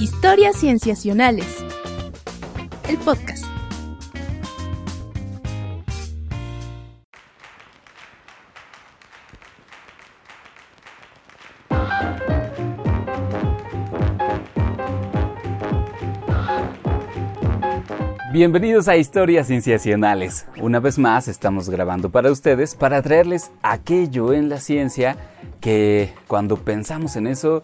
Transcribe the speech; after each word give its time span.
Historias 0.00 0.56
Cienciacionales. 0.56 1.64
El 2.88 2.98
podcast. 2.98 3.44
Bienvenidos 18.32 18.88
a 18.88 18.96
Historias 18.96 19.46
Cienciacionales. 19.46 20.46
Una 20.60 20.80
vez 20.80 20.98
más 20.98 21.28
estamos 21.28 21.70
grabando 21.70 22.10
para 22.10 22.32
ustedes 22.32 22.74
para 22.74 23.00
traerles 23.00 23.52
aquello 23.62 24.32
en 24.32 24.48
la 24.48 24.58
ciencia 24.58 25.16
que 25.60 26.12
cuando 26.26 26.56
pensamos 26.56 27.14
en 27.14 27.28
eso 27.28 27.62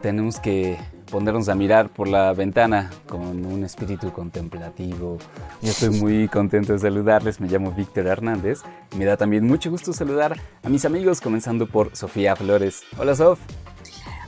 tenemos 0.00 0.40
que 0.40 0.78
ponernos 1.10 1.48
a 1.48 1.54
mirar 1.54 1.90
por 1.90 2.08
la 2.08 2.32
ventana 2.32 2.90
con 3.08 3.44
un 3.44 3.64
espíritu 3.64 4.12
contemplativo. 4.12 5.18
Yo 5.62 5.70
estoy 5.70 5.90
muy 5.90 6.28
contento 6.28 6.72
de 6.72 6.78
saludarles, 6.78 7.40
me 7.40 7.48
llamo 7.48 7.72
Víctor 7.72 8.06
Hernández 8.06 8.62
y 8.92 8.96
me 8.96 9.04
da 9.04 9.16
también 9.16 9.46
mucho 9.46 9.70
gusto 9.70 9.92
saludar 9.92 10.36
a 10.62 10.68
mis 10.68 10.84
amigos, 10.84 11.20
comenzando 11.20 11.66
por 11.66 11.94
Sofía 11.96 12.36
Flores. 12.36 12.82
Hola 12.98 13.14
Sof. 13.14 13.38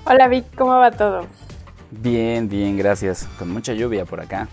Hola 0.04 0.28
Vic, 0.28 0.44
¿cómo 0.56 0.72
va 0.72 0.90
todo? 0.90 1.26
Bien, 1.90 2.48
bien, 2.48 2.76
gracias. 2.76 3.28
Con 3.38 3.52
mucha 3.52 3.72
lluvia 3.72 4.04
por 4.04 4.20
acá. 4.20 4.48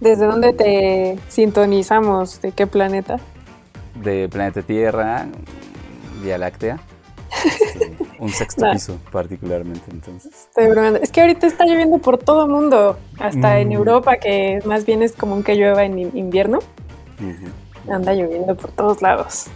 ¿Desde 0.00 0.26
dónde 0.26 0.52
te 0.52 1.18
sintonizamos? 1.28 2.40
¿De 2.40 2.52
qué 2.52 2.66
planeta? 2.66 3.18
De 4.02 4.28
planeta 4.28 4.62
Tierra, 4.62 5.26
Vía 6.22 6.38
Láctea. 6.38 6.78
un 8.24 8.30
sexto 8.30 8.64
piso 8.72 8.98
particularmente 9.12 9.84
entonces. 9.90 10.48
Es 11.02 11.10
que 11.10 11.20
ahorita 11.20 11.46
está 11.46 11.66
lloviendo 11.66 11.98
por 11.98 12.16
todo 12.16 12.46
el 12.46 12.50
mundo, 12.50 12.98
hasta 13.18 13.60
en 13.60 13.68
mm. 13.68 13.72
Europa, 13.72 14.16
que 14.16 14.60
más 14.64 14.86
bien 14.86 15.02
es 15.02 15.12
común 15.12 15.42
que 15.42 15.54
llueva 15.54 15.84
en 15.84 15.98
invierno. 15.98 16.60
Anda 17.90 18.14
lloviendo 18.14 18.56
por 18.56 18.72
todos 18.72 19.02
lados. 19.02 19.46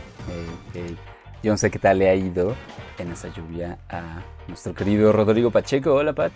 Yo 1.42 1.52
no 1.52 1.56
sé 1.56 1.70
qué 1.70 1.78
tal 1.78 1.98
le 1.98 2.10
ha 2.10 2.14
ido 2.14 2.54
en 2.98 3.12
esa 3.12 3.28
lluvia 3.32 3.78
a 3.88 4.22
nuestro 4.48 4.74
querido 4.74 5.12
Rodrigo 5.12 5.50
Pacheco. 5.50 5.94
Hola, 5.94 6.12
Pach. 6.12 6.32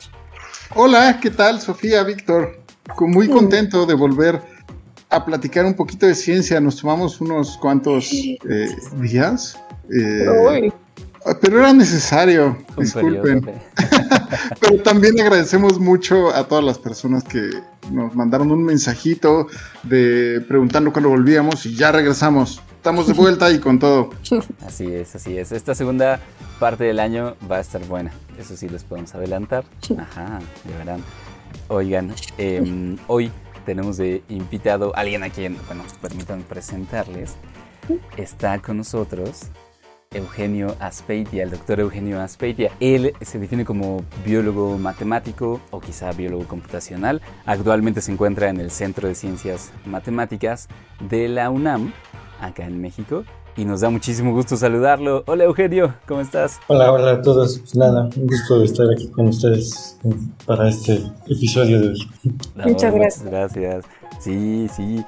Hola, 0.75 1.19
¿qué 1.21 1.31
tal, 1.31 1.61
Sofía, 1.61 2.03
Víctor? 2.03 2.63
Muy 2.99 3.29
contento 3.29 3.85
de 3.85 3.95
volver 3.95 4.41
a 5.11 5.25
platicar 5.25 5.67
un 5.67 5.75
poquito 5.75 6.07
de 6.07 6.15
ciencia. 6.15 6.61
Nos 6.61 6.81
tomamos 6.81 7.21
unos 7.21 7.59
cuantos 7.59 8.11
eh, 8.11 8.39
días. 8.95 9.61
Eh, 9.91 10.73
pero 11.41 11.59
era 11.59 11.73
necesario, 11.73 12.57
disculpen. 12.77 13.45
pero 14.61 14.83
también 14.83 15.21
agradecemos 15.21 15.79
mucho 15.79 16.35
a 16.35 16.47
todas 16.47 16.65
las 16.65 16.79
personas 16.79 17.25
que 17.25 17.51
nos 17.91 18.15
mandaron 18.15 18.51
un 18.51 18.65
mensajito 18.65 19.47
de 19.83 20.45
preguntando 20.49 20.93
cuándo 20.93 21.11
volvíamos 21.11 21.67
y 21.67 21.75
ya 21.75 21.93
regresamos. 21.93 22.63
Estamos 22.77 23.07
de 23.07 23.13
vuelta 23.13 23.51
y 23.51 23.61
con 23.61 23.79
todo. 23.79 24.11
Así 24.67 24.93
es, 24.93 25.15
así 25.15 25.39
es. 25.39 25.53
Esta 25.53 25.73
segunda 25.73 26.19
parte 26.59 26.83
del 26.83 26.99
año 26.99 27.37
va 27.49 27.59
a 27.59 27.61
estar 27.61 27.81
buena. 27.85 28.11
Eso 28.37 28.57
sí 28.57 28.69
les 28.69 28.83
podemos 28.83 29.15
adelantar. 29.15 29.65
Ajá, 29.97 30.41
ya 30.69 30.79
verán. 30.79 31.01
Oigan, 31.69 32.13
em, 32.39 32.97
hoy 33.07 33.31
tenemos 33.65 33.99
de 33.99 34.25
invitado 34.29 34.93
a 34.97 35.01
alguien 35.01 35.23
a 35.23 35.31
quien, 35.31 35.57
bueno, 35.69 35.85
permitan 36.01 36.43
presentarles. 36.43 37.37
Está 38.17 38.59
con 38.59 38.79
nosotros 38.79 39.43
Eugenio 40.15 40.77
Aspeitia, 40.81 41.43
el 41.43 41.51
doctor 41.51 41.81
Eugenio 41.81 42.21
Aspeitia. 42.21 42.73
Él 42.81 43.15
se 43.21 43.39
define 43.39 43.65
como 43.65 44.05
biólogo 44.25 44.79
matemático 44.79 45.61
o 45.71 45.81
quizá 45.81 46.13
biólogo 46.13 46.47
computacional. 46.47 47.21
Actualmente 47.47 48.01
se 48.01 48.13
encuentra 48.13 48.49
en 48.49 48.61
el 48.61 48.71
Centro 48.71 49.09
de 49.09 49.15
Ciencias 49.15 49.73
Matemáticas 49.85 50.69
de 51.09 51.29
la 51.29 51.51
UNAM, 51.51 51.93
acá 52.41 52.67
en 52.67 52.81
México 52.81 53.25
y 53.57 53.65
nos 53.65 53.81
da 53.81 53.91
muchísimo 53.91 54.33
gusto 54.33 54.57
saludarlo. 54.57 55.25
Hola 55.27 55.45
Eugenio, 55.45 55.95
¿cómo 56.07 56.21
estás? 56.21 56.59
Hola, 56.69 56.93
hola 56.93 57.13
a 57.13 57.23
todos. 57.23 57.59
Pues 57.59 57.77
nada, 57.77 58.09
un 58.17 58.27
gusto 58.27 58.59
de 58.59 58.65
estar 58.65 58.87
aquí 58.91 59.09
con 59.09 59.29
ustedes 59.29 59.99
para 60.47 60.69
este 60.69 61.03
episodio 61.29 61.81
de 61.81 61.89
hoy. 61.89 62.09
muchas 62.65 62.95
gracias. 62.95 63.25
Gracias. 63.25 63.85
Sí, 64.21 64.69
sí. 64.75 65.05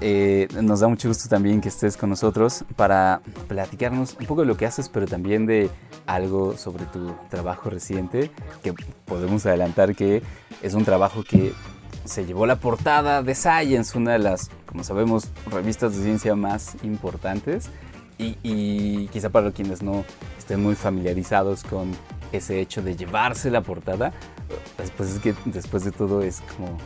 Eh, 0.00 0.48
nos 0.62 0.80
da 0.80 0.88
mucho 0.88 1.08
gusto 1.08 1.28
también 1.28 1.60
que 1.60 1.68
estés 1.68 1.96
con 1.96 2.10
nosotros 2.10 2.64
para 2.76 3.20
platicarnos 3.48 4.16
un 4.18 4.26
poco 4.26 4.42
de 4.42 4.46
lo 4.46 4.56
que 4.56 4.66
haces, 4.66 4.88
pero 4.88 5.06
también 5.06 5.46
de 5.46 5.70
algo 6.06 6.56
sobre 6.56 6.84
tu 6.86 7.12
trabajo 7.30 7.70
reciente, 7.70 8.30
que 8.62 8.74
podemos 9.04 9.46
adelantar 9.46 9.94
que 9.94 10.22
es 10.62 10.74
un 10.74 10.84
trabajo 10.84 11.22
que 11.22 11.52
se 12.04 12.24
llevó 12.24 12.46
la 12.46 12.56
portada 12.56 13.22
de 13.22 13.34
Science, 13.34 13.96
una 13.96 14.12
de 14.12 14.18
las, 14.18 14.50
como 14.66 14.84
sabemos, 14.84 15.28
revistas 15.50 15.96
de 15.96 16.02
ciencia 16.02 16.34
más 16.34 16.76
importantes. 16.82 17.68
Y, 18.18 19.08
quizá 19.08 19.30
para 19.30 19.50
quienes 19.50 19.82
no 19.82 20.04
estén 20.38 20.62
muy 20.62 20.76
familiarizados 20.76 21.64
con 21.64 21.90
ese 22.30 22.60
hecho 22.60 22.80
de 22.80 22.94
llevarse 22.94 23.50
la 23.50 23.62
portada, 23.62 24.12
pues 24.96 25.10
es 25.10 25.18
que 25.18 25.34
después 25.46 25.82
de 25.82 25.90
todo 25.90 26.22
es 26.22 26.40
como 26.56 26.78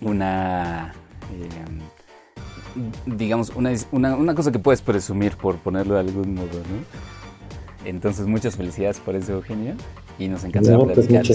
una, 0.00 0.94
eh, 1.32 1.48
digamos, 3.06 3.50
una, 3.50 3.72
una, 3.92 4.16
una, 4.16 4.34
cosa 4.34 4.52
que 4.52 4.58
puedes 4.58 4.82
presumir, 4.82 5.36
por 5.36 5.56
ponerlo 5.58 5.94
de 5.94 6.00
algún 6.00 6.34
modo, 6.34 6.46
¿no? 6.46 7.84
Entonces, 7.84 8.26
muchas 8.26 8.56
felicidades 8.56 8.98
por 8.98 9.14
eso, 9.14 9.32
Eugenio 9.32 9.74
y 10.18 10.28
nos 10.28 10.44
encanta 10.44 10.78
pues 10.78 11.06
platicar 11.06 11.26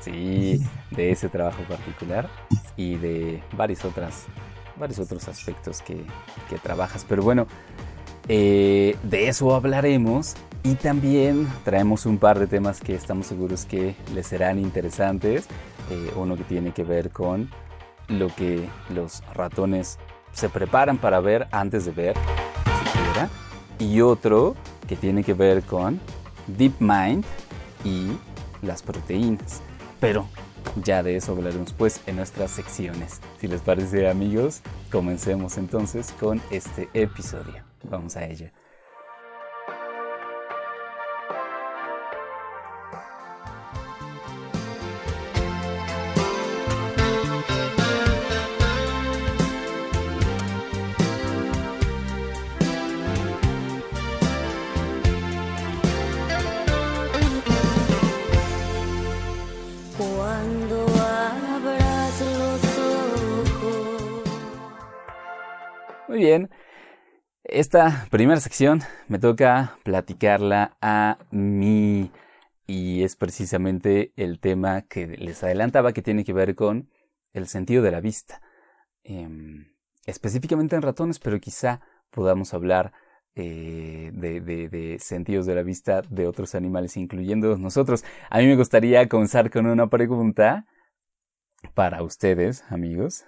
sí, 0.00 0.60
de 0.90 1.10
ese 1.10 1.28
trabajo 1.28 1.62
particular 1.68 2.28
y 2.76 2.96
de 2.96 3.42
varios, 3.56 3.84
otras, 3.84 4.24
varios 4.76 4.98
otros 4.98 5.28
aspectos 5.28 5.82
que, 5.82 6.04
que 6.48 6.58
trabajas. 6.58 7.04
Pero 7.08 7.22
bueno, 7.22 7.46
eh, 8.28 8.96
de 9.02 9.28
eso 9.28 9.54
hablaremos 9.54 10.34
y 10.62 10.74
también 10.76 11.46
traemos 11.64 12.06
un 12.06 12.18
par 12.18 12.38
de 12.38 12.46
temas 12.46 12.80
que 12.80 12.94
estamos 12.94 13.26
seguros 13.26 13.64
que 13.66 13.94
les 14.14 14.26
serán 14.26 14.58
interesantes. 14.58 15.46
Eh, 15.90 16.12
uno 16.16 16.36
que 16.36 16.44
tiene 16.44 16.72
que 16.72 16.84
ver 16.84 17.10
con 17.10 17.50
lo 18.08 18.34
que 18.34 18.66
los 18.94 19.22
ratones 19.34 19.98
se 20.34 20.48
preparan 20.48 20.98
para 20.98 21.20
ver 21.20 21.48
antes 21.50 21.86
de 21.86 21.92
ver, 21.92 22.16
siquiera. 22.84 23.30
Y 23.78 24.02
otro 24.02 24.54
que 24.86 24.96
tiene 24.96 25.24
que 25.24 25.32
ver 25.32 25.62
con 25.62 25.98
DeepMind, 26.46 27.24
y 27.84 28.18
las 28.62 28.82
proteínas. 28.82 29.60
Pero 30.00 30.26
ya 30.82 31.02
de 31.02 31.16
eso 31.16 31.32
hablaremos 31.32 31.72
pues 31.72 32.00
en 32.06 32.16
nuestras 32.16 32.50
secciones. 32.50 33.20
Si 33.40 33.46
les 33.46 33.60
parece 33.60 34.08
amigos, 34.08 34.62
comencemos 34.90 35.56
entonces 35.58 36.12
con 36.18 36.40
este 36.50 36.88
episodio. 36.94 37.62
Vamos 37.84 38.16
a 38.16 38.24
ello. 38.24 38.48
Esta 67.54 68.08
primera 68.10 68.40
sección 68.40 68.80
me 69.06 69.20
toca 69.20 69.78
platicarla 69.84 70.76
a 70.80 71.18
mí 71.30 72.10
y 72.66 73.04
es 73.04 73.14
precisamente 73.14 74.12
el 74.16 74.40
tema 74.40 74.82
que 74.82 75.06
les 75.06 75.44
adelantaba 75.44 75.92
que 75.92 76.02
tiene 76.02 76.24
que 76.24 76.32
ver 76.32 76.56
con 76.56 76.90
el 77.32 77.46
sentido 77.46 77.84
de 77.84 77.92
la 77.92 78.00
vista. 78.00 78.42
Em, 79.04 79.72
específicamente 80.04 80.74
en 80.74 80.82
ratones, 80.82 81.20
pero 81.20 81.38
quizá 81.38 81.80
podamos 82.10 82.54
hablar 82.54 82.92
eh, 83.36 84.10
de, 84.12 84.40
de, 84.40 84.98
sentidos 84.98 85.46
de 85.46 85.54
la 85.54 85.62
vista 85.62 86.02
de 86.10 86.26
otros 86.26 86.56
animales, 86.56 86.96
incluyendo 86.96 87.56
nosotros. 87.56 88.04
A 88.30 88.38
mí 88.38 88.48
me 88.48 88.56
gustaría 88.56 89.08
comenzar 89.08 89.52
con 89.52 89.66
una 89.66 89.88
pregunta 89.88 90.66
para 91.74 92.02
ustedes, 92.02 92.64
amigos, 92.68 93.26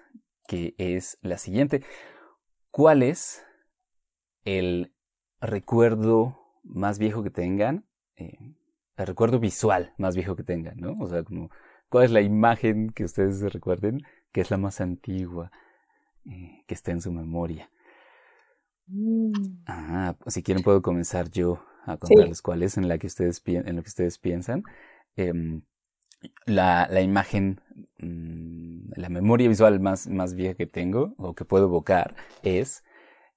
que 0.49 0.75
es 0.79 1.17
la 1.23 1.39
siguiente. 1.39 1.85
¿Cuál 2.73 3.05
es 3.05 3.47
el 4.47 4.95
recuerdo 5.41 6.39
más 6.63 6.99
viejo 6.99 7.23
que 7.23 7.31
tengan? 7.31 7.85
Eh, 8.17 8.55
el 8.97 9.07
recuerdo 9.07 9.39
visual 9.39 9.93
más 9.99 10.17
viejo 10.17 10.37
que 10.37 10.43
tengan, 10.43 10.79
¿no? 10.79 10.97
O 10.99 11.07
sea, 11.07 11.23
como, 11.23 11.51
¿cuál 11.91 12.07
es 12.07 12.11
la 12.11 12.23
imagen 12.23 12.91
que 12.91 13.05
ustedes 13.05 13.41
recuerden 13.53 14.01
que 14.33 14.41
es 14.41 14.51
la 14.51 14.57
más 14.57 14.81
antigua 14.81 15.51
eh, 16.25 16.65
que 16.67 16.75
está 16.75 16.93
en 16.93 17.03
su 17.03 17.13
memoria? 17.13 17.71
Mm. 18.87 19.33
Ah, 19.67 20.17
si 20.29 20.43
quieren 20.43 20.63
puedo 20.63 20.81
comenzar 20.81 21.31
yo 21.31 21.63
a 21.85 21.99
contarles 21.99 22.41
cuál 22.41 22.63
es 22.63 22.79
en 22.79 22.89
la 22.89 22.99
que 22.99 23.09
ustedes 23.09 23.43
en 23.45 23.77
lo 23.77 23.83
que 23.83 23.89
ustedes 23.89 24.19
piensan. 24.19 24.63
Em, 25.17 25.63
la, 26.47 26.89
la 26.91 27.01
imagen, 27.01 27.61
mm, 27.99 28.93
la 28.97 29.09
memoria 29.09 29.49
visual 29.49 29.81
más, 29.81 30.07
más 30.07 30.35
vieja 30.35 30.55
que 30.55 30.67
tengo 30.67 31.15
o 31.19 31.35
que 31.35 31.45
puedo 31.45 31.65
evocar 31.65 32.15
es 32.43 32.85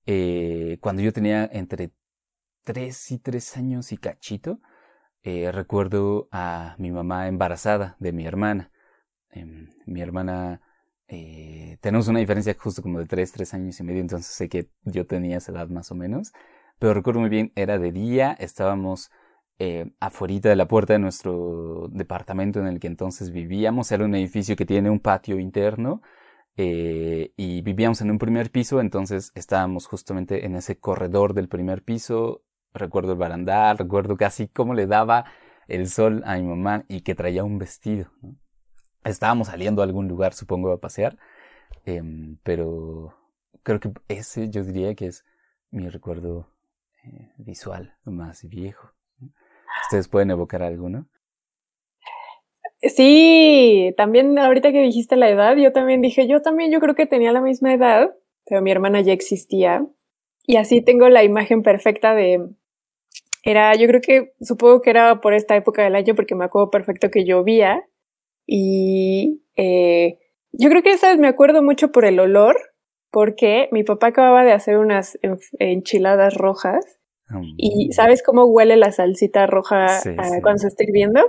eh, 0.06 0.78
cuando 0.81 1.01
yo 1.01 1.13
tenía 1.13 1.50
entre 1.51 1.92
3 2.63 3.12
y 3.12 3.19
3 3.19 3.57
años 3.57 3.92
y 3.92 3.98
cachito, 3.98 4.60
eh, 5.24 5.51
recuerdo 5.51 6.30
a 6.31 6.75
mi 6.78 6.92
mamá 6.92 7.28
embarazada 7.28 7.96
de 8.00 8.12
mi 8.13 8.25
hermana. 8.25 8.72
Em, 9.31 9.69
mi 9.86 10.01
hermana, 10.01 10.62
eh, 11.07 11.78
tenemos 11.81 12.07
una 12.07 12.19
diferencia 12.19 12.56
justo 12.57 12.81
como 12.81 13.00
de 13.00 13.06
3, 13.06 13.31
3 13.31 13.54
años 13.54 13.80
y 13.80 13.84
medio, 13.84 14.01
entonces 14.01 14.34
sé 14.34 14.50
que 14.50 14.69
yo 14.84 15.06
tenía 15.07 15.38
esa 15.38 15.51
edad 15.51 15.69
más 15.69 15.92
o 15.92 15.96
menos. 15.96 16.34
Pero 16.80 16.94
recuerdo 16.94 17.19
muy 17.19 17.30
bien, 17.30 17.52
era 17.56 17.78
de 17.80 17.92
día, 17.92 18.34
estábamos 18.40 19.12
afuera 20.00 20.40
de 20.42 20.56
la 20.56 20.69
puerta 20.69 20.94
de 20.94 21.00
nuestro 21.00 21.90
departamento 21.92 22.62
en 22.62 22.68
el 22.68 22.80
que 22.80 22.88
entonces 22.88 23.31
vivíamos. 23.31 23.92
Era 23.92 24.06
un 24.06 24.16
edificio 24.16 24.56
que 24.56 24.66
tiene 24.66 24.90
un 24.90 25.02
patio 25.02 25.38
interno 25.38 26.02
eh, 26.61 27.31
y 27.38 27.61
vivíamos 27.61 28.01
en 28.01 28.11
un 28.11 28.17
primer 28.17 28.51
piso, 28.51 28.81
entonces 28.81 29.31
estábamos 29.33 29.88
justamente 29.88 30.45
en 30.45 30.56
ese 30.56 30.77
corredor 30.77 31.33
del 31.33 31.47
primer 31.47 31.83
piso. 31.83 32.44
Recuerdo 32.73 33.13
el 33.13 33.17
barandal, 33.17 33.77
recuerdo 33.77 34.17
casi 34.17 34.50
cómo 34.50 34.73
le 34.73 34.85
daba 34.85 35.23
el 35.69 35.88
sol 35.88 36.21
a 36.25 36.35
mi 36.35 36.44
mamá 36.44 36.83
y 36.89 37.00
que 37.00 37.15
traía 37.15 37.45
un 37.45 37.59
vestido. 37.59 38.11
Estábamos 39.06 39.47
saliendo 39.47 39.81
a 39.81 39.85
algún 39.85 40.09
lugar, 40.09 40.33
supongo, 40.33 40.73
a 40.73 40.81
pasear, 40.81 41.17
em, 41.85 42.38
pero 42.44 43.15
creo 43.63 43.79
que 43.79 43.94
ese 44.09 44.50
yo 44.50 44.65
diría 44.65 44.94
que 44.95 45.06
es 45.06 45.23
mi 45.71 45.88
recuerdo 45.88 46.50
eh, 47.06 47.31
visual 47.38 47.95
más 48.03 48.44
viejo. 48.50 48.91
¿Ustedes 49.83 50.09
pueden 50.09 50.31
evocar 50.31 50.61
alguno? 50.61 51.07
Sí, 52.81 53.94
también 53.98 54.38
ahorita 54.40 54.72
que 54.72 54.81
dijiste 54.81 55.16
la 55.16 55.30
edad, 55.30 55.58
yo 55.58 55.74
también 55.74 56.02
dije, 56.02 56.28
yo 56.28 56.42
también 56.42 56.72
yo 56.72 56.80
creo 56.80 56.96
que 56.96 57.06
tenía 57.06 57.31
la 57.31 57.42
misma 57.42 57.74
edad, 57.74 58.16
pero 58.46 58.62
mi 58.62 58.72
hermana 58.72 59.02
ya 59.02 59.14
existía. 59.14 59.86
Y 60.46 60.56
así 60.56 60.81
tengo 60.81 61.10
la 61.10 61.24
imagen 61.24 61.62
perfecta 61.62 62.16
de, 62.16 62.50
era, 63.44 63.76
yo 63.76 63.88
creo 63.88 64.02
que, 64.02 64.34
supongo 64.42 64.81
que 64.81 64.90
era 64.92 65.22
por 65.22 65.34
esta 65.34 65.56
época 65.56 65.84
del 65.84 65.96
año 65.96 66.16
porque 66.16 66.36
me 66.36 66.46
acuerdo 66.46 66.72
perfecto 66.72 67.12
que 67.12 67.26
llovía. 67.26 67.84
Y 68.46 69.44
eh, 69.56 70.20
yo 70.52 70.70
creo 70.70 70.81
que 70.81 70.92
esa 70.92 71.10
vez 71.10 71.20
me 71.20 71.28
acuerdo 71.28 71.62
mucho 71.62 71.92
por 71.92 72.06
el 72.06 72.20
olor, 72.20 72.58
porque 73.12 73.70
mi 73.72 73.84
papá 73.84 74.08
acababa 74.08 74.44
de 74.44 74.54
hacer 74.54 74.78
unas 74.78 75.20
enchiladas 75.60 76.36
rojas 76.36 77.00
¿Y 77.58 77.92
sabes 77.94 78.24
cómo 78.24 78.46
huele 78.46 78.76
la 78.76 78.92
salsita 78.92 79.46
roja 79.46 79.88
ah, 79.98 80.40
cuando 80.42 80.60
se 80.60 80.68
está 80.68 80.84
hirviendo? 80.84 81.22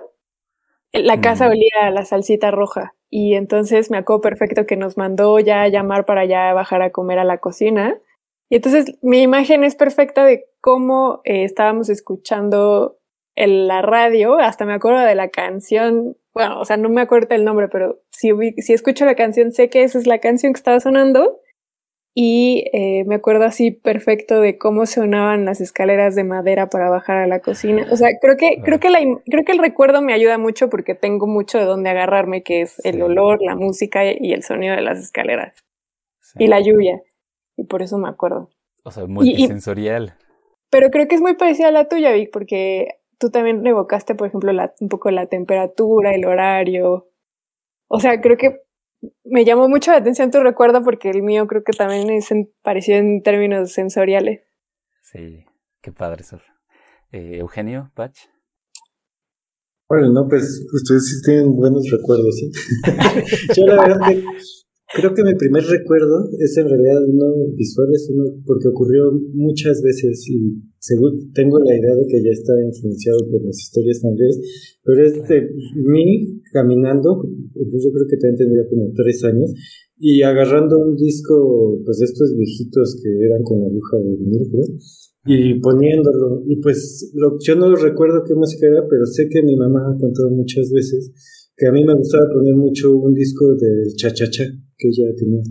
La 0.93 1.21
casa 1.21 1.47
mm. 1.47 1.51
olía 1.51 1.73
a 1.83 1.91
la 1.91 2.05
salsita 2.05 2.51
roja. 2.51 2.95
Y 3.09 3.35
entonces 3.35 3.91
me 3.91 3.99
acuerdo 3.99 4.23
perfecto 4.23 4.67
que 4.67 4.77
nos 4.77 4.97
mandó 4.97 5.39
ya 5.41 5.63
a 5.63 5.69
llamar 5.69 6.05
para 6.05 6.25
ya 6.25 6.53
bajar 6.53 6.83
a 6.83 6.91
comer 6.91 7.19
a 7.19 7.25
la 7.25 7.39
cocina. 7.39 7.99
Y 8.49 8.57
entonces 8.57 8.99
mi 9.03 9.23
imagen 9.23 9.65
es 9.65 9.75
perfecta 9.77 10.25
de 10.25 10.47
cómo 10.61 11.21
eh, 11.25 11.45
estábamos 11.45 11.89
escuchando 11.89 12.99
en 13.37 13.67
la 13.69 13.83
radio. 13.83 14.39
Hasta 14.39 14.65
me 14.65 14.75
acuerdo 14.75 15.01
de 15.01 15.15
la 15.15 15.29
canción. 15.29 16.17
Bueno, 16.33 16.61
o 16.61 16.65
sea, 16.65 16.77
no 16.77 16.89
me 16.89 17.01
acuerdo 17.01 17.35
el 17.35 17.45
nombre, 17.45 17.69
pero 17.69 18.01
si, 18.11 18.33
si 18.59 18.73
escucho 18.73 19.05
la 19.05 19.17
canción, 19.17 19.53
sé 19.53 19.69
que 19.71 19.83
esa 19.83 19.99
es 19.99 20.07
la 20.07 20.19
canción 20.19 20.53
que 20.53 20.59
estaba 20.59 20.81
sonando 20.81 21.41
y 22.13 22.65
eh, 22.73 23.05
me 23.07 23.15
acuerdo 23.15 23.45
así 23.45 23.71
perfecto 23.71 24.41
de 24.41 24.59
cómo 24.59 24.85
sonaban 24.87 25.45
las 25.45 25.61
escaleras 25.61 26.17
de 26.17 26.25
madera 26.25 26.69
para 26.69 26.91
bajar 26.91 27.19
a 27.19 27.27
la 27.29 27.41
cocina. 27.41 27.87
O 27.91 27.97
sea, 27.97 28.09
creo 28.21 28.37
que, 28.37 28.61
creo 28.65 28.81
que, 28.81 28.91
la, 28.91 28.99
creo 29.27 29.45
que 29.45 29.53
el 29.53 29.59
recuerdo 29.59 30.03
me 30.03 30.13
ayuda 30.13 30.37
mucho 30.37 30.69
porque 30.69 30.95
tengo 30.95 31.29
mucho 31.29 31.59
de 31.59 31.65
dónde 31.65 31.91
agarrarme, 31.91 32.43
que 32.43 32.63
es 32.63 32.85
el 32.85 33.01
olor, 33.03 33.41
la 33.43 33.55
música 33.55 34.03
y 34.05 34.33
el 34.33 34.43
sonido 34.43 34.75
de 34.75 34.83
las 34.83 34.99
escaleras. 34.99 35.55
Y 36.37 36.49
la 36.49 36.61
lluvia. 36.61 37.01
Y 37.57 37.65
por 37.65 37.83
eso 37.83 37.97
me 37.99 38.09
acuerdo. 38.09 38.51
O 38.83 38.91
sea, 38.91 39.07
multisensorial. 39.07 40.15
pero 40.71 40.91
creo 40.91 41.07
que 41.07 41.15
es 41.15 41.21
muy 41.21 41.35
parecida 41.35 41.69
a 41.69 41.73
la 41.73 41.89
tuya, 41.89 42.13
Vic, 42.13 42.31
porque 42.33 43.01
tú 43.19 43.31
también 43.31 43.65
evocaste, 43.67 44.15
por 44.15 44.29
ejemplo, 44.29 44.53
la, 44.53 44.75
un 44.81 44.89
poco 44.89 45.11
la 45.11 45.27
temperatura, 45.27 46.13
el 46.13 46.25
horario. 46.25 47.09
O 47.89 48.01
sea, 48.01 48.21
creo 48.21 48.37
que 48.37 48.63
me 49.25 49.45
llamó 49.45 49.69
mucho 49.69 49.91
la 49.91 49.99
atención 49.99 50.31
tu 50.31 50.41
recuerdo 50.41 50.83
porque 50.83 51.11
el 51.11 51.23
mío 51.23 51.47
creo 51.47 51.63
que 51.65 51.73
también 51.73 52.11
es 52.11 52.29
parecido 52.63 52.99
en 52.99 53.23
términos 53.23 53.73
sensoriales. 53.73 54.41
Sí, 55.03 55.45
qué 55.81 55.93
padre, 55.93 56.23
eso. 56.23 56.41
Eh, 57.13 57.39
Eugenio, 57.39 57.91
Pach. 57.95 58.17
Bueno, 59.89 60.13
no, 60.13 60.29
pues 60.29 60.65
ustedes 60.73 61.09
sí 61.09 61.23
tienen 61.25 61.57
buenos 61.57 61.91
recuerdos, 61.91 62.37
¿sí? 62.37 62.51
Yo 63.57 63.67
la 63.67 63.83
verdad 63.83 64.09
que 64.09 64.25
creo 64.93 65.15
que 65.15 65.23
mi 65.23 65.35
primer 65.35 65.65
recuerdo 65.65 66.31
es 66.39 66.57
en 66.57 66.69
realidad 66.69 67.05
uno 67.07 67.47
visual, 67.55 67.89
es 67.95 68.11
uno 68.13 68.25
porque 68.45 68.69
ocurrió 68.69 69.13
muchas 69.35 69.83
veces 69.83 70.27
y 70.29 70.63
según 70.79 71.33
tengo 71.33 71.59
la 71.61 71.77
idea 71.77 71.95
de 71.95 72.07
que 72.07 72.23
ya 72.23 72.31
está 72.31 72.53
influenciado 72.65 73.19
por 73.31 73.45
las 73.45 73.59
historias 73.59 74.01
familiares, 74.01 74.41
pero 74.83 75.05
es 75.05 75.15
de 75.29 75.49
mí 75.77 76.41
caminando, 76.53 77.23
entonces 77.55 77.85
yo 77.85 77.93
creo 77.93 78.07
que 78.09 78.17
también 78.17 78.37
tendría 78.37 78.69
como 78.69 78.93
tres 78.95 79.23
años, 79.25 79.53
y 80.03 80.23
agarrando 80.23 80.79
un 80.79 80.97
disco, 80.97 81.79
pues 81.85 81.99
de 81.99 82.07
estos 82.07 82.35
viejitos 82.35 82.99
que 83.03 83.11
eran 83.27 83.43
con 83.43 83.63
aguja 83.63 83.99
de 83.99 84.17
vinil, 84.17 84.49
creo, 84.51 84.65
y 85.27 85.61
poniéndolo, 85.61 86.43
y 86.47 86.57
pues 86.57 87.13
lo, 87.15 87.39
yo 87.39 87.55
no 87.55 87.77
recuerdo 87.77 88.25
qué 88.27 88.35
música 88.35 88.67
era, 88.67 88.89
pero 88.89 89.05
sé 89.05 89.29
que 89.29 89.43
mi 89.43 89.55
mamá 89.57 89.93
ha 89.93 89.99
contado 90.01 90.31
muchas 90.31 90.71
veces 90.73 91.13
que 91.55 91.69
a 91.69 91.73
mí 91.73 91.85
me 91.85 91.95
gustaba 91.95 92.25
poner 92.33 92.57
mucho 92.57 92.97
un 92.97 93.13
disco 93.13 93.55
del 93.55 93.95
cha-cha-cha 93.95 94.47
que 94.81 94.89
ella 94.89 95.13
tenía. 95.15 95.43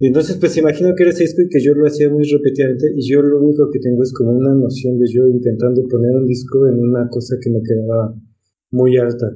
Y 0.00 0.08
entonces, 0.08 0.36
pues 0.36 0.56
imagino 0.56 0.90
que 0.96 1.04
era 1.04 1.12
ese 1.12 1.22
disco 1.22 1.42
y 1.42 1.48
que 1.48 1.62
yo 1.62 1.72
lo 1.74 1.86
hacía 1.86 2.10
muy 2.10 2.24
repetidamente 2.24 2.90
y 2.96 3.08
yo 3.08 3.22
lo 3.22 3.40
único 3.40 3.70
que 3.70 3.78
tengo 3.78 4.02
es 4.02 4.12
como 4.12 4.32
una 4.32 4.54
noción 4.54 4.98
de 4.98 5.06
yo 5.06 5.28
intentando 5.28 5.86
poner 5.86 6.10
un 6.16 6.26
disco 6.26 6.66
en 6.66 6.82
una 6.82 7.08
cosa 7.08 7.36
que 7.40 7.50
me 7.50 7.62
quedaba 7.62 8.12
muy 8.74 8.98
alta. 8.98 9.30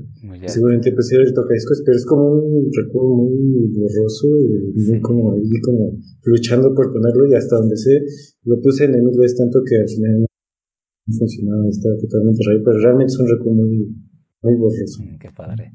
Seguramente 0.46 0.93
pues 0.93 1.12
era 1.12 1.23
el 1.23 1.32
tocadiscos, 1.32 1.82
pero 1.87 1.96
es 1.96 2.05
como 2.05 2.32
un 2.32 2.69
recuerdo 2.75 3.14
muy 3.14 3.70
borroso, 3.70 4.26
muy 4.75 5.00
como 5.00 5.32
ahí, 5.32 5.49
como 5.62 5.96
luchando 6.25 6.75
por 6.75 6.93
ponerlo 6.93 7.26
y 7.31 7.35
hasta 7.35 7.56
donde 7.56 7.76
sé, 7.76 8.02
lo 8.44 8.61
puse 8.61 8.85
en 8.85 8.96
el 8.96 9.02
inglés 9.02 9.37
tanto 9.37 9.61
que 9.64 9.76
al 9.79 9.88
final 9.88 10.20
no 10.20 11.14
funcionaba, 11.19 11.69
estaba 11.69 11.96
totalmente 11.96 12.40
raro, 12.44 12.62
pero 12.64 12.79
realmente 12.79 13.12
es 13.12 13.19
un 13.20 13.29
recuerdo 13.29 13.62
muy, 13.62 13.94
muy 14.43 14.55
borroso. 14.56 15.02
Mm, 15.02 15.19
qué 15.19 15.29
padre. 15.35 15.73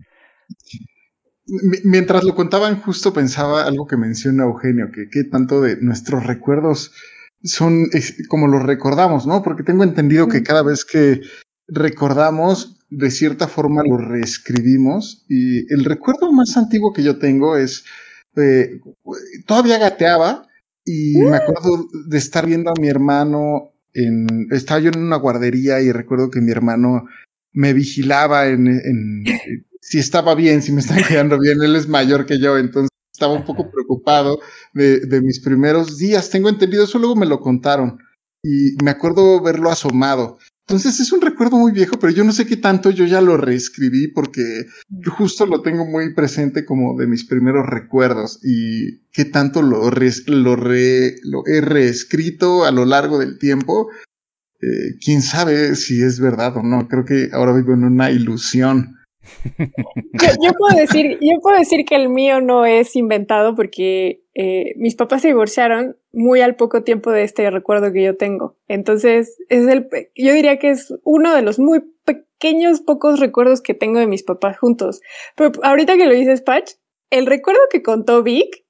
Mientras 1.83 2.23
lo 2.23 2.35
contaban, 2.35 2.79
justo 2.79 3.11
pensaba 3.11 3.65
algo 3.65 3.85
que 3.85 3.97
menciona 3.97 4.43
Eugenio, 4.43 4.91
que 4.93 5.09
qué 5.09 5.25
tanto 5.25 5.61
de 5.61 5.77
nuestros 5.81 6.25
recuerdos 6.25 6.93
son 7.43 7.87
como 8.29 8.47
los 8.47 8.63
recordamos, 8.63 9.27
¿no? 9.27 9.43
Porque 9.43 9.63
tengo 9.63 9.83
entendido 9.83 10.29
que 10.29 10.43
cada 10.43 10.63
vez 10.63 10.85
que 10.85 11.21
recordamos, 11.67 12.79
de 12.89 13.11
cierta 13.11 13.47
forma 13.47 13.83
lo 13.83 13.97
reescribimos. 13.97 15.25
Y 15.27 15.71
el 15.73 15.83
recuerdo 15.83 16.31
más 16.31 16.55
antiguo 16.55 16.93
que 16.93 17.03
yo 17.03 17.19
tengo 17.19 17.57
es, 17.57 17.83
eh, 18.37 18.79
todavía 19.45 19.77
gateaba 19.77 20.47
y 20.85 21.17
me 21.17 21.37
acuerdo 21.37 21.87
de 22.07 22.17
estar 22.17 22.45
viendo 22.45 22.69
a 22.69 22.79
mi 22.79 22.87
hermano 22.87 23.73
en, 23.93 24.47
estaba 24.51 24.79
yo 24.79 24.91
en 24.91 24.99
una 24.99 25.17
guardería 25.17 25.81
y 25.81 25.91
recuerdo 25.91 26.31
que 26.31 26.41
mi 26.41 26.51
hermano 26.51 27.05
me 27.51 27.73
vigilaba 27.73 28.47
en, 28.47 28.67
en 28.67 29.23
si 29.83 29.99
estaba 29.99 30.33
bien, 30.33 30.61
si 30.61 30.71
me 30.71 30.81
estaba 30.81 31.01
quedando 31.07 31.37
bien. 31.39 31.61
Él 31.61 31.75
es 31.75 31.87
mayor 31.87 32.25
que 32.25 32.39
yo, 32.39 32.57
entonces 32.57 32.89
estaba 33.13 33.33
un 33.33 33.45
poco 33.45 33.69
preocupado 33.69 34.39
de, 34.73 35.01
de 35.01 35.21
mis 35.21 35.39
primeros 35.39 35.97
días. 35.97 36.29
Tengo 36.29 36.49
entendido, 36.49 36.85
eso 36.85 36.99
luego 36.99 37.15
me 37.15 37.25
lo 37.25 37.39
contaron 37.39 37.99
y 38.43 38.75
me 38.83 38.91
acuerdo 38.91 39.41
verlo 39.41 39.69
asomado. 39.69 40.37
Entonces 40.67 41.01
es 41.01 41.11
un 41.11 41.21
recuerdo 41.21 41.57
muy 41.57 41.73
viejo, 41.73 41.99
pero 41.99 42.13
yo 42.13 42.23
no 42.23 42.31
sé 42.31 42.45
qué 42.45 42.55
tanto 42.55 42.89
yo 42.89 43.05
ya 43.05 43.19
lo 43.19 43.35
reescribí 43.35 44.07
porque 44.07 44.65
justo 45.17 45.45
lo 45.45 45.61
tengo 45.61 45.85
muy 45.85 46.13
presente 46.13 46.63
como 46.63 46.97
de 46.97 47.05
mis 47.05 47.25
primeros 47.25 47.65
recuerdos 47.67 48.39
y 48.43 49.01
qué 49.11 49.25
tanto 49.25 49.61
lo, 49.61 49.91
lo, 49.91 50.55
lo 50.55 51.43
he 51.47 51.61
reescrito 51.61 52.63
a 52.63 52.71
lo 52.71 52.85
largo 52.85 53.19
del 53.19 53.37
tiempo. 53.39 53.89
Eh, 54.61 54.95
quién 55.03 55.21
sabe 55.21 55.75
si 55.75 56.01
es 56.01 56.21
verdad 56.21 56.55
o 56.55 56.63
no. 56.63 56.87
Creo 56.87 57.03
que 57.03 57.29
ahora 57.33 57.53
vivo 57.53 57.73
en 57.73 57.83
una 57.83 58.11
ilusión. 58.11 58.95
Yo, 60.41 60.53
puedo 60.57 60.75
decir, 60.75 61.17
yo 61.21 61.39
puedo 61.41 61.57
decir 61.57 61.85
que 61.85 61.95
el 61.95 62.09
mío 62.09 62.41
no 62.41 62.65
es 62.65 62.95
inventado 62.95 63.55
porque 63.55 64.23
eh, 64.33 64.73
mis 64.77 64.95
papás 64.95 65.21
se 65.21 65.29
divorciaron 65.29 65.97
muy 66.11 66.41
al 66.41 66.55
poco 66.55 66.83
tiempo 66.83 67.11
de 67.11 67.23
este 67.23 67.49
recuerdo 67.49 67.91
que 67.91 68.03
yo 68.03 68.17
tengo. 68.17 68.57
Entonces, 68.67 69.37
es 69.49 69.67
el, 69.67 69.87
yo 70.15 70.33
diría 70.33 70.59
que 70.59 70.71
es 70.71 70.93
uno 71.03 71.35
de 71.35 71.41
los 71.41 71.59
muy 71.59 71.81
pequeños, 72.05 72.81
pocos 72.81 73.19
recuerdos 73.19 73.61
que 73.61 73.73
tengo 73.73 73.99
de 73.99 74.07
mis 74.07 74.23
papás 74.23 74.57
juntos. 74.57 75.01
Pero 75.35 75.51
ahorita 75.63 75.97
que 75.97 76.05
lo 76.05 76.13
dices, 76.13 76.41
Patch, 76.41 76.73
el 77.09 77.25
recuerdo 77.25 77.61
que 77.71 77.83
contó 77.83 78.23
Vic, 78.23 78.65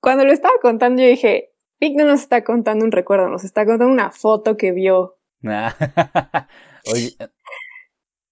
cuando 0.00 0.24
lo 0.24 0.32
estaba 0.32 0.54
contando, 0.62 1.02
yo 1.02 1.08
dije, 1.08 1.50
Vic 1.80 1.96
no 1.96 2.04
nos 2.04 2.20
está 2.20 2.44
contando 2.44 2.84
un 2.84 2.92
recuerdo, 2.92 3.28
nos 3.28 3.44
está 3.44 3.64
contando 3.66 3.92
una 3.92 4.10
foto 4.10 4.56
que 4.56 4.72
vio. 4.72 5.18
Oye, 6.92 7.16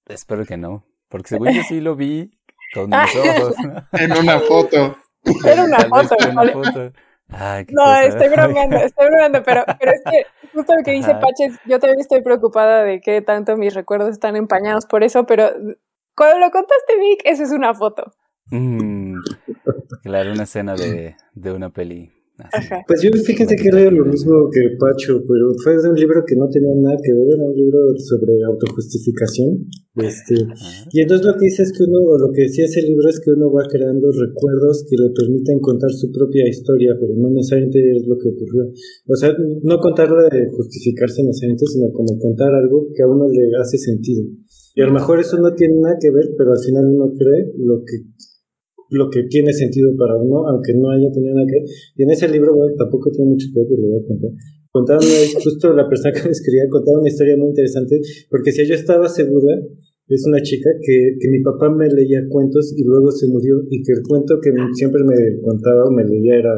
espero 0.06 0.44
que 0.44 0.56
no. 0.56 0.84
Porque 1.16 1.28
según 1.28 1.48
yo 1.50 1.62
sí 1.62 1.80
lo 1.80 1.96
vi 1.96 2.30
Con 2.74 2.90
mis 2.90 3.16
ojos. 3.16 3.54
en 3.92 4.12
una 4.18 4.38
foto. 4.38 4.98
Era 5.46 5.64
una 5.64 5.78
foto. 5.78 6.14
no, 7.70 7.96
estoy 7.96 8.28
bromeando, 8.36 8.76
estoy 8.76 9.06
bromeando, 9.06 9.42
pero, 9.42 9.64
pero 9.80 9.92
es 9.92 10.02
que 10.04 10.26
justo 10.52 10.74
lo 10.76 10.82
que 10.84 10.90
dice 10.92 11.14
Paches, 11.14 11.58
yo 11.64 11.80
también 11.80 12.00
estoy 12.00 12.20
preocupada 12.20 12.84
de 12.84 13.00
que 13.00 13.22
tanto 13.22 13.56
mis 13.56 13.72
recuerdos 13.72 14.10
están 14.10 14.36
empañados 14.36 14.84
por 14.84 15.02
eso, 15.02 15.24
pero 15.24 15.48
cuando 16.14 16.38
lo 16.38 16.50
contaste, 16.50 16.98
Vic, 17.00 17.22
esa 17.24 17.44
es 17.44 17.52
una 17.52 17.72
foto. 17.72 18.12
Mm, 18.50 19.16
claro, 20.02 20.32
una 20.32 20.42
escena 20.42 20.74
de, 20.74 21.16
de 21.32 21.52
una 21.52 21.70
peli 21.70 22.12
pues 22.86 23.00
yo 23.02 23.10
fíjense 23.12 23.56
que 23.56 23.70
leo 23.72 23.90
lo 23.90 24.04
mismo 24.04 24.48
que 24.52 24.76
Pacho, 24.78 25.24
pero 25.26 25.52
fue 25.62 25.80
de 25.80 25.88
un 25.88 25.96
libro 25.96 26.22
que 26.26 26.36
no 26.36 26.48
tenía 26.48 26.74
nada 26.76 26.96
que 27.02 27.12
ver, 27.12 27.32
era 27.32 27.48
un 27.48 27.56
libro 27.56 27.80
sobre 27.96 28.44
autojustificación. 28.44 29.66
Este, 29.96 30.34
y 30.92 31.00
entonces 31.00 31.26
lo 31.26 31.32
que 31.40 31.46
dice 31.46 31.62
es 31.62 31.72
que 31.72 31.84
uno, 31.84 32.00
o 32.04 32.18
lo 32.18 32.30
que 32.30 32.42
decía 32.42 32.66
ese 32.66 32.82
libro 32.82 33.08
es 33.08 33.18
que 33.18 33.30
uno 33.30 33.50
va 33.50 33.64
creando 33.64 34.12
recuerdos 34.12 34.84
que 34.84 34.96
le 35.00 35.08
permiten 35.16 35.58
contar 35.60 35.90
su 35.90 36.12
propia 36.12 36.46
historia, 36.46 36.92
pero 37.00 37.14
no 37.16 37.30
necesariamente 37.30 37.80
es 37.96 38.06
lo 38.06 38.18
que 38.18 38.28
ocurrió. 38.28 38.68
O 39.08 39.16
sea, 39.16 39.34
no 39.62 39.78
contarlo 39.80 40.28
de 40.28 40.50
justificarse 40.50 41.24
necesariamente, 41.24 41.64
sino 41.66 41.90
como 41.92 42.18
contar 42.18 42.52
algo 42.52 42.88
que 42.94 43.02
a 43.02 43.08
uno 43.08 43.26
le 43.28 43.56
hace 43.58 43.78
sentido. 43.78 44.24
Y 44.74 44.82
a 44.82 44.86
lo 44.86 44.92
mejor 44.92 45.18
eso 45.18 45.38
no 45.38 45.54
tiene 45.54 45.80
nada 45.80 45.96
que 45.98 46.10
ver, 46.10 46.34
pero 46.36 46.52
al 46.52 46.60
final 46.60 46.84
uno 46.84 47.14
cree 47.16 47.50
lo 47.56 47.80
que 47.80 48.12
lo 48.90 49.10
que 49.10 49.24
tiene 49.24 49.52
sentido 49.52 49.90
para 49.96 50.16
uno, 50.16 50.46
aunque 50.48 50.74
no 50.74 50.90
haya 50.90 51.10
tenido 51.10 51.34
nada 51.34 51.46
que. 51.46 51.64
Y 51.96 52.02
en 52.02 52.10
ese 52.10 52.28
libro, 52.28 52.54
bueno, 52.54 52.74
tampoco 52.76 53.10
tiene 53.10 53.30
mucho 53.30 53.48
que 53.52 53.60
ver, 53.60 53.68
pero 53.68 53.82
lo 53.82 53.88
voy 53.88 54.02
a 54.02 54.06
contar. 54.06 54.30
Contaba 54.70 55.00
justo 55.42 55.72
la 55.72 55.88
persona 55.88 56.12
que 56.12 56.22
me 56.24 56.30
escribía 56.30 56.68
contaba 56.68 57.00
una 57.00 57.08
historia 57.08 57.36
muy 57.36 57.48
interesante, 57.48 58.00
porque 58.30 58.52
si 58.52 58.66
yo 58.66 58.74
estaba 58.74 59.08
segura, 59.08 59.58
es 60.08 60.24
una 60.26 60.40
chica 60.40 60.70
que, 60.80 61.16
que 61.18 61.28
mi 61.28 61.42
papá 61.42 61.70
me 61.70 61.88
leía 61.88 62.22
cuentos 62.28 62.72
y 62.76 62.84
luego 62.84 63.10
se 63.10 63.26
murió, 63.26 63.62
y 63.70 63.82
que 63.82 63.92
el 63.92 64.02
cuento 64.06 64.38
que 64.40 64.52
siempre 64.74 65.02
me 65.02 65.40
contaba 65.40 65.84
o 65.84 65.90
me 65.90 66.04
leía 66.04 66.38
era 66.38 66.54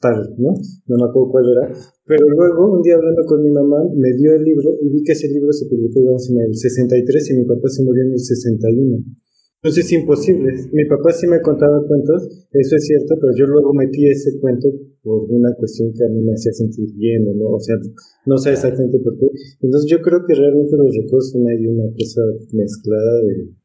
tal, 0.00 0.20
¿no? 0.36 0.52
No 0.86 0.94
me 1.00 1.06
acuerdo 1.08 1.30
cuál 1.30 1.48
era. 1.48 1.72
Pero 2.04 2.28
luego, 2.28 2.76
un 2.76 2.82
día 2.82 2.96
hablando 2.96 3.24
con 3.24 3.42
mi 3.42 3.50
mamá, 3.50 3.80
me 3.96 4.12
dio 4.12 4.34
el 4.34 4.44
libro 4.44 4.76
y 4.80 4.90
vi 4.90 5.02
que 5.02 5.12
ese 5.12 5.28
libro 5.28 5.50
se 5.52 5.66
publicó, 5.66 6.00
digamos, 6.00 6.28
en 6.30 6.40
el 6.40 6.54
63 6.54 7.30
y 7.30 7.34
mi 7.34 7.44
papá 7.46 7.68
se 7.68 7.82
murió 7.82 8.04
en 8.04 8.12
el 8.12 8.18
61. 8.18 9.04
Entonces 9.64 9.86
es 9.86 9.92
imposible. 9.92 10.52
Mi 10.72 10.84
papá 10.84 11.10
sí 11.10 11.26
me 11.26 11.40
contaba 11.40 11.80
cuentos, 11.88 12.28
eso 12.52 12.76
es 12.76 12.84
cierto, 12.84 13.14
pero 13.18 13.32
yo 13.34 13.46
luego 13.46 13.72
metí 13.72 14.06
ese 14.06 14.38
cuento 14.38 14.68
por 15.02 15.24
una 15.30 15.54
cuestión 15.56 15.90
que 15.96 16.04
a 16.04 16.08
mí 16.12 16.20
me 16.20 16.34
hacía 16.34 16.52
sentir 16.52 16.92
bien, 16.94 17.24
¿no? 17.24 17.46
O 17.48 17.58
sea, 17.58 17.76
no 18.26 18.36
sé 18.36 18.52
exactamente 18.52 18.98
por 18.98 19.16
qué. 19.16 19.24
Entonces 19.62 19.90
yo 19.90 20.02
creo 20.02 20.20
que 20.28 20.34
realmente 20.34 20.76
los 20.76 20.94
recuerdos 20.94 21.30
son 21.32 21.48
ahí 21.48 21.66
una 21.66 21.88
cosa 21.96 22.20
mezclada 22.52 23.22
de 23.22 23.56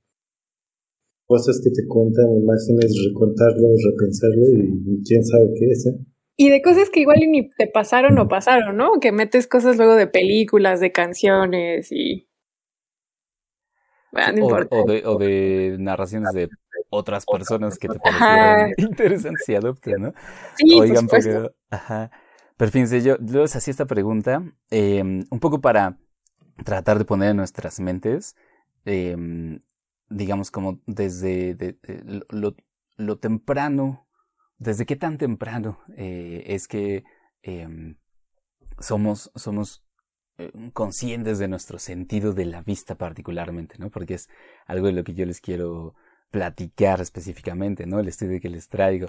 cosas 1.27 1.59
que 1.61 1.69
te 1.69 1.85
cuentan, 1.85 2.31
imágenes, 2.31 2.95
recontarlo, 3.11 3.67
repensarlo 3.67 4.47
y 4.55 5.03
quién 5.03 5.21
sabe 5.25 5.51
qué 5.59 5.65
es. 5.65 5.85
Y 6.37 6.49
de 6.49 6.61
cosas 6.61 6.89
que 6.89 7.01
igual 7.01 7.19
ni 7.29 7.49
te 7.49 7.67
pasaron 7.67 8.17
o 8.19 8.29
pasaron, 8.29 8.77
¿no? 8.77 9.01
Que 9.01 9.11
metes 9.11 9.47
cosas 9.47 9.75
luego 9.75 9.95
de 9.95 10.07
películas, 10.07 10.79
de 10.79 10.93
canciones 10.93 11.91
y 11.91 12.28
o, 14.11 15.17
de, 15.17 15.77
narraciones 15.79 16.31
de 16.33 16.49
otras 16.89 17.25
personas 17.25 17.77
que 17.77 17.87
te 17.87 17.99
parecieron 17.99 18.73
interesantes 18.77 19.47
y 19.49 19.55
adopten, 19.55 20.01
¿no? 20.01 20.13
Sí, 20.55 20.79
Oigan, 20.79 21.07
pero, 21.07 21.53
ajá. 21.69 22.11
Pero 22.57 22.71
fíjense, 22.71 23.01
yo, 23.01 23.15
les 23.17 23.55
hacía 23.55 23.71
esta 23.71 23.85
pregunta 23.85 24.43
em, 24.69 25.25
un 25.29 25.39
poco 25.39 25.61
para 25.61 25.97
tratar 26.65 26.97
de 26.97 27.05
poner 27.05 27.31
en 27.31 27.37
nuestras 27.37 27.79
mentes, 27.79 28.35
em, 28.85 29.59
digamos, 30.09 30.51
como 30.51 30.79
desde 30.85 31.77
lo, 32.29 32.55
lo, 32.97 33.17
temprano, 33.17 34.07
desde 34.57 34.85
qué 34.85 34.95
tan 34.95 35.17
temprano 35.17 35.79
eh, 35.95 36.43
es 36.47 36.67
que 36.67 37.03
em, 37.43 37.95
somos, 38.79 39.31
somos 39.35 39.85
conscientes 40.73 41.39
de 41.39 41.47
nuestro 41.47 41.79
sentido 41.79 42.33
de 42.33 42.45
la 42.45 42.61
vista 42.61 42.95
particularmente, 42.95 43.75
¿no? 43.77 43.89
Porque 43.89 44.15
es 44.15 44.29
algo 44.65 44.87
de 44.87 44.93
lo 44.93 45.03
que 45.03 45.13
yo 45.13 45.25
les 45.25 45.41
quiero 45.41 45.95
platicar 46.31 47.01
específicamente, 47.01 47.85
¿no? 47.85 47.99
El 47.99 48.07
estudio 48.07 48.39
que 48.39 48.49
les 48.49 48.69
traigo 48.69 49.07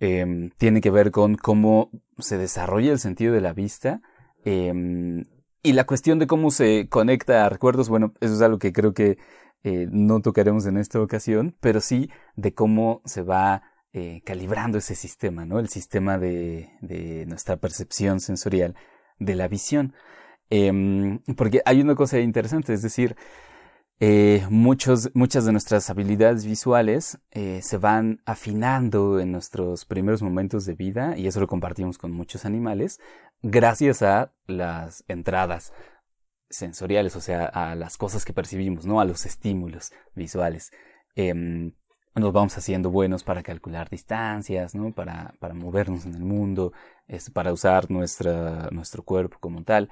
em, 0.00 0.50
tiene 0.56 0.80
que 0.80 0.90
ver 0.90 1.10
con 1.10 1.36
cómo 1.36 1.90
se 2.18 2.38
desarrolla 2.38 2.92
el 2.92 2.98
sentido 2.98 3.34
de 3.34 3.40
la 3.40 3.52
vista 3.52 4.00
em, 4.44 5.24
y 5.62 5.72
la 5.72 5.84
cuestión 5.86 6.18
de 6.18 6.26
cómo 6.26 6.50
se 6.50 6.88
conecta 6.88 7.46
a 7.46 7.48
recuerdos, 7.48 7.88
bueno, 7.88 8.12
eso 8.20 8.34
es 8.34 8.42
algo 8.42 8.58
que 8.58 8.72
creo 8.72 8.92
que 8.94 9.18
eh, 9.62 9.88
no 9.90 10.20
tocaremos 10.20 10.66
en 10.66 10.76
esta 10.76 11.00
ocasión, 11.00 11.56
pero 11.60 11.80
sí 11.80 12.10
de 12.36 12.52
cómo 12.52 13.00
se 13.04 13.22
va 13.22 13.62
eh, 13.92 14.22
calibrando 14.24 14.78
ese 14.78 14.94
sistema, 14.94 15.46
¿no? 15.46 15.58
El 15.58 15.68
sistema 15.68 16.18
de 16.18 17.24
nuestra 17.28 17.56
percepción 17.56 18.20
sensorial 18.20 18.74
de 19.18 19.34
la 19.36 19.48
visión. 19.48 19.94
Em, 20.50 21.20
porque 21.36 21.62
hay 21.64 21.80
una 21.80 21.94
cosa 21.94 22.18
interesante, 22.20 22.72
es 22.74 22.82
decir, 22.82 23.16
eh, 24.00 24.44
muchos, 24.50 25.10
muchas 25.14 25.44
de 25.44 25.52
nuestras 25.52 25.88
habilidades 25.88 26.44
visuales 26.44 27.18
eh, 27.30 27.60
se 27.62 27.78
van 27.78 28.20
afinando 28.26 29.20
en 29.20 29.32
nuestros 29.32 29.84
primeros 29.84 30.22
momentos 30.22 30.66
de 30.66 30.74
vida, 30.74 31.16
y 31.16 31.26
eso 31.26 31.40
lo 31.40 31.46
compartimos 31.46 31.96
con 31.98 32.12
muchos 32.12 32.44
animales, 32.44 33.00
gracias 33.42 34.02
a 34.02 34.32
las 34.46 35.04
entradas 35.08 35.72
sensoriales, 36.50 37.16
o 37.16 37.20
sea, 37.20 37.46
a 37.46 37.74
las 37.74 37.96
cosas 37.96 38.24
que 38.24 38.32
percibimos, 38.32 38.86
¿no? 38.86 39.00
A 39.00 39.04
los 39.04 39.26
estímulos 39.26 39.92
visuales. 40.14 40.72
Em, 41.16 41.72
nos 42.14 42.32
vamos 42.32 42.56
haciendo 42.56 42.90
buenos 42.90 43.24
para 43.24 43.42
calcular 43.42 43.88
distancias, 43.90 44.74
¿no? 44.74 44.92
Para, 44.92 45.34
para 45.40 45.54
movernos 45.54 46.06
en 46.06 46.14
el 46.14 46.24
mundo, 46.24 46.72
es, 47.08 47.30
para 47.30 47.52
usar 47.52 47.90
nuestra, 47.90 48.68
nuestro 48.70 49.02
cuerpo 49.02 49.38
como 49.40 49.64
tal. 49.64 49.90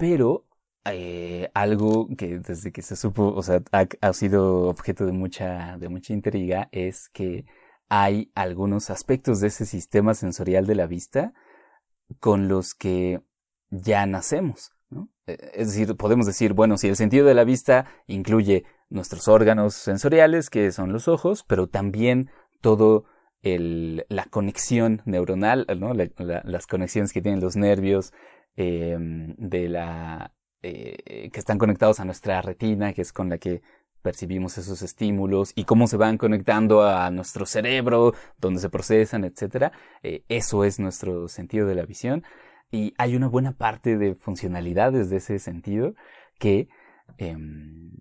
Pero 0.00 0.46
eh, 0.86 1.50
algo 1.52 2.08
que 2.16 2.38
desde 2.38 2.72
que 2.72 2.80
se 2.80 2.96
supo, 2.96 3.34
o 3.34 3.42
sea, 3.42 3.62
ha, 4.00 4.12
sido 4.14 4.68
objeto 4.68 5.04
de 5.04 5.12
mucha, 5.12 5.76
de 5.76 5.90
mucha 5.90 6.14
intriga 6.14 6.70
es 6.72 7.10
que 7.10 7.44
hay 7.90 8.32
algunos 8.34 8.88
aspectos 8.88 9.40
de 9.40 9.48
ese 9.48 9.66
sistema 9.66 10.14
sensorial 10.14 10.66
de 10.66 10.74
la 10.74 10.86
vista 10.86 11.34
con 12.18 12.48
los 12.48 12.72
que 12.72 13.20
ya 13.68 14.06
nacemos. 14.06 14.72
¿no? 14.88 15.10
E, 15.26 15.36
es 15.52 15.68
decir, 15.68 15.94
podemos 15.98 16.24
decir, 16.24 16.54
bueno, 16.54 16.78
si 16.78 16.88
el 16.88 16.96
sentido 16.96 17.26
de 17.26 17.34
la 17.34 17.44
vista 17.44 17.84
incluye 18.06 18.64
nuestros 18.88 19.28
órganos 19.28 19.74
sensoriales, 19.74 20.48
que 20.48 20.72
son 20.72 20.94
los 20.94 21.08
ojos, 21.08 21.44
pero 21.46 21.68
también 21.68 22.30
todo 22.62 23.04
la 23.42 24.24
conexión 24.30 25.02
neuronal, 25.04 25.66
las 26.44 26.66
conexiones 26.66 27.12
que 27.12 27.22
tienen 27.22 27.40
los 27.40 27.56
nervios, 27.56 28.12
Em, 28.56 29.34
de 29.38 29.68
la, 29.68 30.34
eh, 30.62 31.30
que 31.32 31.40
están 31.40 31.56
conectados 31.58 32.00
a 32.00 32.04
nuestra 32.04 32.42
retina, 32.42 32.92
que 32.92 33.02
es 33.02 33.12
con 33.12 33.28
la 33.30 33.38
que 33.38 33.62
percibimos 34.02 34.58
esos 34.58 34.82
estímulos 34.82 35.52
y 35.54 35.64
cómo 35.64 35.86
se 35.86 35.96
van 35.96 36.18
conectando 36.18 36.82
a 36.82 37.10
nuestro 37.10 37.46
cerebro, 37.46 38.12
donde 38.38 38.60
se 38.60 38.68
procesan, 38.68 39.24
etc. 39.24 39.72
Eh, 40.02 40.24
eso 40.28 40.64
es 40.64 40.78
nuestro 40.80 41.28
sentido 41.28 41.66
de 41.66 41.74
la 41.74 41.86
visión. 41.86 42.24
Y 42.70 42.94
hay 42.98 43.16
una 43.16 43.28
buena 43.28 43.52
parte 43.52 43.96
de 43.96 44.14
funcionalidades 44.14 45.10
de 45.10 45.16
ese 45.18 45.38
sentido 45.38 45.94
que 46.38 46.68
em, 47.18 47.92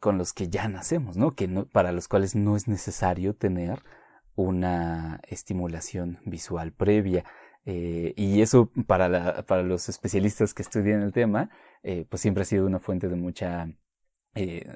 con 0.00 0.18
los 0.18 0.32
que 0.32 0.48
ya 0.48 0.68
nacemos, 0.68 1.16
¿no? 1.16 1.32
Que 1.32 1.48
no, 1.48 1.66
para 1.66 1.92
los 1.92 2.08
cuales 2.08 2.34
no 2.34 2.56
es 2.56 2.68
necesario 2.68 3.34
tener 3.34 3.82
una 4.34 5.20
estimulación 5.28 6.18
visual 6.24 6.72
previa. 6.72 7.24
Eh, 7.66 8.12
y 8.16 8.42
eso 8.42 8.70
para, 8.86 9.42
para 9.46 9.62
los 9.62 9.88
especialistas 9.88 10.52
que 10.54 10.62
estudian 10.62 11.02
el 11.02 11.12
tema, 11.12 11.50
eh, 11.82 12.06
pues 12.08 12.20
siempre 12.22 12.42
ha 12.42 12.46
sido 12.46 12.66
una 12.66 12.78
fuente 12.78 13.08
de 13.08 13.16
mucha, 13.16 13.68
eh, 14.34 14.66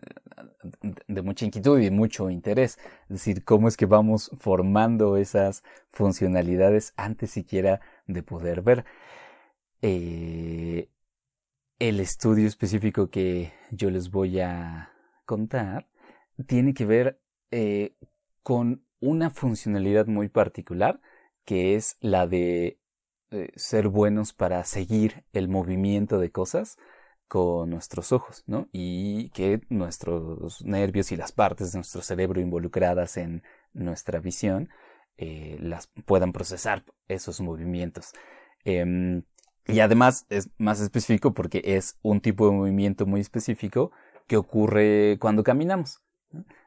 de 1.07 1.23
mucha 1.23 1.45
inquietud 1.45 1.79
y 1.81 1.91
mucho 1.91 2.31
interés. 2.31 2.79
Es 3.03 3.09
decir, 3.09 3.45
cómo 3.45 3.69
es 3.69 3.77
que 3.77 3.87
vamos 3.87 4.31
formando 4.39 5.17
esas 5.17 5.63
funcionalidades 5.91 6.95
antes 6.97 7.31
siquiera 7.31 7.81
de 8.07 8.23
poder 8.23 8.63
ver. 8.63 8.85
el 11.81 12.01
estudio 12.01 12.47
específico 12.49 13.09
que 13.11 13.53
yo 13.71 13.91
les 13.91 14.11
voy 14.11 14.41
a 14.41 14.93
contar 15.25 15.89
tiene 16.47 16.75
que 16.75 16.85
ver 16.87 17.21
con 18.43 18.85
una 19.01 19.31
funcionalidad 19.31 20.07
muy 20.07 20.29
particular 20.29 21.01
que 21.49 21.77
es 21.77 21.97
la 22.03 22.27
de 22.27 22.79
eh, 23.31 23.49
ser 23.57 23.89
buenos 23.89 24.35
para 24.35 24.63
seguir 24.65 25.25
el 25.33 25.49
movimiento 25.49 26.19
de 26.19 26.31
cosas 26.31 26.77
con 27.27 27.71
nuestros 27.71 28.13
ojos, 28.13 28.45
¿no? 28.47 28.69
Y 28.71 29.31
que 29.31 29.63
nuestros 29.71 30.63
nervios 30.63 31.11
y 31.11 31.17
las 31.17 31.33
partes 31.33 31.73
de 31.73 31.79
nuestro 31.79 32.03
cerebro 32.03 32.43
involucradas 32.43 33.17
en 33.17 33.43
nuestra 33.73 34.21
visión 34.21 34.69
eh, 35.17 35.57
las 35.63 35.87
puedan 36.05 36.33
procesar 36.33 36.85
esos 37.07 37.41
movimientos. 37.41 38.13
Em, 38.65 39.23
y 39.67 39.81
además 39.81 40.27
es 40.29 40.51
más 40.59 40.83
específico 40.83 41.33
porque 41.33 41.63
es 41.65 41.99
un 42.03 42.21
tipo 42.21 42.45
de 42.45 42.53
movimiento 42.53 43.07
muy 43.07 43.23
específico 43.23 43.91
que 44.27 44.37
ocurre 44.37 45.17
cuando 45.19 45.43
caminamos. 45.45 46.03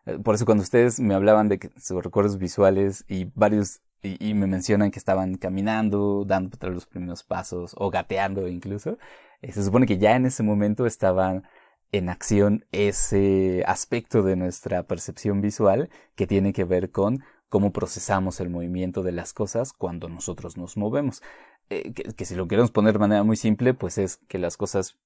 Eh, 0.08 0.18
por 0.24 0.34
eso 0.34 0.46
cuando 0.46 0.64
ustedes 0.64 1.00
me 1.00 1.14
hablaban 1.14 1.50
de 1.50 1.60
que 1.60 1.70
sus 1.80 2.04
recuerdos 2.04 2.40
visuales 2.40 3.06
y 3.08 3.26
varios 3.36 3.82
y, 4.04 4.34
me 4.34 4.48
mencionan 4.48 4.92
que 4.92 5.00
estaban 5.00 5.36
caminando, 5.36 6.24
dando 6.26 6.58
los 6.70 6.86
primeros 6.86 7.24
pasos 7.24 7.76
o 7.78 7.90
gateando 7.90 8.48
incluso, 8.48 8.98
eh, 9.42 9.52
se 9.52 9.64
supone 9.64 9.86
que 9.86 9.98
ya 9.98 10.16
en 10.16 10.26
ese 10.26 10.44
momento 10.44 10.86
estaban 10.86 11.44
en 11.92 12.10
acción 12.10 12.66
ese 12.72 13.64
aspecto 13.68 14.24
de 14.24 14.36
nuestra 14.36 14.84
percepción 14.84 15.42
visual 15.42 15.90
que 16.16 16.26
tiene 16.28 16.54
que 16.54 16.64
ver 16.64 16.92
con 16.92 17.24
cómo 17.50 17.74
procesamos 17.74 18.40
el 18.40 18.50
movimiento 18.50 19.04
de 19.04 19.12
las 19.12 19.34
cosas 19.34 19.74
cuando 19.74 20.08
nosotros 20.08 20.58
nos 20.58 20.78
movemos. 20.78 21.22
Eh, 21.70 21.94
que, 21.94 22.26
si 22.26 22.36
lo 22.36 22.48
queremos 22.48 22.72
poner 22.72 22.94
de 22.94 23.00
manera 23.00 23.24
muy 23.24 23.36
simple, 23.36 23.74
pues 23.74 23.98
es 23.98 24.18
que 24.28 24.40
las 24.40 24.58
cosas 24.58 25.00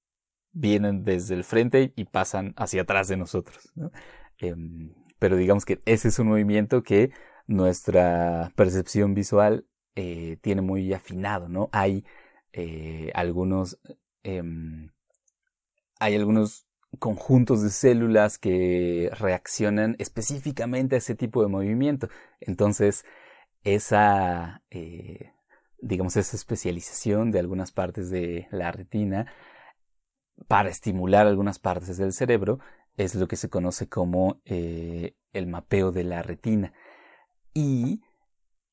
vienen 0.52 1.04
desde 1.04 1.34
el 1.34 1.44
frente 1.44 1.92
y 1.96 2.04
pasan 2.04 2.54
hacia 2.56 2.82
atrás 2.82 3.08
de 3.08 3.16
nosotros. 3.16 3.72
Em, 4.38 4.94
pero 5.18 5.36
digamos 5.36 5.64
que 5.64 5.82
ese 5.86 6.08
es 6.08 6.18
un 6.18 6.28
movimiento 6.28 6.82
que 6.82 7.10
nuestra 7.46 8.52
percepción 8.56 9.14
visual 9.14 9.66
eh, 9.94 10.38
tiene 10.42 10.62
muy 10.62 10.92
afinado, 10.92 11.48
¿no? 11.48 11.68
Hay 11.72 12.04
eh, 12.52 13.10
algunos 13.14 13.78
em, 14.22 14.90
hay 15.98 16.16
algunos 16.16 16.66
conjuntos 16.98 17.62
de 17.62 17.70
células 17.70 18.38
que 18.38 19.10
reaccionan 19.18 19.96
específicamente 19.98 20.94
a 20.96 20.98
ese 20.98 21.14
tipo 21.14 21.42
de 21.42 21.48
movimiento. 21.48 22.08
Entonces, 22.40 23.04
esa, 23.64 24.62
eh, 24.70 25.32
digamos, 25.80 26.16
esa 26.16 26.36
especialización 26.36 27.30
de 27.30 27.40
algunas 27.40 27.72
partes 27.72 28.10
de 28.10 28.48
la 28.50 28.72
retina 28.72 29.26
para 30.48 30.68
estimular 30.70 31.26
algunas 31.26 31.58
partes 31.58 31.96
del 31.96 32.12
cerebro 32.12 32.60
es 32.96 33.14
lo 33.14 33.28
que 33.28 33.36
se 33.36 33.48
conoce 33.48 33.88
como 33.88 34.40
eh, 34.44 35.14
el 35.32 35.46
mapeo 35.46 35.92
de 35.92 36.04
la 36.04 36.22
retina. 36.22 36.72
Y 37.56 38.02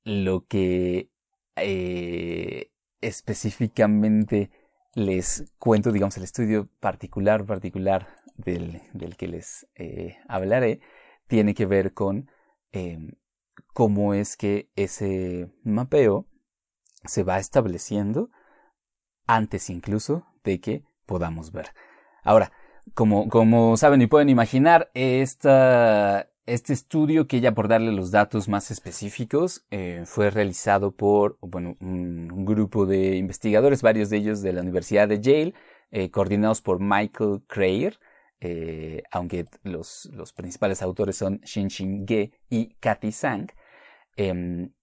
lo 0.03 0.45
que 0.45 1.09
eh, 1.55 2.69
específicamente 2.99 4.51
les 4.93 5.53
cuento, 5.57 5.93
digamos, 5.93 6.17
el 6.17 6.23
estudio 6.23 6.67
particular, 6.81 7.45
particular 7.45 8.09
del, 8.35 8.81
del 8.91 9.15
que 9.15 9.29
les 9.29 9.69
eh, 9.75 10.17
hablaré, 10.27 10.81
tiene 11.27 11.53
que 11.53 11.65
ver 11.65 11.93
con 11.93 12.29
em, 12.73 13.13
cómo 13.73 14.13
es 14.13 14.35
que 14.35 14.69
ese 14.75 15.49
mapeo 15.63 16.27
se 17.05 17.23
va 17.23 17.39
estableciendo 17.39 18.31
antes 19.27 19.69
incluso 19.69 20.27
de 20.43 20.59
que 20.59 20.83
podamos 21.05 21.53
ver. 21.53 21.67
Ahora, 22.21 22.51
como, 22.95 23.29
como 23.29 23.77
saben 23.77 24.01
y 24.01 24.07
pueden 24.07 24.27
imaginar, 24.27 24.91
esta, 24.93 26.32
este 26.45 26.73
estudio, 26.73 27.27
que 27.27 27.39
ya 27.39 27.53
por 27.53 27.67
darle 27.67 27.91
los 27.91 28.11
datos 28.11 28.49
más 28.49 28.71
específicos, 28.71 29.65
eh, 29.71 30.03
fue 30.05 30.29
realizado 30.29 30.91
por 30.91 31.37
bueno, 31.41 31.77
un, 31.79 32.45
grupo 32.45 32.85
de 32.85 33.15
investigadores, 33.15 33.81
varios 33.81 34.09
de 34.09 34.17
ellos 34.17 34.41
de 34.41 34.53
la 34.53 34.61
Universidad 34.61 35.07
de 35.07 35.21
Yale, 35.21 35.53
eh, 35.91 36.11
coordinados 36.11 36.61
por 36.61 36.79
Michael 36.79 37.43
Crayer, 37.47 37.99
eh, 38.41 39.03
aunque 39.11 39.45
los, 39.63 40.09
los, 40.13 40.33
principales 40.33 40.81
autores 40.81 41.15
son 41.15 41.39
Xin 41.45 42.05
Ge 42.05 42.31
y 42.49 42.75
Kathy 42.75 43.11
Sang. 43.13 43.47
Em, 44.17 44.73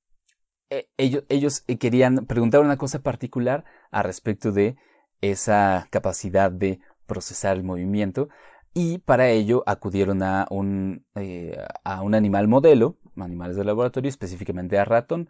ellos, 0.96 1.24
ellos 1.28 1.64
querían 1.78 2.26
preguntar 2.26 2.60
una 2.60 2.78
cosa 2.78 3.00
particular 3.02 3.64
a 3.90 4.02
respecto 4.02 4.52
de 4.52 4.76
esa 5.20 5.88
capacidad 5.90 6.50
de 6.50 6.80
procesar 7.06 7.56
el 7.56 7.64
movimiento 7.64 8.28
y 8.74 8.98
para 8.98 9.30
ello 9.30 9.62
acudieron 9.66 10.22
a 10.22 10.46
un, 10.50 11.04
eh, 11.16 11.56
a 11.84 12.02
un 12.02 12.14
animal 12.14 12.48
modelo, 12.48 12.96
animales 13.16 13.56
de 13.56 13.64
laboratorio, 13.64 14.08
específicamente 14.08 14.78
a 14.78 14.84
ratón. 14.84 15.28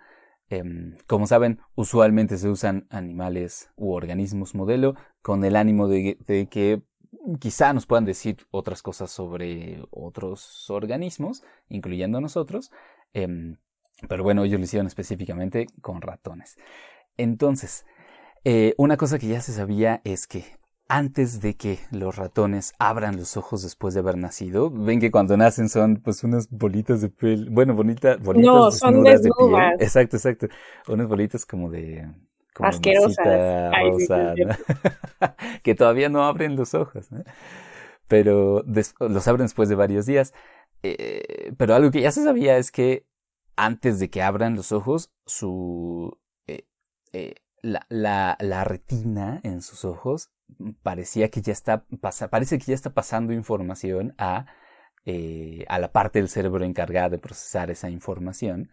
Em, 0.50 0.96
como 1.06 1.26
saben, 1.26 1.60
usualmente 1.74 2.36
se 2.36 2.48
usan 2.48 2.86
animales 2.90 3.70
u 3.76 3.92
organismos 3.92 4.54
modelo 4.54 4.94
con 5.22 5.44
el 5.44 5.56
ánimo 5.56 5.88
de, 5.88 6.18
que 6.50 6.82
quizá 7.38 7.72
nos 7.72 7.86
puedan 7.86 8.04
decir 8.04 8.46
otras 8.50 8.82
cosas 8.82 9.10
sobre 9.10 9.82
otros 9.90 10.68
organismos, 10.68 11.42
incluyendo 11.68 12.20
nosotros. 12.20 12.70
Em, 13.14 13.56
pero 14.08 14.22
bueno, 14.22 14.44
ellos 14.44 14.58
lo 14.60 14.64
hicieron 14.64 14.86
específicamente 14.86 15.66
con 15.80 16.02
ratones. 16.02 16.56
Entonces, 17.16 17.86
eh, 18.44 18.74
una 18.76 18.96
cosa 18.96 19.18
que 19.18 19.28
ya 19.28 19.40
se 19.40 19.52
sabía 19.52 20.00
es 20.04 20.26
que 20.26 20.59
antes 20.90 21.40
de 21.40 21.54
que 21.54 21.78
los 21.92 22.16
ratones 22.16 22.74
abran 22.80 23.16
los 23.16 23.36
ojos 23.36 23.62
después 23.62 23.94
de 23.94 24.00
haber 24.00 24.18
nacido. 24.18 24.70
Ven 24.70 24.98
que 24.98 25.12
cuando 25.12 25.36
nacen 25.36 25.68
son 25.68 26.02
pues 26.02 26.24
unas 26.24 26.50
bolitas 26.50 27.00
de 27.00 27.08
piel, 27.08 27.48
bueno, 27.48 27.74
bonitas, 27.74 28.20
bolitas 28.20 28.44
no, 28.44 28.70
son 28.72 29.04
de 29.04 29.16
piel. 29.20 29.74
Exacto, 29.78 30.16
exacto. 30.16 30.48
Unas 30.88 31.06
bolitas 31.06 31.46
como 31.46 31.70
de 31.70 32.12
como 32.52 32.68
asquerosas, 32.68 33.72
rosa, 33.84 34.34
que 35.62 35.76
todavía 35.76 36.08
no 36.08 36.24
abren 36.24 36.56
los 36.56 36.74
ojos, 36.74 37.08
pero 38.08 38.64
los 38.98 39.28
abren 39.28 39.44
después 39.44 39.68
de 39.68 39.76
varios 39.76 40.06
días. 40.06 40.34
Eh, 40.82 41.52
pero 41.56 41.76
algo 41.76 41.92
que 41.92 42.00
ya 42.00 42.10
se 42.10 42.24
sabía 42.24 42.56
es 42.56 42.72
que 42.72 43.06
antes 43.54 44.00
de 44.00 44.10
que 44.10 44.22
abran 44.22 44.56
los 44.56 44.72
ojos, 44.72 45.12
su 45.24 46.18
eh, 46.48 46.66
eh, 47.12 47.36
la, 47.62 47.86
la, 47.88 48.36
la 48.40 48.64
retina 48.64 49.40
en 49.44 49.62
sus 49.62 49.84
ojos 49.84 50.32
parecía 50.82 51.30
que 51.30 51.42
ya 51.42 51.52
está, 51.52 51.84
parece 52.30 52.58
que 52.58 52.66
ya 52.66 52.74
está 52.74 52.90
pasando 52.90 53.32
información 53.32 54.14
a, 54.18 54.46
eh, 55.06 55.64
a 55.68 55.78
la 55.78 55.92
parte 55.92 56.18
del 56.18 56.28
cerebro 56.28 56.64
encargada 56.64 57.10
de 57.10 57.18
procesar 57.18 57.70
esa 57.70 57.90
información, 57.90 58.70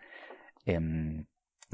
em, 0.65 1.25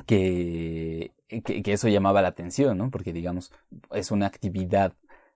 que, 0.05 1.13
que, 1.43 1.73
eso 1.73 1.87
llamaba 1.87 2.21
la 2.21 2.29
atención, 2.29 2.77
¿no? 2.77 2.89
Porque, 2.91 3.13
digamos, 3.13 3.51
es 3.91 4.11
una 4.11 4.25
actividad, 4.27 4.93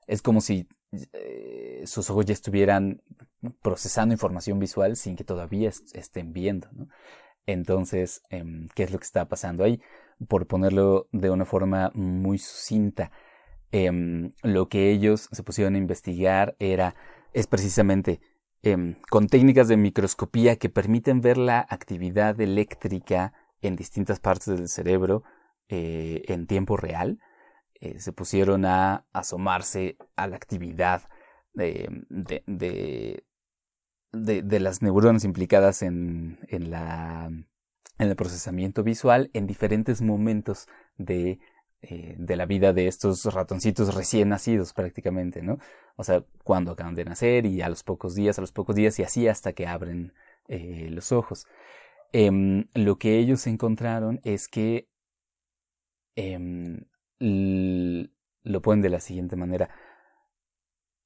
es 0.07 0.21
como 0.21 0.41
si 0.41 0.67
eh, 1.13 1.83
sus 1.85 2.09
ojos 2.09 2.25
ya 2.25 2.33
estuvieran 2.33 3.01
procesando 3.61 4.13
información 4.13 4.59
visual 4.59 4.95
sin 4.95 5.15
que 5.15 5.23
todavía 5.23 5.69
estén 5.93 6.33
viendo. 6.33 6.69
Entonces, 7.45 8.21
em, 8.29 8.67
¿qué 8.75 8.83
es 8.83 8.91
lo 8.91 8.99
que 8.99 9.05
está 9.05 9.25
pasando 9.27 9.63
ahí? 9.63 9.81
Por 10.27 10.47
ponerlo 10.47 11.07
de 11.11 11.29
una 11.29 11.45
forma 11.45 11.91
muy 11.93 12.37
sucinta, 12.39 13.11
Em, 13.71 14.31
lo 14.43 14.69
que 14.69 14.91
ellos 14.91 15.29
se 15.31 15.43
pusieron 15.43 15.75
a 15.75 15.77
investigar 15.77 16.55
era, 16.59 16.95
es 17.33 17.47
precisamente 17.47 18.21
em, 18.63 18.95
con 19.09 19.27
técnicas 19.27 19.67
de 19.67 19.77
microscopía 19.77 20.55
que 20.55 20.69
permiten 20.69 21.21
ver 21.21 21.37
la 21.37 21.65
actividad 21.69 22.39
eléctrica 22.39 23.33
en 23.61 23.75
distintas 23.75 24.19
partes 24.19 24.57
del 24.57 24.69
cerebro 24.69 25.23
eh, 25.69 26.23
en 26.27 26.47
tiempo 26.47 26.77
real. 26.77 27.19
Eh, 27.79 27.99
se 27.99 28.13
pusieron 28.13 28.65
a 28.65 29.05
asomarse 29.13 29.97
a 30.15 30.27
la 30.27 30.35
actividad 30.35 31.03
de, 31.53 31.89
de, 32.09 33.23
de, 34.13 34.59
las 34.59 34.81
neuronas 34.81 35.23
implicadas 35.25 35.81
en, 35.81 36.39
en, 36.47 36.71
la, 36.71 37.25
en 37.25 38.07
el 38.09 38.15
procesamiento 38.15 38.83
visual 38.83 39.29
en 39.33 39.45
diferentes 39.45 40.01
momentos 40.01 40.67
de 40.97 41.39
eh, 41.83 42.15
de 42.17 42.35
la 42.35 42.47
vida 42.47 42.73
de 42.73 42.87
estos 42.87 43.23
ratoncitos 43.31 43.93
recién 43.93 44.29
nacidos 44.29 44.73
prácticamente, 44.73 45.43
¿no? 45.43 45.59
O 45.95 46.03
sea, 46.03 46.23
cuando 46.43 46.71
acaban 46.71 46.95
de 46.95 47.05
nacer 47.05 47.45
y 47.45 47.61
a 47.61 47.69
los 47.69 47.83
pocos 47.83 48.15
días, 48.15 48.39
a 48.39 48.41
los 48.41 48.51
pocos 48.51 48.75
días 48.75 48.97
y 48.97 49.03
así 49.03 49.27
hasta 49.27 49.53
que 49.53 49.67
abren 49.67 50.11
eh, 50.47 50.89
los 50.89 51.11
ojos. 51.11 51.45
Em, 52.13 52.67
lo 52.73 52.97
que 52.97 53.19
ellos 53.19 53.45
encontraron 53.45 54.19
es 54.23 54.47
que 54.47 54.87
em, 56.15 56.85
lo 57.19 58.61
ponen 58.63 58.81
de 58.81 58.89
la 58.89 58.99
siguiente 58.99 59.35
manera. 59.35 59.69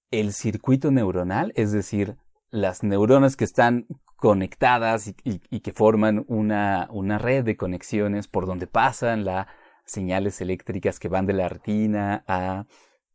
El 0.10 0.32
circuito 0.32 0.90
neuronal, 0.90 1.52
es 1.56 1.74
decir, 1.74 2.16
las 2.50 2.82
neuronas 2.82 3.36
que 3.36 3.44
están 3.44 3.88
conectadas 4.16 5.08
y, 5.08 5.16
y 5.26 5.60
que 5.60 5.74
forman 5.74 6.24
una, 6.30 6.88
una 6.92 7.18
red 7.18 7.44
de 7.44 7.58
conexiones 7.58 8.30
por 8.30 8.46
donde 8.46 8.68
pasan 8.68 9.26
la 9.26 9.48
señales 9.92 10.42
eléctricas 10.42 11.00
que 11.00 11.10
van 11.10 11.26
de 11.26 11.34
la 11.34 11.50
retina 11.50 12.24
a 12.28 12.66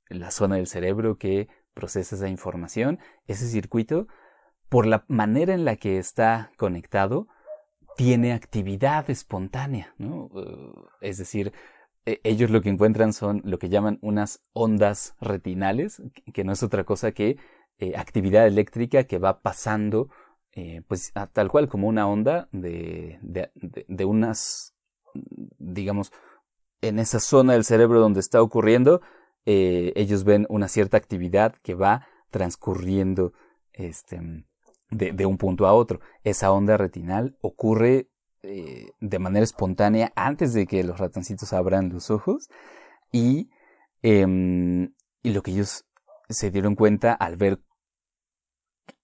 la 0.08 0.30
zona 0.30 0.56
del 0.56 0.66
cerebro 0.66 1.18
que 1.18 1.48
procesa 1.74 2.16
esa 2.16 2.28
información. 2.28 2.98
Ese 3.26 3.48
circuito, 3.48 4.06
por 4.68 4.86
la 4.86 5.04
manera 5.08 5.54
en 5.54 5.64
la 5.64 5.76
que 5.76 5.98
está 5.98 6.52
conectado, 6.56 7.28
tiene 7.96 8.32
actividad 8.32 9.08
espontánea. 9.10 9.94
Uh, 9.98 10.86
es 11.00 11.18
decir, 11.18 11.52
e, 12.04 12.20
ellos 12.24 12.50
lo 12.50 12.60
que 12.60 12.68
encuentran 12.68 13.12
son 13.12 13.40
lo 13.44 13.58
que 13.58 13.68
llaman 13.68 13.98
unas 14.02 14.42
ondas 14.52 15.16
retinales, 15.20 16.02
que 16.32 16.44
no 16.44 16.52
es 16.52 16.62
otra 16.62 16.84
cosa 16.84 17.12
que 17.12 17.38
eh, 17.78 17.94
actividad 17.96 18.46
eléctrica 18.46 19.04
que 19.04 19.18
va 19.18 19.40
pasando, 19.40 20.08
eh, 20.52 20.82
pues 20.88 21.12
tal 21.32 21.50
cual 21.50 21.68
como 21.68 21.88
una 21.88 22.08
onda 22.08 22.48
de, 22.52 23.18
de 23.22 24.04
unas, 24.04 24.74
digamos, 25.58 26.12
en 26.80 26.98
esa 26.98 27.20
zona 27.20 27.54
del 27.54 27.64
cerebro 27.64 28.00
donde 28.00 28.20
está 28.20 28.42
ocurriendo, 28.42 29.00
eh, 29.44 29.92
ellos 29.96 30.24
ven 30.24 30.46
una 30.48 30.68
cierta 30.68 30.96
actividad 30.96 31.54
que 31.62 31.74
va 31.74 32.06
transcurriendo 32.30 33.32
este, 33.72 34.20
de, 34.90 35.26
un 35.26 35.38
punto 35.38 35.66
a 35.66 35.72
otro. 35.72 36.00
Esa 36.24 36.52
onda 36.52 36.76
retinal 36.76 37.36
ocurre 37.40 38.08
eh, 38.42 38.90
de 39.00 39.18
manera 39.18 39.44
espontánea 39.44 40.12
antes 40.16 40.52
de 40.52 40.66
que 40.66 40.84
los 40.84 40.98
ratoncitos 40.98 41.52
abran 41.52 41.90
los 41.90 42.10
ojos 42.10 42.48
y, 43.12 43.50
em, 44.02 44.92
y 45.22 45.30
lo 45.30 45.42
que 45.42 45.52
ellos 45.52 45.84
se 46.28 46.50
dieron 46.50 46.74
cuenta 46.74 47.12
al 47.12 47.36
ver 47.36 47.60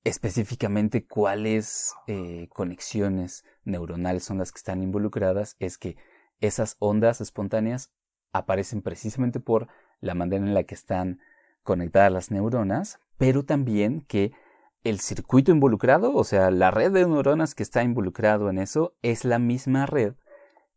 específicamente 0.04 1.06
cuáles 1.06 1.94
eh, 2.08 2.48
conexiones 2.50 3.44
neuronales 3.64 4.24
son 4.24 4.38
las 4.38 4.50
que 4.50 4.58
están 4.58 4.82
involucradas 4.82 5.56
es 5.60 5.78
que 5.78 5.96
esas 6.42 6.76
ondas 6.78 7.22
espontáneas 7.22 7.90
aparecen 8.32 8.82
precisamente 8.82 9.40
por 9.40 9.68
la 10.00 10.14
manera 10.14 10.44
en 10.44 10.52
la 10.52 10.64
que 10.64 10.74
están 10.74 11.20
conectadas 11.62 12.12
las 12.12 12.30
neuronas, 12.30 13.00
pero 13.16 13.44
también 13.44 14.02
que 14.02 14.32
el 14.84 15.00
circuito 15.00 15.52
involucrado, 15.52 16.14
o 16.14 16.24
sea, 16.24 16.50
la 16.50 16.70
red 16.70 16.92
de 16.92 17.06
neuronas 17.06 17.54
que 17.54 17.62
está 17.62 17.82
involucrado 17.82 18.50
en 18.50 18.58
eso, 18.58 18.96
es 19.02 19.24
la 19.24 19.38
misma 19.38 19.86
red 19.86 20.14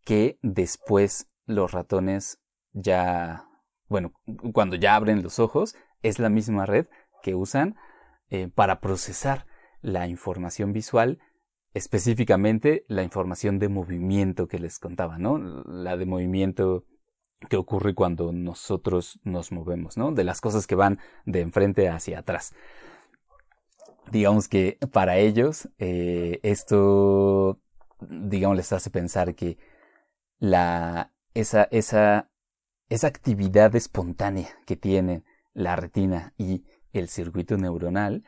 que 0.03 0.37
después 0.43 1.27
los 1.45 1.71
ratones 1.71 2.39
ya, 2.73 3.49
bueno, 3.87 4.13
cuando 4.53 4.75
ya 4.75 4.95
abren 4.95 5.23
los 5.23 5.39
ojos, 5.39 5.75
es 6.03 6.19
la 6.19 6.29
misma 6.29 6.67
red 6.67 6.85
que 7.23 7.33
usan 7.33 7.75
eh, 8.29 8.47
para 8.47 8.79
procesar 8.79 9.47
la 9.81 10.07
información 10.07 10.73
visual, 10.73 11.19
específicamente 11.75 12.85
la 12.87 13.03
información 13.03 13.59
de 13.59 13.67
movimiento 13.67 14.47
que 14.47 14.59
les 14.59 14.79
contaba, 14.79 15.17
¿no? 15.17 15.37
La 15.37 15.97
de 15.97 16.05
movimiento 16.05 16.85
que 17.49 17.57
ocurre 17.57 17.93
cuando 17.93 18.31
nosotros 18.31 19.19
nos 19.23 19.51
movemos, 19.51 19.97
¿no? 19.97 20.13
De 20.13 20.23
las 20.23 20.39
cosas 20.39 20.67
que 20.67 20.75
van 20.75 20.99
de 21.25 21.41
enfrente 21.41 21.89
hacia 21.89 22.19
atrás. 22.19 22.55
Digamos 24.09 24.47
que 24.47 24.77
para 24.93 25.17
ellos 25.17 25.69
eh, 25.77 26.39
esto, 26.43 27.59
digamos, 27.99 28.55
les 28.55 28.71
hace 28.71 28.89
pensar 28.89 29.35
que 29.35 29.57
la, 30.39 31.11
esa, 31.33 31.67
esa, 31.71 32.31
esa 32.87 33.07
actividad 33.07 33.75
espontánea 33.75 34.47
que 34.65 34.77
tiene 34.77 35.25
la 35.53 35.75
retina 35.75 36.33
y 36.37 36.63
el 36.93 37.09
circuito 37.09 37.57
neuronal 37.57 38.23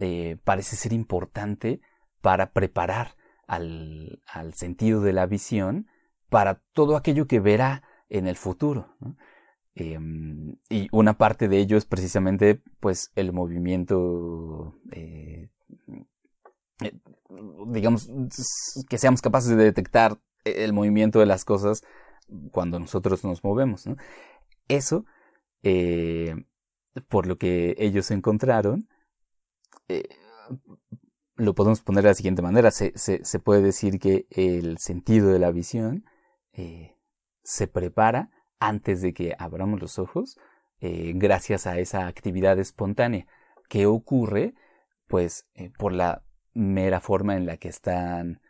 eh, 0.00 0.36
parece 0.44 0.76
ser 0.76 0.92
importante 0.92 1.80
para 2.20 2.52
preparar 2.52 3.16
al, 3.46 4.22
al, 4.26 4.54
sentido 4.54 5.00
de 5.00 5.12
la 5.12 5.26
visión 5.26 5.88
para 6.28 6.62
todo 6.72 6.96
aquello 6.96 7.26
que 7.26 7.40
verá 7.40 7.82
en 8.08 8.26
el 8.26 8.36
futuro. 8.36 8.96
Em, 9.74 10.56
y 10.68 10.88
una 10.92 11.16
parte 11.16 11.48
de 11.48 11.58
ello 11.58 11.76
es 11.76 11.84
precisamente 11.84 12.62
pues 12.80 13.12
el 13.14 13.32
movimiento 13.32 14.74
eh, 14.90 15.48
eh, 16.82 16.92
digamos 17.68 18.10
que 18.88 18.98
seamos 18.98 19.22
capaces 19.22 19.56
de 19.56 19.64
detectar 19.64 20.18
el 20.44 20.72
movimiento 20.72 21.20
de 21.20 21.26
las 21.26 21.44
cosas 21.44 21.82
cuando 22.50 22.78
nosotros 22.80 23.24
nos 23.24 23.44
movemos. 23.44 23.88
Eso 24.68 25.04
por 27.08 27.26
lo 27.26 27.38
que 27.38 27.74
ellos 27.78 28.10
encontraron, 28.10 28.88
eh, 29.88 30.08
lo 31.40 31.54
podemos 31.54 31.80
poner 31.80 32.02
de 32.02 32.10
la 32.10 32.14
siguiente 32.14 32.42
manera. 32.42 32.70
Se, 32.70 32.92
se, 32.96 33.38
puede 33.40 33.62
decir 33.62 33.98
que 33.98 34.26
el 34.30 34.78
sentido 34.78 35.32
de 35.32 35.38
la 35.38 35.50
visión 35.50 36.04
eh, 36.52 36.96
se 37.42 37.66
prepara 37.66 38.30
antes 38.58 39.02
de 39.02 39.14
que 39.14 39.34
abramos 39.38 39.80
los 39.80 39.98
ojos 39.98 40.38
eh, 40.80 41.12
gracias 41.14 41.66
a 41.66 41.78
esa 41.78 42.06
actividad 42.06 42.58
espontánea 42.58 43.26
que 43.68 43.86
ocurre 43.86 44.54
pues 45.06 45.46
por 45.78 45.92
la 45.92 46.22
mera 46.54 47.00
forma 47.00 47.36
en 47.36 47.46
la 47.46 47.56
que 47.56 47.68
están 47.68 48.40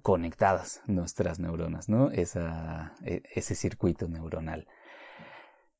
conectadas 0.00 0.82
nuestras 0.86 1.38
neuronas, 1.38 1.88
¿no? 1.88 2.10
Esa, 2.10 2.94
e, 3.04 3.22
ese 3.34 3.54
circuito 3.54 4.08
neuronal. 4.08 4.66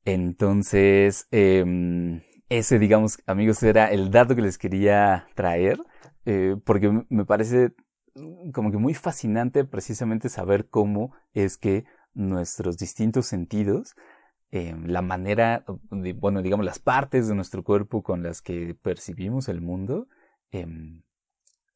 Entonces, 0.04 1.28
em, 1.30 2.22
ese, 2.58 2.78
digamos, 2.78 3.18
amigos, 3.26 3.62
era 3.62 3.90
el 3.90 4.10
dato 4.10 4.36
que 4.36 4.42
les 4.42 4.58
quería 4.58 5.26
traer, 5.34 5.78
eh, 6.26 6.56
porque 6.64 7.04
me 7.08 7.24
parece 7.24 7.72
como 8.52 8.70
que 8.70 8.76
muy 8.76 8.92
fascinante 8.92 9.64
precisamente 9.64 10.28
saber 10.28 10.68
cómo 10.68 11.14
es 11.32 11.56
que 11.56 11.86
nuestros 12.12 12.76
distintos 12.76 13.26
sentidos, 13.26 13.94
em, 14.50 14.86
la 14.86 15.00
manera, 15.00 15.64
bueno, 16.16 16.42
digamos, 16.42 16.66
las 16.66 16.78
partes 16.78 17.26
de 17.26 17.34
nuestro 17.34 17.64
cuerpo 17.64 18.02
con 18.02 18.22
las 18.22 18.42
que 18.42 18.74
percibimos 18.74 19.48
el 19.48 19.62
mundo, 19.62 20.08
em, 20.50 21.02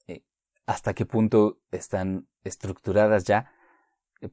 eh, 0.09 0.25
hasta 0.67 0.93
qué 0.93 1.07
punto 1.07 1.59
están 1.71 2.29
estructuradas 2.45 3.25
ya 3.25 3.51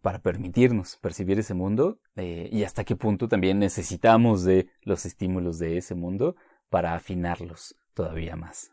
para 0.02 0.19
permitirnos 0.19 0.98
percibir 0.98 1.39
ese 1.39 1.54
mundo 1.54 1.98
eh, 2.15 2.50
y 2.52 2.63
hasta 2.63 2.84
qué 2.84 2.96
punto 2.96 3.28
también 3.28 3.60
necesitamos 3.60 4.43
de 4.43 4.67
los 4.82 5.06
estímulos 5.06 5.60
de 5.60 5.78
ese 5.78 5.96
mundo 5.96 6.36
para 6.69 6.93
afinarlos 6.96 7.76
todavía 7.93 8.36
más. 8.36 8.72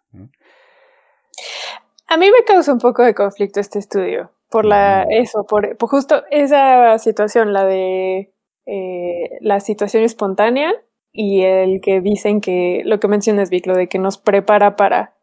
A 2.06 2.16
mí 2.16 2.30
me 2.30 2.44
causa 2.44 2.72
un 2.72 2.78
poco 2.78 3.02
de 3.02 3.14
conflicto 3.14 3.60
este 3.60 3.78
estudio 3.78 4.30
por 4.50 4.64
la 4.64 5.06
eso, 5.08 5.46
por, 5.46 5.76
justo 5.78 6.24
esa 6.30 6.98
situación, 6.98 7.52
la 7.52 7.64
de 7.64 8.32
eh, 8.66 9.38
la 9.40 9.60
situación 9.60 10.02
espontánea 10.02 10.72
y 11.12 11.42
el 11.42 11.80
que 11.80 12.00
dicen 12.00 12.40
que 12.40 12.82
lo 12.84 12.98
que 13.00 13.08
mencionas 13.08 13.48
Vic, 13.48 13.66
lo 13.66 13.76
de 13.76 13.88
que 13.88 13.98
nos 13.98 14.18
prepara 14.18 14.76
para, 14.76 15.14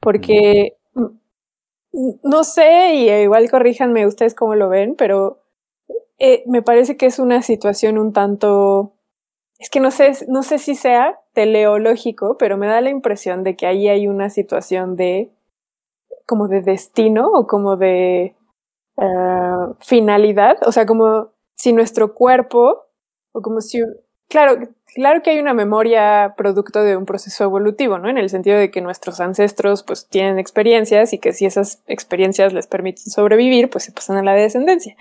porque 0.00 0.76
no 1.92 2.44
sé, 2.44 2.94
y 2.94 3.10
igual 3.10 3.50
corríjanme 3.50 4.06
ustedes 4.06 4.34
cómo 4.34 4.54
lo 4.54 4.68
ven, 4.68 4.94
pero 4.96 5.42
eh, 6.18 6.42
me 6.46 6.62
parece 6.62 6.96
que 6.96 7.06
es 7.06 7.18
una 7.18 7.42
situación 7.42 7.98
un 7.98 8.12
tanto, 8.12 8.94
es 9.58 9.70
que 9.70 9.80
no 9.80 9.90
sé, 9.90 10.12
no 10.28 10.42
sé 10.42 10.58
si 10.58 10.74
sea 10.74 11.20
teleológico, 11.34 12.36
pero 12.38 12.56
me 12.56 12.66
da 12.66 12.80
la 12.80 12.90
impresión 12.90 13.42
de 13.44 13.56
que 13.56 13.66
ahí 13.66 13.88
hay 13.88 14.06
una 14.06 14.30
situación 14.30 14.96
de, 14.96 15.30
como 16.26 16.48
de 16.48 16.62
destino 16.62 17.28
o 17.28 17.46
como 17.46 17.76
de 17.76 18.36
uh, 18.96 19.74
finalidad, 19.80 20.58
o 20.66 20.72
sea, 20.72 20.86
como 20.86 21.32
si 21.54 21.72
nuestro 21.72 22.14
cuerpo, 22.14 22.86
o 23.32 23.42
como 23.42 23.60
si, 23.60 23.80
claro, 24.32 24.66
claro 24.94 25.22
que 25.22 25.30
hay 25.30 25.38
una 25.38 25.52
memoria 25.52 26.32
producto 26.38 26.82
de 26.82 26.96
un 26.96 27.04
proceso 27.04 27.44
evolutivo, 27.44 27.98
¿no? 27.98 28.08
En 28.08 28.16
el 28.16 28.30
sentido 28.30 28.58
de 28.58 28.70
que 28.70 28.80
nuestros 28.80 29.20
ancestros 29.20 29.82
pues 29.82 30.08
tienen 30.08 30.38
experiencias 30.38 31.12
y 31.12 31.18
que 31.18 31.34
si 31.34 31.44
esas 31.44 31.82
experiencias 31.86 32.54
les 32.54 32.66
permiten 32.66 33.12
sobrevivir, 33.12 33.68
pues 33.68 33.84
se 33.84 33.92
pasan 33.92 34.16
a 34.16 34.22
la 34.22 34.32
descendencia. 34.32 34.96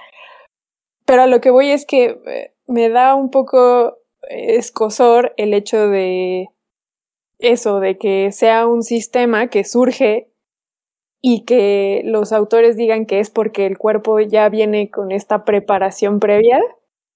Pero 1.05 1.21
a 1.23 1.27
lo 1.27 1.39
que 1.39 1.49
voy 1.49 1.71
es 1.71 1.85
que 1.85 2.19
eh, 2.27 2.53
me 2.67 2.89
da 2.89 3.15
un 3.15 3.31
poco 3.31 3.99
escosor 4.29 5.33
el 5.37 5.53
hecho 5.53 5.87
de 5.87 6.49
eso, 7.39 7.79
de 7.79 7.97
que 7.97 8.33
sea 8.33 8.67
un 8.67 8.83
sistema 8.83 9.47
que 9.47 9.63
surge 9.63 10.29
y 11.21 11.45
que 11.45 12.01
los 12.03 12.33
autores 12.33 12.75
digan 12.75 13.05
que 13.05 13.19
es 13.19 13.29
porque 13.29 13.65
el 13.65 13.77
cuerpo 13.77 14.19
ya 14.19 14.49
viene 14.49 14.91
con 14.91 15.11
esta 15.13 15.45
preparación 15.45 16.19
previa, 16.19 16.59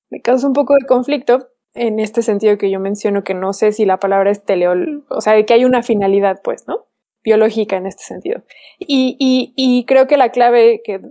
me 0.10 0.21
causa 0.21 0.47
un 0.47 0.54
poco 0.54 0.75
de 0.75 0.86
conflicto, 0.88 1.49
en 1.75 1.99
este 1.99 2.21
sentido 2.21 2.57
que 2.57 2.71
yo 2.71 2.79
menciono 2.79 3.23
que 3.23 3.33
no 3.33 3.53
sé 3.53 3.71
si 3.73 3.85
la 3.85 3.99
palabra 3.99 4.31
es 4.31 4.43
teleol, 4.43 5.05
o 5.09 5.21
sea, 5.21 5.41
que 5.45 5.53
hay 5.53 5.65
una 5.65 5.83
finalidad, 5.83 6.41
pues, 6.43 6.67
¿no? 6.67 6.88
Biológica 7.23 7.75
en 7.75 7.85
este 7.85 8.03
sentido. 8.03 8.43
Y, 8.79 9.17
y, 9.19 9.53
y 9.55 9.85
creo 9.85 10.07
que 10.07 10.17
la 10.17 10.31
clave 10.31 10.81
que, 10.83 11.01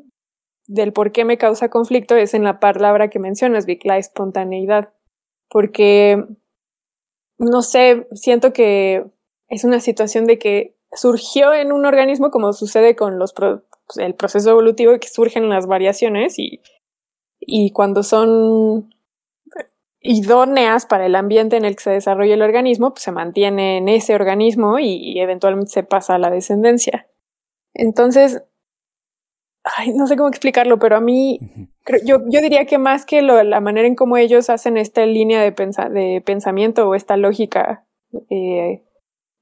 del 0.67 0.93
por 0.93 1.13
qué 1.13 1.25
me 1.25 1.39
causa 1.39 1.69
conflicto 1.69 2.17
es 2.17 2.35
en 2.35 2.45
la 2.45 2.61
palabra 2.61 3.11
que 3.11 3.19
mencionas, 3.19 3.67
Vic, 3.67 3.85
la 3.85 3.99
espontaneidad. 3.99 4.93
Porque, 5.51 6.25
no 7.39 7.63
sé, 7.63 8.09
siento 8.13 8.53
que 8.53 9.05
es 9.49 9.65
una 9.65 9.81
situación 9.81 10.25
de 10.25 10.39
que 10.39 10.77
surgió 10.93 11.53
en 11.53 11.73
un 11.73 11.85
organismo 11.85 12.31
como 12.31 12.53
sucede 12.53 12.97
con 12.97 13.19
los 13.19 13.35
el 13.97 14.15
proceso 14.15 14.51
evolutivo 14.51 14.99
que 14.99 15.09
surgen 15.09 15.51
las 15.51 15.67
variaciones 15.67 16.39
y, 16.39 16.63
y 17.39 17.71
cuando 17.73 18.03
son 18.03 18.94
idóneas 20.05 20.85
para 20.85 21.07
el 21.07 21.17
ambiente 21.17 21.57
en 21.57 21.65
el 21.65 21.77
que 21.77 21.83
se 21.83 21.91
desarrolla 21.91 22.35
el 22.35 22.43
organismo, 22.43 22.91
pues 22.93 23.03
se 23.03 23.11
mantiene 23.11 23.79
en 23.79 23.89
ese 23.89 24.15
organismo 24.15 24.79
y, 24.79 25.19
eventualmente 25.19 25.73
se 25.73 25.83
pasa 25.83 26.15
a 26.15 26.19
la 26.19 26.31
descendencia. 26.31 27.09
Entonces, 27.73 28.45
ay, 29.65 29.95
no 29.95 30.07
sé 30.07 30.17
cómo 30.17 30.29
explicarlo, 30.29 30.79
pero 30.79 30.97
a 30.97 31.01
mí, 31.01 31.41
yo, 32.05 32.19
yo 32.29 32.41
diría 32.43 32.67
que 32.67 32.77
más 32.77 33.07
que 33.07 33.23
la 33.23 33.61
manera 33.61 33.89
en 33.89 33.95
cómo 33.95 34.19
ellos 34.19 34.51
hacen 34.51 34.77
esta 34.77 35.07
línea 35.07 35.41
de, 35.41 35.51
de 35.91 36.23
pensamiento 36.25 36.87
o 36.87 36.95
esta 36.95 37.17
lógica 37.17 37.87
eh, 38.29 38.85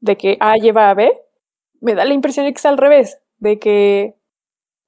de 0.01 0.17
que 0.17 0.37
A 0.39 0.57
lleva 0.57 0.91
a 0.91 0.95
B, 0.95 1.13
me 1.81 1.95
da 1.95 2.05
la 2.05 2.15
impresión 2.15 2.47
de 2.47 2.53
que 2.53 2.59
es 2.59 2.67
al 2.67 2.79
revés, 2.79 3.21
de 3.39 3.59
que, 3.59 4.15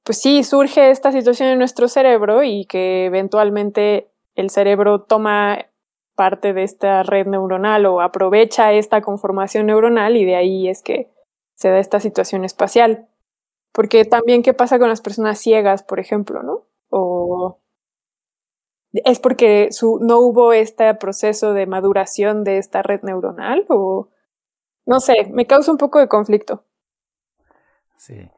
pues 0.04 0.20
sí, 0.20 0.44
surge 0.44 0.90
esta 0.92 1.10
situación 1.10 1.48
en 1.48 1.58
nuestro 1.58 1.88
cerebro 1.88 2.44
y 2.44 2.64
que 2.66 3.06
eventualmente 3.06 4.13
el 4.34 4.50
cerebro 4.50 5.00
toma 5.00 5.66
parte 6.14 6.52
de 6.52 6.62
esta 6.62 7.02
red 7.02 7.26
neuronal 7.26 7.86
o 7.86 8.00
aprovecha 8.00 8.72
esta 8.72 9.00
conformación 9.02 9.66
neuronal 9.66 10.16
y 10.16 10.24
de 10.24 10.36
ahí 10.36 10.68
es 10.68 10.82
que 10.82 11.10
se 11.54 11.70
da 11.70 11.78
esta 11.78 12.00
situación 12.00 12.44
espacial. 12.44 13.08
Porque 13.72 14.04
también, 14.04 14.42
¿qué 14.42 14.54
pasa 14.54 14.78
con 14.78 14.88
las 14.88 15.00
personas 15.00 15.38
ciegas, 15.38 15.82
por 15.82 15.98
ejemplo, 15.98 16.42
no? 16.42 16.66
O 16.90 17.58
es 18.92 19.18
porque 19.18 19.68
su, 19.72 19.98
no 20.00 20.20
hubo 20.20 20.52
este 20.52 20.94
proceso 20.94 21.52
de 21.52 21.66
maduración 21.66 22.44
de 22.44 22.58
esta 22.58 22.82
red 22.82 23.02
neuronal 23.02 23.66
o 23.68 24.08
no 24.86 25.00
sé, 25.00 25.30
me 25.32 25.46
causa 25.46 25.72
un 25.72 25.78
poco 25.78 25.98
de 25.98 26.08
conflicto. 26.08 26.64
Sí. 27.96 28.28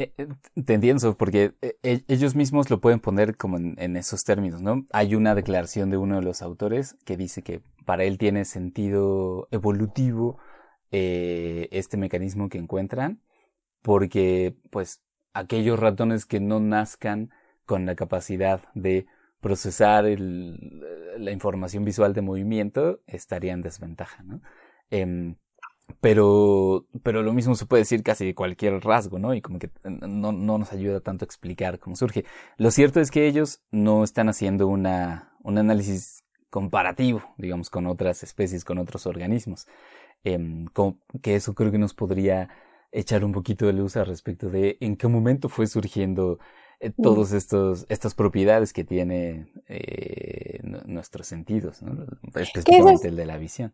Eh, 0.00 0.14
eh, 0.16 0.28
te 0.64 0.72
entiendo, 0.72 1.14
porque 1.18 1.52
eh, 1.60 2.02
ellos 2.08 2.34
mismos 2.34 2.70
lo 2.70 2.80
pueden 2.80 3.00
poner 3.00 3.36
como 3.36 3.58
en, 3.58 3.96
esos 3.96 4.22
términos, 4.24 4.62
¿no? 4.62 4.86
Hay 4.92 5.14
una 5.14 5.34
declaración 5.34 5.90
de 5.90 5.98
uno 5.98 6.16
de 6.16 6.22
los 6.22 6.40
autores 6.40 6.96
que 7.04 7.18
dice 7.18 7.42
que 7.42 7.60
para 7.84 8.04
él 8.04 8.16
tiene 8.16 8.46
sentido 8.46 9.46
evolutivo 9.50 10.38
este 10.92 11.96
mecanismo 11.96 12.48
que 12.48 12.58
encuentran, 12.58 13.22
porque 13.82 14.56
pues 14.70 15.02
aquellos 15.34 15.78
ratones 15.78 16.26
que 16.26 16.40
no 16.40 16.58
nazcan 16.60 17.30
con 17.64 17.86
la 17.86 17.94
capacidad 17.94 18.62
de 18.74 19.06
procesar 19.40 20.04
la 20.04 21.30
información 21.30 21.84
visual 21.84 22.12
de 22.14 22.22
movimiento 22.22 23.02
estarían 23.06 23.58
en 23.58 23.62
desventaja, 23.62 24.22
¿no? 24.24 24.40
Em, 24.90 25.36
pero, 26.00 26.86
pero 27.02 27.22
lo 27.22 27.32
mismo 27.32 27.54
se 27.54 27.66
puede 27.66 27.82
decir 27.82 28.02
casi 28.02 28.26
de 28.26 28.34
cualquier 28.34 28.80
rasgo, 28.84 29.18
¿no? 29.18 29.34
Y 29.34 29.40
como 29.40 29.58
que 29.58 29.70
no, 29.84 30.32
no 30.32 30.58
nos 30.58 30.72
ayuda 30.72 31.00
tanto 31.00 31.24
a 31.24 31.26
explicar 31.26 31.78
cómo 31.78 31.96
surge. 31.96 32.24
Lo 32.56 32.70
cierto 32.70 33.00
es 33.00 33.10
que 33.10 33.26
ellos 33.26 33.62
no 33.70 34.04
están 34.04 34.28
haciendo 34.28 34.66
una, 34.66 35.32
un 35.42 35.58
análisis 35.58 36.24
comparativo, 36.50 37.22
digamos, 37.38 37.70
con 37.70 37.86
otras 37.86 38.22
especies, 38.22 38.64
con 38.64 38.78
otros 38.78 39.06
organismos. 39.06 39.66
Eh, 40.24 40.66
que 41.22 41.34
eso 41.34 41.54
creo 41.54 41.70
que 41.70 41.78
nos 41.78 41.94
podría 41.94 42.48
echar 42.92 43.24
un 43.24 43.32
poquito 43.32 43.66
de 43.66 43.72
luz 43.72 43.96
al 43.96 44.06
respecto 44.06 44.50
de 44.50 44.76
en 44.80 44.96
qué 44.96 45.08
momento 45.08 45.48
fue 45.48 45.66
surgiendo 45.66 46.38
eh, 46.80 46.90
todas 46.90 47.32
estas 47.32 48.14
propiedades 48.14 48.72
que 48.72 48.84
tiene 48.84 49.52
eh, 49.68 50.60
nuestros 50.86 51.26
sentidos, 51.26 51.82
¿no? 51.82 52.06
específicamente 52.34 53.08
el 53.08 53.16
de 53.16 53.26
la 53.26 53.38
visión. 53.38 53.72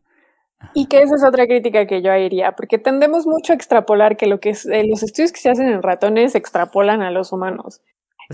Y 0.74 0.86
que 0.86 1.02
esa 1.02 1.16
es 1.16 1.24
otra 1.24 1.46
crítica 1.46 1.86
que 1.86 2.02
yo 2.02 2.10
haría, 2.10 2.52
porque 2.52 2.78
tendemos 2.78 3.26
mucho 3.26 3.52
a 3.52 3.56
extrapolar 3.56 4.16
que 4.16 4.26
lo 4.26 4.40
que 4.40 4.50
es, 4.50 4.66
eh, 4.66 4.84
los 4.88 5.02
estudios 5.02 5.32
que 5.32 5.40
se 5.40 5.50
hacen 5.50 5.68
en 5.68 5.82
ratones 5.82 6.32
se 6.32 6.38
extrapolan 6.38 7.02
a 7.02 7.10
los 7.10 7.32
humanos. 7.32 7.80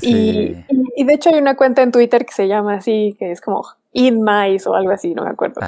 Y, 0.01 0.57
y, 0.97 1.05
de 1.05 1.13
hecho 1.13 1.29
hay 1.29 1.39
una 1.39 1.55
cuenta 1.55 1.83
en 1.83 1.93
Twitter 1.93 2.25
que 2.25 2.33
se 2.33 2.49
llama 2.49 2.77
así, 2.77 3.15
que 3.19 3.31
es 3.31 3.43
como 3.43 3.63
In 3.93 4.23
Mice 4.23 4.67
o 4.69 4.75
algo 4.75 4.91
así, 4.91 5.15
no 5.15 5.25
me 5.25 5.31
acuerdo. 5.31 5.61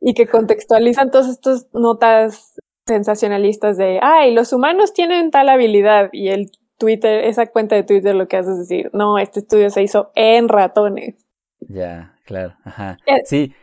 Y 0.00 0.12
que 0.12 0.26
contextualizan 0.26 1.10
todas 1.10 1.28
estas 1.28 1.68
notas 1.72 2.60
sensacionalistas 2.86 3.78
de, 3.78 3.98
ay, 4.02 4.34
los 4.34 4.52
humanos 4.52 4.92
tienen 4.92 5.30
tal 5.30 5.48
habilidad 5.48 6.10
y 6.12 6.28
el 6.28 6.50
Twitter, 6.76 7.24
esa 7.24 7.46
cuenta 7.46 7.76
de 7.76 7.84
Twitter 7.84 8.14
lo 8.14 8.26
que 8.28 8.36
hace 8.36 8.52
es 8.52 8.58
decir, 8.58 8.90
no, 8.92 9.18
este 9.18 9.40
estudio 9.40 9.70
se 9.70 9.82
hizo 9.82 10.10
en 10.14 10.48
ratones. 10.48 11.14
Ya, 11.60 12.14
claro, 12.24 12.54
ajá. 12.64 12.98
Sí, 13.24 13.54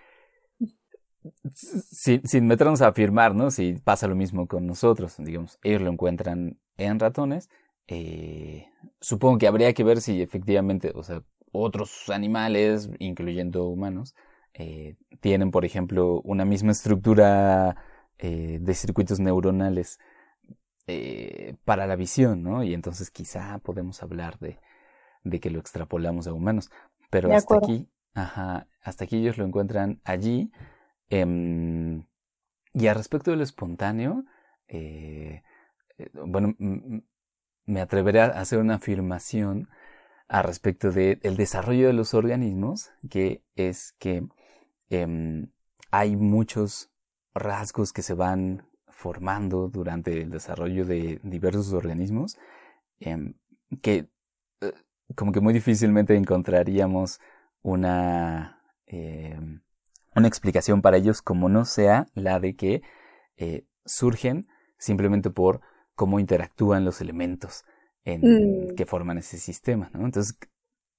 sin, 1.53 2.25
sin, 2.27 2.47
meternos 2.47 2.81
a 2.81 2.87
afirmar, 2.87 3.35
¿no? 3.35 3.51
Si 3.51 3.73
pasa 3.73 4.07
lo 4.07 4.15
mismo 4.15 4.47
con 4.47 4.65
nosotros, 4.67 5.15
digamos, 5.17 5.59
ellos 5.63 5.81
lo 5.81 5.91
encuentran 5.91 6.57
en 6.77 6.99
ratones, 6.99 7.49
eh, 7.87 8.67
supongo 8.99 9.37
que 9.37 9.47
habría 9.47 9.73
que 9.73 9.83
ver 9.83 10.01
si 10.01 10.21
efectivamente, 10.21 10.91
o 10.93 11.03
sea, 11.03 11.23
otros 11.51 12.09
animales, 12.09 12.89
incluyendo 12.99 13.65
humanos, 13.67 14.15
eh, 14.53 14.95
tienen, 15.21 15.51
por 15.51 15.65
ejemplo, 15.65 16.21
una 16.23 16.45
misma 16.45 16.71
estructura 16.71 17.75
eh, 18.17 18.59
de 18.61 18.73
circuitos 18.73 19.19
neuronales 19.19 19.99
para 21.65 21.85
la 21.85 21.97
visión, 21.97 22.43
¿no? 22.43 22.63
Y 22.63 22.73
entonces 22.73 23.11
quizá 23.11 23.57
podemos 23.57 24.01
hablar 24.01 24.39
de, 24.39 24.57
de 25.25 25.39
que 25.41 25.49
lo 25.49 25.59
extrapolamos 25.59 26.27
a 26.27 26.33
humanos. 26.33 26.69
Pero 27.09 27.33
hasta 27.33 27.57
aquí, 27.57 27.89
ajá, 28.13 28.67
hasta 28.81 29.03
aquí 29.03 29.17
ellos 29.17 29.37
lo 29.37 29.45
encuentran 29.45 29.99
allí 30.05 30.49
Em, 31.09 32.05
y 32.73 32.87
al 32.87 32.95
respecto 32.95 33.31
de 33.31 33.37
lo 33.37 33.43
espontáneo, 33.43 34.25
eh, 34.67 35.43
eh, 35.97 36.09
bueno, 36.13 36.55
me 37.65 37.81
atreveré 37.81 38.21
a 38.21 38.25
hacer 38.27 38.59
una 38.59 38.75
afirmación 38.75 39.69
al 40.27 40.43
respecto 40.43 40.91
del 40.91 41.37
desarrollo 41.37 41.87
de 41.87 41.93
los 41.93 42.13
organismos, 42.13 42.91
que 43.09 43.43
es 43.55 43.93
que 43.99 44.27
em, 44.89 45.51
hay 45.91 46.15
muchos 46.15 46.91
rasgos 47.33 47.93
que 47.93 48.01
se 48.01 48.13
van 48.13 48.67
formando 48.89 49.69
durante 49.69 50.21
el 50.21 50.31
desarrollo 50.31 50.85
de 50.85 51.19
diversos 51.23 51.71
organismos, 51.73 52.37
em, 52.99 53.35
que 53.81 54.09
eh, 54.61 54.73
como 55.15 55.31
que 55.31 55.39
muy 55.39 55.53
difícilmente 55.53 56.15
encontraríamos 56.15 57.19
una 57.61 58.61
una 60.17 60.27
explicación 60.27 60.81
para 60.81 60.97
ellos 60.97 61.21
como 61.21 61.47
no 61.47 61.63
sea 61.65 62.07
la 62.15 62.39
de 62.39 62.55
que 62.55 62.81
eh, 63.37 63.65
surgen 63.85 64.47
simplemente 64.77 65.29
por 65.29 65.61
cómo 65.95 66.19
interactúan 66.19 66.85
los 66.85 67.01
elementos 67.01 67.65
en, 68.03 68.21
mm. 68.21 68.75
que 68.75 68.85
forman 68.85 69.17
ese 69.19 69.37
sistema. 69.37 69.89
¿no? 69.93 70.05
Entonces, 70.05 70.37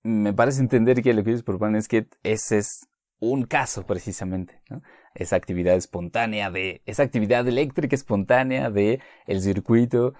me 0.03 0.33
parece 0.33 0.61
entender 0.61 1.03
que 1.03 1.15
lo 1.15 1.25
que 1.25 1.31
ellos 1.31 1.43
proponen 1.43 1.77
es 1.77 1.89
que 1.89 2.07
ese 2.23 2.59
es 2.59 2.89
un 3.21 3.45
caso 3.45 3.85
precisamente, 3.87 4.63
¿no? 4.71 4.83
esa 5.15 5.35
actividad 5.35 5.75
espontánea 5.75 6.51
de, 6.51 6.83
esa 6.87 7.03
actividad 7.03 7.47
eléctrica 7.49 7.97
espontánea 7.97 8.71
de 8.71 9.01
el 9.27 9.41
circuito 9.41 10.15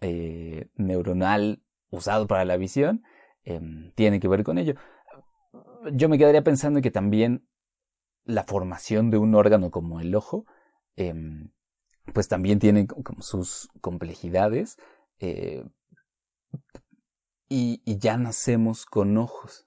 eh, 0.00 0.68
neuronal 0.76 1.62
usado 1.90 2.28
para 2.28 2.44
la 2.44 2.56
visión, 2.56 3.02
em, 3.42 3.90
tiene 3.94 4.20
que 4.20 4.28
ver 4.28 4.44
con 4.44 4.58
ello. 4.58 4.74
Yo 5.92 6.08
me 6.08 6.18
quedaría 6.18 6.42
pensando 6.42 6.80
que 6.80 6.90
también 6.90 7.46
la 8.26 8.44
formación 8.44 9.10
de 9.10 9.18
un 9.18 9.34
órgano 9.34 9.70
como 9.70 10.00
el 10.00 10.14
ojo, 10.14 10.44
em, 10.96 11.50
pues 12.12 12.28
también 12.28 12.58
tiene 12.58 12.86
sus 13.20 13.68
complejidades 13.80 14.76
eh, 15.18 15.64
y, 17.48 17.80
ya 17.98 18.16
nacemos 18.16 18.86
con 18.86 19.16
ojos. 19.16 19.64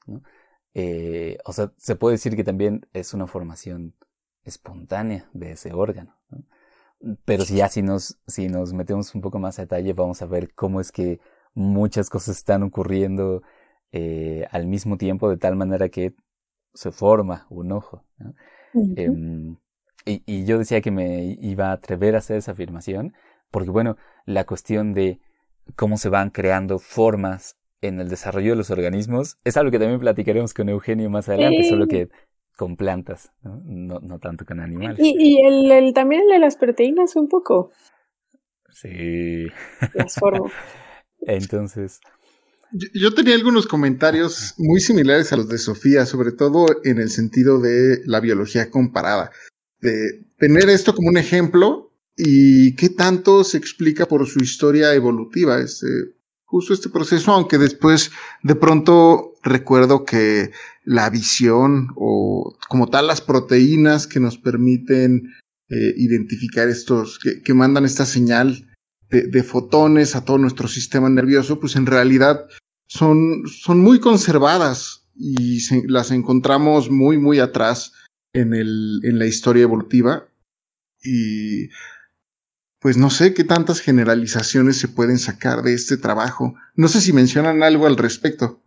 Eh, 0.73 1.37
o 1.45 1.53
sea, 1.53 1.73
se 1.77 1.95
puede 1.95 2.15
decir 2.15 2.35
que 2.35 2.43
también 2.43 2.87
es 2.93 3.13
una 3.13 3.27
formación 3.27 3.95
espontánea 4.43 5.29
de 5.33 5.51
ese 5.53 5.73
órgano. 5.73 6.15
Pero 7.25 7.45
si 7.45 7.55
ya 7.55 7.69
si 7.69 7.81
nos, 7.81 8.19
si 8.27 8.49
nos 8.49 8.73
metemos 8.73 9.15
un 9.15 9.21
poco 9.21 9.39
más 9.39 9.57
a 9.57 9.63
detalle, 9.63 9.93
vamos 9.93 10.21
a 10.21 10.25
ver 10.25 10.53
cómo 10.53 10.81
es 10.81 10.91
que 10.91 11.19
muchas 11.53 12.09
cosas 12.09 12.37
están 12.37 12.63
ocurriendo 12.63 13.41
eh, 13.91 14.45
al 14.51 14.67
mismo 14.67 14.97
tiempo 14.97 15.29
de 15.29 15.37
tal 15.37 15.55
manera 15.55 15.89
que 15.89 16.13
se 16.79 16.93
forma 16.93 17.45
un 17.49 17.73
ojo. 17.73 18.05
Em, 18.95 19.57
y, 20.05 20.23
y, 20.25 20.45
yo 20.45 20.57
decía 20.57 20.79
que 20.79 20.91
me 20.91 21.37
iba 21.41 21.69
a 21.69 21.73
atrever 21.73 22.15
a 22.15 22.19
hacer 22.19 22.37
esa 22.37 22.53
afirmación, 22.53 23.13
porque 23.51 23.69
bueno, 23.69 23.97
la 24.25 24.45
cuestión 24.45 24.93
de 24.93 25.19
cómo 25.75 25.97
se 25.97 26.07
van 26.07 26.29
creando 26.29 26.79
formas 26.79 27.57
en 27.81 27.99
el 27.99 28.07
desarrollo 28.07 28.51
de 28.51 28.55
los 28.55 28.71
organismos 28.71 29.37
es 29.43 29.57
algo 29.57 29.71
que 29.71 29.79
también 29.79 29.99
platicaremos 29.99 30.53
con 30.53 30.69
Eugenio 30.69 31.09
más 31.09 31.27
adelante, 31.27 31.65
solo 31.65 31.85
que 31.85 32.07
con 32.55 32.77
plantas, 32.77 33.33
no, 33.41 33.99
no, 33.99 34.19
tanto 34.19 34.45
con 34.45 34.61
animales. 34.61 34.99
Y, 35.01 35.15
y 35.17 35.45
el, 35.45 35.69
el, 35.69 35.93
también 35.93 36.21
el 36.21 36.29
de 36.29 36.39
las 36.39 36.55
proteínas 36.55 37.17
un 37.17 37.27
poco. 37.27 37.71
Sí. 38.69 39.47
Las 39.93 40.15
formas. 40.15 40.53
Entonces, 41.21 41.99
yo, 42.71 43.13
tenía 43.13 43.35
algunos 43.35 43.67
comentarios 43.67 44.53
muy 44.57 44.79
similares 44.79 45.31
a 45.31 45.37
los 45.37 45.49
de 45.49 45.57
Sofía, 45.57 46.05
sobre 46.05 46.31
todo 46.31 46.65
en 46.83 46.99
el 46.99 47.09
sentido 47.09 47.59
de 47.59 48.01
la 48.05 48.19
biología 48.19 48.69
comparada. 48.69 49.31
De 49.81 50.25
tener 50.37 50.69
esto 50.69 50.93
como 50.93 51.09
un 51.09 51.17
ejemplo 51.17 51.91
y 52.15 52.75
qué 52.75 52.89
tanto 52.89 53.43
se 53.43 53.57
explica 53.57 54.05
por 54.05 54.27
su 54.27 54.39
historia 54.39 54.93
evolutiva, 54.93 55.59
este, 55.59 55.87
justo 56.45 56.73
este 56.73 56.89
proceso, 56.89 57.31
aunque 57.31 57.57
después 57.57 58.11
de 58.43 58.55
pronto 58.55 59.33
recuerdo 59.41 60.05
que 60.05 60.51
la 60.83 61.09
visión 61.09 61.89
o 61.95 62.57
como 62.67 62.87
tal 62.87 63.07
las 63.07 63.21
proteínas 63.21 64.05
que 64.05 64.19
nos 64.19 64.37
permiten 64.37 65.33
eh, 65.69 65.93
identificar 65.97 66.67
estos, 66.67 67.19
que, 67.19 67.41
que 67.41 67.53
mandan 67.53 67.85
esta 67.85 68.05
señal 68.05 68.65
de, 69.09 69.43
fotones 69.43 70.15
a 70.15 70.23
todo 70.23 70.37
nuestro 70.37 70.67
sistema 70.67 71.09
nervioso, 71.09 71.59
pues 71.59 71.75
en 71.75 71.85
realidad 71.85 72.45
son, 72.89 73.43
son 73.47 73.79
muy 73.79 73.99
conservadas 73.99 75.07
y 75.15 75.59
las 75.87 76.11
encontramos 76.11 76.89
muy, 76.89 77.17
muy 77.17 77.39
atrás 77.39 77.93
en, 78.33 78.53
el, 78.53 78.99
en 79.03 79.19
la 79.19 79.27
historia 79.27 79.63
evolutiva. 79.63 80.27
Y 81.03 81.69
pues 82.79 82.97
no 82.97 83.09
sé 83.09 83.33
qué 83.33 83.43
tantas 83.43 83.79
generalizaciones 83.79 84.77
se 84.77 84.87
pueden 84.87 85.19
sacar 85.19 85.61
de 85.61 85.73
este 85.73 85.97
trabajo. 85.97 86.55
No 86.75 86.87
sé 86.87 86.99
si 86.99 87.13
mencionan 87.13 87.61
algo 87.61 87.85
al 87.85 87.95
respecto. 87.95 88.63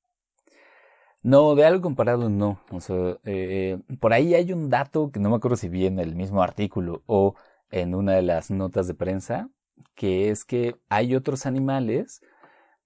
No, 1.22 1.54
de 1.56 1.64
algo 1.64 1.82
comparado 1.82 2.28
no. 2.28 2.61
O 2.70 2.80
sea, 2.80 3.18
eh, 3.24 3.80
por 4.00 4.12
ahí 4.12 4.35
hay 4.35 4.52
un 4.52 4.70
dato 4.70 5.11
que 5.11 5.18
no 5.18 5.30
me 5.30 5.37
acuerdo 5.37 5.56
si 5.56 5.68
vi 5.68 5.87
en 5.87 5.98
el 5.98 6.14
mismo 6.14 6.42
artículo 6.42 7.02
o 7.06 7.35
en 7.70 7.94
una 7.94 8.12
de 8.12 8.22
las 8.22 8.50
notas 8.50 8.87
de 8.87 8.94
prensa, 8.94 9.50
que 9.96 10.30
es 10.30 10.44
que 10.44 10.76
hay 10.88 11.16
otros 11.16 11.44
animales, 11.46 12.22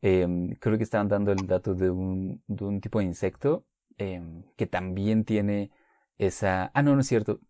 em, 0.02 0.54
creo 0.56 0.76
que 0.76 0.84
estaban 0.84 1.08
dando 1.08 1.32
el 1.32 1.46
dato 1.46 1.74
de 1.74 1.90
un, 1.90 2.42
de 2.46 2.64
un 2.64 2.80
tipo 2.80 2.98
de 2.98 3.06
insecto 3.06 3.66
em, 3.98 4.44
que 4.56 4.66
también 4.66 5.24
tiene 5.24 5.70
esa... 6.18 6.70
Ah, 6.74 6.82
no, 6.82 6.94
no 6.94 7.00
es 7.00 7.06
cierto. 7.06 7.40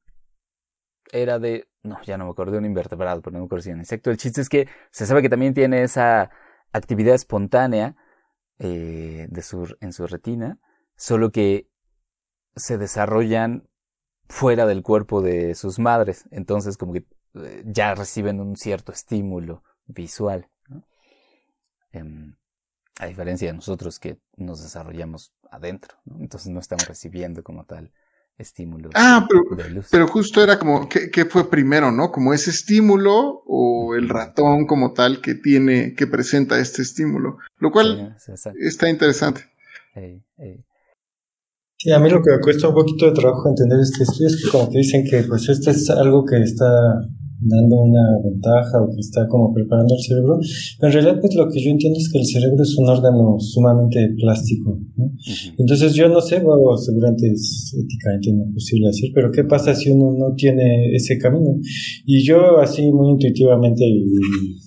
Era 1.12 1.38
de... 1.38 1.68
No, 1.82 2.02
ya 2.02 2.18
no 2.18 2.24
me 2.24 2.30
acuerdo 2.30 2.52
de 2.52 2.58
un 2.58 2.64
invertebrado, 2.64 3.22
pero 3.22 3.34
no 3.34 3.40
me 3.40 3.46
acuerdo 3.46 3.62
si 3.62 3.70
un 3.70 3.78
insecto. 3.78 4.10
El 4.10 4.16
chiste 4.16 4.40
es 4.40 4.48
que 4.48 4.68
se 4.90 5.06
sabe 5.06 5.22
que 5.22 5.28
también 5.28 5.54
tiene 5.54 5.82
esa 5.82 6.30
actividad 6.72 7.14
espontánea 7.14 7.96
eh, 8.58 9.26
de 9.30 9.42
su, 9.42 9.76
en 9.80 9.92
su 9.92 10.06
retina, 10.06 10.58
solo 10.96 11.30
que 11.30 11.68
se 12.56 12.78
desarrollan 12.78 13.68
fuera 14.28 14.66
del 14.66 14.82
cuerpo 14.82 15.22
de 15.22 15.54
sus 15.54 15.78
madres. 15.78 16.26
Entonces, 16.30 16.76
como 16.76 16.92
que 16.92 17.06
eh, 17.34 17.62
ya 17.66 17.94
reciben 17.94 18.40
un 18.40 18.56
cierto 18.56 18.92
estímulo 18.92 19.62
visual. 19.86 20.48
Em, 21.96 22.34
a 22.98 23.06
diferencia 23.06 23.48
de 23.48 23.54
nosotros 23.54 23.98
que 23.98 24.18
nos 24.36 24.62
desarrollamos 24.62 25.32
adentro, 25.50 25.96
entonces 26.18 26.48
no 26.48 26.60
estamos 26.60 26.88
recibiendo 26.88 27.42
como 27.42 27.64
tal 27.64 27.92
estímulo. 28.38 28.90
Ah, 28.94 29.26
pero, 29.28 29.82
pero 29.90 30.08
justo 30.08 30.42
era 30.42 30.58
como, 30.58 30.88
¿qué, 30.88 31.24
fue 31.26 31.50
primero, 31.50 31.92
no? 31.92 32.10
Como 32.10 32.32
ese 32.32 32.50
estímulo 32.50 33.42
o 33.46 33.94
el 33.94 34.08
ratón 34.08 34.66
como 34.66 34.92
tal 34.92 35.20
que 35.20 35.34
tiene, 35.34 35.94
que 35.94 36.06
presenta 36.06 36.58
este 36.58 36.82
estímulo, 36.82 37.38
lo 37.58 37.70
cual 37.70 38.16
está 38.58 38.88
interesante. 38.88 39.42
Sí, 41.78 41.92
a 41.92 41.98
mí 41.98 42.08
lo 42.08 42.22
que 42.22 42.30
me 42.30 42.40
cuesta 42.40 42.68
un 42.68 42.74
poquito 42.74 43.06
de 43.06 43.12
trabajo 43.12 43.48
entender 43.48 43.78
este 43.80 44.04
estudio 44.04 44.28
es 44.28 44.42
que 44.42 44.50
como 44.50 44.68
te 44.70 44.78
dicen 44.78 45.04
que 45.04 45.22
pues 45.22 45.48
esto 45.48 45.70
es 45.70 45.90
algo 45.90 46.24
que 46.24 46.42
está 46.42 46.66
dando 47.48 47.82
una 47.82 48.02
ventaja 48.22 48.82
o 48.82 48.90
que 48.90 49.00
está 49.00 49.26
como 49.28 49.52
preparando 49.52 49.94
el 49.94 50.00
cerebro. 50.00 50.38
Pero 50.80 50.88
en 50.88 50.92
realidad, 50.92 51.20
pues 51.20 51.34
lo 51.34 51.48
que 51.48 51.60
yo 51.62 51.70
entiendo 51.70 51.98
es 51.98 52.10
que 52.10 52.18
el 52.18 52.26
cerebro 52.26 52.62
es 52.62 52.76
un 52.76 52.88
órgano 52.88 53.38
sumamente 53.38 54.14
plástico. 54.18 54.78
¿no? 54.96 55.12
Entonces 55.58 55.94
yo 55.94 56.08
no 56.08 56.20
sé, 56.20 56.40
bueno, 56.40 56.76
seguramente 56.76 57.30
es 57.32 57.74
éticamente 57.78 58.32
no 58.32 58.52
posible 58.52 58.88
decir, 58.88 59.10
pero 59.14 59.30
¿qué 59.30 59.44
pasa 59.44 59.74
si 59.74 59.90
uno 59.90 60.12
no 60.16 60.34
tiene 60.34 60.94
ese 60.94 61.18
camino? 61.18 61.58
Y 62.04 62.24
yo 62.24 62.58
así 62.58 62.90
muy 62.92 63.12
intuitivamente 63.12 63.84
y 63.84 64.04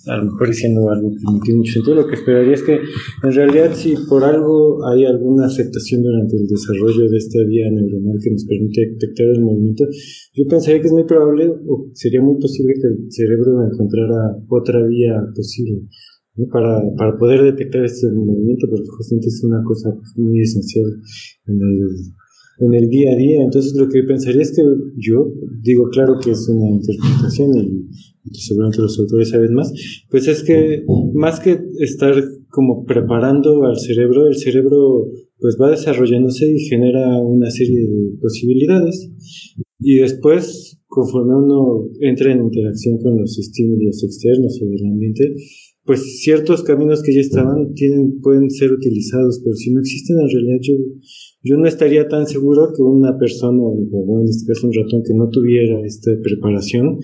a 0.07 0.17
lo 0.17 0.25
mejor 0.25 0.47
diciendo 0.47 0.89
algo 0.89 1.11
que 1.11 1.23
no 1.23 1.39
tiene 1.39 1.57
mucho 1.59 1.73
sentido, 1.73 1.95
lo 1.95 2.07
que 2.07 2.15
esperaría 2.15 2.53
es 2.53 2.63
que 2.63 2.79
en 3.23 3.31
realidad 3.31 3.71
si 3.73 3.93
por 4.07 4.23
algo 4.23 4.85
hay 4.87 5.05
alguna 5.05 5.45
aceptación 5.45 6.03
durante 6.03 6.35
el 6.37 6.47
desarrollo 6.47 7.09
de 7.09 7.17
esta 7.17 7.39
vía 7.47 7.69
neuronal 7.71 8.17
que 8.23 8.31
nos 8.31 8.45
permite 8.45 8.81
detectar 8.91 9.27
el 9.27 9.41
movimiento, 9.41 9.85
yo 10.33 10.45
pensaría 10.47 10.81
que 10.81 10.87
es 10.87 10.93
muy 10.93 11.03
probable 11.03 11.49
o 11.49 11.87
sería 11.93 12.21
muy 12.21 12.39
posible 12.39 12.68
que 12.73 12.87
el 12.87 13.11
cerebro 13.11 13.65
encontrara 13.65 14.37
otra 14.49 14.85
vía 14.85 15.21
posible 15.35 15.81
para, 16.51 16.81
para 16.95 17.17
poder 17.17 17.43
detectar 17.43 17.83
este 17.83 18.07
movimiento, 18.11 18.67
porque 18.69 18.87
justamente 18.87 19.27
es 19.27 19.43
una 19.43 19.61
cosa 19.63 19.89
muy 20.15 20.41
esencial 20.41 20.85
en 21.47 21.55
el, 21.55 21.89
en 22.59 22.73
el 22.73 22.89
día 22.89 23.13
a 23.13 23.15
día. 23.15 23.43
Entonces 23.43 23.73
lo 23.75 23.89
que 23.89 24.03
pensaría 24.03 24.41
es 24.41 24.55
que 24.55 24.61
yo, 24.97 25.25
digo 25.61 25.89
claro 25.89 26.17
que 26.23 26.31
es 26.31 26.47
una 26.47 26.69
interpretación 26.69 27.57
y, 27.57 27.89
seguramente 28.31 28.81
los 28.81 28.99
autores 28.99 29.29
saben 29.29 29.53
más, 29.53 29.73
pues 30.09 30.27
es 30.27 30.43
que 30.43 30.83
más 31.13 31.39
que 31.39 31.59
estar 31.79 32.13
como 32.49 32.85
preparando 32.85 33.65
al 33.65 33.77
cerebro, 33.77 34.27
el 34.27 34.35
cerebro 34.35 35.07
pues 35.39 35.57
va 35.59 35.71
desarrollándose 35.71 36.51
y 36.51 36.59
genera 36.59 37.17
una 37.17 37.49
serie 37.49 37.79
de 37.79 38.17
posibilidades 38.21 39.09
y 39.79 39.97
después 39.97 40.79
conforme 40.89 41.35
uno 41.35 41.87
entra 42.01 42.33
en 42.33 42.43
interacción 42.43 42.97
con 42.97 43.21
los 43.21 43.37
estímulos 43.37 44.03
externos 44.03 44.59
o 44.61 44.65
del 44.65 44.91
ambiente, 44.91 45.35
pues 45.85 46.19
ciertos 46.21 46.63
caminos 46.63 47.01
que 47.03 47.13
ya 47.13 47.21
estaban 47.21 47.73
tienen, 47.73 48.19
pueden 48.21 48.49
ser 48.49 48.71
utilizados, 48.71 49.39
pero 49.43 49.55
si 49.55 49.71
no 49.71 49.79
existen 49.79 50.17
en 50.19 50.29
realidad 50.29 50.57
yo, 50.61 50.73
yo 51.41 51.57
no 51.57 51.67
estaría 51.67 52.07
tan 52.07 52.27
seguro 52.27 52.73
que 52.75 52.81
una 52.81 53.17
persona, 53.17 53.61
o 53.61 54.19
en 54.19 54.27
este 54.27 54.51
caso 54.51 54.67
un 54.67 54.73
ratón 54.73 55.03
que 55.03 55.13
no 55.13 55.29
tuviera 55.29 55.79
esta 55.85 56.11
preparación, 56.21 56.99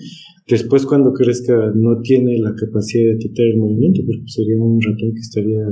después 0.46 0.84
cuando 0.84 1.12
crezca 1.12 1.72
no 1.74 2.00
tiene 2.02 2.38
la 2.38 2.54
capacidad 2.54 3.04
de 3.04 3.14
detectar 3.14 3.46
el 3.46 3.58
movimiento, 3.58 4.02
porque 4.06 4.24
sería 4.26 4.56
un 4.58 4.80
ratón 4.80 5.14
que 5.14 5.20
estaría 5.20 5.64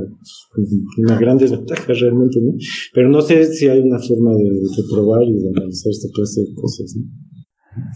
pues, 0.54 0.68
con 0.94 1.04
una 1.04 1.18
gran 1.18 1.36
desventaja 1.36 1.92
realmente, 1.92 2.40
¿no? 2.40 2.52
Pero 2.94 3.10
no 3.10 3.20
sé 3.20 3.44
si 3.46 3.68
hay 3.68 3.80
una 3.80 3.98
forma 3.98 4.32
de, 4.32 4.50
probar 4.90 5.22
y 5.24 5.34
de 5.34 5.48
analizar 5.56 5.90
esta 5.90 6.08
clase 6.14 6.40
de 6.40 6.54
cosas. 6.54 6.96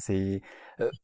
Sí, 0.04 0.12
eh, 0.12 0.42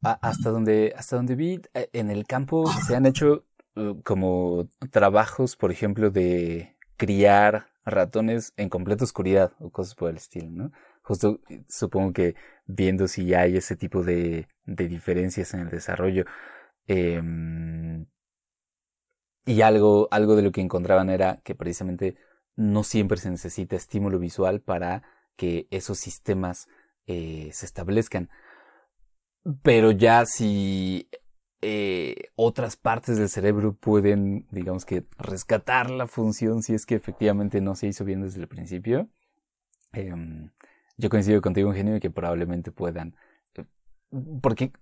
hasta 0.03 0.51
donde, 0.51 0.93
hasta 0.97 1.17
donde 1.17 1.37
vi, 1.37 1.61
eh, 1.73 1.89
en 1.93 2.11
el 2.11 2.27
campo 2.27 2.65
se 2.87 2.97
han 2.97 3.07
hecho 3.07 3.45
eh, 3.77 3.95
como 4.05 4.69
trabajos, 4.91 5.57
por 5.57 5.71
ejemplo, 5.73 6.11
de 6.11 6.77
criar 6.97 7.67
ratones 7.85 8.53
en 8.57 8.69
completa 8.69 9.05
oscuridad 9.05 9.53
o 9.61 9.71
cosas 9.71 9.95
por 9.95 10.11
el 10.11 10.17
estilo, 10.17 10.51
¿no? 10.51 10.73
Justo 11.03 11.41
supongo 11.69 12.13
que 12.13 12.35
viendo 12.67 13.09
si 13.09 13.35
hay 13.35 13.57
ese 13.57 13.77
tipo 13.77 14.03
de, 14.03 14.49
de 14.65 14.89
diferencias 14.89 15.53
en 15.55 15.61
el 15.61 15.71
desarrollo. 15.71 16.25
Em, 16.87 18.07
y 19.47 19.61
algo, 19.61 20.09
algo 20.11 20.37
de 20.37 20.43
lo 20.43 20.53
que 20.53 20.63
encontraban 20.63 21.11
era 21.11 21.41
que 21.45 21.55
precisamente 21.55 22.17
no 22.57 22.85
siempre 22.85 23.19
se 23.19 23.31
necesita 23.31 23.77
estímulo 23.77 24.19
visual 24.19 24.61
para 24.61 25.03
que 25.37 25.67
esos 25.71 25.99
sistemas 25.99 26.69
se 27.07 27.67
establezcan. 27.67 28.31
Pero 29.63 29.91
ya 29.91 30.25
si 30.25 31.11
eh, 31.65 32.31
otras 32.37 32.77
partes 32.77 33.17
del 33.17 33.29
cerebro 33.29 33.75
pueden, 33.75 34.47
digamos 34.51 34.85
que, 34.85 35.05
rescatar 35.19 35.91
la 35.91 36.07
función 36.07 36.63
si 36.63 36.75
es 36.75 36.87
que 36.87 36.95
efectivamente 36.95 37.61
no 37.61 37.75
se 37.75 37.87
hizo 37.87 38.05
bien 38.05 38.21
desde 38.21 38.41
el 38.41 38.49
principio, 38.49 39.09
em, 39.93 40.51
yo 40.99 41.09
coincido 41.09 41.41
contigo, 41.41 41.71
Eugenio, 41.71 41.99
que 42.01 42.11
probablemente 42.11 42.71
puedan. 42.71 43.17
Eh, 43.55 43.65
porque 44.43 44.73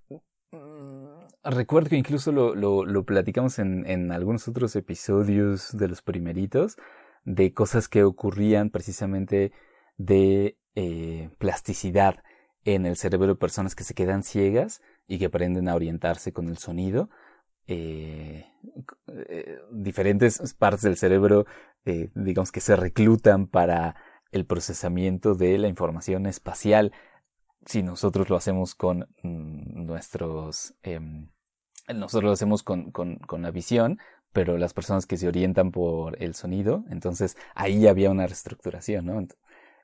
mm, 0.51 1.51
recuerdo 1.51 1.90
que 1.90 1.97
incluso 1.97 2.33
lo, 2.33 3.05
platicamos 3.05 3.59
en, 3.59 3.87
en, 3.87 4.12
algunos 4.12 4.49
otros 4.49 4.75
episodios 4.77 5.77
de 5.77 5.88
los 5.88 6.03
primeritos, 6.03 6.77
de 7.25 7.55
cosas 7.55 7.88
que 7.88 8.05
ocurrían 8.05 8.71
precisamente 8.71 9.53
de 9.97 10.59
eh, 10.75 11.31
plasticidad 11.38 12.23
en 12.64 12.87
el 12.87 12.97
cerebro 12.97 13.29
de 13.29 13.35
personas 13.37 13.75
que 13.75 13.85
se 13.85 13.95
quedan 13.95 14.23
ciegas 14.23 14.81
y 15.12 15.18
que 15.18 15.27
aprenden 15.27 15.68
a 15.68 15.75
orientarse 15.75 16.33
con 16.33 16.48
el 16.48 16.57
sonido. 16.57 17.11
Eh, 17.66 18.46
eh, 19.09 19.59
diferentes 19.70 20.55
partes 20.55 20.81
del 20.81 20.96
cerebro, 20.96 21.44
eh, 21.85 22.09
digamos 22.14 22.51
que 22.51 22.62
se 22.62 22.77
reclutan 22.77 23.46
para 23.46 23.94
el 24.31 24.46
procesamiento 24.46 25.35
de 25.35 25.59
la 25.59 25.68
información 25.68 26.25
espacial. 26.25 26.92
Si 27.66 27.83
nosotros 27.83 28.31
lo 28.31 28.37
hacemos 28.37 28.75
con 28.75 29.01
mm, 29.22 29.85
nuestros, 29.85 30.77
em, 30.83 31.29
nosotros 31.94 32.25
lo 32.25 32.33
hacemos 32.33 32.62
con, 32.62 32.90
con, 32.90 33.16
con 33.16 33.42
la 33.42 33.51
visión, 33.51 33.98
pero 34.33 34.57
las 34.57 34.72
personas 34.72 35.05
que 35.05 35.18
se 35.18 35.29
orientan 35.29 35.72
por 35.72 36.22
el 36.22 36.35
sonido, 36.35 36.87
entonces 36.88 37.37
ahí 37.55 37.87
había 37.87 38.11
una 38.11 38.27
reestructuración, 38.27 39.05
¿no? 39.05 39.27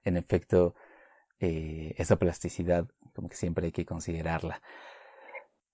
En 0.04 0.16
efecto, 0.16 0.74
esa 1.38 2.16
plasticidad 2.16 2.88
como 3.12 3.28
que 3.28 3.36
siempre 3.36 3.66
hay 3.66 3.72
que 3.72 3.84
considerarla. 3.84 4.62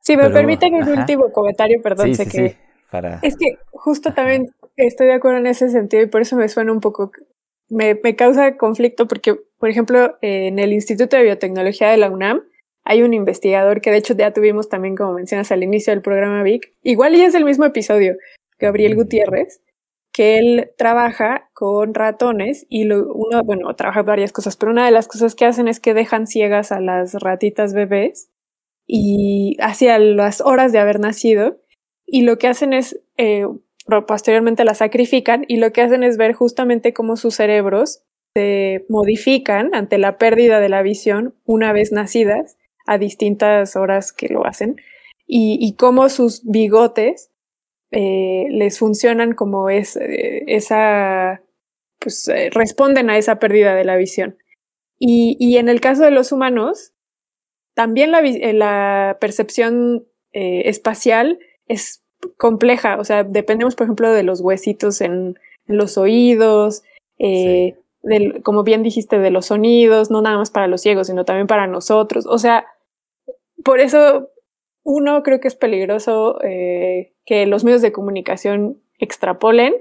Si 0.05 0.17
me 0.17 0.29
permiten 0.31 0.75
un 0.75 0.89
último 0.89 1.33
comentario, 1.33 1.81
perdón, 1.83 2.15
sé 2.15 2.29
que... 2.29 2.57
para... 2.91 3.21
Es 3.23 3.37
que 3.37 3.57
justo 3.71 4.13
también 4.13 4.51
estoy 4.77 5.07
de 5.07 5.15
acuerdo 5.15 5.39
en 5.39 5.47
ese 5.47 5.71
sentido 5.71 6.03
y 6.03 6.07
por 6.07 6.21
eso 6.21 6.37
me 6.37 6.49
suena 6.49 6.73
un 6.73 6.81
poco, 6.81 7.11
me, 7.71 7.99
me 8.03 8.15
causa 8.15 8.57
conflicto 8.57 9.09
porque, 9.09 9.35
por 9.59 9.71
ejemplo, 9.71 10.19
en 10.21 10.59
el 10.59 10.75
Instituto 10.75 11.17
de 11.17 11.23
Biotecnología 11.23 11.91
de 11.91 11.97
la 11.97 12.11
UNAM 12.11 12.43
hay 12.85 13.03
un 13.03 13.15
investigador 13.15 13.81
que 13.81 13.91
de 13.91 13.97
hecho 13.97 14.15
ya 14.15 14.33
tuvimos 14.33 14.69
también, 14.69 14.95
como 14.95 15.15
mencionas 15.15 15.51
al 15.51 15.63
inicio 15.63 15.93
del 15.93 16.03
programa 16.03 16.43
Vic, 16.43 16.75
igual 16.83 17.17
ya 17.17 17.27
es 17.27 17.35
el 17.35 17.47
mismo 17.47 17.65
episodio, 17.65 18.17
Gabriel 18.59 18.95
Gutiérrez, 18.95 19.63
que 20.13 20.37
él 20.39 20.71
trabaja 20.77 21.49
con 21.55 21.95
ratones 21.95 22.67
y 22.69 22.85
lo, 22.85 23.11
uno, 23.11 23.43
bueno, 23.43 23.75
trabaja 23.75 24.03
varias 24.03 24.33
cosas, 24.33 24.57
pero 24.57 24.71
una 24.71 24.85
de 24.85 24.91
las 24.91 25.09
cosas 25.09 25.35
que 25.35 25.47
hacen 25.47 25.67
es 25.67 25.81
que 25.81 25.95
dejan 25.95 26.27
ciegas 26.27 26.73
a 26.73 26.81
las 26.81 27.15
ratitas 27.15 27.73
bebés 27.73 28.29
y 28.87 29.57
hacia 29.61 29.99
las 29.99 30.41
horas 30.41 30.73
de 30.73 30.79
haber 30.79 31.01
nacido 31.01 31.61
y 32.07 32.23
lo 32.23 32.39
que 32.39 32.49
hacen 32.49 32.73
es, 32.73 33.01
eh, 33.17 33.47
posteriormente 34.07 34.65
las 34.65 34.79
sacrifican 34.79 35.45
y 35.49 35.57
lo 35.57 35.73
que 35.73 35.83
hacen 35.83 36.03
es 36.03 36.17
ver 36.17 36.33
justamente 36.33 36.93
cómo 36.93 37.17
sus 37.17 37.35
cerebros 37.35 38.03
se 38.35 38.85
modifican 38.89 39.75
ante 39.75 39.99
la 39.99 40.19
pérdida 40.19 40.61
de 40.61 40.69
la 40.69 40.83
visión 40.83 41.35
una 41.45 41.73
vez 41.73 41.93
nacidas 41.93 42.57
a 42.87 42.99
distintas 42.99 43.77
horas 43.77 44.13
que 44.13 44.29
lo 44.29 44.47
hacen 44.47 44.77
y, 45.27 45.59
y 45.61 45.77
cómo 45.77 46.09
sus 46.09 46.43
bigotes 46.45 47.31
eh, 47.91 48.47
les 48.51 48.79
funcionan 48.79 49.35
como 49.35 49.71
es, 49.71 49.97
eh, 49.97 50.45
esa, 50.49 51.43
pues 52.01 52.31
responden 52.53 53.09
a 53.09 53.17
esa 53.17 53.39
pérdida 53.39 53.75
de 53.75 53.85
la 53.85 53.97
visión. 53.97 54.37
Y, 54.99 55.37
y 55.39 55.59
en 55.59 55.69
el 55.69 55.81
caso 55.81 56.03
de 56.03 56.11
los 56.11 56.33
humanos, 56.33 56.94
también 57.75 58.11
la, 58.13 58.23
la 58.23 59.19
percepción 59.21 60.07
espacial 60.33 61.39
es 61.67 62.05
compleja, 62.37 62.99
o 62.99 63.05
sea, 63.05 63.25
dependemos, 63.25 63.75
por 63.75 63.85
ejemplo, 63.85 64.13
de 64.13 64.23
los 64.23 64.41
huesitos 64.41 65.01
en, 65.01 65.39
los 65.67 65.97
oídos, 65.97 66.83
eh, 67.19 67.77
como 68.43 68.65
bien 68.65 68.83
dijiste, 68.83 69.19
de 69.19 69.31
los 69.31 69.47
sonidos, 69.47 70.11
no 70.11 70.21
nada 70.21 70.37
más 70.37 70.51
para 70.51 70.67
los 70.67 70.83
ciegos, 70.83 71.07
sino 71.07 71.25
también 71.25 71.47
para 71.47 71.67
nosotros. 71.67 72.27
O 72.27 72.39
sea, 72.39 72.67
por 73.65 73.81
eso, 73.81 74.29
uno, 74.83 75.23
creo 75.23 75.41
que 75.41 75.49
es 75.49 75.57
peligroso 75.57 76.39
eh, 76.43 77.15
que 77.25 77.47
los 77.47 77.65
medios 77.65 77.81
de 77.81 77.93
comunicación 77.93 78.83
extrapolen. 78.99 79.75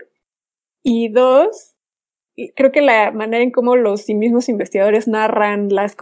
Y 0.84 1.10
dos, 1.10 1.73
creo 2.56 2.72
que 2.72 2.82
la 2.82 3.12
manera 3.12 3.44
en 3.44 3.52
cómo 3.52 3.76
los 3.76 4.10
mismos 4.10 4.50
investigadores 4.50 5.08
narran 5.08 5.70
las, 5.70 5.96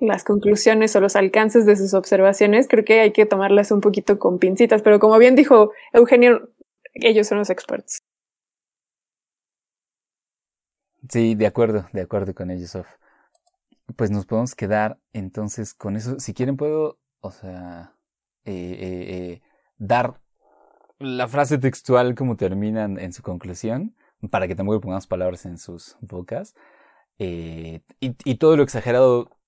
las 0.00 0.24
conclusiones 0.24 0.94
o 0.96 1.00
los 1.00 1.16
alcances 1.16 1.66
de 1.66 1.76
sus 1.76 1.94
observaciones, 1.94 2.68
creo 2.68 2.84
que 2.84 3.00
hay 3.00 3.12
que 3.12 3.26
tomarlas 3.26 3.70
un 3.72 3.80
poquito 3.80 4.18
con 4.18 4.38
pincitas. 4.38 4.82
Pero 4.82 5.00
como 5.00 5.18
bien 5.18 5.34
dijo 5.34 5.72
Eugenio, 5.92 6.50
ellos 6.94 7.26
son 7.26 7.38
los 7.38 7.50
expertos. 7.50 8.00
Sí, 11.08 11.34
de 11.34 11.46
acuerdo, 11.46 11.86
de 11.92 12.02
acuerdo 12.02 12.34
con 12.34 12.50
ellos, 12.50 12.76
Pues 13.96 14.10
nos 14.10 14.26
podemos 14.26 14.54
quedar 14.54 14.98
entonces 15.12 15.74
con 15.74 15.96
eso. 15.96 16.18
Si 16.20 16.32
quieren 16.34 16.56
puedo, 16.56 16.98
o 17.20 17.30
sea, 17.30 17.94
eh, 18.44 18.52
eh, 18.52 19.06
eh, 19.08 19.42
dar 19.78 20.20
la 20.98 21.28
frase 21.28 21.58
textual 21.58 22.14
como 22.14 22.36
terminan 22.36 22.98
en 22.98 23.12
su 23.12 23.22
conclusión, 23.22 23.94
para 24.30 24.48
que 24.48 24.54
tampoco 24.54 24.80
pongamos 24.80 25.06
palabras 25.06 25.46
en 25.46 25.58
sus 25.58 25.96
bocas. 26.00 26.54
y, 27.18 27.82
y, 28.00 28.34
todo 28.36 28.56
lo 28.56 28.62
exagerado 28.62 29.38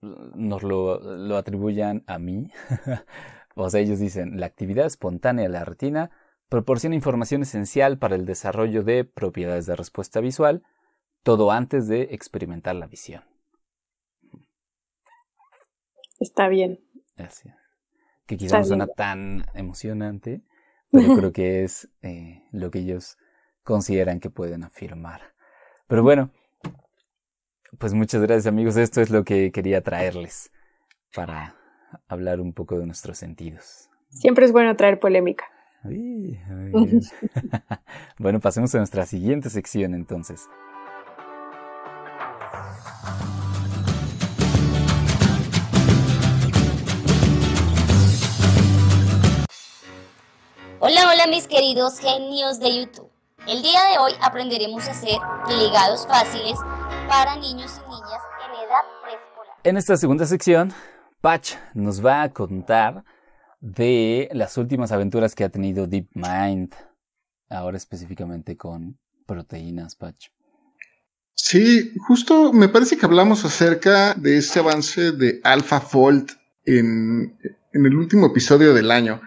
nos 0.00 0.62
lo, 0.62 1.00
lo 1.00 1.36
atribuyan 1.36 2.04
a 2.06 2.18
mí. 2.18 2.50
o 3.54 3.70
sea, 3.70 3.80
ellos 3.80 3.98
dicen, 3.98 4.40
la 4.40 4.46
actividad 4.46 4.86
espontánea 4.86 5.44
de 5.44 5.48
la 5.48 5.64
retina 5.64 6.10
proporciona 6.48 6.96
información 6.96 7.42
esencial 7.42 7.98
para 7.98 8.14
el 8.14 8.26
desarrollo 8.26 8.82
de 8.82 9.04
propiedades 9.04 9.66
de 9.66 9.76
respuesta 9.76 10.20
visual, 10.20 10.62
todo 11.22 11.50
antes 11.50 11.88
de 11.88 12.08
experimentar 12.10 12.74
la 12.74 12.86
visión. 12.86 13.24
Está 16.20 16.48
bien. 16.48 16.80
Gracias. 17.16 17.56
Que 18.26 18.36
quizás 18.36 18.60
no 18.60 18.64
suena 18.64 18.86
tan 18.86 19.44
emocionante, 19.54 20.42
pero 20.90 21.16
creo 21.16 21.32
que 21.32 21.64
es 21.64 21.88
eh, 22.02 22.44
lo 22.52 22.70
que 22.70 22.80
ellos 22.80 23.16
consideran 23.62 24.20
que 24.20 24.30
pueden 24.30 24.64
afirmar. 24.64 25.20
Pero 25.86 26.02
bueno, 26.02 26.30
pues 27.78 27.94
muchas 27.94 28.22
gracias 28.22 28.46
amigos. 28.46 28.76
Esto 28.76 29.00
es 29.00 29.10
lo 29.10 29.24
que 29.24 29.52
quería 29.52 29.82
traerles 29.82 30.50
para 31.14 31.56
hablar 32.08 32.40
un 32.40 32.52
poco 32.52 32.78
de 32.78 32.86
nuestros 32.86 33.18
sentidos. 33.18 33.88
Siempre 34.08 34.44
es 34.44 34.52
bueno 34.52 34.76
traer 34.76 34.98
polémica. 35.00 35.44
bueno, 38.18 38.40
pasemos 38.40 38.74
a 38.74 38.78
nuestra 38.78 39.04
siguiente 39.04 39.50
sección 39.50 39.94
entonces. 39.94 40.48
Hola, 50.78 51.12
hola 51.12 51.26
mis 51.28 51.46
queridos 51.46 52.00
genios 52.00 52.58
de 52.60 52.80
YouTube. 52.80 53.11
El 53.48 53.60
día 53.60 53.80
de 53.90 53.98
hoy 53.98 54.12
aprenderemos 54.20 54.86
a 54.86 54.92
hacer 54.92 55.18
ligados 55.48 56.06
fáciles 56.06 56.56
para 57.08 57.34
niños 57.34 57.72
y 57.76 57.90
niñas 57.90 58.22
en 58.46 58.54
edad 58.54 58.84
preescolar. 59.02 59.56
En 59.64 59.76
esta 59.76 59.96
segunda 59.96 60.26
sección, 60.26 60.72
Patch 61.20 61.54
nos 61.74 62.04
va 62.04 62.22
a 62.22 62.32
contar 62.32 63.04
de 63.60 64.28
las 64.32 64.56
últimas 64.58 64.92
aventuras 64.92 65.34
que 65.34 65.42
ha 65.42 65.48
tenido 65.48 65.88
DeepMind, 65.88 66.72
ahora 67.50 67.76
específicamente 67.76 68.56
con 68.56 68.96
proteínas, 69.26 69.96
Patch. 69.96 70.28
Sí, 71.34 71.92
justo 72.06 72.52
me 72.52 72.68
parece 72.68 72.96
que 72.96 73.06
hablamos 73.06 73.44
acerca 73.44 74.14
de 74.14 74.38
este 74.38 74.60
avance 74.60 75.10
de 75.10 75.40
AlphaFold 75.42 76.30
en, 76.64 77.36
en 77.72 77.86
el 77.86 77.96
último 77.96 78.26
episodio 78.26 78.72
del 78.72 78.92
año 78.92 79.20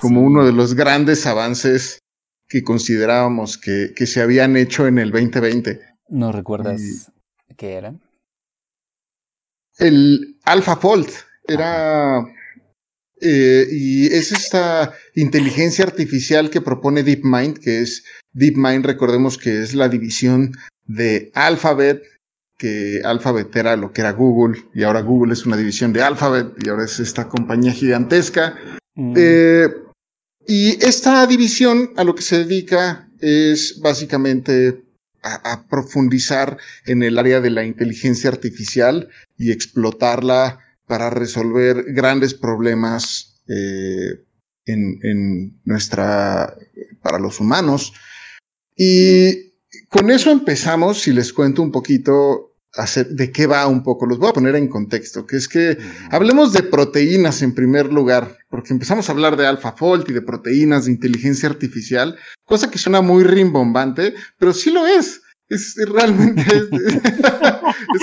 como 0.00 0.20
uno 0.20 0.44
de 0.44 0.52
los 0.52 0.74
grandes 0.74 1.26
avances 1.26 2.00
que 2.48 2.62
considerábamos 2.62 3.58
que, 3.58 3.92
que, 3.94 4.06
se 4.06 4.20
habían 4.20 4.56
hecho 4.56 4.86
en 4.86 4.98
el 4.98 5.10
2020. 5.10 5.80
¿No 6.08 6.32
recuerdas 6.32 7.10
qué 7.56 7.74
eran? 7.74 8.00
El 9.78 10.38
AlphaFold 10.44 11.08
era... 11.46 12.24
Eh, 13.22 13.66
y 13.70 14.06
es 14.08 14.30
esta 14.30 14.92
inteligencia 15.14 15.86
artificial 15.86 16.50
que 16.50 16.60
propone 16.60 17.02
DeepMind, 17.02 17.58
que 17.58 17.80
es 17.80 18.04
DeepMind, 18.34 18.84
recordemos 18.84 19.38
que 19.38 19.62
es 19.62 19.74
la 19.74 19.88
división 19.88 20.52
de 20.84 21.30
Alphabet, 21.34 22.02
que 22.58 23.00
Alphabet 23.02 23.56
era 23.56 23.74
lo 23.76 23.90
que 23.90 24.02
era 24.02 24.12
Google, 24.12 24.62
y 24.74 24.82
ahora 24.82 25.00
Google 25.00 25.32
es 25.32 25.46
una 25.46 25.56
división 25.56 25.94
de 25.94 26.02
Alphabet, 26.02 26.48
y 26.62 26.68
ahora 26.68 26.84
es 26.84 27.00
esta 27.00 27.26
compañía 27.26 27.72
gigantesca 27.72 28.54
Mm. 28.96 29.14
Eh, 29.14 29.68
y 30.46 30.84
esta 30.84 31.26
división 31.26 31.92
a 31.96 32.04
lo 32.04 32.14
que 32.14 32.22
se 32.22 32.38
dedica 32.44 33.08
es 33.20 33.80
básicamente 33.80 34.82
a, 35.22 35.66
profundizar 35.68 36.56
en 36.86 37.02
el 37.02 37.18
área 37.18 37.40
de 37.40 37.50
la 37.50 37.64
inteligencia 37.64 38.30
artificial 38.30 39.08
y 39.36 39.50
explotarla 39.50 40.60
para 40.86 41.10
resolver 41.10 41.84
grandes 41.88 42.34
problemas 42.34 43.42
eh, 43.48 44.24
en, 44.66 45.00
en, 45.02 45.60
nuestra 45.64 46.56
para 47.02 47.18
los 47.18 47.40
humanos. 47.40 47.92
Y 48.76 49.54
con 49.88 50.10
eso 50.10 50.30
empezamos, 50.30 51.02
si 51.02 51.12
les 51.12 51.32
cuento 51.32 51.62
un 51.62 51.72
poquito 51.72 52.55
hacer, 52.74 53.08
de 53.08 53.30
qué 53.32 53.46
va 53.46 53.66
un 53.66 53.82
poco. 53.82 54.06
Los 54.06 54.18
voy 54.18 54.30
a 54.30 54.34
poner 54.34 54.56
en 54.56 54.68
contexto, 54.68 55.26
que 55.26 55.36
es 55.36 55.48
que 55.48 55.78
hablemos 56.10 56.52
de 56.52 56.62
proteínas 56.62 57.42
en 57.42 57.54
primer 57.54 57.92
lugar, 57.92 58.38
porque 58.48 58.72
empezamos 58.72 59.08
a 59.08 59.12
hablar 59.12 59.36
de 59.36 59.46
AlphaFold 59.46 60.08
y 60.08 60.12
de 60.12 60.22
proteínas 60.22 60.84
de 60.84 60.92
inteligencia 60.92 61.48
artificial, 61.48 62.16
cosa 62.44 62.70
que 62.70 62.78
suena 62.78 63.00
muy 63.00 63.24
rimbombante, 63.24 64.14
pero 64.38 64.52
sí 64.52 64.70
lo 64.70 64.86
es. 64.86 65.22
Es 65.48 65.76
realmente 65.88 66.42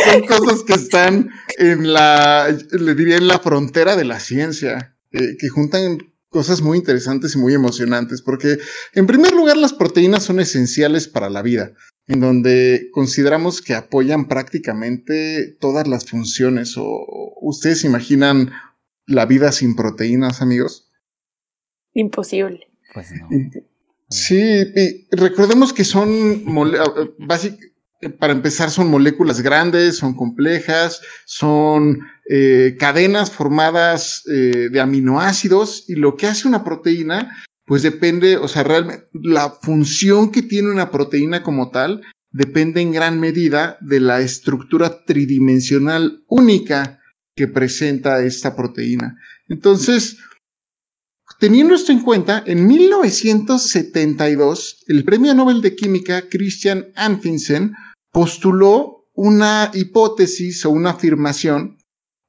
son 0.05 0.21
cosas 0.27 0.63
que 0.65 0.73
están 0.73 1.29
en 1.57 1.91
la, 1.91 2.55
le 2.71 2.95
diría 2.95 3.17
en 3.17 3.27
la 3.27 3.39
frontera 3.39 3.97
de 3.97 4.05
la 4.05 4.21
ciencia, 4.21 4.95
eh, 5.11 5.35
que 5.37 5.49
juntan 5.49 6.12
cosas 6.33 6.61
muy 6.61 6.77
interesantes 6.79 7.35
y 7.35 7.37
muy 7.37 7.53
emocionantes, 7.53 8.21
porque 8.21 8.57
en 8.93 9.07
primer 9.07 9.31
lugar 9.31 9.55
las 9.55 9.71
proteínas 9.71 10.23
son 10.23 10.41
esenciales 10.41 11.07
para 11.07 11.29
la 11.29 11.41
vida 11.41 11.71
en 12.07 12.19
donde 12.19 12.89
consideramos 12.91 13.61
que 13.61 13.75
apoyan 13.75 14.27
prácticamente 14.27 15.55
todas 15.59 15.87
las 15.87 16.05
funciones. 16.05 16.75
¿O 16.77 17.33
ustedes 17.41 17.83
imaginan 17.83 18.51
la 19.05 19.25
vida 19.25 19.51
sin 19.51 19.75
proteínas, 19.75 20.41
amigos? 20.41 20.91
Imposible. 21.93 22.67
Pues 22.93 23.11
no. 23.11 23.29
Sí, 24.09 24.35
y 24.75 25.15
recordemos 25.15 25.73
que 25.73 25.85
son, 25.85 26.43
básicamente, 27.19 27.73
para 28.19 28.33
empezar, 28.33 28.69
son 28.69 28.89
moléculas 28.89 29.41
grandes, 29.41 29.97
son 29.97 30.13
complejas, 30.13 31.01
son 31.25 32.01
eh, 32.29 32.77
cadenas 32.79 33.31
formadas 33.31 34.23
eh, 34.31 34.69
de 34.71 34.79
aminoácidos 34.79 35.83
y 35.89 35.95
lo 35.95 36.15
que 36.15 36.27
hace 36.27 36.47
una 36.47 36.63
proteína 36.63 37.43
pues 37.65 37.81
depende, 37.81 38.37
o 38.37 38.47
sea, 38.47 38.63
realmente 38.63 39.07
la 39.13 39.49
función 39.49 40.31
que 40.31 40.41
tiene 40.41 40.71
una 40.71 40.91
proteína 40.91 41.43
como 41.43 41.71
tal 41.71 42.01
depende 42.31 42.79
en 42.81 42.91
gran 42.91 43.19
medida 43.19 43.77
de 43.81 43.99
la 43.99 44.21
estructura 44.21 45.03
tridimensional 45.05 46.23
única 46.27 46.99
que 47.35 47.47
presenta 47.47 48.23
esta 48.23 48.55
proteína. 48.55 49.17
Entonces, 49.47 50.17
teniendo 51.39 51.73
esto 51.75 51.91
en 51.91 52.01
cuenta, 52.01 52.43
en 52.45 52.67
1972, 52.67 54.83
el 54.87 55.03
premio 55.03 55.33
Nobel 55.33 55.61
de 55.61 55.75
Química 55.75 56.29
Christian 56.29 56.87
Anfinsen 56.95 57.73
postuló 58.11 59.07
una 59.13 59.71
hipótesis 59.73 60.65
o 60.65 60.69
una 60.71 60.91
afirmación 60.91 61.77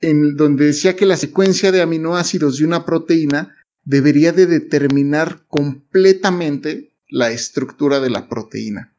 en 0.04 0.36
donde 0.36 0.66
decía 0.66 0.96
que 0.96 1.06
la 1.06 1.16
secuencia 1.16 1.72
de 1.72 1.82
aminoácidos 1.82 2.58
de 2.58 2.64
una 2.64 2.84
proteína 2.84 3.54
debería 3.84 4.32
de 4.32 4.46
determinar 4.46 5.44
completamente 5.48 6.94
la 7.08 7.30
estructura 7.30 8.00
de 8.00 8.10
la 8.10 8.28
proteína. 8.28 8.96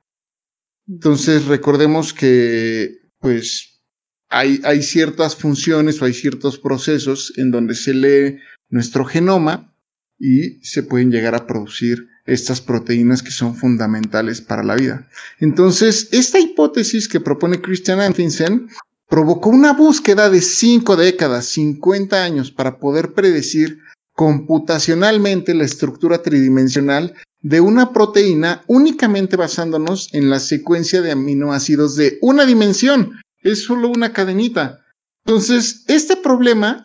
Entonces 0.88 1.46
recordemos 1.46 2.14
que 2.14 3.00
pues 3.20 3.82
hay, 4.30 4.62
hay 4.64 4.84
ciertas 4.84 5.36
funciones 5.36 6.02
o 6.02 6.06
hay 6.06 6.14
ciertos 6.14 6.58
procesos 6.60 7.34
en 7.38 7.52
donde 7.52 7.76
se 7.76 7.94
lee 7.94 8.38
nuestro 8.70 9.06
genoma 9.06 9.76
y 10.20 10.64
se 10.66 10.84
pueden 10.84 11.12
llegar 11.12 11.36
a 11.36 11.48
producir 11.48 12.08
estas 12.26 12.62
proteínas 12.62 13.22
que 13.22 13.32
son 13.32 13.56
fundamentales 13.56 14.42
para 14.42 14.64
la 14.64 14.76
vida. 14.76 15.08
Entonces, 15.40 16.10
esta 16.12 16.40
hipótesis 16.40 17.08
que 17.08 17.20
propone 17.20 17.62
Christian 17.62 18.00
Anfinsen 18.00 18.68
provocó 19.08 19.50
una 19.50 19.74
búsqueda 19.74 20.30
de 20.30 20.42
cinco 20.42 20.96
décadas, 20.96 21.46
50 21.48 22.24
años, 22.24 22.52
para 22.52 22.80
poder 22.80 23.14
predecir 23.14 23.80
computacionalmente 24.14 25.54
la 25.54 25.66
estructura 25.66 26.22
tridimensional 26.22 27.14
de 27.42 27.62
una 27.62 27.94
proteína 27.94 28.64
únicamente 28.68 29.36
basándonos 29.36 30.10
en 30.14 30.30
la 30.30 30.40
secuencia 30.40 31.02
de 31.02 31.12
aminoácidos 31.12 31.96
de 31.96 32.18
una 32.22 32.46
dimensión. 32.46 33.20
Es 33.42 33.64
solo 33.64 33.90
una 33.90 34.14
cadenita. 34.14 34.82
Entonces, 35.26 35.84
este 35.88 36.16
problema 36.16 36.84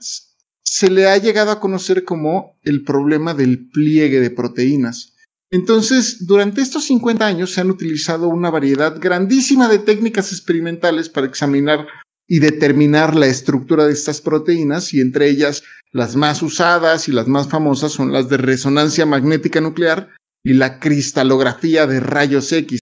se 0.63 0.91
le 0.91 1.09
ha 1.09 1.17
llegado 1.17 1.51
a 1.51 1.61
conocer 1.61 2.05
como 2.05 2.59
el 2.63 2.85
problema 2.85 3.33
del 3.33 3.71
pliegue 3.71 4.21
de 4.21 4.31
proteínas. 4.31 5.15
Entonces, 5.51 6.27
durante 6.27 6.61
estos 6.61 6.85
50 6.85 7.27
años 7.27 7.53
se 7.53 7.61
han 7.61 7.71
utilizado 7.71 8.29
una 8.29 8.51
variedad 8.51 9.01
grandísima 9.01 9.69
de 9.69 9.79
técnicas 9.79 10.33
experimentales 10.33 11.09
para 11.09 11.27
examinar 11.27 11.87
y 12.31 12.39
determinar 12.39 13.17
la 13.17 13.27
estructura 13.27 13.87
de 13.87 13.93
estas 13.93 14.21
proteínas 14.21 14.95
y 14.95 15.01
entre 15.01 15.29
ellas 15.29 15.65
las 15.91 16.15
más 16.15 16.43
usadas 16.43 17.09
y 17.09 17.13
las 17.13 17.27
más 17.27 17.49
famosas 17.49 17.91
son 17.91 18.13
las 18.13 18.29
de 18.29 18.37
resonancia 18.37 19.05
magnética 19.05 19.61
nuclear 19.61 20.11
y 20.45 20.53
la 20.53 20.79
cristalografía 20.79 21.89
de 21.89 21.99
rayos 21.99 22.53
X. 22.53 22.79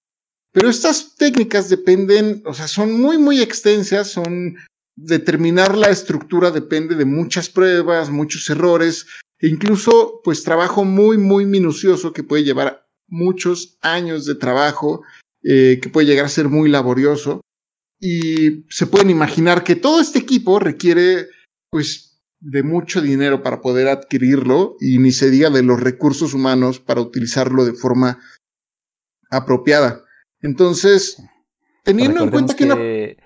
Pero 0.53 0.69
estas 0.69 1.15
técnicas 1.17 1.71
dependen, 1.71 2.43
o 2.45 2.53
sea, 2.53 2.69
son 2.69 3.01
muy, 3.01 3.17
muy 3.17 3.41
extensas, 3.41 4.09
son 4.11 4.59
determinar 4.97 5.79
la 5.79 5.89
estructura 5.89 6.51
depende 6.51 6.95
de 6.95 7.07
muchas 7.07 7.49
pruebas, 7.49 8.11
muchos 8.11 8.51
errores, 8.51 9.07
e 9.39 9.49
incluso 9.49 10.21
pues 10.23 10.43
trabajo 10.43 10.85
muy, 10.85 11.17
muy 11.17 11.47
minucioso 11.47 12.13
que 12.13 12.23
puede 12.23 12.45
llevar 12.45 12.87
muchos 13.07 13.79
años 13.81 14.27
de 14.27 14.35
trabajo, 14.35 15.05
eh, 15.43 15.79
que 15.81 15.89
puede 15.89 16.07
llegar 16.07 16.27
a 16.27 16.29
ser 16.29 16.51
muy 16.51 16.69
laborioso. 16.69 17.41
Y 18.01 18.65
se 18.69 18.87
pueden 18.87 19.11
imaginar 19.11 19.65
que 19.65 19.77
todo 19.77 20.01
este 20.01 20.19
equipo 20.19 20.59
requiere 20.59 21.27
pues 21.71 22.23
de 22.41 22.63
mucho 22.63 23.01
dinero 23.01 23.43
para 23.43 23.61
poder 23.61 23.89
adquirirlo 23.89 24.77
y 24.81 24.99
ni 24.99 25.11
se 25.11 25.31
diga 25.31 25.51
de 25.51 25.63
los 25.63 25.81
recursos 25.81 26.35
humanos 26.35 26.79
para 26.79 27.01
utilizarlo 27.01 27.65
de 27.65 27.73
forma 27.73 28.21
apropiada. 29.31 30.05
Entonces, 30.41 31.21
teniendo 31.83 32.23
en 32.23 32.31
cuenta 32.31 32.55
que, 32.55 33.17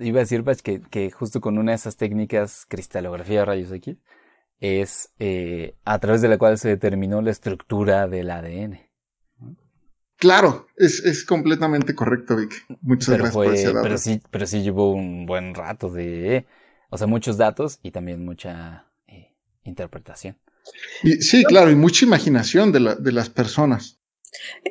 iba 0.00 0.18
a 0.18 0.24
decir 0.24 0.44
pues, 0.44 0.62
que, 0.62 0.82
que, 0.82 1.10
justo 1.10 1.40
con 1.40 1.58
una 1.58 1.72
de 1.72 1.76
esas 1.76 1.96
técnicas, 1.96 2.66
cristalografía 2.68 3.40
de 3.40 3.44
rayos 3.46 3.72
X, 3.72 3.96
es 4.60 5.12
eh, 5.18 5.76
a 5.84 5.98
través 5.98 6.22
de 6.22 6.28
la 6.28 6.38
cual 6.38 6.58
se 6.58 6.68
determinó 6.68 7.22
la 7.22 7.30
estructura 7.30 8.06
del 8.08 8.30
ADN. 8.30 8.80
Claro, 10.24 10.66
es, 10.78 11.04
es 11.04 11.22
completamente 11.22 11.94
correcto, 11.94 12.34
Vic. 12.34 12.64
Muchas 12.80 13.10
gracias 13.10 13.34
por 13.34 13.52
ese 13.52 13.66
dato. 13.66 13.82
Pero 13.82 13.98
sí, 13.98 14.22
pero 14.30 14.46
sí 14.46 14.62
llevó 14.62 14.90
un 14.90 15.26
buen 15.26 15.54
rato 15.54 15.90
de, 15.90 16.46
o 16.88 16.96
sea, 16.96 17.06
muchos 17.06 17.36
datos 17.36 17.78
y 17.82 17.90
también 17.90 18.24
mucha 18.24 18.86
eh, 19.06 19.34
interpretación. 19.64 20.38
Y, 21.02 21.20
sí, 21.20 21.44
claro, 21.44 21.70
y 21.70 21.74
mucha 21.74 22.06
imaginación 22.06 22.72
de, 22.72 22.80
la, 22.80 22.94
de 22.94 23.12
las 23.12 23.28
personas. 23.28 24.00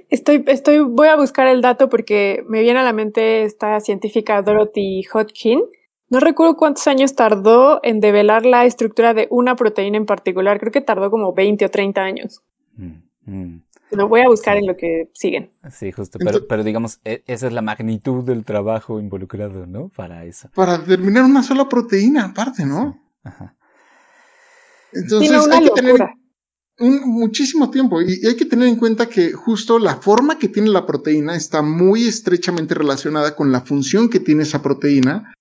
Estoy, 0.10 0.44
estoy, 0.48 0.80
voy 0.80 1.10
a 1.10 1.18
buscar 1.18 1.46
el 1.46 1.62
dato 1.62 1.88
porque 1.88 2.44
me 2.50 2.62
viene 2.62 2.80
a 2.80 2.84
la 2.84 2.92
mente 2.92 3.44
esta 3.44 3.80
científica 3.80 4.42
Dorothy 4.42 5.04
Hodgkin. 5.14 5.62
No 6.10 6.20
recuerdo 6.20 6.58
cuántos 6.58 6.88
años 6.88 7.14
tardó 7.14 7.80
en 7.84 8.00
develar 8.00 8.44
la 8.44 8.66
estructura 8.66 9.14
de 9.14 9.28
una 9.30 9.56
proteína 9.56 9.98
en 9.98 10.08
particular. 10.08 10.60
Creo 10.60 10.72
que 10.72 10.82
tardó 10.82 11.12
como 11.12 11.32
20 11.32 11.64
o 11.64 11.70
30 11.70 12.02
años. 12.02 12.42
Mm, 12.76 13.04
mm. 13.28 13.64
Lo 13.96 14.08
voy 14.08 14.22
a 14.22 14.28
buscar 14.28 14.58
en 14.58 14.68
lo 14.68 14.76
que 14.76 15.10
siguen. 15.14 15.52
Sí, 15.72 15.92
justo. 15.92 16.20
Pero, 16.20 16.48
pero 16.48 16.64
digamos, 16.64 17.00
e, 17.04 17.24
esa 17.28 17.48
es 17.48 17.54
la 17.54 17.62
magnitud 17.62 18.24
del 18.24 18.44
trabajo 18.44 19.00
involucrado, 19.00 19.66
¿no? 19.66 19.90
Para 19.90 20.26
eso. 20.26 20.50
Para 20.56 20.78
determinar 20.78 21.24
una 21.24 21.44
sola 21.44 21.70
proteína, 21.70 22.26
aparte, 22.26 22.66
¿no? 22.66 23.00
Ajá. 23.24 23.56
Entonces, 24.92 25.32
hay 25.52 25.64
que 25.64 25.70
tener 25.72 26.02
muchísimo 26.80 27.70
tiempo 27.70 28.02
y 28.02 28.26
hay 28.26 28.36
que 28.36 28.46
tener 28.46 28.68
en 28.68 28.76
cuenta 28.76 29.08
que 29.08 29.32
justo 29.32 29.80
la 29.80 29.98
forma 29.98 30.40
que 30.40 30.48
tiene 30.48 30.70
la 30.70 30.86
proteína 30.86 31.36
está 31.36 31.62
muy 31.62 32.08
estrechamente 32.08 32.74
relacionada 32.74 33.36
con 33.36 33.52
la 33.52 33.62
función 33.62 34.10
que 34.10 34.20
tiene 34.20 34.44
esa 34.44 34.62
proteína. 34.62 35.34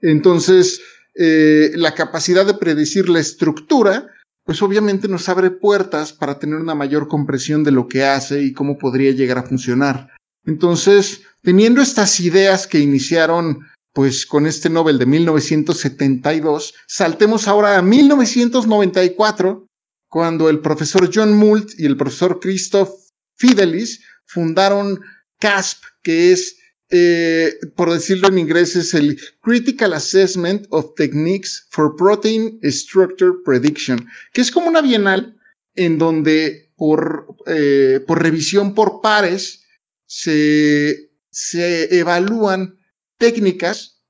Entonces, 0.00 0.80
eh, 1.14 1.72
la 1.74 1.94
capacidad 1.94 2.46
de 2.46 2.54
predecir 2.54 3.08
la 3.08 3.20
estructura, 3.20 4.08
pues 4.50 4.62
obviamente 4.62 5.06
nos 5.06 5.28
abre 5.28 5.52
puertas 5.52 6.12
para 6.12 6.40
tener 6.40 6.56
una 6.56 6.74
mayor 6.74 7.06
comprensión 7.06 7.62
de 7.62 7.70
lo 7.70 7.86
que 7.86 8.02
hace 8.02 8.42
y 8.42 8.52
cómo 8.52 8.78
podría 8.78 9.12
llegar 9.12 9.38
a 9.38 9.44
funcionar. 9.44 10.10
Entonces, 10.44 11.22
teniendo 11.40 11.80
estas 11.80 12.18
ideas 12.18 12.66
que 12.66 12.80
iniciaron 12.80 13.60
pues 13.92 14.26
con 14.26 14.48
este 14.48 14.68
Nobel 14.68 14.98
de 14.98 15.06
1972, 15.06 16.74
saltemos 16.88 17.46
ahora 17.46 17.78
a 17.78 17.82
1994 17.82 19.68
cuando 20.08 20.50
el 20.50 20.58
profesor 20.58 21.08
John 21.14 21.32
Moult 21.38 21.78
y 21.78 21.86
el 21.86 21.96
profesor 21.96 22.40
Christoph 22.40 22.90
Fidelis 23.36 24.04
fundaron 24.26 24.98
CASP, 25.38 25.84
que 26.02 26.32
es, 26.32 26.56
eh, 26.90 27.54
por 27.76 27.92
decirlo 27.92 28.28
en 28.28 28.38
inglés, 28.38 28.76
es 28.76 28.94
el 28.94 29.18
Critical 29.42 29.92
Assessment 29.92 30.66
of 30.70 30.94
Techniques 30.96 31.66
for 31.70 31.96
Protein 31.96 32.58
Structure 32.64 33.32
Prediction, 33.44 34.08
que 34.32 34.40
es 34.40 34.50
como 34.50 34.68
una 34.68 34.82
bienal 34.82 35.36
en 35.74 35.98
donde 35.98 36.72
por, 36.76 37.36
eh, 37.46 38.00
por 38.06 38.22
revisión 38.22 38.74
por 38.74 39.00
pares 39.00 39.64
se, 40.06 41.12
se 41.30 41.98
evalúan 41.98 42.78
técnicas, 43.18 44.02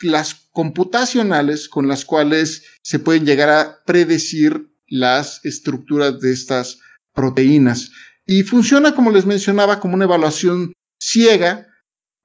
las 0.00 0.48
computacionales 0.50 1.68
con 1.68 1.88
las 1.88 2.04
cuales 2.04 2.64
se 2.82 2.98
pueden 2.98 3.24
llegar 3.24 3.50
a 3.50 3.84
predecir 3.84 4.68
las 4.86 5.44
estructuras 5.44 6.20
de 6.20 6.32
estas 6.32 6.78
proteínas. 7.12 7.90
Y 8.26 8.42
funciona, 8.42 8.94
como 8.94 9.10
les 9.10 9.26
mencionaba, 9.26 9.80
como 9.80 9.94
una 9.94 10.04
evaluación 10.04 10.72
ciega. 10.98 11.68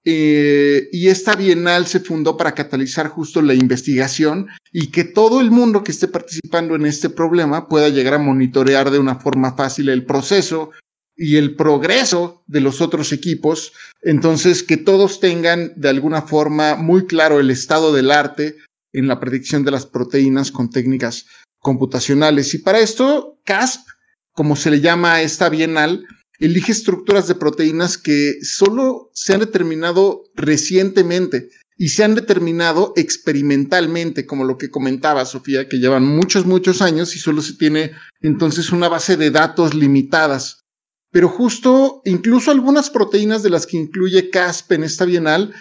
Eh, 0.05 0.87
y 0.91 1.07
esta 1.07 1.35
bienal 1.35 1.85
se 1.85 1.99
fundó 1.99 2.37
para 2.37 2.53
catalizar 2.53 3.09
justo 3.09 3.41
la 3.41 3.53
investigación 3.53 4.47
y 4.71 4.91
que 4.91 5.03
todo 5.03 5.41
el 5.41 5.51
mundo 5.51 5.83
que 5.83 5.91
esté 5.91 6.07
participando 6.07 6.75
en 6.75 6.85
este 6.85 7.09
problema 7.09 7.67
pueda 7.67 7.89
llegar 7.89 8.13
a 8.13 8.19
monitorear 8.19 8.91
de 8.91 8.99
una 8.99 9.15
forma 9.15 9.55
fácil 9.55 9.89
el 9.89 10.05
proceso 10.05 10.71
y 11.17 11.35
el 11.35 11.55
progreso 11.55 12.43
de 12.47 12.61
los 12.61 12.79
otros 12.79 13.11
equipos. 13.11 13.73
Entonces, 14.01 14.63
que 14.63 14.77
todos 14.77 15.19
tengan 15.19 15.73
de 15.75 15.89
alguna 15.89 16.21
forma 16.21 16.75
muy 16.75 17.05
claro 17.05 17.41
el 17.41 17.51
estado 17.51 17.93
del 17.93 18.11
arte 18.11 18.55
en 18.93 19.07
la 19.07 19.19
predicción 19.19 19.65
de 19.65 19.71
las 19.71 19.85
proteínas 19.85 20.51
con 20.51 20.69
técnicas 20.69 21.25
computacionales. 21.59 22.53
Y 22.53 22.59
para 22.59 22.79
esto, 22.79 23.37
CASP, 23.43 23.85
como 24.31 24.55
se 24.55 24.71
le 24.71 24.79
llama 24.79 25.15
a 25.15 25.21
esta 25.21 25.49
bienal, 25.49 26.05
elige 26.39 26.71
estructuras 26.71 27.27
de 27.27 27.35
proteínas 27.35 27.97
que 27.97 28.39
solo 28.41 29.11
se 29.13 29.33
han 29.33 29.41
determinado 29.41 30.23
recientemente 30.35 31.49
y 31.77 31.89
se 31.89 32.03
han 32.03 32.15
determinado 32.15 32.93
experimentalmente, 32.95 34.25
como 34.25 34.43
lo 34.43 34.57
que 34.57 34.69
comentaba 34.69 35.25
Sofía, 35.25 35.69
que 35.69 35.79
llevan 35.79 36.05
muchos, 36.05 36.45
muchos 36.45 36.81
años 36.81 37.15
y 37.15 37.19
solo 37.19 37.41
se 37.41 37.53
tiene 37.53 37.91
entonces 38.21 38.71
una 38.71 38.89
base 38.89 39.15
de 39.15 39.31
datos 39.31 39.73
limitadas. 39.73 40.65
Pero 41.11 41.29
justo, 41.29 42.01
incluso 42.05 42.51
algunas 42.51 42.89
proteínas 42.89 43.43
de 43.43 43.49
las 43.49 43.65
que 43.65 43.77
incluye 43.77 44.29
CASP 44.29 44.73
en 44.73 44.83
esta 44.83 45.05
bienal 45.05 45.53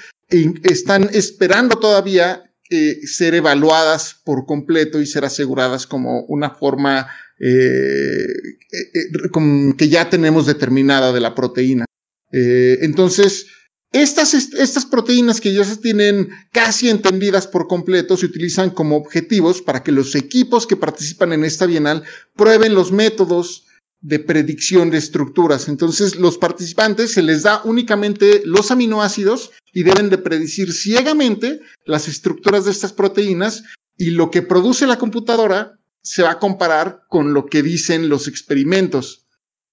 están 0.65 1.09
esperando 1.13 1.79
todavía 1.79 2.53
eh, 2.71 3.07
ser 3.07 3.35
evaluadas 3.35 4.21
por 4.25 4.45
completo 4.45 5.01
y 5.01 5.07
ser 5.07 5.25
aseguradas 5.25 5.87
como 5.87 6.25
una 6.25 6.51
forma 6.51 7.09
eh, 7.41 8.27
eh, 8.73 9.75
que 9.77 9.89
ya 9.89 10.11
tenemos 10.11 10.47
determinada 10.47 11.13
de 11.13 11.21
la 11.21 11.35
proteína. 11.35 11.85
entonces, 12.31 13.47
estas, 13.93 14.35
estas 14.35 14.85
proteínas 14.85 15.41
que 15.41 15.55
ya 15.55 15.65
se 15.65 15.79
tienen 15.79 16.29
casi 16.53 16.91
entendidas 16.91 17.47
por 17.47 17.67
completo 17.69 18.19
se 18.19 18.27
utilizan 18.27 18.69
como 18.69 18.97
objetivos 18.97 19.63
para 19.63 19.83
que 19.83 19.93
los 19.93 20.15
equipos 20.15 20.67
que 20.67 20.77
participan 20.77 21.33
en 21.33 21.45
esta 21.45 21.65
bienal 21.65 22.03
prueben 22.37 22.75
los 22.75 22.93
métodos 22.93 23.65
de 24.01 24.19
predicción 24.19 24.91
de 24.91 24.99
estructuras. 24.99 25.69
Entonces, 25.69 26.17
los 26.17 26.39
participantes 26.39 27.13
se 27.13 27.23
les 27.23 27.43
da 27.43 27.63
únicamente 27.65 28.43
los 28.45 28.71
aminoácidos 28.71 29.53
y 29.73 29.83
deben 29.83 30.11
de 30.11 30.19
predecir 30.19 30.73
ciegamente 30.73 31.61
las 31.85 32.09
estructuras 32.09 32.67
de 32.67 32.71
estas 32.71 32.93
proteínas 32.93 33.65
y 33.97 34.11
lo 34.11 34.31
que 34.31 34.43
produce 34.43 34.87
la 34.87 34.99
computadora 34.99 35.78
se 36.03 36.23
va 36.23 36.33
a 36.33 36.39
comparar 36.39 37.03
con 37.09 37.35
lo 37.35 37.47
que 37.47 37.63
dicen 37.63 38.09
los 38.09 38.29
experimentos. 38.29 39.27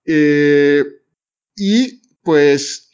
Eh, 0.06 0.84
y 1.56 2.02
pues 2.22 2.90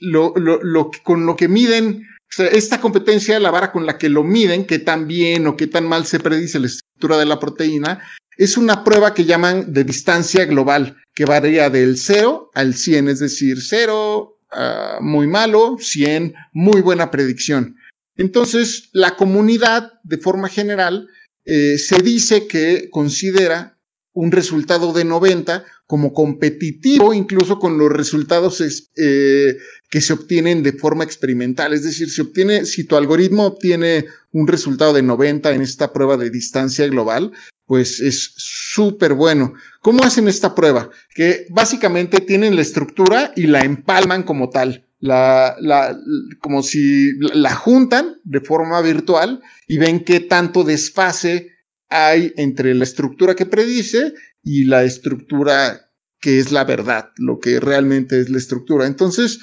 con 1.04 1.26
lo 1.26 1.36
que 1.36 1.48
miden, 1.48 2.06
esta 2.38 2.82
competencia, 2.82 3.40
la 3.40 3.52
vara 3.52 3.72
con 3.72 3.86
la 3.86 3.98
que 3.98 4.10
lo 4.10 4.24
miden, 4.24 4.66
qué 4.66 4.80
tan 4.80 5.08
bien 5.08 5.48
o 5.48 5.56
qué 5.56 5.68
tan 5.68 5.88
mal 5.88 6.06
se 6.06 6.20
predice 6.20 6.60
la 6.60 6.68
estructura 6.68 7.18
de 7.18 7.26
la 7.26 7.40
proteína, 7.40 8.02
es 8.38 8.58
una 8.58 8.84
prueba 8.84 9.14
que 9.14 9.26
llaman 9.26 9.74
de 9.74 9.84
distancia 9.84 10.46
global, 10.46 10.98
que 11.14 11.26
varía 11.26 11.70
del 11.70 11.98
0 11.98 12.52
al 12.54 12.74
100, 12.74 13.10
es 13.10 13.20
decir, 13.20 13.62
0 13.62 14.38
Ah, 14.52 15.00
muy 15.02 15.28
malo, 15.28 15.78
100, 15.80 16.34
muy 16.52 16.82
buena 16.82 17.10
predicción. 17.10 17.78
Entonces, 18.18 18.90
la 18.92 19.16
comunidad, 19.16 19.94
de 20.04 20.18
forma 20.18 20.50
general, 20.50 21.08
eh, 21.46 21.78
se 21.78 22.02
dice 22.02 22.48
que 22.48 22.90
considera 22.90 23.78
un 24.14 24.32
resultado 24.32 24.92
de 24.94 25.06
90 25.06 25.64
como 25.88 26.14
competitivo 26.14 27.14
incluso 27.14 27.60
con 27.60 27.78
los 27.78 27.92
resultados 27.92 28.62
eh, 28.96 29.58
que 29.90 30.02
se 30.02 30.14
obtienen 30.14 30.64
de 30.64 30.74
forma 30.74 31.04
experimental. 31.04 31.74
Es 31.74 31.84
decir, 31.84 32.10
si 32.10 32.22
obtiene, 32.22 32.66
si 32.66 32.86
tu 32.86 32.96
algoritmo 32.96 33.46
obtiene 33.46 34.06
un 34.32 34.48
resultado 34.48 34.94
de 34.94 35.02
90 35.02 35.52
en 35.52 35.62
esta 35.62 35.92
prueba 35.92 36.18
de 36.18 36.30
distancia 36.30 36.88
global, 36.88 37.32
pues 37.66 38.00
es 38.00 38.34
súper 38.38 39.14
bueno. 39.14 39.54
¿Cómo 39.82 40.04
hacen 40.04 40.28
esta 40.28 40.56
prueba? 40.56 40.90
Que 41.14 41.46
básicamente 41.50 42.22
tienen 42.22 42.56
la 42.56 42.62
estructura 42.62 43.34
y 43.36 43.48
la 43.48 43.62
empalman 43.62 44.24
como 44.24 44.50
tal. 44.50 44.88
La, 45.02 45.56
la, 45.60 46.00
como 46.40 46.64
si 46.64 47.12
la 47.34 47.56
juntan 47.56 48.22
de 48.24 48.40
forma 48.40 48.82
virtual 48.82 49.42
y 49.68 49.78
ven 49.78 50.04
qué 50.04 50.20
tanto 50.20 50.64
desfase 50.64 51.50
hay 51.90 52.34
entre 52.38 52.74
la 52.74 52.84
estructura 52.84 53.36
que 53.36 53.46
predice 53.46 54.14
y 54.44 54.66
la 54.66 54.84
estructura 54.84 55.92
que 56.22 56.40
es 56.40 56.52
la 56.52 56.64
verdad, 56.64 57.10
lo 57.18 57.40
que 57.40 57.60
realmente 57.60 58.22
es 58.22 58.30
la 58.30 58.38
estructura. 58.38 58.86
Entonces, 58.86 59.40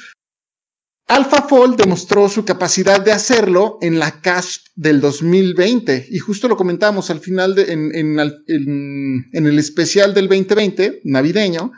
AlphaFold 1.08 1.76
demostró 1.76 2.28
su 2.28 2.44
capacidad 2.44 3.00
de 3.00 3.12
hacerlo 3.12 3.78
en 3.80 3.98
la 3.98 4.20
CASP 4.20 4.66
del 4.76 5.00
2020 5.00 6.06
y 6.10 6.18
justo 6.18 6.48
lo 6.48 6.56
comentamos 6.56 7.10
al 7.10 7.20
final 7.20 7.54
de, 7.54 7.72
en, 7.72 7.92
en, 7.94 9.46
el 9.46 9.58
especial 9.58 10.12
del 10.12 10.28
2020 10.28 11.00
navideño, 11.04 11.72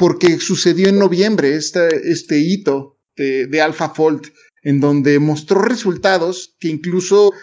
porque 0.00 0.40
sucedió 0.40 0.88
en 0.88 0.98
noviembre 0.98 1.54
este, 1.54 2.38
hito 2.38 2.96
de, 3.18 3.46
de 3.46 3.60
AlphaFold, 3.60 4.32
en 4.62 4.80
donde 4.80 5.18
mostró 5.18 5.60
resultados 5.60 6.56
que 6.58 6.68
incluso 6.68 7.34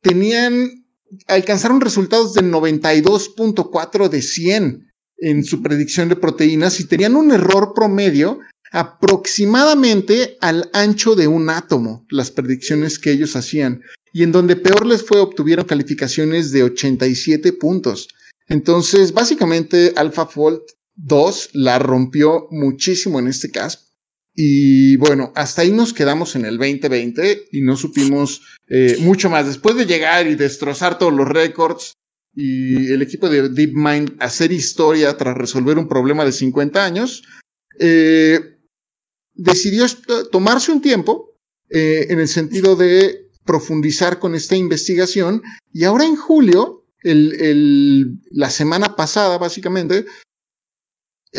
tenían 0.00 0.86
alcanzaron 1.28 1.82
resultados 1.82 2.32
de 2.32 2.40
92.4 2.40 4.08
de 4.08 4.22
100 4.22 4.90
en 5.18 5.44
su 5.44 5.60
predicción 5.60 6.08
de 6.08 6.16
proteínas 6.16 6.80
y 6.80 6.86
tenían 6.86 7.14
un 7.14 7.30
error 7.30 7.74
promedio 7.74 8.40
aproximadamente 8.70 10.38
al 10.40 10.70
ancho 10.72 11.14
de 11.14 11.28
un 11.28 11.50
átomo, 11.50 12.06
las 12.08 12.30
predicciones 12.30 12.98
que 12.98 13.10
ellos 13.10 13.36
hacían. 13.36 13.82
Y 14.14 14.22
en 14.22 14.32
donde 14.32 14.56
peor 14.56 14.86
les 14.86 15.04
fue, 15.04 15.20
obtuvieron 15.20 15.66
calificaciones 15.66 16.52
de 16.52 16.62
87 16.62 17.52
puntos. 17.52 18.08
Entonces, 18.48 19.12
básicamente, 19.12 19.92
AlphaFold 19.94 20.62
2 20.96 21.50
la 21.54 21.78
rompió 21.78 22.48
muchísimo 22.50 23.18
en 23.18 23.28
este 23.28 23.50
caso. 23.50 23.80
Y 24.34 24.96
bueno, 24.96 25.32
hasta 25.34 25.62
ahí 25.62 25.72
nos 25.72 25.92
quedamos 25.92 26.36
en 26.36 26.46
el 26.46 26.56
2020 26.56 27.48
y 27.52 27.60
no 27.60 27.76
supimos 27.76 28.40
eh, 28.68 28.96
mucho 29.00 29.28
más. 29.28 29.46
Después 29.46 29.76
de 29.76 29.86
llegar 29.86 30.26
y 30.26 30.36
destrozar 30.36 30.98
todos 30.98 31.12
los 31.12 31.28
récords 31.28 31.92
y 32.34 32.90
el 32.90 33.02
equipo 33.02 33.28
de 33.28 33.50
DeepMind 33.50 34.16
hacer 34.20 34.52
historia 34.52 35.16
tras 35.18 35.36
resolver 35.36 35.76
un 35.76 35.88
problema 35.88 36.24
de 36.24 36.32
50 36.32 36.82
años, 36.82 37.22
eh, 37.78 38.40
decidió 39.34 39.86
tomarse 40.30 40.72
un 40.72 40.80
tiempo 40.80 41.38
eh, 41.68 42.06
en 42.08 42.20
el 42.20 42.28
sentido 42.28 42.74
de 42.74 43.30
profundizar 43.44 44.18
con 44.18 44.34
esta 44.34 44.56
investigación 44.56 45.42
y 45.72 45.84
ahora 45.84 46.06
en 46.06 46.16
julio, 46.16 46.86
el, 47.02 47.34
el, 47.40 48.20
la 48.30 48.50
semana 48.50 48.94
pasada 48.96 49.36
básicamente, 49.36 50.06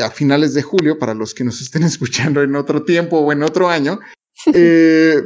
a 0.01 0.09
finales 0.09 0.53
de 0.53 0.61
julio, 0.61 0.97
para 0.97 1.13
los 1.13 1.33
que 1.33 1.43
nos 1.43 1.61
estén 1.61 1.83
escuchando 1.83 2.41
en 2.41 2.55
otro 2.55 2.83
tiempo 2.83 3.19
o 3.19 3.31
en 3.31 3.43
otro 3.43 3.69
año, 3.69 3.99
eh, 4.53 5.21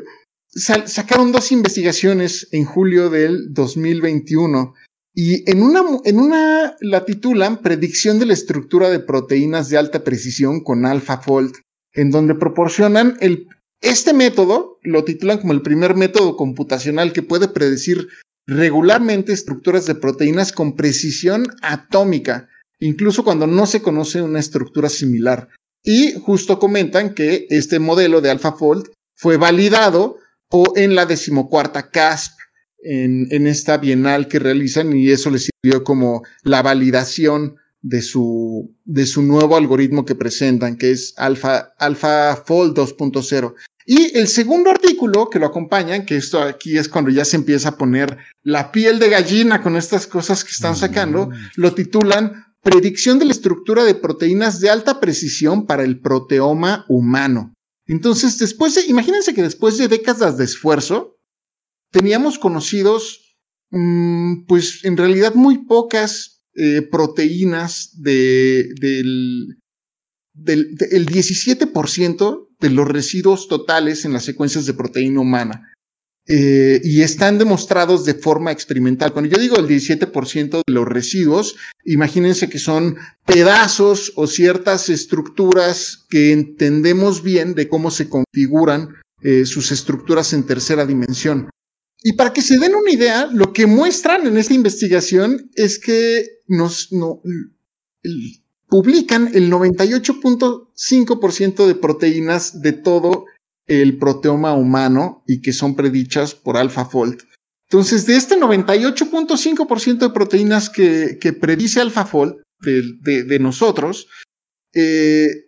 sacaron 0.50 1.32
dos 1.32 1.52
investigaciones 1.52 2.48
en 2.52 2.66
julio 2.66 3.10
del 3.10 3.54
2021 3.54 4.74
y 5.14 5.50
en 5.50 5.64
una, 5.64 5.82
en 6.06 6.20
una 6.20 6.76
la 6.80 7.04
titulan 7.06 7.62
Predicción 7.64 8.20
de 8.20 8.28
la 8.28 8.34
estructura 8.34 8.90
de 8.90 9.00
proteínas 9.00 9.70
de 9.70 9.78
alta 9.78 10.04
precisión 10.04 10.64
con 10.64 10.86
AlphaFold, 10.86 11.56
en 11.94 12.12
donde 12.12 12.36
proporcionan 12.36 13.18
el, 13.20 13.48
este 13.82 14.14
método, 14.14 14.78
lo 14.84 15.04
titulan 15.04 15.40
como 15.40 15.54
el 15.54 15.64
primer 15.64 15.96
método 15.96 16.38
computacional 16.38 17.14
que 17.14 17.24
puede 17.24 17.48
predecir 17.48 18.08
regularmente 18.46 19.34
estructuras 19.34 19.88
de 19.88 19.96
proteínas 19.96 20.52
con 20.52 20.76
precisión 20.76 21.48
atómica 21.62 22.48
incluso 22.80 23.24
cuando 23.24 23.48
no 23.48 23.66
se 23.66 23.82
conoce 23.82 24.22
una 24.22 24.40
estructura 24.40 24.90
similar. 24.90 25.50
Y 25.84 26.14
justo 26.20 26.60
comentan 26.60 27.14
que 27.14 27.48
este 27.50 27.80
modelo 27.80 28.22
de 28.22 28.30
AlphaFold 28.30 28.90
fue 29.16 29.38
validado 29.38 30.18
o 30.50 30.74
en 30.76 30.96
la 30.96 31.06
decimocuarta 31.06 31.90
CASP 31.90 32.34
en, 32.80 33.28
en, 33.32 33.48
esta 33.48 33.78
bienal 33.78 34.28
que 34.28 34.40
realizan 34.40 34.96
y 34.96 35.10
eso 35.10 35.30
les 35.30 35.50
sirvió 35.50 35.84
como 35.84 36.24
la 36.44 36.62
validación 36.62 37.56
de 37.82 38.02
su, 38.02 38.76
de 38.86 39.06
su 39.06 39.22
nuevo 39.22 39.56
algoritmo 39.56 40.06
que 40.06 40.16
presentan, 40.16 40.78
que 40.78 40.92
es 40.92 41.14
Alpha, 41.18 41.74
AlphaFold 41.78 42.78
2.0. 42.78 43.56
Y 43.86 44.18
el 44.18 44.28
segundo 44.28 44.70
artículo 44.70 45.30
que 45.30 45.40
lo 45.40 45.46
acompañan, 45.46 46.06
que 46.06 46.18
esto 46.18 46.42
aquí 46.42 46.78
es 46.78 46.90
cuando 46.90 47.10
ya 47.10 47.24
se 47.24 47.38
empieza 47.38 47.70
a 47.70 47.78
poner 47.78 48.18
la 48.44 48.72
piel 48.72 49.00
de 49.00 49.10
gallina 49.10 49.62
con 49.64 49.78
estas 49.78 50.08
cosas 50.08 50.44
que 50.44 50.52
están 50.52 50.76
sacando, 50.76 51.28
mm. 51.28 51.34
lo 51.56 51.74
titulan 51.74 52.47
predicción 52.62 53.20
de 53.20 53.26
la 53.26 53.32
estructura 53.32 53.84
de 53.84 53.96
proteínas 53.96 54.60
de 54.60 54.70
alta 54.70 55.00
precisión 55.00 55.66
para 55.66 55.84
el 55.84 56.00
proteoma 56.00 56.86
humano. 56.90 57.54
Entonces, 57.86 58.38
después 58.38 58.76
de, 58.76 58.86
imagínense 58.88 59.34
que 59.34 59.42
después 59.42 59.78
de 59.78 59.88
décadas 59.88 60.38
de 60.38 60.44
esfuerzo, 60.44 61.18
teníamos 61.92 62.38
conocidos, 62.38 63.38
mmm, 63.72 64.46
pues 64.46 64.84
en 64.84 64.98
realidad 64.98 65.36
muy 65.36 65.66
pocas 65.66 66.44
eh, 66.56 66.82
proteínas 66.82 67.92
de, 68.02 68.70
del, 68.80 69.60
del, 70.34 70.76
del 70.76 71.06
17% 71.06 72.48
de 72.60 72.70
los 72.70 72.88
residuos 72.88 73.48
totales 73.48 74.06
en 74.06 74.14
las 74.14 74.26
secuencias 74.26 74.66
de 74.66 74.74
proteína 74.74 75.22
humana. 75.22 75.74
Eh, 76.30 76.82
y 76.84 77.04
están 77.04 77.38
demostrados 77.38 78.04
de 78.04 78.14
forma 78.14 78.52
experimental. 78.52 79.14
Cuando 79.14 79.32
yo 79.32 79.42
digo 79.42 79.58
el 79.58 79.66
17% 79.66 80.62
de 80.68 80.74
los 80.74 80.86
residuos, 80.86 81.56
imagínense 81.86 82.50
que 82.50 82.60
son 82.60 82.98
pedazos 83.26 84.12
o 84.16 84.28
ciertas 84.28 84.90
estructuras 84.90 86.06
que 86.10 86.34
entendemos 86.34 87.24
bien 87.24 87.56
de 87.56 87.70
cómo 87.70 87.92
se 87.92 88.10
configuran 88.10 88.90
eh, 89.22 89.46
sus 89.46 89.72
estructuras 89.72 90.34
en 90.34 90.46
tercera 90.46 90.86
dimensión. 90.86 91.50
Y 92.04 92.12
para 92.14 92.34
que 92.34 92.42
se 92.42 92.60
den 92.60 92.76
una 92.76 92.92
idea, 92.92 93.30
lo 93.32 93.54
que 93.54 93.66
muestran 93.66 94.28
en 94.28 94.36
esta 94.38 94.54
investigación 94.54 95.50
es 95.56 95.80
que 95.80 96.42
nos 96.46 96.92
no, 96.92 97.22
publican 98.68 99.32
el 99.34 99.50
98.5% 99.50 101.66
de 101.66 101.76
proteínas 101.76 102.62
de 102.62 102.74
todo 102.74 103.28
el 103.68 103.98
proteoma 103.98 104.54
humano 104.54 105.24
y 105.28 105.42
que 105.42 105.54
son 105.54 105.76
predichas 105.76 106.34
por 106.34 106.58
AlphaFold. 106.58 107.22
Entonces, 107.70 108.06
de 108.06 108.16
este 108.16 108.38
98.5% 108.38 109.98
de 109.98 110.10
proteínas 110.10 110.70
que, 110.70 111.38
predice 111.40 111.82
AlphaFold 111.82 112.38
de, 112.62 113.24
de, 113.24 113.40
nosotros, 113.40 114.08
eh, 114.74 115.48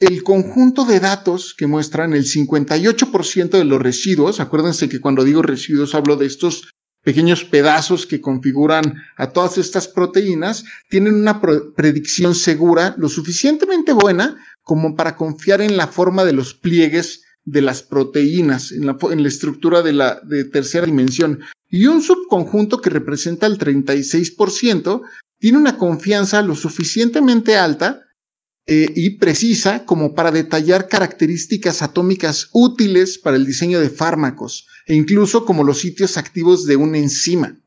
el 0.00 0.24
conjunto 0.24 0.84
de 0.84 0.98
datos 0.98 1.54
que 1.56 1.68
muestran 1.68 2.12
el 2.12 2.24
58% 2.24 3.50
de 3.50 3.64
los 3.64 3.80
residuos, 3.80 4.40
acuérdense 4.40 4.88
que 4.88 5.00
cuando 5.00 5.22
digo 5.22 5.42
residuos 5.42 5.94
hablo 5.94 6.16
de 6.16 6.26
estos 6.26 6.70
pequeños 7.02 7.44
pedazos 7.44 8.06
que 8.06 8.20
configuran 8.20 9.02
a 9.16 9.30
todas 9.30 9.58
estas 9.58 9.88
proteínas, 9.88 10.64
tienen 10.88 11.14
una 11.14 11.40
predicción 11.40 12.34
segura 12.34 12.94
lo 12.96 13.08
suficientemente 13.08 13.92
buena 13.92 14.36
como 14.62 14.94
para 14.94 15.16
confiar 15.16 15.60
en 15.60 15.76
la 15.76 15.88
forma 15.88 16.24
de 16.24 16.32
los 16.32 16.54
pliegues 16.54 17.24
de 17.44 17.60
las 17.60 17.82
proteínas, 17.82 18.70
en 18.70 18.86
la, 18.86 19.28
estructura 19.28 19.82
de 19.82 19.92
la 19.92 20.20
de 20.24 20.44
tercera 20.44 20.86
dimensión. 20.86 21.40
Y 21.68 21.86
un 21.86 22.02
subconjunto 22.02 22.80
que 22.80 22.90
representa 22.90 23.46
el 23.46 23.58
36% 23.58 25.02
tiene 25.38 25.58
una 25.58 25.76
confianza 25.76 26.40
lo 26.42 26.54
suficientemente 26.54 27.56
alta 27.56 28.02
eh, 28.66 28.92
y 28.94 29.18
precisa 29.18 29.84
como 29.84 30.14
para 30.14 30.30
detallar 30.30 30.86
características 30.86 31.82
atómicas 31.82 32.48
útiles 32.52 33.18
para 33.18 33.36
el 33.36 33.44
diseño 33.44 33.80
de 33.80 33.90
fármacos 33.90 34.68
e 34.86 34.94
incluso 34.94 35.44
como 35.44 35.64
los 35.64 35.78
sitios 35.78 36.16
activos 36.16 36.66
de 36.66 36.76
una 36.76 36.98
enzima. 36.98 37.58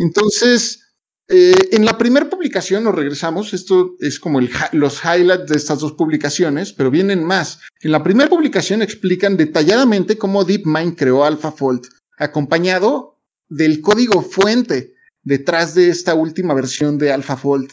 Entonces, 0.00 0.86
eh, 1.28 1.54
en 1.72 1.84
la 1.84 1.98
primera 1.98 2.30
publicación 2.30 2.84
nos 2.84 2.94
regresamos, 2.94 3.52
esto 3.52 3.96
es 3.98 4.20
como 4.20 4.38
el, 4.38 4.50
los 4.72 5.00
highlights 5.04 5.48
de 5.48 5.56
estas 5.56 5.80
dos 5.80 5.92
publicaciones, 5.92 6.72
pero 6.72 6.90
vienen 6.90 7.24
más. 7.24 7.60
En 7.80 7.90
la 7.90 8.02
primera 8.02 8.30
publicación 8.30 8.80
explican 8.80 9.36
detalladamente 9.36 10.18
cómo 10.18 10.44
DeepMind 10.44 10.96
creó 10.96 11.24
AlphaFold, 11.24 11.88
acompañado 12.18 13.18
del 13.48 13.80
código 13.80 14.22
fuente 14.22 14.94
detrás 15.22 15.74
de 15.74 15.88
esta 15.88 16.14
última 16.14 16.54
versión 16.54 16.96
de 16.96 17.12
AlphaFold. 17.12 17.72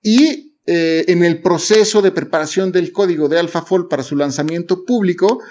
Y 0.00 0.58
eh, 0.64 1.04
en 1.08 1.24
el 1.24 1.42
proceso 1.42 2.02
de 2.02 2.12
preparación 2.12 2.70
del 2.70 2.92
código 2.92 3.28
de 3.28 3.40
AlphaFold 3.40 3.88
para 3.88 4.04
su 4.04 4.14
lanzamiento 4.14 4.84
público, 4.84 5.42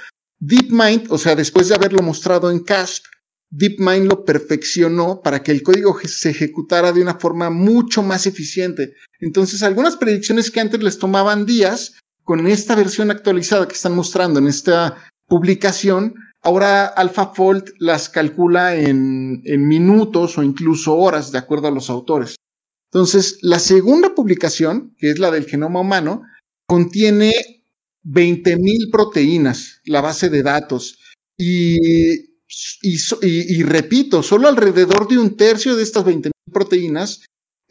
DeepMind, 0.42 1.12
o 1.12 1.20
sea, 1.20 1.36
después 1.36 1.70
de 1.70 1.76
haberlo 1.76 2.02
mostrado 2.02 2.50
en 2.50 2.62
CASP, 2.62 3.06
DeepMind 3.52 4.08
lo 4.08 4.26
perfeccionó 4.26 5.22
para 5.22 5.44
que 5.44 5.52
el 5.52 5.62
código 5.62 5.98
se 6.04 6.32
ejecutara 6.32 6.92
de 6.92 7.02
una 7.02 7.16
forma 7.16 7.52
mucho 7.52 8.02
más 8.02 8.26
eficiente. 8.26 8.96
Entonces, 9.20 9.62
algunas 9.62 9.98
predicciones 9.98 10.50
que 10.50 10.60
antes 10.60 10.82
les 10.82 10.98
tomaban 10.98 11.46
días, 11.46 12.00
con 12.24 12.48
esta 12.48 12.76
versión 12.76 13.12
actualizada 13.12 13.68
que 13.68 13.76
están 13.76 13.94
mostrando 13.94 14.40
en 14.40 14.48
esta 14.48 14.98
publicación, 15.28 16.16
ahora 16.42 16.88
AlphaFold 16.88 17.74
las 17.78 18.10
calcula 18.10 18.76
en, 18.76 19.42
en 19.46 19.68
minutos 19.68 20.40
o 20.40 20.44
incluso 20.44 20.96
horas, 20.96 21.32
de 21.32 21.38
acuerdo 21.38 21.68
a 21.68 21.72
los 21.72 21.90
autores. 21.90 22.36
Entonces, 22.92 23.38
la 23.42 23.60
segunda 23.60 24.16
publicación, 24.16 24.96
que 24.98 25.12
es 25.12 25.20
la 25.20 25.30
del 25.30 25.46
genoma 25.46 25.82
humano, 25.82 26.24
contiene 26.66 27.32
20.000 28.04 28.92
proteínas, 28.92 29.82
la 29.86 30.02
base 30.02 30.30
de 30.30 30.44
datos. 30.44 31.00
Y, 31.38 31.76
repito, 33.64 34.24
solo 34.24 34.48
alrededor 34.48 35.08
de 35.08 35.18
un 35.18 35.36
tercio 35.36 35.76
de 35.76 35.84
estas 35.84 36.06
20.000 36.06 36.32
proteínas 36.52 37.22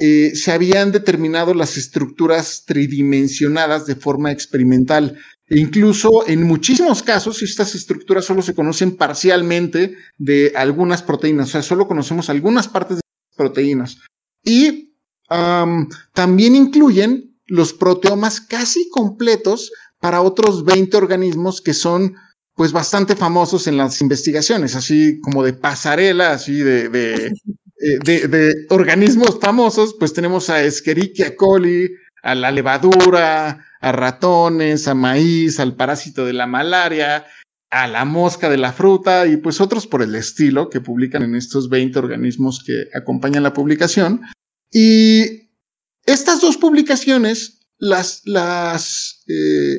eh, 0.03 0.35
se 0.35 0.51
habían 0.51 0.93
determinado 0.93 1.53
las 1.53 1.77
estructuras 1.77 2.65
tridimensionadas 2.67 3.85
de 3.87 3.97
forma 3.97 4.33
experimental. 4.33 5.19
E 5.47 5.59
incluso 5.59 6.27
en 6.27 6.45
muchísimos 6.45 7.03
casos 7.03 7.43
estas 7.43 7.75
estructuras 7.75 8.25
solo 8.25 8.41
se 8.41 8.55
conocen 8.55 8.97
parcialmente 8.97 9.97
de 10.17 10.53
algunas 10.57 11.03
proteínas, 11.03 11.49
o 11.49 11.53
sea, 11.53 11.63
solo 11.63 11.87
conocemos 11.87 12.31
algunas 12.31 12.67
partes 12.67 12.97
de 12.97 13.03
las 13.03 13.37
proteínas. 13.37 13.99
Y 14.43 14.95
también 16.15 16.57
incluyen 16.57 17.39
los 17.47 17.73
proteomas 17.73 18.41
casi 18.41 18.89
completos 18.89 19.71
para 20.01 20.23
otros 20.23 20.65
20 20.65 20.97
organismos 20.97 21.61
que 21.61 21.75
son 21.75 22.15
pues 22.55 22.73
bastante 22.73 23.17
famosos 23.17 23.67
en 23.67 23.77
las 23.77 24.01
investigaciones, 24.01 24.75
así 24.75 25.21
como 25.21 25.43
de 25.43 25.53
pasarela, 25.53 26.33
así 26.33 26.59
de, 26.59 26.89
de, 26.89 27.27
eh, 27.81 28.29
de, 28.29 28.67
organismos 28.71 29.39
famosos, 29.41 29.95
pues 29.99 30.13
tenemos 30.13 30.51
a 30.51 30.63
Escherichia 30.63 31.37
coli, 31.37 31.89
a 32.23 32.35
la 32.35 32.51
levadura, 32.51 33.65
a 33.81 33.93
ratones, 33.93 34.89
a 34.89 34.95
maíz, 34.95 35.59
al 35.59 35.75
parásito 35.75 36.27
de 36.27 36.35
la 36.35 36.47
malaria, 36.47 37.25
a 37.71 37.87
la 37.87 38.05
mosca 38.05 38.51
de 38.51 38.59
la 38.59 38.73
fruta 38.73 39.27
y 39.27 39.37
pues 39.37 39.61
otros 39.61 39.87
por 39.87 40.03
el 40.03 40.15
estilo 40.15 40.69
que 40.69 40.81
publican 40.81 41.23
en 41.23 41.37
estos 41.37 41.71
20 41.71 41.99
organismos 41.99 42.63
que 42.65 42.89
acompañan 42.95 43.43
la 43.43 43.55
publicación. 43.55 44.21
Y 44.71 45.49
estas 46.05 46.41
dos 46.41 46.57
publicaciones 46.57 47.61
las, 47.79 48.23
las 48.27 49.25
eh, 49.29 49.79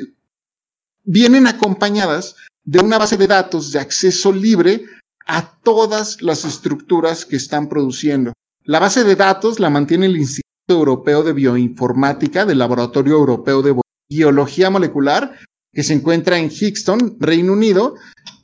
vienen 1.03 1.47
acompañadas 1.47 2.35
de 2.63 2.79
una 2.79 2.97
base 2.97 3.17
de 3.17 3.27
datos 3.27 3.71
de 3.71 3.79
acceso 3.79 4.31
libre 4.31 4.85
a 5.25 5.57
todas 5.63 6.21
las 6.21 6.45
estructuras 6.45 7.25
que 7.25 7.35
están 7.35 7.69
produciendo. 7.69 8.33
La 8.63 8.79
base 8.79 9.03
de 9.03 9.15
datos 9.15 9.59
la 9.59 9.69
mantiene 9.69 10.05
el 10.05 10.17
Instituto 10.17 10.45
Europeo 10.67 11.23
de 11.23 11.33
Bioinformática 11.33 12.45
del 12.45 12.59
Laboratorio 12.59 13.15
Europeo 13.15 13.61
de 13.61 13.75
Biología 14.09 14.69
Molecular, 14.69 15.37
que 15.73 15.83
se 15.83 15.93
encuentra 15.93 16.37
en 16.37 16.51
Hickston, 16.51 17.17
Reino 17.19 17.53
Unido, 17.53 17.95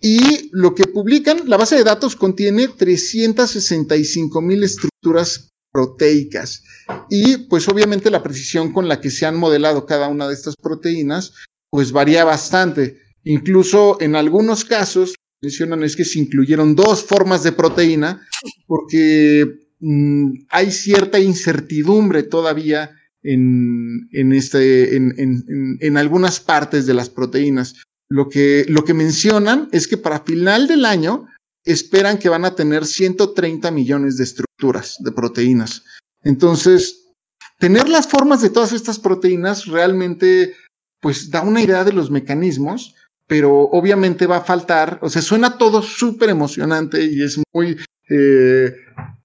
y 0.01 0.49
lo 0.53 0.73
que 0.75 0.85
publican, 0.85 1.49
la 1.49 1.57
base 1.57 1.75
de 1.75 1.83
datos 1.83 2.15
contiene 2.15 2.67
365 2.67 4.41
mil 4.41 4.63
estructuras 4.63 5.49
proteicas. 5.71 6.63
Y 7.09 7.37
pues 7.49 7.67
obviamente 7.67 8.09
la 8.09 8.23
precisión 8.23 8.71
con 8.71 8.87
la 8.87 9.01
que 9.01 9.11
se 9.11 9.25
han 9.25 9.37
modelado 9.37 9.85
cada 9.85 10.07
una 10.07 10.27
de 10.27 10.33
estas 10.33 10.55
proteínas, 10.55 11.33
pues 11.69 11.91
varía 11.91 12.23
bastante. 12.23 12.99
Incluso 13.23 13.97
en 13.99 14.15
algunos 14.15 14.65
casos 14.65 15.15
mencionan 15.41 15.83
es 15.83 15.95
que 15.95 16.05
se 16.05 16.19
incluyeron 16.19 16.75
dos 16.75 17.03
formas 17.03 17.43
de 17.43 17.51
proteína 17.51 18.25
porque 18.65 19.45
mm, 19.79 20.45
hay 20.49 20.71
cierta 20.71 21.19
incertidumbre 21.19 22.23
todavía 22.23 22.91
en, 23.23 24.07
en, 24.11 24.33
este, 24.33 24.95
en, 24.95 25.13
en, 25.17 25.77
en, 25.79 25.97
algunas 25.97 26.39
partes 26.39 26.85
de 26.85 26.93
las 26.93 27.09
proteínas. 27.09 27.75
Lo 28.09 28.29
que, 28.29 28.65
lo 28.69 28.85
que 28.85 28.93
mencionan 28.93 29.67
es 29.71 29.87
que 29.87 29.97
para 29.97 30.21
final 30.21 30.67
del 30.67 30.85
año 30.85 31.27
esperan 31.65 32.17
que 32.17 32.29
van 32.29 32.45
a 32.45 32.55
tener 32.55 32.85
130 32.85 33.69
millones 33.71 34.17
de 34.17 34.23
estructuras 34.23 34.95
de 34.99 35.11
proteínas. 35.11 35.83
Entonces, 36.23 37.13
tener 37.59 37.89
las 37.89 38.07
formas 38.07 38.41
de 38.41 38.49
todas 38.49 38.71
estas 38.71 38.99
proteínas 38.99 39.65
realmente 39.65 40.55
pues 40.99 41.29
da 41.29 41.41
una 41.41 41.61
idea 41.61 41.83
de 41.83 41.93
los 41.93 42.11
mecanismos, 42.11 42.95
pero 43.27 43.63
obviamente 43.71 44.25
va 44.25 44.37
a 44.37 44.43
faltar, 44.43 44.99
o 45.01 45.09
sea, 45.09 45.21
suena 45.21 45.57
todo 45.57 45.81
súper 45.81 46.29
emocionante 46.29 47.03
y 47.03 47.21
es 47.21 47.39
muy, 47.53 47.77
eh, 48.09 48.73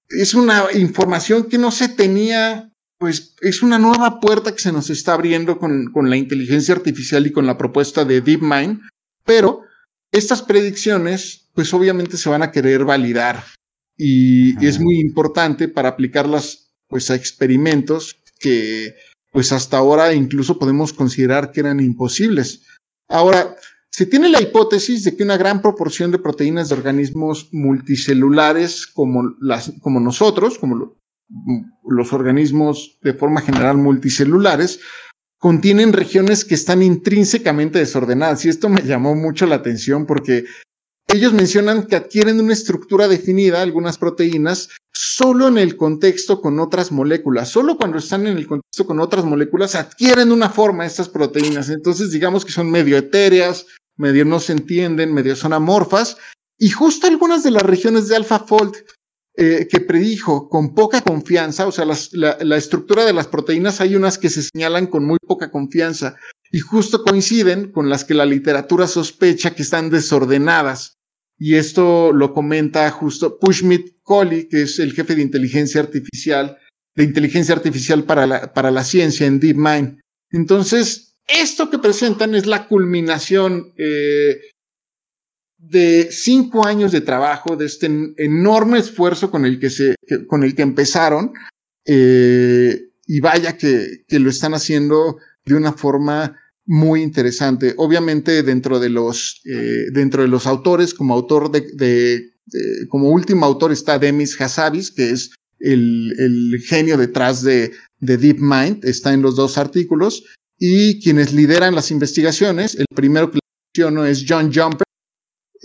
es 0.09 0.33
una 0.33 0.65
información 0.73 1.45
que 1.45 1.57
no 1.57 1.71
se 1.71 1.87
tenía, 1.89 2.69
pues 2.99 3.35
es 3.41 3.63
una 3.63 3.79
nueva 3.79 4.19
puerta 4.19 4.51
que 4.51 4.61
se 4.61 4.71
nos 4.71 4.89
está 4.89 5.13
abriendo 5.13 5.57
con, 5.57 5.91
con 5.91 6.09
la 6.09 6.17
inteligencia 6.17 6.75
artificial 6.75 7.25
y 7.25 7.31
con 7.31 7.45
la 7.45 7.57
propuesta 7.57 8.03
de 8.05 8.21
DeepMind, 8.21 8.81
pero 9.25 9.61
estas 10.11 10.41
predicciones, 10.41 11.49
pues 11.53 11.73
obviamente 11.73 12.17
se 12.17 12.29
van 12.29 12.43
a 12.43 12.51
querer 12.51 12.85
validar 12.85 13.43
y 13.97 14.65
es 14.65 14.79
muy 14.79 14.99
importante 14.99 15.67
para 15.67 15.89
aplicarlas, 15.89 16.73
pues 16.87 17.09
a 17.09 17.15
experimentos 17.15 18.19
que, 18.39 18.95
pues 19.33 19.51
hasta 19.51 19.77
ahora 19.77 20.13
incluso 20.13 20.57
podemos 20.57 20.93
considerar 20.93 21.51
que 21.51 21.59
eran 21.59 21.79
imposibles. 21.79 22.61
Ahora, 23.09 23.55
se 23.91 24.05
tiene 24.05 24.29
la 24.29 24.41
hipótesis 24.41 25.03
de 25.03 25.15
que 25.15 25.23
una 25.23 25.37
gran 25.37 25.61
proporción 25.61 26.11
de 26.11 26.19
proteínas 26.19 26.69
de 26.69 26.75
organismos 26.75 27.49
multicelulares 27.51 28.87
como, 28.87 29.35
las, 29.41 29.73
como 29.81 29.99
nosotros, 29.99 30.57
como 30.57 30.95
los 31.83 32.13
organismos 32.13 32.97
de 33.01 33.13
forma 33.13 33.41
general 33.41 33.77
multicelulares, 33.77 34.79
contienen 35.39 35.93
regiones 35.93 36.45
que 36.45 36.55
están 36.55 36.81
intrínsecamente 36.81 37.79
desordenadas. 37.79 38.45
Y 38.45 38.49
esto 38.49 38.69
me 38.69 38.81
llamó 38.81 39.15
mucho 39.15 39.45
la 39.45 39.55
atención 39.55 40.05
porque 40.05 40.45
ellos 41.07 41.33
mencionan 41.33 41.85
que 41.85 41.95
adquieren 41.95 42.39
una 42.39 42.53
estructura 42.53 43.07
definida, 43.07 43.61
algunas 43.61 43.97
proteínas, 43.97 44.69
solo 44.93 45.47
en 45.47 45.57
el 45.57 45.75
contexto 45.75 46.39
con 46.39 46.59
otras 46.59 46.91
moléculas. 46.91 47.49
Solo 47.49 47.77
cuando 47.77 47.97
están 47.97 48.27
en 48.27 48.37
el 48.37 48.47
contexto 48.47 48.85
con 48.85 48.99
otras 48.99 49.25
moléculas 49.25 49.75
adquieren 49.75 50.31
una 50.31 50.49
forma 50.49 50.85
estas 50.85 51.09
proteínas. 51.09 51.69
Entonces 51.69 52.11
digamos 52.11 52.45
que 52.45 52.51
son 52.51 52.69
medio 52.69 52.97
etéreas, 52.97 53.65
medio 53.97 54.25
no 54.25 54.39
se 54.39 54.53
entienden, 54.53 55.13
medio 55.13 55.35
son 55.35 55.53
amorfas. 55.53 56.17
Y 56.57 56.69
justo 56.69 57.07
algunas 57.07 57.43
de 57.43 57.51
las 57.51 57.63
regiones 57.63 58.07
de 58.07 58.15
AlphaFold 58.15 58.75
eh, 59.35 59.67
que 59.67 59.79
predijo 59.79 60.47
con 60.47 60.75
poca 60.75 61.01
confianza, 61.01 61.65
o 61.65 61.71
sea, 61.71 61.85
la, 61.85 62.55
estructura 62.55 63.03
de 63.03 63.13
las 63.13 63.25
proteínas 63.25 63.81
hay 63.81 63.95
unas 63.95 64.19
que 64.19 64.29
se 64.29 64.43
señalan 64.43 64.85
con 64.85 65.05
muy 65.05 65.17
poca 65.25 65.49
confianza 65.49 66.17
y 66.51 66.59
justo 66.59 67.03
coinciden 67.03 67.71
con 67.71 67.89
las 67.89 68.05
que 68.05 68.13
la 68.13 68.27
literatura 68.27 68.85
sospecha 68.85 69.55
que 69.55 69.63
están 69.63 69.89
desordenadas. 69.89 70.99
Y 71.45 71.55
esto 71.55 72.13
lo 72.13 72.33
comenta 72.33 72.89
justo 72.89 73.37
Pushmit 73.37 73.97
Kohli, 74.01 74.47
que 74.47 74.61
es 74.61 74.79
el 74.79 74.93
jefe 74.93 75.13
de 75.13 75.23
inteligencia 75.23 75.81
artificial, 75.81 76.57
de 76.95 77.03
inteligencia 77.03 77.53
artificial 77.53 78.05
para 78.05 78.25
la, 78.25 78.53
para 78.53 78.71
la 78.71 78.85
ciencia 78.85 79.27
en 79.27 79.41
DeepMind. 79.41 79.99
Entonces, 80.31 81.17
esto 81.27 81.69
que 81.69 81.79
presentan 81.79 82.33
es 82.33 82.45
la 82.45 82.65
culminación 82.69 83.73
eh, 83.77 84.39
de 85.57 86.07
cinco 86.11 86.65
años 86.65 86.93
de 86.93 87.01
trabajo, 87.01 87.57
de 87.57 87.65
este 87.65 87.87
enorme 88.15 88.79
esfuerzo 88.79 89.29
con 89.29 89.43
el 89.43 89.59
que 89.59 89.69
se, 89.69 89.95
con 90.29 90.45
el 90.45 90.55
que 90.55 90.61
empezaron, 90.61 91.33
eh, 91.85 92.83
y 93.05 93.19
vaya 93.19 93.57
que, 93.57 94.05
que, 94.07 94.19
lo 94.19 94.29
están 94.29 94.53
haciendo 94.53 95.17
de 95.43 95.55
una 95.55 95.73
forma 95.73 96.39
muy 96.65 97.01
interesante. 97.01 97.73
Obviamente 97.77 98.43
dentro 98.43 98.79
de 98.79 98.89
los, 98.89 99.41
eh, 99.45 99.87
dentro 99.91 100.21
de 100.21 100.27
los 100.27 100.47
autores, 100.47 100.93
como 100.93 101.13
autor 101.13 101.51
de, 101.51 101.61
de, 101.73 102.87
como 102.89 103.09
último 103.09 103.45
autor 103.45 103.71
está 103.71 103.99
Demis 103.99 104.39
Hassabis, 104.39 104.91
que 104.91 105.11
es 105.11 105.31
el, 105.59 106.13
el 106.17 106.59
genio 106.61 106.97
detrás 106.97 107.41
de, 107.41 107.71
de 107.99 108.17
DeepMind, 108.17 108.85
está 108.85 109.13
en 109.13 109.21
los 109.21 109.35
dos 109.35 109.57
artículos, 109.57 110.23
y 110.57 111.01
quienes 111.01 111.33
lideran 111.33 111.75
las 111.75 111.91
investigaciones, 111.91 112.75
el 112.75 112.85
primero 112.93 113.31
que 113.31 113.39
menciono 113.75 114.05
es 114.05 114.25
John 114.27 114.51
Jumper, 114.53 114.83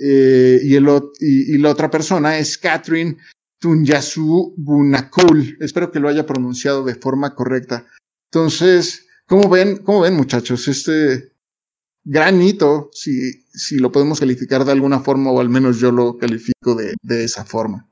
eh, 0.00 0.60
y, 0.62 0.76
el, 0.76 0.88
y, 1.20 1.58
la 1.58 1.70
otra 1.70 1.90
persona 1.90 2.38
es 2.38 2.56
Catherine 2.56 3.16
Tunyasu 3.60 4.54
Bunakul. 4.56 5.56
Espero 5.60 5.90
que 5.90 5.98
lo 5.98 6.08
haya 6.08 6.24
pronunciado 6.24 6.84
de 6.84 6.94
forma 6.94 7.34
correcta. 7.34 7.86
Entonces, 8.30 9.07
¿cómo 9.28 9.48
ven, 9.48 9.76
cómo 9.84 10.00
ven 10.00 10.16
muchachos? 10.16 10.66
Este 10.66 11.32
gran 12.04 12.40
hito, 12.42 12.88
si, 12.92 13.44
si 13.52 13.76
lo 13.78 13.92
podemos 13.92 14.18
calificar 14.18 14.64
de 14.64 14.72
alguna 14.72 15.00
forma, 15.00 15.30
o 15.30 15.40
al 15.40 15.48
menos 15.48 15.78
yo 15.78 15.92
lo 15.92 16.16
califico 16.16 16.74
de, 16.74 16.94
de 17.02 17.24
esa 17.24 17.44
forma. 17.44 17.88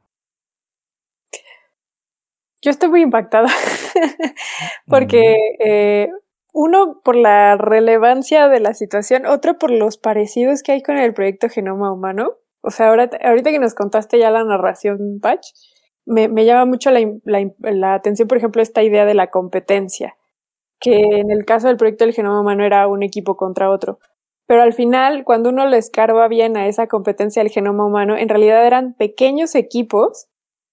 Yo 2.62 2.70
estoy 2.70 2.88
muy 2.88 3.02
impactada 3.02 3.48
porque 4.86 5.36
eh, 5.60 6.08
uno 6.52 7.00
por 7.04 7.14
la 7.14 7.56
relevancia 7.56 8.48
de 8.48 8.60
la 8.60 8.74
situación, 8.74 9.26
otro 9.26 9.58
por 9.58 9.70
los 9.70 9.98
parecidos 9.98 10.62
que 10.62 10.72
hay 10.72 10.82
con 10.82 10.96
el 10.96 11.14
proyecto 11.14 11.48
Genoma 11.48 11.92
Humano. 11.92 12.38
O 12.62 12.70
sea, 12.70 12.88
ahora, 12.88 13.10
ahorita 13.22 13.50
que 13.50 13.58
nos 13.58 13.74
contaste 13.74 14.18
ya 14.18 14.30
la 14.30 14.42
narración, 14.42 15.20
Patch, 15.20 15.48
me, 16.06 16.28
me 16.28 16.44
llama 16.44 16.64
mucho 16.64 16.90
la, 16.90 17.00
la, 17.24 17.46
la, 17.58 17.94
atención, 17.94 18.26
por 18.26 18.38
ejemplo, 18.38 18.62
esta 18.62 18.82
idea 18.82 19.04
de 19.04 19.14
la 19.14 19.28
competencia, 19.28 20.16
que 20.80 21.00
en 21.00 21.30
el 21.30 21.44
caso 21.44 21.68
del 21.68 21.76
proyecto 21.76 22.04
del 22.04 22.14
genoma 22.14 22.40
humano 22.40 22.64
era 22.64 22.86
un 22.88 23.02
equipo 23.02 23.36
contra 23.36 23.70
otro. 23.70 23.98
Pero 24.46 24.62
al 24.62 24.72
final, 24.72 25.24
cuando 25.24 25.50
uno 25.50 25.66
le 25.66 25.78
escarba 25.78 26.28
bien 26.28 26.56
a 26.56 26.68
esa 26.68 26.86
competencia 26.86 27.42
del 27.42 27.50
genoma 27.50 27.84
humano, 27.84 28.16
en 28.16 28.28
realidad 28.28 28.64
eran 28.66 28.94
pequeños 28.94 29.54
equipos 29.54 30.28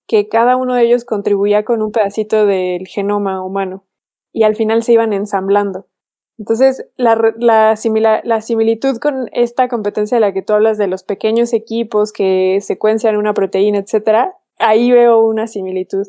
que 0.08 0.28
cada 0.28 0.58
uno 0.58 0.76
de 0.76 0.84
ellos 0.84 1.06
contribuía 1.06 1.64
con 1.64 1.82
un 1.82 1.92
pedacito 1.92 2.46
del 2.46 2.88
genoma 2.88 3.44
humano 3.44 3.86
y 4.32 4.44
al 4.44 4.56
final 4.56 4.84
se 4.84 4.94
iban 4.94 5.14
ensamblando. 5.14 5.88
Entonces, 6.38 6.88
la, 6.98 7.34
la, 7.38 7.76
similitud 8.42 8.98
con 8.98 9.30
esta 9.34 9.68
competencia 9.68 10.18
de 10.18 10.22
la 10.22 10.34
que 10.34 10.42
tú 10.42 10.54
hablas 10.54 10.78
de 10.80 10.88
los 10.88 11.04
pequeños 11.04 11.54
equipos 11.54 12.12
que 12.12 12.60
secuencian 12.62 13.18
una 13.18 13.36
proteína, 13.36 13.78
etcétera, 13.78 14.36
ahí 14.58 14.92
veo 14.92 15.20
una 15.26 15.48
similitud. 15.48 16.08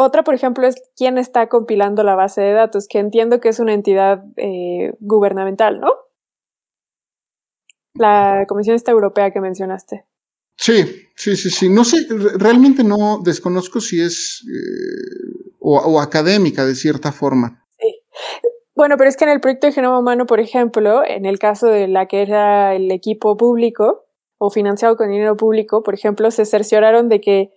Otra, 0.00 0.22
por 0.22 0.32
ejemplo, 0.32 0.64
es 0.64 0.76
quién 0.96 1.18
está 1.18 1.48
compilando 1.48 2.04
la 2.04 2.14
base 2.14 2.40
de 2.40 2.52
datos, 2.52 2.86
que 2.86 3.00
entiendo 3.00 3.40
que 3.40 3.48
es 3.48 3.58
una 3.58 3.74
entidad 3.74 4.22
eh, 4.36 4.92
gubernamental, 5.00 5.80
¿no? 5.80 5.90
La 7.94 8.44
Comisión 8.46 8.76
Esta 8.76 8.92
Europea 8.92 9.32
que 9.32 9.40
mencionaste. 9.40 10.06
Sí, 10.56 10.84
sí, 11.16 11.34
sí, 11.34 11.50
sí. 11.50 11.68
No 11.68 11.82
sé, 11.82 12.06
realmente 12.36 12.84
no 12.84 13.20
desconozco 13.24 13.80
si 13.80 14.00
es 14.00 14.46
eh, 14.46 15.56
o, 15.58 16.00
académica 16.00 16.64
de 16.64 16.76
cierta 16.76 17.10
forma. 17.10 17.66
Sí. 17.80 18.00
Bueno, 18.76 18.94
pero 18.98 19.10
es 19.10 19.16
que 19.16 19.24
en 19.24 19.30
el 19.30 19.40
proyecto 19.40 19.66
de 19.66 19.72
genoma 19.72 19.98
humano, 19.98 20.26
por 20.26 20.38
ejemplo, 20.38 21.02
en 21.04 21.26
el 21.26 21.40
caso 21.40 21.66
de 21.66 21.88
la 21.88 22.06
que 22.06 22.22
era 22.22 22.72
el 22.76 22.92
equipo 22.92 23.36
público 23.36 24.06
o 24.38 24.48
financiado 24.48 24.96
con 24.96 25.10
dinero 25.10 25.36
público, 25.36 25.82
por 25.82 25.94
ejemplo, 25.94 26.30
se 26.30 26.44
cercioraron 26.44 27.08
de 27.08 27.20
que, 27.20 27.52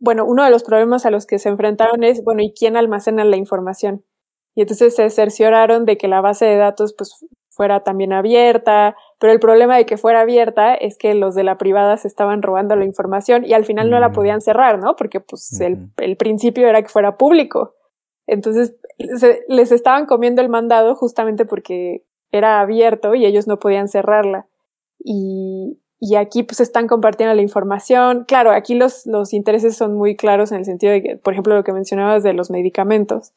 bueno, 0.00 0.24
uno 0.24 0.42
de 0.42 0.50
los 0.50 0.64
problemas 0.64 1.06
a 1.06 1.10
los 1.10 1.26
que 1.26 1.38
se 1.38 1.50
enfrentaron 1.50 2.02
es, 2.02 2.24
bueno, 2.24 2.42
¿y 2.42 2.52
quién 2.52 2.76
almacena 2.76 3.24
la 3.24 3.36
información? 3.36 4.04
Y 4.54 4.62
entonces 4.62 4.96
se 4.96 5.08
cercioraron 5.10 5.84
de 5.84 5.96
que 5.96 6.08
la 6.08 6.20
base 6.20 6.46
de 6.46 6.56
datos 6.56 6.94
pues 6.96 7.24
fuera 7.50 7.84
también 7.84 8.12
abierta, 8.12 8.96
pero 9.18 9.32
el 9.32 9.38
problema 9.38 9.76
de 9.76 9.84
que 9.84 9.98
fuera 9.98 10.22
abierta 10.22 10.74
es 10.74 10.96
que 10.96 11.14
los 11.14 11.34
de 11.34 11.44
la 11.44 11.58
privada 11.58 11.96
se 11.98 12.08
estaban 12.08 12.42
robando 12.42 12.74
la 12.74 12.86
información 12.86 13.44
y 13.44 13.52
al 13.52 13.66
final 13.66 13.90
no 13.90 14.00
la 14.00 14.08
mm. 14.08 14.12
podían 14.12 14.40
cerrar, 14.40 14.78
¿no? 14.78 14.96
Porque 14.96 15.20
pues 15.20 15.60
el, 15.60 15.90
el, 15.98 16.16
principio 16.16 16.66
era 16.66 16.82
que 16.82 16.88
fuera 16.88 17.18
público. 17.18 17.74
Entonces 18.26 18.74
les 19.48 19.72
estaban 19.72 20.06
comiendo 20.06 20.40
el 20.40 20.48
mandado 20.48 20.94
justamente 20.94 21.44
porque 21.44 22.04
era 22.32 22.60
abierto 22.60 23.14
y 23.14 23.26
ellos 23.26 23.46
no 23.46 23.58
podían 23.58 23.88
cerrarla. 23.88 24.46
Y, 24.98 25.78
y 26.00 26.16
aquí 26.16 26.42
pues 26.42 26.60
están 26.60 26.88
compartiendo 26.88 27.34
la 27.34 27.42
información. 27.42 28.24
Claro, 28.26 28.50
aquí 28.50 28.74
los, 28.74 29.06
los 29.06 29.32
intereses 29.32 29.76
son 29.76 29.94
muy 29.94 30.16
claros 30.16 30.50
en 30.50 30.58
el 30.58 30.64
sentido 30.64 30.92
de 30.92 31.02
que, 31.02 31.16
por 31.16 31.34
ejemplo, 31.34 31.54
lo 31.54 31.62
que 31.62 31.72
mencionabas 31.72 32.22
de 32.22 32.32
los 32.32 32.50
medicamentos 32.50 33.32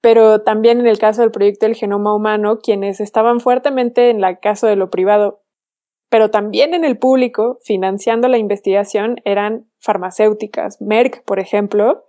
pero 0.00 0.42
también 0.42 0.80
en 0.80 0.86
el 0.86 0.98
caso 0.98 1.22
del 1.22 1.30
proyecto 1.30 1.66
del 1.66 1.74
genoma 1.74 2.14
humano, 2.14 2.60
quienes 2.60 3.00
estaban 3.00 3.40
fuertemente 3.40 4.10
en 4.10 4.22
el 4.22 4.38
caso 4.38 4.66
de 4.66 4.76
lo 4.76 4.90
privado, 4.90 5.42
pero 6.08 6.30
también 6.30 6.72
en 6.74 6.84
el 6.84 6.98
público, 6.98 7.58
financiando 7.62 8.28
la 8.28 8.38
investigación, 8.38 9.20
eran 9.24 9.68
farmacéuticas. 9.80 10.80
Merck, 10.80 11.24
por 11.24 11.38
ejemplo, 11.38 12.04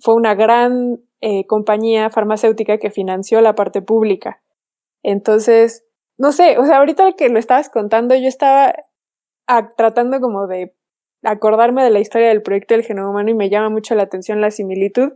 fue 0.00 0.14
una 0.14 0.34
gran 0.34 1.00
eh, 1.20 1.46
compañía 1.46 2.10
farmacéutica 2.10 2.78
que 2.78 2.90
financió 2.90 3.40
la 3.40 3.54
parte 3.54 3.82
pública. 3.82 4.42
Entonces, 5.02 5.84
no 6.18 6.32
sé, 6.32 6.58
o 6.58 6.66
sea, 6.66 6.78
ahorita 6.78 7.12
que 7.12 7.28
lo 7.28 7.38
estabas 7.38 7.70
contando, 7.70 8.14
yo 8.16 8.28
estaba 8.28 8.74
tratando 9.76 10.20
como 10.20 10.46
de 10.46 10.74
acordarme 11.22 11.82
de 11.82 11.90
la 11.90 12.00
historia 12.00 12.28
del 12.28 12.42
proyecto 12.42 12.74
del 12.74 12.84
genoma 12.84 13.10
humano 13.10 13.30
y 13.30 13.34
me 13.34 13.50
llama 13.50 13.70
mucho 13.70 13.94
la 13.94 14.04
atención 14.04 14.40
la 14.40 14.50
similitud. 14.50 15.12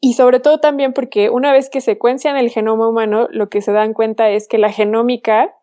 Y 0.00 0.14
sobre 0.14 0.40
todo 0.40 0.60
también 0.60 0.92
porque 0.92 1.28
una 1.30 1.52
vez 1.52 1.68
que 1.68 1.80
secuencian 1.80 2.36
el 2.36 2.50
genoma 2.50 2.88
humano, 2.88 3.28
lo 3.30 3.48
que 3.48 3.60
se 3.60 3.72
dan 3.72 3.92
cuenta 3.92 4.30
es 4.30 4.48
que 4.48 4.58
la 4.58 4.72
genómica 4.72 5.54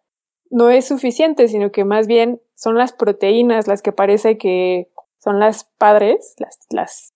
no 0.49 0.69
es 0.69 0.87
suficiente, 0.87 1.47
sino 1.47 1.71
que 1.71 1.83
más 1.83 2.07
bien 2.07 2.41
son 2.55 2.77
las 2.77 2.93
proteínas 2.93 3.67
las 3.67 3.81
que 3.81 3.91
parece 3.91 4.37
que 4.37 4.89
son 5.17 5.39
las 5.39 5.65
padres, 5.77 6.35
las, 6.37 6.59
las, 6.69 7.13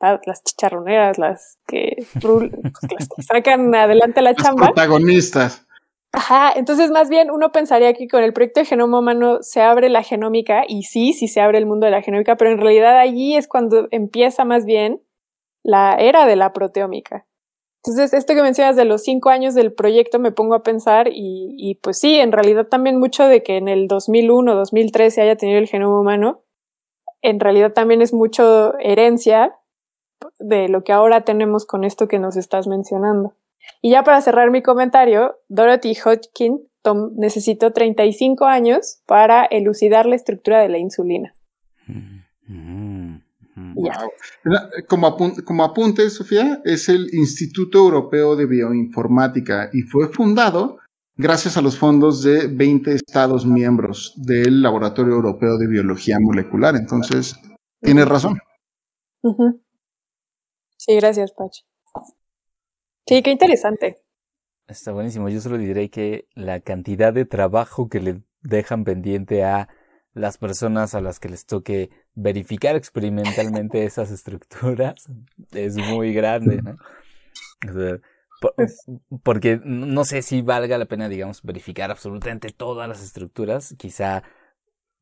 las 0.00 0.44
chicharroneras, 0.44 1.18
las 1.18 1.58
que, 1.66 2.06
las 2.14 3.08
que 3.08 3.22
sacan 3.22 3.74
adelante 3.74 4.22
la 4.22 4.34
chamba. 4.34 4.66
Los 4.66 4.74
protagonistas. 4.74 5.66
Ajá, 6.14 6.52
entonces 6.54 6.90
más 6.90 7.08
bien 7.08 7.30
uno 7.30 7.52
pensaría 7.52 7.94
que 7.94 8.06
con 8.06 8.22
el 8.22 8.34
proyecto 8.34 8.60
de 8.60 8.66
genoma 8.66 8.98
humano 8.98 9.38
se 9.42 9.62
abre 9.62 9.88
la 9.88 10.02
genómica, 10.02 10.62
y 10.68 10.82
sí, 10.82 11.14
sí 11.14 11.26
se 11.26 11.40
abre 11.40 11.56
el 11.56 11.64
mundo 11.64 11.86
de 11.86 11.90
la 11.92 12.02
genómica, 12.02 12.36
pero 12.36 12.50
en 12.50 12.58
realidad 12.58 12.98
allí 12.98 13.34
es 13.34 13.48
cuando 13.48 13.88
empieza 13.90 14.44
más 14.44 14.66
bien 14.66 15.00
la 15.64 15.94
era 15.96 16.26
de 16.26 16.36
la 16.36 16.52
proteómica. 16.52 17.26
Entonces, 17.84 18.14
esto 18.14 18.34
que 18.34 18.42
mencionas 18.42 18.76
de 18.76 18.84
los 18.86 19.02
cinco 19.04 19.30
años 19.30 19.54
del 19.54 19.72
proyecto 19.72 20.18
me 20.18 20.32
pongo 20.32 20.54
a 20.54 20.62
pensar 20.64 21.08
y, 21.12 21.78
pues 21.82 21.98
sí, 21.98 22.16
en 22.20 22.32
realidad 22.32 22.66
también 22.68 22.98
mucho 22.98 23.26
de 23.26 23.42
que 23.42 23.56
en 23.58 23.68
el 23.68 23.88
2001, 23.88 24.54
2003 24.56 25.14
se 25.14 25.22
haya 25.22 25.36
tenido 25.36 25.58
el 25.60 25.68
genoma 25.68 26.00
humano, 26.00 26.42
en 27.22 27.40
realidad 27.40 27.72
también 27.72 28.02
es 28.02 28.12
mucho 28.14 28.78
herencia 28.80 29.56
de 30.38 30.68
lo 30.68 30.84
que 30.84 30.92
ahora 30.92 31.22
tenemos 31.22 31.66
con 31.66 31.84
esto 31.84 32.08
que 32.08 32.18
nos 32.20 32.36
estás 32.36 32.66
mencionando. 32.68 33.34
Y 33.80 33.90
ya 33.90 34.02
para 34.04 34.20
cerrar 34.20 34.50
mi 34.50 34.62
comentario, 34.62 35.36
Dorothy 35.48 35.94
Hodgkin 35.94 36.60
necesitó 37.16 37.72
35 37.72 38.44
años 38.44 39.02
para 39.06 39.44
elucidar 39.44 40.06
la 40.06 40.16
estructura 40.16 40.60
de 40.60 40.68
la 40.68 40.78
insulina. 40.78 41.34
Mm, 41.86 43.16
como, 44.88 45.16
como 45.44 45.64
apunte, 45.64 46.10
Sofía, 46.10 46.60
es 46.64 46.88
el 46.88 47.08
Instituto 47.14 47.78
Europeo 47.78 48.36
de 48.36 48.46
Bioinformática 48.46 49.70
y 49.72 49.82
fue 49.82 50.08
fundado 50.08 50.78
gracias 51.16 51.56
a 51.56 51.62
los 51.62 51.78
fondos 51.78 52.22
de 52.22 52.48
20 52.48 52.94
Estados 52.94 53.46
miembros 53.46 54.14
del 54.16 54.62
Laboratorio 54.62 55.14
Europeo 55.14 55.56
de 55.58 55.68
Biología 55.68 56.16
Molecular. 56.20 56.74
Entonces, 56.76 57.36
tienes 57.80 58.08
razón. 58.08 58.38
Sí, 60.76 60.96
gracias, 60.96 61.32
Pach. 61.32 61.52
Sí, 63.06 63.22
qué 63.22 63.30
interesante. 63.30 63.96
Está 64.68 64.92
buenísimo. 64.92 65.28
Yo 65.28 65.40
solo 65.40 65.58
diré 65.58 65.90
que 65.90 66.28
la 66.34 66.60
cantidad 66.60 67.12
de 67.12 67.24
trabajo 67.24 67.88
que 67.88 68.00
le 68.00 68.22
dejan 68.42 68.84
pendiente 68.84 69.44
a 69.44 69.68
las 70.14 70.38
personas 70.38 70.94
a 70.94 71.00
las 71.00 71.20
que 71.20 71.28
les 71.28 71.46
toque 71.46 71.90
verificar 72.14 72.76
experimentalmente 72.76 73.84
esas 73.84 74.10
estructuras 74.10 74.94
es 75.52 75.76
muy 75.76 76.12
grande, 76.12 76.60
¿no? 76.62 76.76
Porque 79.22 79.60
no 79.64 80.04
sé 80.04 80.22
si 80.22 80.42
valga 80.42 80.78
la 80.78 80.86
pena, 80.86 81.08
digamos, 81.08 81.42
verificar 81.42 81.90
absolutamente 81.90 82.50
todas 82.50 82.88
las 82.88 83.02
estructuras, 83.02 83.74
quizá 83.78 84.22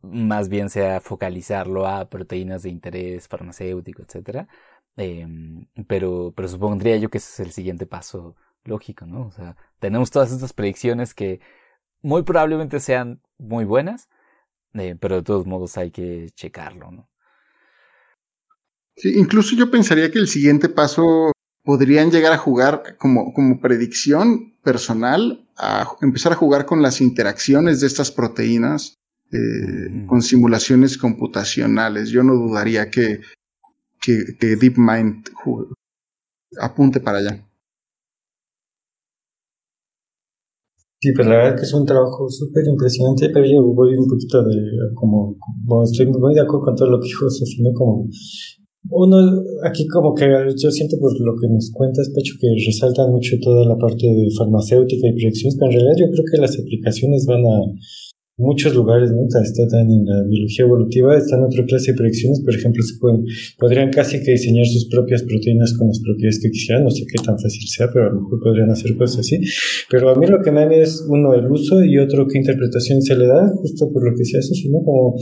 más 0.03 0.49
bien 0.49 0.71
sea 0.71 1.01
focalizarlo 1.01 1.87
a 1.87 2.09
proteínas 2.09 2.63
de 2.63 2.71
interés 2.71 3.29
farmacéutico, 3.29 4.03
etcétera. 4.03 4.49
Em, 4.97 5.67
pero, 5.87 6.33
pero 6.37 6.49
supondría 6.49 6.97
yo 6.97 7.09
que 7.11 7.19
ese 7.19 7.31
es 7.33 7.41
el 7.41 7.53
siguiente 7.53 7.87
paso 7.87 8.37
lógico, 8.65 9.07
¿no? 9.07 9.27
O 9.27 9.31
sea, 9.31 9.57
tenemos 9.79 10.11
todas 10.11 10.33
estas 10.33 10.53
predicciones 10.53 11.15
que 11.15 11.41
muy 12.03 12.23
probablemente 12.23 12.81
sean 12.81 13.21
muy 13.39 13.65
buenas, 13.65 14.09
eh, 14.75 14.97
pero 15.01 15.17
de 15.17 15.23
todos 15.23 15.47
modos 15.47 15.77
hay 15.77 15.91
que 15.91 16.31
checarlo, 16.35 16.91
¿no? 16.91 17.09
Sí, 18.97 19.19
incluso 19.19 19.57
yo 19.57 19.71
pensaría 19.71 20.11
que 20.11 20.19
el 20.19 20.29
siguiente 20.29 20.69
paso 20.69 21.33
podrían 21.65 22.11
llegar 22.11 22.33
a 22.33 22.39
jugar 22.39 22.97
como, 22.99 23.33
como 23.33 23.61
predicción 23.61 24.59
personal, 24.63 25.49
a 25.57 25.89
empezar 26.03 26.33
a 26.33 26.37
jugar 26.37 26.67
con 26.67 26.83
las 26.83 27.01
interacciones 27.01 27.81
de 27.81 27.87
estas 27.87 28.11
proteínas, 28.11 28.95
eh, 29.33 30.07
con 30.07 30.23
simulaciones 30.23 30.99
computacionales. 30.99 32.11
Yo 32.11 32.23
no 32.23 32.35
dudaría 32.35 32.91
que, 32.91 33.21
que, 34.01 34.37
que 34.39 34.57
DeepMind 34.57 35.29
apunte 36.59 37.01
para 37.01 37.19
allá. 37.19 37.47
Sí, 41.03 41.13
pues 41.17 41.27
la 41.27 41.37
verdad 41.37 41.57
que 41.57 41.63
es 41.63 41.73
un 41.73 41.87
trabajo 41.87 42.29
súper 42.29 42.67
impresionante, 42.69 43.31
pero 43.33 43.47
yo 43.47 43.63
voy 43.73 43.97
un 43.97 44.07
poquito 44.07 44.45
de, 44.45 44.55
como, 44.95 45.35
estoy 45.83 46.07
muy 46.07 46.35
de 46.35 46.43
acuerdo 46.43 46.67
con 46.67 46.77
todo 46.77 46.91
lo 46.91 47.01
que 47.01 47.09
dijo 47.09 47.25
Sofía, 47.31 47.73
como 47.73 48.07
uno, 48.91 49.17
aquí 49.65 49.87
como 49.89 50.15
que 50.15 50.27
yo 50.57 50.71
siento 50.71 50.97
por 51.01 51.13
lo 51.19 51.37
que 51.41 51.49
nos 51.49 51.71
cuentas, 51.73 52.11
Pecho, 52.15 52.35
que 52.39 52.49
resaltan 52.67 53.13
mucho 53.13 53.37
toda 53.41 53.65
la 53.65 53.77
parte 53.79 54.07
de 54.07 54.29
farmacéutica 54.37 55.09
y 55.09 55.13
proyecciones, 55.13 55.57
pero 55.59 55.71
en 55.71 55.77
realidad 55.79 55.97
yo 56.05 56.13
creo 56.13 56.25
que 56.31 56.41
las 56.41 56.59
aplicaciones 56.59 57.25
van 57.25 57.45
a, 57.49 57.57
muchos 58.41 58.75
lugares, 58.75 59.13
¿no? 59.13 59.23
Está 59.27 59.81
en 59.81 60.05
la 60.05 60.25
biología 60.25 60.65
evolutiva, 60.65 61.17
están 61.17 61.45
otra 61.45 61.65
clase 61.65 61.93
de 61.93 61.99
predicciones, 61.99 62.41
por 62.41 62.55
ejemplo, 62.55 62.83
se 62.83 62.99
pueden, 62.99 63.25
podrían 63.59 63.91
casi 63.91 64.23
que 64.23 64.33
diseñar 64.33 64.67
sus 64.67 64.89
propias 64.89 65.23
proteínas 65.23 65.75
con 65.77 65.89
las 65.89 66.01
propiedades 66.01 66.41
que 66.43 66.51
quisieran, 66.51 66.85
no 66.85 66.91
sé 66.91 67.05
qué 67.07 67.23
tan 67.23 67.39
fácil 67.39 67.69
sea, 67.69 67.91
pero 67.93 68.07
a 68.07 68.09
lo 68.09 68.21
mejor 68.21 68.41
podrían 68.43 68.71
hacer 68.71 68.97
cosas 68.97 69.21
así. 69.21 69.39
Pero 69.91 70.11
a 70.11 70.15
mí 70.17 70.27
lo 70.27 70.41
que 70.43 70.51
me 70.51 70.67
da 70.67 70.75
es, 70.75 71.05
uno, 71.09 71.35
el 71.35 71.47
uso 71.51 71.85
y 71.85 71.99
otro, 71.99 72.27
qué 72.27 72.39
interpretación 72.39 73.03
se 73.03 73.17
le 73.17 73.27
da, 73.27 73.49
justo 73.49 73.93
por 73.93 74.05
lo 74.05 74.13
que 74.13 74.21
decía 74.21 74.41
eso, 74.41 74.55
¿no? 74.71 74.83
Como 74.83 75.17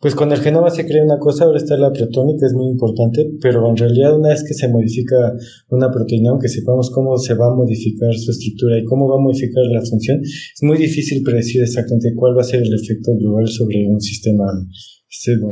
pues 0.00 0.14
con 0.14 0.30
el 0.30 0.38
genoma 0.38 0.70
se 0.70 0.86
crea 0.86 1.02
una 1.02 1.18
cosa, 1.18 1.44
ahora 1.44 1.58
está 1.58 1.76
la 1.76 1.92
proteómica, 1.92 2.46
es 2.46 2.52
muy 2.52 2.70
importante, 2.70 3.30
pero 3.40 3.68
en 3.68 3.76
realidad 3.76 4.16
una 4.16 4.28
vez 4.28 4.44
que 4.46 4.54
se 4.54 4.68
modifica 4.68 5.34
una 5.70 5.90
proteína, 5.90 6.30
aunque 6.30 6.48
sepamos 6.48 6.90
cómo 6.90 7.18
se 7.18 7.34
va 7.34 7.46
a 7.46 7.54
modificar 7.54 8.14
su 8.14 8.30
estructura 8.30 8.78
y 8.78 8.84
cómo 8.84 9.08
va 9.08 9.16
a 9.16 9.20
modificar 9.20 9.64
la 9.72 9.82
función, 9.82 10.20
es 10.22 10.62
muy 10.62 10.78
difícil 10.78 11.22
predecir 11.24 11.62
exactamente 11.62 12.12
cuál 12.14 12.36
va 12.36 12.42
a 12.42 12.44
ser 12.44 12.62
el 12.62 12.72
efecto 12.72 13.12
global 13.18 13.48
sobre 13.48 13.86
un 13.88 14.00
sistema, 14.00 14.44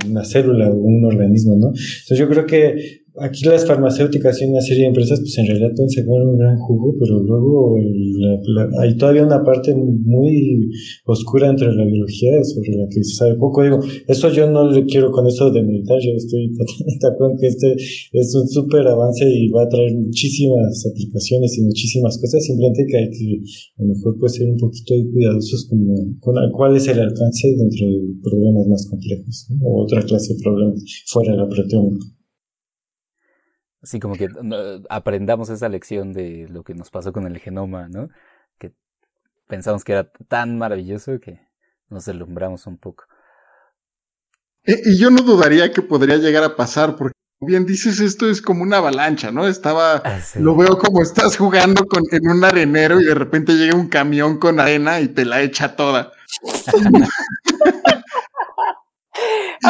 una 0.09 0.24
célula 0.24 0.70
o 0.70 0.76
un 0.76 1.05
organismo, 1.05 1.57
¿no? 1.57 1.68
Entonces 1.68 2.18
yo 2.18 2.28
creo 2.28 2.47
que 2.47 3.05
aquí 3.21 3.45
las 3.45 3.67
farmacéuticas 3.67 4.41
y 4.41 4.47
una 4.47 4.61
serie 4.61 4.83
de 4.83 4.89
empresas, 4.89 5.21
pues 5.21 5.37
en 5.39 5.47
realidad 5.47 5.71
pueden 5.75 5.91
sacar 5.91 6.23
un 6.23 6.37
gran 6.37 6.59
jugo, 6.59 6.95
pero 6.99 7.23
luego 7.23 7.77
hay 8.81 8.97
todavía 8.97 9.25
una 9.25 9.43
parte 9.43 9.75
muy 9.75 10.71
oscura 11.05 11.49
entre 11.49 11.73
la 11.75 11.85
biología 11.85 12.43
sobre 12.45 12.73
la 12.73 12.89
que 12.89 13.03
se 13.03 13.14
sabe 13.14 13.35
poco. 13.37 13.62
Digo, 13.62 13.81
eso 14.07 14.31
yo 14.31 14.51
no 14.51 14.71
le 14.71 14.85
quiero 14.85 15.11
con 15.11 15.27
eso 15.27 15.51
de 15.51 15.62
meditar, 15.62 15.99
yo 16.01 16.12
estoy 16.17 16.51
totalmente 16.57 17.07
de 17.07 17.12
acuerdo 17.12 17.37
que 17.41 17.47
este 17.47 17.75
es 18.12 18.35
un 18.35 18.49
súper 18.49 18.87
avance 18.87 19.25
y 19.29 19.49
va 19.49 19.62
a 19.62 19.69
traer 19.69 19.95
muchísimas 19.95 20.87
aplicaciones 20.87 21.59
y 21.59 21.62
muchísimas 21.62 22.19
cosas, 22.19 22.45
simplemente 22.45 22.87
que 22.89 22.97
hay 22.97 23.11
que 23.11 23.41
a 23.79 23.83
lo 23.83 23.95
mejor 23.95 24.19
puede 24.19 24.33
ser 24.33 24.49
un 24.49 24.59
poquito 24.59 24.95
cuidadosos 25.12 25.67
con, 25.69 26.19
con 26.21 26.35
cuál 26.53 26.77
es 26.77 26.89
el 26.89 27.01
alcance 27.01 27.55
dentro 27.57 27.87
de 27.89 28.01
problemas 28.23 28.67
más 28.67 28.87
complejos 28.89 29.49
o 29.62 29.83
otra 29.83 30.03
clase 30.03 30.35
de 30.35 30.41
problemas 30.43 30.83
fuera 31.07 31.33
de 31.33 31.39
la 31.39 31.49
proteómica. 31.49 32.16
Así 33.87 34.01
como 34.01 34.16
que 34.16 34.28
aprendamos 34.91 35.49
esa 35.49 35.68
lección 35.68 36.12
de 36.12 36.49
lo 36.51 36.64
que 36.64 36.74
nos 36.74 36.91
pasó 36.91 37.12
con 37.12 37.24
el 37.24 37.39
genoma, 37.39 37.89
¿no? 37.89 38.09
Que 38.59 38.72
pensamos 39.47 39.84
que 39.84 39.93
era 39.93 40.11
tan 40.26 40.59
maravilloso 40.59 41.20
que 41.20 41.39
nos 41.89 42.05
deslumbramos 42.05 42.66
un 42.66 42.78
poco. 42.78 43.05
Y, 44.64 44.99
yo 44.99 45.11
no 45.11 45.22
dudaría 45.22 45.70
que 45.72 45.82
podría 45.82 46.16
llegar 46.16 46.43
a 46.43 46.57
pasar, 46.57 46.97
porque 46.97 47.14
bien 47.39 47.64
dices, 47.64 48.01
esto 48.01 48.28
es 48.28 48.43
como 48.43 48.64
una 48.64 48.78
avalancha, 48.78 49.30
¿no? 49.30 49.47
Estaba, 49.47 50.03
ah, 50.05 50.20
lo 50.34 50.57
veo 50.57 50.78
como 50.78 51.01
estás 51.01 51.37
jugando 51.37 51.87
con, 51.87 52.03
en 52.11 52.28
un 52.28 52.43
arenero 52.43 53.01
y 53.01 53.05
de 53.05 53.14
repente 53.14 53.53
llega 53.53 53.76
un 53.76 53.87
camión 53.87 54.39
con 54.41 54.59
arena 54.59 54.99
y 54.99 55.07
te 55.07 55.24
la 55.24 55.43
echa 55.43 55.76
toda. 55.76 56.11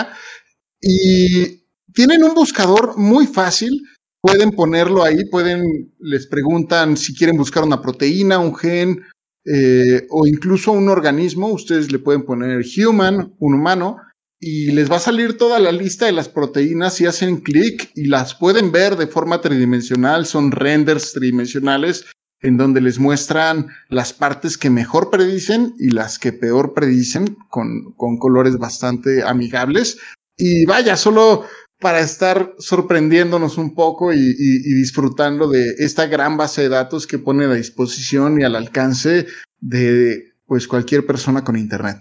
y 0.80 1.62
tienen 1.92 2.24
un 2.24 2.34
buscador 2.34 2.98
muy 2.98 3.26
fácil. 3.26 3.82
Pueden 4.20 4.50
ponerlo 4.50 5.04
ahí, 5.04 5.24
pueden, 5.30 5.94
les 6.00 6.26
preguntan 6.26 6.96
si 6.96 7.14
quieren 7.14 7.36
buscar 7.36 7.62
una 7.62 7.80
proteína, 7.80 8.40
un 8.40 8.56
gen, 8.56 9.00
eh, 9.46 10.06
o 10.10 10.26
incluso 10.26 10.72
un 10.72 10.88
organismo, 10.88 11.48
ustedes 11.48 11.92
le 11.92 11.98
pueden 11.98 12.24
poner 12.24 12.64
human, 12.76 13.34
un 13.38 13.54
humano, 13.54 13.98
y 14.40 14.72
les 14.72 14.90
va 14.90 14.96
a 14.96 15.00
salir 15.00 15.38
toda 15.38 15.58
la 15.58 15.72
lista 15.72 16.06
de 16.06 16.12
las 16.12 16.28
proteínas 16.28 16.94
si 16.94 17.06
hacen 17.06 17.38
clic 17.38 17.90
y 17.94 18.06
las 18.06 18.34
pueden 18.34 18.70
ver 18.70 18.96
de 18.96 19.06
forma 19.06 19.40
tridimensional, 19.40 20.26
son 20.26 20.50
renders 20.52 21.12
tridimensionales 21.12 22.06
en 22.40 22.56
donde 22.56 22.80
les 22.80 22.98
muestran 22.98 23.68
las 23.88 24.12
partes 24.12 24.58
que 24.58 24.68
mejor 24.68 25.10
predicen 25.10 25.74
y 25.78 25.90
las 25.90 26.18
que 26.18 26.32
peor 26.32 26.74
predicen 26.74 27.36
con, 27.48 27.94
con 27.96 28.18
colores 28.18 28.58
bastante 28.58 29.22
amigables. 29.22 29.98
Y 30.36 30.66
vaya, 30.66 30.96
solo 30.96 31.46
para 31.78 32.00
estar 32.00 32.54
sorprendiéndonos 32.58 33.58
un 33.58 33.74
poco 33.74 34.12
y, 34.12 34.18
disfrutando 34.18 35.48
de 35.48 35.74
esta 35.78 36.06
gran 36.06 36.36
base 36.36 36.62
de 36.62 36.68
datos 36.70 37.06
que 37.06 37.18
pone 37.18 37.44
a 37.44 37.52
disposición 37.52 38.40
y 38.40 38.44
al 38.44 38.56
alcance 38.56 39.26
de 39.60 40.34
pues 40.46 40.66
cualquier 40.68 41.06
persona 41.06 41.44
con 41.44 41.56
internet. 41.56 41.98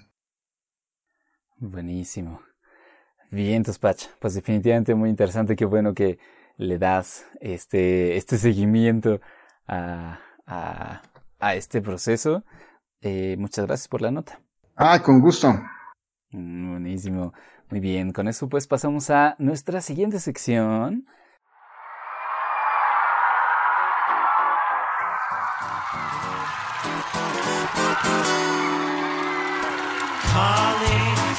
Buenísimo. 1.58 2.42
Bien, 3.32 3.64
Tospach, 3.64 4.08
pues 4.20 4.36
definitivamente 4.36 4.96
muy 4.96 5.10
interesante, 5.10 5.56
qué 5.56 5.66
bueno 5.66 5.94
que 5.94 6.20
le 6.58 6.78
das 6.78 7.26
este, 7.42 8.16
este 8.16 8.38
seguimiento 8.38 9.20
a, 9.68 10.20
a, 10.46 11.56
este 11.56 11.82
proceso. 11.82 12.44
Eh, 13.02 13.36
muchas 13.38 13.66
gracias 13.66 13.88
por 13.88 14.02
la 14.02 14.12
nota. 14.12 14.40
Ah, 14.76 15.02
con 15.02 15.20
gusto. 15.20 15.54
Mm, 16.32 16.72
buenísimo. 16.72 17.34
Muy 17.70 17.80
bien, 17.80 18.12
con 18.12 18.28
eso 18.28 18.48
pues 18.48 18.68
pasamos 18.68 19.10
a 19.10 19.36
nuestra 19.40 19.82
siguiente 19.82 20.20
sección. 20.20 21.08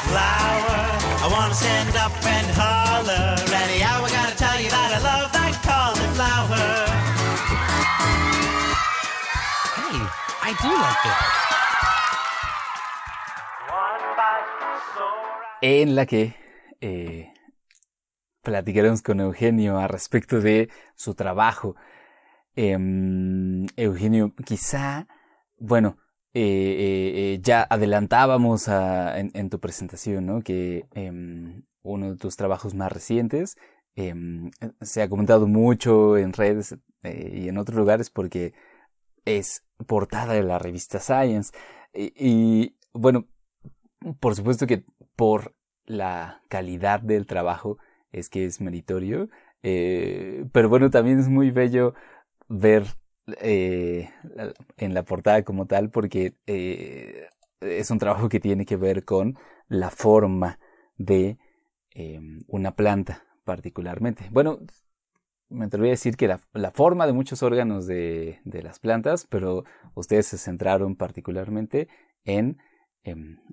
flower, 0.06 0.84
I 1.24 1.28
wanna 1.32 1.54
stand 1.54 1.96
up 1.96 2.12
and 2.24 2.46
holler. 2.54 3.34
Anyhow, 3.62 4.04
I 4.04 4.10
gotta 4.10 4.36
tell 4.36 4.60
you 4.60 4.70
that 4.70 4.90
I 4.92 5.00
love 5.02 5.32
that 5.32 5.54
cauliflower. 5.64 6.68
Hey, 9.78 9.98
I 10.42 10.50
do 10.62 10.70
like 10.74 11.02
this. 11.02 11.45
En 15.62 15.94
la 15.94 16.06
que 16.06 16.34
eh, 16.80 17.32
platicaremos 18.42 19.02
con 19.02 19.20
Eugenio 19.20 19.78
a 19.78 19.88
respecto 19.88 20.40
de 20.40 20.68
su 20.94 21.14
trabajo. 21.14 21.76
Em, 22.54 23.66
Eugenio, 23.76 24.34
quizá, 24.44 25.06
bueno, 25.58 25.98
eh, 26.34 27.34
eh, 27.34 27.38
ya 27.42 27.66
adelantábamos 27.68 28.68
en, 28.68 29.50
tu 29.50 29.60
presentación, 29.60 30.26
¿no? 30.26 30.42
Que 30.42 30.86
em, 30.94 31.64
uno 31.82 32.10
de 32.12 32.16
tus 32.16 32.36
trabajos 32.36 32.74
más 32.74 32.92
recientes 32.92 33.56
em, 33.94 34.50
se 34.80 35.02
ha 35.02 35.08
comentado 35.08 35.46
mucho 35.46 36.16
en 36.18 36.32
redes 36.32 36.76
y 37.02 37.48
en 37.48 37.58
otros 37.58 37.78
lugares 37.78 38.10
porque 38.10 38.52
es 39.24 39.64
portada 39.86 40.34
de 40.34 40.42
la 40.42 40.58
revista 40.58 41.00
Science. 41.00 41.52
y 41.94 42.76
bueno, 42.92 43.26
por 44.20 44.34
supuesto 44.36 44.66
que 44.66 44.84
por 45.16 45.54
la 45.84 46.42
calidad 46.48 47.00
del 47.00 47.26
trabajo 47.26 47.78
es 48.12 48.28
que 48.28 48.44
es 48.44 48.60
meritorio. 48.60 49.28
Eh, 49.62 50.44
pero 50.52 50.68
bueno, 50.68 50.90
también 50.90 51.18
es 51.18 51.28
muy 51.28 51.50
bello 51.50 51.94
ver 52.48 52.84
eh, 53.40 54.10
en 54.76 54.94
la 54.94 55.02
portada 55.02 55.42
como 55.42 55.66
tal 55.66 55.90
porque 55.90 56.34
eh, 56.46 57.26
es 57.60 57.90
un 57.90 57.98
trabajo 57.98 58.28
que 58.28 58.40
tiene 58.40 58.64
que 58.64 58.76
ver 58.76 59.04
con 59.04 59.36
la 59.68 59.90
forma 59.90 60.60
de 60.96 61.38
una 62.46 62.76
planta 62.76 63.24
particularmente. 63.44 64.28
Bueno, 64.30 64.58
me 65.48 65.66
atrevería 65.66 65.92
a 65.92 65.94
decir 65.98 66.16
que 66.16 66.28
la, 66.28 66.70
forma 66.72 67.06
de 67.06 67.12
muchos 67.12 67.42
órganos 67.42 67.86
de, 67.86 68.40
las 68.44 68.78
plantas, 68.80 69.26
pero 69.28 69.64
ustedes 69.94 70.26
se 70.26 70.38
centraron 70.38 70.96
particularmente 70.96 71.88
en, 72.24 72.58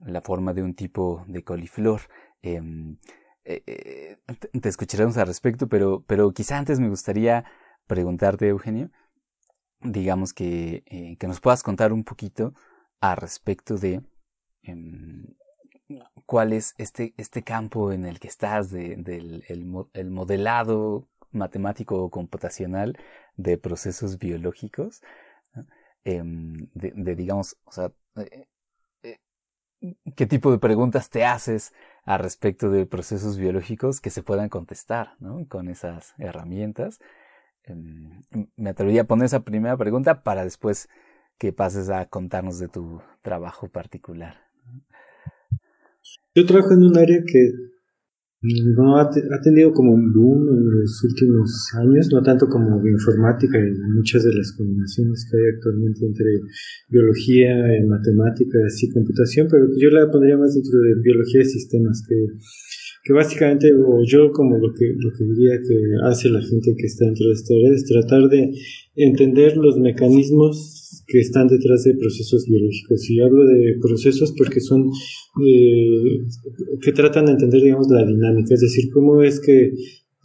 la 0.06 0.22
forma 0.22 0.54
de 0.54 0.64
un 0.64 0.74
tipo 0.74 1.24
de 1.28 1.44
coliflor. 1.44 2.02
Em, 2.42 2.98
eh, 3.46 3.64
eh, 3.68 4.60
te 4.60 4.70
escucharemos 4.70 5.18
al 5.18 5.28
respecto, 5.28 5.68
pero, 5.68 6.04
pero 6.08 6.32
quizá 6.32 6.58
antes 6.58 6.80
me 6.80 6.90
gustaría 6.90 7.46
preguntarte, 7.88 8.48
Eugenio, 8.48 8.90
digamos 9.82 10.34
que, 10.34 10.84
eh, 10.88 11.18
que 11.18 11.28
nos 11.28 11.42
puedas 11.42 11.64
contar 11.64 11.92
un 11.92 12.04
poquito 12.04 12.54
al 13.02 13.18
respecto 13.18 13.78
de 13.78 14.02
em, 14.64 15.36
cuál 16.26 16.54
es 16.54 16.74
este, 16.78 17.14
este 17.18 17.44
campo 17.44 17.92
en 17.92 18.06
el 18.06 18.20
que 18.20 18.30
estás, 18.30 18.72
del 18.72 19.44
el 19.94 20.10
modelado 20.10 21.10
matemático 21.32 22.02
o 22.02 22.10
computacional 22.10 22.98
de 23.36 23.58
procesos 23.58 24.18
biológicos, 24.20 25.02
em, 26.06 26.70
de, 26.74 27.16
digamos, 27.16 27.58
o 27.66 27.72
sea, 27.72 27.92
qué 30.16 30.26
tipo 30.26 30.52
de 30.52 30.60
preguntas 30.60 31.10
te 31.10 31.26
haces 31.26 31.74
al 32.06 32.20
respecto 32.20 32.70
de 32.70 32.86
procesos 32.86 33.38
biológicos 33.38 34.02
que 34.02 34.10
se 34.10 34.24
puedan 34.24 34.50
contestar 34.50 35.16
¿no? 35.20 35.46
con 35.48 35.70
esas 35.70 36.14
herramientas. 36.18 37.00
Em, 37.66 38.22
me 38.56 38.72
atrevería 38.72 39.02
a 39.02 39.06
poner 39.06 39.26
esa 39.26 39.44
primera 39.44 39.78
pregunta 39.78 40.24
para 40.24 40.44
después 40.44 40.90
que 41.38 41.54
pases 41.54 41.90
a 41.90 42.06
contarnos 42.06 42.60
de 42.60 42.68
tu 42.68 43.02
trabajo 43.22 43.68
particular. 43.70 44.38
Yo 46.36 46.46
trabajo 46.46 46.74
en 46.74 46.84
un 46.84 46.98
área 46.98 47.20
que 47.26 47.73
no, 48.44 48.98
ha, 48.98 49.10
tenido 49.42 49.72
como 49.72 49.94
un 49.94 50.12
boom 50.12 50.50
en 50.50 50.82
los 50.82 51.04
últimos 51.04 51.70
años, 51.80 52.10
no 52.12 52.22
tanto 52.22 52.48
como 52.48 52.86
informática 52.86 53.58
y 53.58 53.72
muchas 53.96 54.24
de 54.24 54.34
las 54.36 54.52
combinaciones 54.52 55.26
que 55.30 55.38
hay 55.38 55.56
actualmente 55.56 56.06
entre 56.06 56.42
biología, 56.90 57.56
matemáticas 57.88 58.84
y 58.84 58.90
computación, 58.90 59.48
pero 59.50 59.68
yo 59.78 59.90
la 59.92 60.12
pondría 60.12 60.38
más 60.38 60.54
dentro 60.56 60.78
de 60.80 60.96
biología 61.02 61.40
de 61.40 61.46
sistemas, 61.46 62.04
que, 62.08 62.16
que 63.04 63.12
básicamente, 63.12 63.70
o 63.74 64.02
yo 64.06 64.32
como 64.32 64.58
lo 64.58 64.74
que, 64.74 64.86
lo 64.98 65.12
que 65.12 65.26
diría 65.26 65.60
que 65.60 65.76
hace 66.06 66.30
la 66.30 66.42
gente 66.42 66.74
que 66.78 66.86
está 66.86 67.06
dentro 67.06 67.28
de 67.28 67.34
esta 67.34 67.54
área, 67.54 67.74
es 67.74 67.84
tratar 67.84 68.30
de 68.30 68.52
entender 68.96 69.58
los 69.58 69.78
mecanismos 69.78 71.04
que 71.06 71.20
están 71.20 71.48
detrás 71.48 71.84
de 71.84 71.96
procesos 71.96 72.46
biológicos. 72.48 73.10
Y 73.10 73.20
hablo 73.20 73.46
de 73.46 73.78
procesos 73.82 74.34
porque 74.38 74.62
son 74.62 74.90
eh, 75.46 76.26
que 76.82 76.94
tratan 76.94 77.26
de 77.26 77.34
entender, 77.34 77.62
digamos, 77.62 77.90
la 77.90 78.06
dinámica, 78.06 78.54
es 78.54 78.62
decir, 78.62 78.86
cómo 78.94 79.22
es 79.22 79.42
que 79.42 79.74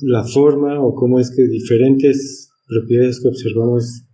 la 0.01 0.23
forma 0.23 0.81
o 0.81 0.95
cómo 0.95 1.19
es 1.19 1.33
que 1.35 1.49
diferentes 1.49 2.51
propiedades 2.69 3.21
que 3.21 3.29
observamos 3.29 4.05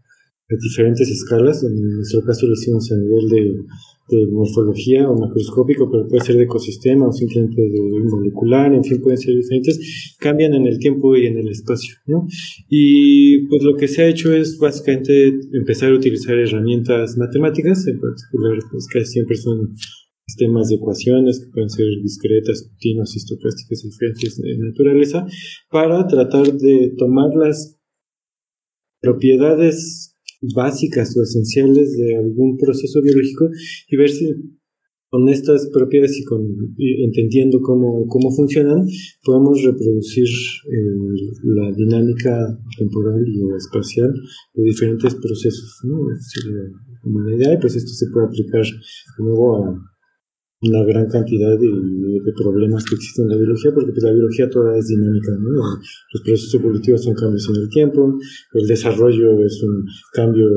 a 0.50 0.54
diferentes 0.60 1.08
escalas, 1.08 1.64
en 1.64 1.96
nuestro 1.96 2.22
caso 2.22 2.46
lo 2.46 2.52
hicimos 2.52 2.90
a 2.92 2.96
nivel 2.96 3.28
de 3.28 3.64
de 4.08 4.26
morfología 4.26 5.08
o 5.08 5.18
macroscópico, 5.18 5.90
pero 5.90 6.06
puede 6.06 6.24
ser 6.24 6.36
de 6.36 6.44
ecosistema 6.44 7.08
o 7.08 7.12
simplemente 7.12 7.62
de 7.62 7.80
molecular, 8.10 8.74
en 8.74 8.84
fin, 8.84 9.00
pueden 9.00 9.18
ser 9.18 9.34
diferentes, 9.34 10.16
cambian 10.18 10.54
en 10.54 10.66
el 10.66 10.78
tiempo 10.78 11.16
y 11.16 11.26
en 11.26 11.38
el 11.38 11.48
espacio. 11.48 11.96
¿no? 12.06 12.26
Y 12.68 13.46
pues 13.48 13.62
lo 13.62 13.76
que 13.76 13.88
se 13.88 14.02
ha 14.02 14.08
hecho 14.08 14.34
es 14.34 14.58
básicamente 14.58 15.32
empezar 15.52 15.90
a 15.90 15.94
utilizar 15.94 16.38
herramientas 16.38 17.16
matemáticas, 17.16 17.86
en 17.86 17.98
particular, 17.98 18.58
pues 18.70 18.86
casi 18.88 19.06
siempre 19.06 19.36
son 19.36 19.74
sistemas 20.26 20.68
de 20.68 20.76
ecuaciones 20.76 21.40
que 21.40 21.50
pueden 21.50 21.70
ser 21.70 21.86
discretas, 22.02 22.62
continuas, 22.62 23.16
estocásticas, 23.16 23.82
diferentes 23.82 24.36
de 24.36 24.58
naturaleza, 24.58 25.26
para 25.70 26.06
tratar 26.06 26.52
de 26.52 26.94
tomar 26.96 27.34
las 27.34 27.78
propiedades 29.00 30.13
básicas 30.54 31.16
o 31.16 31.22
esenciales 31.22 31.96
de 31.96 32.16
algún 32.16 32.56
proceso 32.56 33.00
biológico 33.02 33.48
y 33.88 33.96
ver 33.96 34.10
si 34.10 34.32
con 35.08 35.28
estas 35.28 35.68
propiedades 35.72 36.18
y 36.18 36.24
con 36.24 36.42
entendiendo 37.04 37.60
cómo, 37.60 38.04
cómo 38.08 38.32
funcionan, 38.32 38.84
podemos 39.24 39.62
reproducir 39.62 40.26
eh, 40.26 41.38
la 41.44 41.70
dinámica 41.70 42.36
temporal 42.76 43.24
y 43.24 43.56
espacial 43.56 44.12
de 44.54 44.62
diferentes 44.64 45.14
procesos. 45.14 45.78
¿no? 45.84 45.98
como 47.00 47.18
una 47.18 47.36
idea, 47.36 47.58
pues 47.60 47.76
esto 47.76 47.92
se 47.92 48.06
puede 48.10 48.26
aplicar 48.26 48.64
de 48.64 49.24
nuevo 49.24 49.56
a 49.56 49.93
una 50.68 50.84
gran 50.84 51.06
cantidad 51.08 51.58
de, 51.58 51.68
problemas 52.36 52.84
que 52.84 52.94
existen 52.96 53.24
en 53.24 53.30
la 53.30 53.36
biología, 53.36 53.70
porque 53.74 53.92
pues, 53.92 54.02
la 54.02 54.12
biología 54.12 54.48
toda 54.48 54.76
es 54.78 54.86
dinámica, 54.88 55.32
¿no? 55.38 55.50
Los 56.12 56.22
procesos 56.24 56.54
evolutivos 56.54 57.02
son 57.04 57.14
cambios 57.14 57.48
en 57.48 57.56
el 57.56 57.68
tiempo, 57.68 58.18
el 58.54 58.66
desarrollo 58.66 59.44
es 59.44 59.62
un 59.62 59.84
cambio 60.12 60.48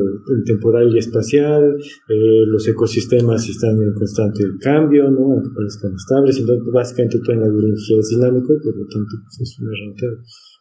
temporal 0.45 0.89
y 0.95 0.97
espacial, 0.97 1.75
eh, 2.09 2.43
los 2.47 2.67
ecosistemas 2.67 3.47
están 3.49 3.77
en 3.81 3.93
constante 3.93 4.43
cambio, 4.61 5.11
¿no? 5.11 5.33
Aunque 5.33 5.49
parezcan 5.53 5.93
estables, 5.93 6.39
entonces 6.39 6.63
básicamente 6.73 7.19
toda 7.19 7.37
la 7.37 7.49
biología 7.49 7.99
es 7.99 8.09
dinámica 8.09 8.53
y 8.53 8.63
por 8.63 8.77
lo 8.77 8.87
tanto 8.87 9.13
pues, 9.23 9.41
es 9.41 9.59
una 9.59 9.71
herramienta, 9.71 10.07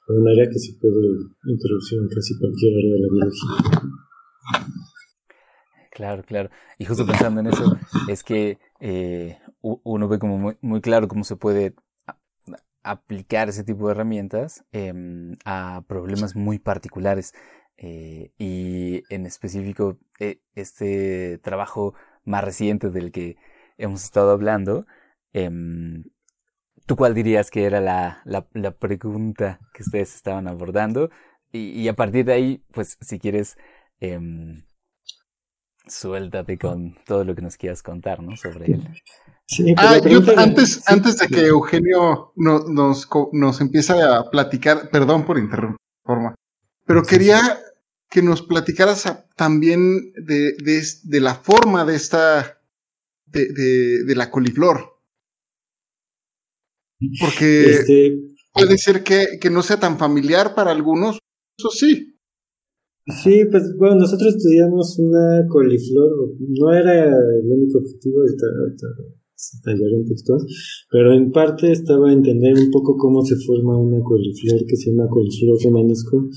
un 0.09 0.29
área 0.29 0.49
que 0.51 0.59
se 0.59 0.73
puede 0.81 1.07
introducir 1.47 1.99
en 1.99 2.09
casi 2.09 2.37
cualquier 2.39 2.75
área 2.77 2.95
de 2.95 3.01
la 3.01 3.09
biología. 3.13 3.57
Claro, 5.97 6.23
claro. 6.25 6.51
Y 6.77 6.85
justo 6.85 7.07
pensando 7.07 7.41
en 7.41 7.47
eso, 7.47 7.79
es 8.07 8.23
que 8.23 8.59
eh, 8.81 9.39
uno 9.63 10.09
ve 10.09 10.19
como 10.19 10.55
muy, 10.61 10.81
claro 10.83 11.09
cómo 11.09 11.25
se 11.25 11.37
puede 11.37 11.75
aplicar 12.83 13.49
ese 13.49 13.65
tipo 13.65 13.87
de 13.87 13.93
herramientas 13.93 14.63
em, 14.73 15.39
a 15.47 15.83
problemas 15.89 16.37
muy 16.37 16.59
particulares. 16.59 17.33
Eh, 17.79 18.31
y 18.37 19.05
en 19.09 19.25
específico, 19.25 19.99
eh, 20.21 20.43
este 20.55 21.39
trabajo 21.39 21.95
más 22.25 22.45
reciente 22.45 22.91
del 22.91 23.11
que 23.11 23.37
hemos 23.79 24.05
estado 24.05 24.33
hablando, 24.33 24.87
em, 25.33 26.05
¿tú 26.85 26.97
cuál 26.97 27.15
dirías 27.15 27.51
que 27.51 27.65
era 27.65 27.81
la, 27.81 28.23
pregunta 28.79 29.61
que 29.73 29.83
ustedes 29.83 30.15
estaban 30.15 30.47
abordando? 30.47 31.09
Y, 31.53 31.71
y, 31.71 31.89
a 31.89 31.95
partir 31.97 32.27
de 32.27 32.35
ahí, 32.35 32.65
pues 32.73 32.99
si 33.01 33.19
quieres 33.19 33.57
em, 34.01 34.63
suéltate 35.87 36.59
con 36.59 36.95
todo 37.05 37.25
lo 37.25 37.35
que 37.35 37.43
nos 37.43 37.57
quieras 37.57 37.83
contar, 37.83 38.23
¿no? 38.23 38.37
Sobre 38.37 38.67
él. 38.67 38.89
ah, 39.77 39.99
yo 39.99 40.21
antes, 40.37 40.83
antes 40.89 41.19
de 41.19 41.29
que 41.29 41.47
Eugenio 41.47 42.33
nos, 42.37 43.09
nos 43.33 43.61
empiece 43.61 43.93
a 44.03 44.29
platicar, 44.31 44.91
perdón 44.91 45.25
por 45.25 45.39
interrumpir, 45.39 45.79
pero 46.85 47.03
quería 47.03 47.41
que 48.09 48.23
nos 48.23 48.43
platicaras 48.43 49.05
también 49.35 50.13
de, 50.15 50.53
de, 50.53 51.21
la 51.21 51.35
forma 51.35 51.85
de 51.85 51.97
esta, 51.97 52.61
de, 53.27 53.53
de, 54.05 54.15
la 54.15 54.31
coliflor. 54.31 55.01
Porque 57.21 57.71
este, 57.71 58.17
puede 58.53 58.79
ser 58.79 59.03
que, 59.03 59.39
que 59.41 59.51
no 59.51 59.63
sea 59.63 59.79
tan 59.79 59.99
familiar 59.99 60.55
para 60.55 60.71
algunos, 60.71 61.19
eso 61.59 61.71
sí. 61.71 62.16
Sí, 63.09 63.45
pues 63.49 63.73
bueno, 63.79 63.97
nosotros 63.97 64.35
estudiamos 64.35 64.99
una 64.99 65.47
coliflor, 65.49 66.35
no 66.41 66.73
era 66.73 67.05
el 67.05 67.53
único 67.53 67.79
objetivo, 67.79 68.23
de 68.23 68.35
tallar 69.63 69.93
un 69.95 70.05
poquito 70.05 70.37
pero 70.91 71.13
en 71.13 71.31
parte 71.31 71.71
estaba 71.71 72.11
a 72.11 72.13
entender 72.13 72.55
un 72.55 72.71
poco 72.71 72.97
cómo 72.97 73.23
se 73.23 73.37
forma 73.37 73.77
una 73.79 74.03
coliflor 74.03 74.65
que 74.67 74.77
se 74.77 74.91
llama 74.91 75.09
coliflor 75.09 75.57
romanesco, 75.63 76.29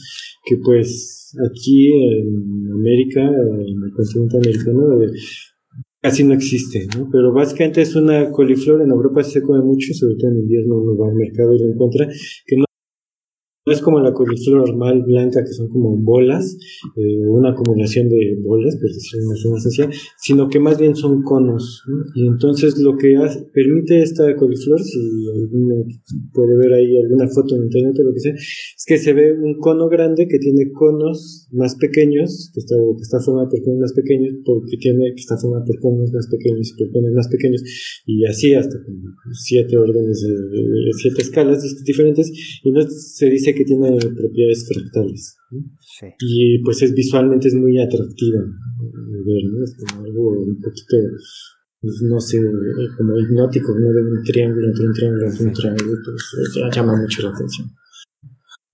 que 0.46 0.58
pues 0.58 1.36
aquí 1.50 1.92
en 1.92 2.72
América, 2.72 3.22
en 3.22 3.84
el 3.84 3.92
continente 3.96 4.38
americano, 4.38 5.02
eh, 5.02 5.12
casi 6.02 6.24
no 6.24 6.34
existe, 6.36 6.88
¿no? 6.96 7.10
Pero 7.12 7.34
básicamente 7.34 7.82
es 7.82 7.96
una 7.96 8.30
coliflor, 8.30 8.82
en 8.82 8.92
Europa 8.92 9.24
se 9.24 9.42
come 9.42 9.64
mucho, 9.64 9.94
sobre 9.94 10.16
todo 10.16 10.30
en 10.30 10.38
invierno 10.38 10.78
uno 10.78 10.96
va 10.98 11.10
al 11.10 11.16
mercado 11.16 11.56
y 11.56 11.60
lo 11.60 11.66
encuentra, 11.66 12.08
que 12.46 12.58
no 12.58 12.66
no 13.70 13.76
es 13.76 13.82
como 13.82 14.00
la 14.00 14.14
coliflor 14.14 14.68
normal 14.68 15.04
blanca, 15.04 15.44
que 15.44 15.54
son 15.54 15.70
como 15.70 15.96
bolas, 15.96 16.58
eh, 16.96 17.20
una 17.28 17.52
acumulación 17.52 18.10
de 18.10 18.36
bolas, 18.44 18.76
por 18.78 18.90
decirlo 18.90 19.20
de 19.22 19.28
una 19.28 19.38
forma 19.44 19.94
sino 20.18 20.50
que 20.50 20.60
más 20.60 20.80
bien 20.80 20.96
son 20.96 21.22
conos. 21.22 21.84
Y 22.16 22.26
entonces 22.26 22.80
lo 22.80 22.98
que 22.98 23.16
hace, 23.18 23.48
permite 23.54 24.02
esta 24.02 24.36
coliflor, 24.36 24.82
si 24.82 25.00
alguno 25.36 25.86
puede 26.34 26.58
ver 26.58 26.74
ahí 26.74 26.98
alguna 26.98 27.28
foto 27.28 27.56
en 27.56 27.66
internet 27.66 27.96
o 28.00 28.04
lo 28.06 28.14
que 28.14 28.20
sea, 28.22 28.34
es 28.34 28.86
que 28.88 28.98
se 28.98 29.14
ve 29.14 29.34
un 29.34 29.60
cono 29.60 29.88
grande 29.88 30.28
que 30.28 30.40
tiene 30.40 30.72
conos 30.72 31.48
más 31.52 31.76
pequeños, 31.76 32.50
que 32.52 32.62
está, 32.62 32.76
que 32.76 33.04
está 33.04 33.20
formado 33.20 33.50
por 33.50 33.62
conos 33.62 33.82
más 33.82 33.94
pequeños, 33.94 34.34
porque 34.44 34.78
tiene, 34.78 35.14
que 35.14 35.22
está 35.22 35.38
formado 35.38 35.66
por 35.66 35.80
conos 35.80 36.12
más 36.12 36.28
pequeños 36.28 36.72
y 36.72 36.78
por 36.78 36.92
conos 36.92 37.12
más 37.12 37.28
pequeños, 37.28 37.62
y 38.08 38.26
así 38.26 38.56
hasta 38.56 38.78
siete 39.34 39.78
órdenes, 39.78 40.22
de, 40.22 40.92
siete 41.00 41.22
escalas 41.22 41.64
diferentes, 41.84 42.32
y 42.64 42.70
entonces 42.70 43.16
se 43.16 43.30
dice 43.30 43.54
que 43.60 43.66
tiene 43.66 43.98
propiedades 44.00 44.66
fractales. 44.72 45.38
Y 46.22 46.64
pues 46.64 46.82
es 46.82 46.94
visualmente 46.94 47.50
es 47.50 47.56
muy 47.56 47.78
atractiva 47.78 48.40
de 48.40 49.18
ver, 49.26 49.44
¿no? 49.52 49.64
Es 49.66 49.76
como 49.76 50.06
algo 50.06 50.30
un 50.30 50.62
poquito, 50.62 50.96
pues, 51.82 52.02
no 52.04 52.20
sé, 52.22 52.40
como 52.98 53.20
hipnótico, 53.20 53.78
¿no? 53.78 53.92
De 53.92 54.02
un 54.02 54.24
triángulo 54.24 54.70
entre 54.70 54.86
un 54.86 54.94
triángulo 54.94 55.28
entre 55.28 55.46
un 55.46 55.54
triángulo, 55.54 55.98
pues 56.06 56.74
llama 56.74 56.96
mucho 56.96 57.22
la 57.24 57.30
atención. 57.32 57.68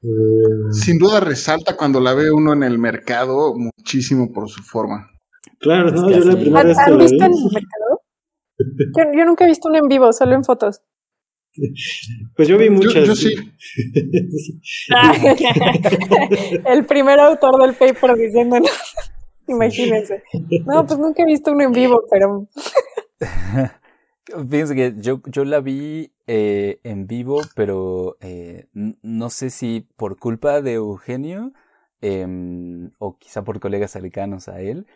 Eh, 0.03 0.73
Sin 0.73 0.99
duda 0.99 1.19
resalta 1.19 1.75
cuando 1.75 1.99
la 1.99 2.13
ve 2.13 2.29
uno 2.31 2.53
en 2.53 2.61
el 2.61 2.77
mercado 2.77 3.55
muchísimo 3.55 4.31
por 4.31 4.49
su 4.49 4.61
forma. 4.61 5.09
Claro, 5.57 5.89
no, 5.89 6.11
yo 6.11 6.25
la 6.25 6.35
primera 6.35 6.63
vez 6.63 6.77
que 6.85 6.91
la 6.91 6.97
visto 6.97 7.15
en 7.15 7.31
el 7.33 7.51
mercado? 7.51 9.15
Yo, 9.17 9.25
nunca 9.25 9.45
he 9.45 9.47
visto 9.47 9.67
una 9.67 9.79
en 9.79 9.87
vivo, 9.87 10.13
solo 10.13 10.35
en 10.35 10.43
fotos. 10.43 10.81
Pues 12.35 12.47
yo 12.47 12.57
vi 12.57 12.69
muchas. 12.69 13.07
Yo, 13.07 13.15
sí. 13.15 13.33
el 16.65 16.85
primer 16.85 17.19
autor 17.19 17.61
del 17.61 17.75
paper 17.75 18.15
diciendo, 18.15 18.57
imagínense. 19.47 20.23
No, 20.65 20.85
pues 20.85 20.99
nunca 20.99 21.23
he 21.23 21.25
visto 21.25 21.51
uno 21.51 21.63
en 21.63 21.71
vivo, 21.71 22.03
pero... 22.09 22.47
Fíjense 24.49 24.73
que 24.75 24.95
yo, 24.97 25.21
yo 25.27 25.45
la 25.45 25.59
vi 25.61 26.11
eh, 26.25 26.79
en 26.83 27.05
vivo, 27.05 27.41
pero 27.55 28.17
eh, 28.21 28.65
no 28.73 29.29
sé 29.29 29.51
si 29.51 29.87
por 29.97 30.17
culpa 30.17 30.63
de 30.63 30.73
Eugenio 30.73 31.53
em, 32.01 32.89
o 32.97 33.19
quizá 33.19 33.43
por 33.43 33.59
colegas 33.59 33.91
cercanos 33.91 34.47
a 34.47 34.61
él. 34.61 34.87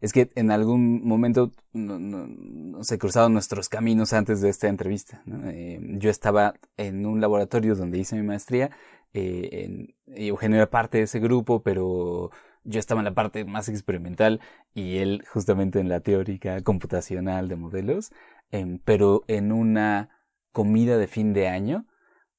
Eh, 0.00 0.06
es 0.06 0.12
que 0.12 0.30
en 0.34 0.50
algún 0.50 1.06
momento 1.06 1.52
no, 1.72 2.82
se 2.82 2.98
cruzaron 2.98 3.32
nuestros 3.32 3.68
caminos 3.68 4.12
antes 4.12 4.40
de 4.40 4.48
esta 4.48 4.68
entrevista. 4.68 5.22
Em, 5.26 5.98
yo 5.98 6.10
estaba 6.10 6.54
en 6.76 7.06
un 7.06 7.20
laboratorio 7.20 7.74
donde 7.74 7.98
hice 7.98 8.16
mi 8.16 8.22
maestría 8.22 8.70
y 9.12 9.94
Eugenio 10.06 10.58
era 10.58 10.70
parte 10.70 10.98
de 10.98 11.04
ese 11.04 11.18
grupo, 11.18 11.62
pero 11.62 12.30
yo 12.64 12.78
estaba 12.78 13.00
en 13.00 13.06
la 13.06 13.14
parte 13.14 13.44
más 13.44 13.68
experimental 13.68 14.40
y 14.74 14.98
él 14.98 15.24
justamente 15.32 15.80
en 15.80 15.88
la 15.88 16.00
teórica 16.00 16.60
computacional 16.62 17.48
de 17.48 17.56
modelos, 17.56 18.12
em, 18.50 18.78
pero 18.84 19.24
en 19.28 19.52
una 19.52 20.10
comida 20.52 20.98
de 20.98 21.06
fin 21.06 21.32
de 21.32 21.48
año 21.48 21.86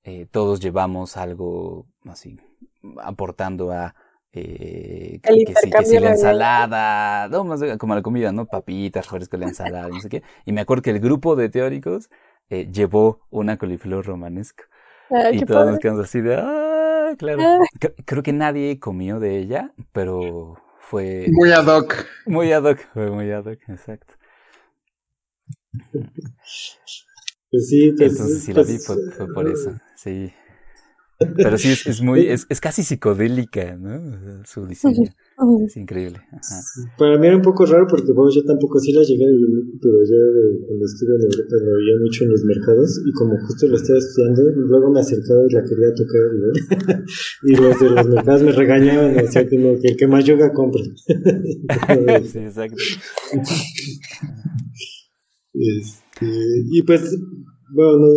eh, 0.03 0.27
todos 0.31 0.59
llevamos 0.59 1.17
algo 1.17 1.87
así, 2.05 2.39
aportando 3.03 3.71
a 3.71 3.95
eh, 4.33 5.19
que, 5.21 5.33
sí, 5.61 5.69
que 5.69 5.85
sí, 5.85 5.99
la 5.99 6.11
ensalada, 6.11 7.27
no, 7.27 7.43
más 7.43 7.61
como 7.77 7.95
la 7.95 8.01
comida, 8.01 8.31
¿no? 8.31 8.45
Papitas, 8.45 9.07
con 9.07 9.19
la 9.39 9.47
ensalada, 9.47 9.89
no 9.89 9.99
sé 9.99 10.09
qué. 10.09 10.23
Y 10.45 10.53
me 10.53 10.61
acuerdo 10.61 10.83
que 10.83 10.91
el 10.91 10.99
grupo 10.99 11.35
de 11.35 11.49
teóricos 11.49 12.09
eh, 12.49 12.69
llevó 12.71 13.19
una 13.29 13.57
coliflor 13.57 14.05
romanesco. 14.05 14.63
y 15.31 15.45
todos 15.45 15.69
nos 15.69 15.79
quedamos 15.79 16.05
así 16.05 16.21
de, 16.21 16.35
claro. 17.17 17.41
Ah. 17.41 17.59
Creo 18.05 18.23
que 18.23 18.33
nadie 18.33 18.79
comió 18.79 19.19
de 19.19 19.37
ella, 19.37 19.73
pero 19.91 20.55
fue... 20.79 21.27
Muy 21.29 21.51
ad 21.51 21.67
hoc. 21.67 22.05
Muy 22.25 22.51
ad 22.53 22.63
hoc, 22.63 22.79
fue 22.93 23.11
muy 23.11 23.29
ad 23.31 23.45
hoc, 23.45 23.59
exacto. 23.67 24.13
Pues 27.51 27.67
sí, 27.67 27.93
pues, 27.97 28.11
Entonces 28.13 28.43
sí 28.43 28.53
la 28.53 28.63
vi 28.63 28.77
fue, 28.77 28.95
por 29.33 29.47
eso, 29.47 29.73
sí. 29.95 30.33
Pero 31.35 31.57
sí, 31.57 31.69
es, 31.69 31.85
es 31.87 32.01
muy, 32.01 32.27
es, 32.27 32.45
es, 32.49 32.59
casi 32.59 32.83
psicodélica, 32.83 33.77
¿no? 33.77 34.43
Su 34.45 34.65
diseño. 34.65 35.09
Es 35.65 35.77
increíble. 35.77 36.21
Para 36.97 37.17
mí 37.17 37.27
era 37.27 37.35
un 37.35 37.41
poco 37.41 37.65
raro 37.65 37.87
porque 37.89 38.11
bueno, 38.11 38.31
yo 38.31 38.43
tampoco 38.43 38.79
sí 38.79 38.91
la 38.93 39.01
llegué 39.01 39.25
a 39.25 39.31
vivir, 39.31 39.63
pero 39.81 39.95
ya 40.03 40.21
cuando 40.67 40.85
estuve 40.85 41.15
en 41.15 41.21
Europa 41.21 41.55
la 41.61 41.71
veía 41.77 41.95
mucho 42.01 42.23
en 42.25 42.29
los 42.31 42.43
mercados 42.43 43.01
y 43.05 43.11
como 43.13 43.37
justo 43.45 43.67
la 43.67 43.75
estaba 43.75 43.99
estudiando, 43.99 44.43
luego 44.55 44.91
me 44.91 44.99
acercaba 44.99 45.41
y 45.47 45.53
la 45.53 45.63
quería 45.63 45.93
tocar 45.95 46.21
y 47.43 47.55
los 47.55 47.79
de 47.79 47.89
los 47.89 48.07
mercados 48.07 48.43
me 48.43 48.51
regañaban, 48.51 49.17
o 49.17 49.31
sea, 49.31 49.47
como 49.49 49.79
que 49.79 49.87
el 49.89 49.97
que 49.97 50.07
más 50.07 50.25
yoga 50.25 50.53
compra. 50.53 50.83
sí, 52.23 52.39
exacto. 52.39 52.77
Este, 55.53 56.27
y 56.71 56.81
pues, 56.83 57.17
bueno, 57.73 57.97
no, 57.97 58.07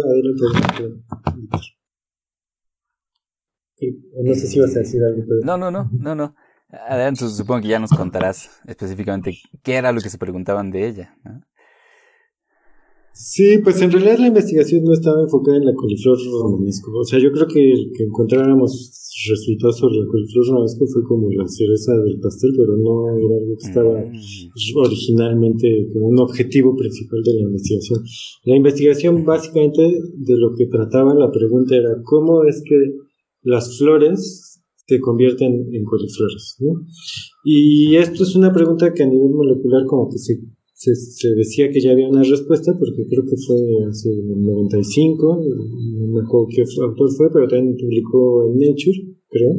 No 4.23 4.35
sé 4.35 4.47
si 4.47 4.61
vas 4.61 4.75
a 4.77 4.81
decir 4.81 5.03
algo. 5.03 5.23
No, 5.45 5.57
no, 5.57 5.71
no, 5.71 5.91
no, 5.93 6.15
no. 6.15 6.35
Adelante, 6.71 7.29
supongo 7.29 7.63
que 7.63 7.69
ya 7.69 7.79
nos 7.79 7.91
contarás 7.91 8.51
específicamente 8.67 9.37
qué 9.63 9.75
era 9.75 9.93
lo 9.93 10.01
que 10.01 10.11
se 10.11 10.19
preguntaban 10.19 10.71
de 10.71 10.89
ella. 10.89 11.17
Sí, 13.13 13.59
pues 13.63 13.81
en 13.81 13.93
realidad 13.93 14.19
la 14.19 14.27
investigación 14.27 14.83
no 14.83 14.93
estaba 14.93 15.23
enfocada 15.23 15.57
en 15.57 15.67
la 15.67 15.75
coliflor 15.75 16.19
romanesco. 16.19 16.91
O 16.99 17.05
sea, 17.05 17.21
yo 17.21 17.31
creo 17.31 17.47
que 17.47 17.73
el 17.73 17.93
que 17.97 18.05
encontráramos 18.05 19.05
resultados 19.31 19.79
sobre 19.79 19.99
la 19.99 20.07
coliflor 20.07 20.47
romanesco 20.49 20.85
fue 20.89 21.05
como 21.05 21.31
la 21.31 21.47
cereza 21.47 21.97
del 21.97 22.19
pastel, 22.19 22.51
pero 22.57 22.77
no 22.77 23.17
era 23.17 23.37
algo 23.37 23.57
que 23.57 23.69
estaba 23.69 24.01
mm. 24.01 24.79
originalmente 24.79 25.89
como 25.93 26.09
un 26.09 26.19
objetivo 26.19 26.75
principal 26.75 27.23
de 27.23 27.35
la 27.35 27.41
investigación. 27.43 28.01
La 28.45 28.57
investigación 28.57 29.25
básicamente 29.25 29.83
de 29.83 30.37
lo 30.37 30.53
que 30.57 30.67
trataba 30.67 31.15
la 31.15 31.31
pregunta 31.31 31.77
era 31.77 31.91
cómo 32.03 32.43
es 32.43 32.65
que 32.67 32.75
las 33.45 33.79
flores 33.79 34.63
se 34.87 35.01
convierten 35.01 35.53
en 35.73 35.85
coliflores. 35.85 36.57
¿no? 36.61 36.87
Y 37.45 37.97
esto 37.97 38.23
es 38.25 38.37
una 38.37 38.53
pregunta 38.53 38.93
que 38.93 39.03
a 39.03 39.07
nivel 39.07 39.31
molecular 39.31 39.87
como 39.87 40.09
que 40.11 40.19
se, 40.19 40.35
se, 40.75 41.35
decía 41.35 41.71
que 41.71 41.81
ya 41.81 41.93
había 41.93 42.09
una 42.09 42.23
respuesta, 42.23 42.77
porque 42.79 43.07
creo 43.07 43.25
que 43.25 43.37
fue 43.37 43.57
hace 43.89 44.11
el 44.11 44.43
95, 44.43 45.41
no 46.01 46.07
me 46.09 46.21
acuerdo 46.21 46.49
qué 46.51 46.65
autor 46.83 47.11
fue, 47.17 47.31
pero 47.33 47.49
también 47.49 47.77
publicó 47.77 48.47
en 48.47 48.59
Nature, 48.59 49.15
creo, 49.29 49.53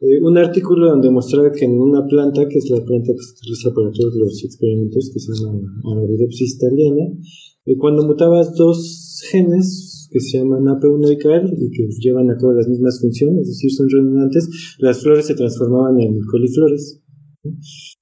eh, 0.00 0.20
un 0.22 0.38
artículo 0.38 0.88
donde 0.88 1.10
mostraba 1.10 1.52
que 1.52 1.64
en 1.64 1.78
una 1.78 2.06
planta, 2.06 2.48
que 2.48 2.58
es 2.58 2.70
la 2.70 2.84
planta 2.84 3.12
que 3.12 3.22
se 3.22 3.32
utiliza 3.32 3.74
para 3.74 3.90
todos 3.90 4.14
los 4.14 4.44
experimentos, 4.44 5.10
que 5.12 5.20
se 5.20 5.32
llama 5.32 5.60
Arabidopsis 5.92 6.56
italiana, 6.56 7.04
eh, 7.66 7.76
cuando 7.76 8.06
mutabas 8.06 8.54
dos 8.56 9.22
genes, 9.30 10.01
que 10.12 10.20
se 10.20 10.38
llaman 10.38 10.64
AP1 10.64 11.12
y 11.12 11.18
KR 11.18 11.50
y 11.56 11.70
que 11.70 11.88
llevan 11.98 12.30
a 12.30 12.36
cabo 12.36 12.52
las 12.52 12.68
mismas 12.68 13.00
funciones, 13.00 13.42
es 13.42 13.48
decir, 13.48 13.70
son 13.72 13.88
redundantes, 13.88 14.76
las 14.78 15.02
flores 15.02 15.26
se 15.26 15.34
transformaban 15.34 15.98
en 16.00 16.20
coliflores. 16.30 17.00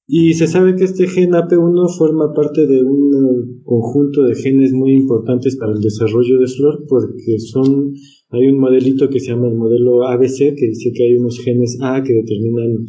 Y 0.06 0.34
se 0.34 0.46
sabe 0.46 0.74
que 0.74 0.84
este 0.84 1.06
gen 1.06 1.30
AP1 1.30 1.96
forma 1.96 2.34
parte 2.34 2.66
de 2.66 2.82
un 2.82 3.62
conjunto 3.64 4.24
de 4.24 4.34
genes 4.34 4.72
muy 4.72 4.92
importantes 4.92 5.56
para 5.56 5.72
el 5.72 5.80
desarrollo 5.80 6.38
de 6.38 6.46
flor 6.46 6.84
porque 6.88 7.38
son 7.38 7.94
hay 8.32 8.46
un 8.46 8.58
modelito 8.58 9.08
que 9.08 9.18
se 9.18 9.32
llama 9.32 9.48
el 9.48 9.56
modelo 9.56 10.06
ABC 10.06 10.54
que 10.56 10.68
dice 10.68 10.92
que 10.94 11.04
hay 11.04 11.16
unos 11.16 11.38
genes 11.40 11.78
A 11.80 12.02
que 12.02 12.12
determinan 12.12 12.86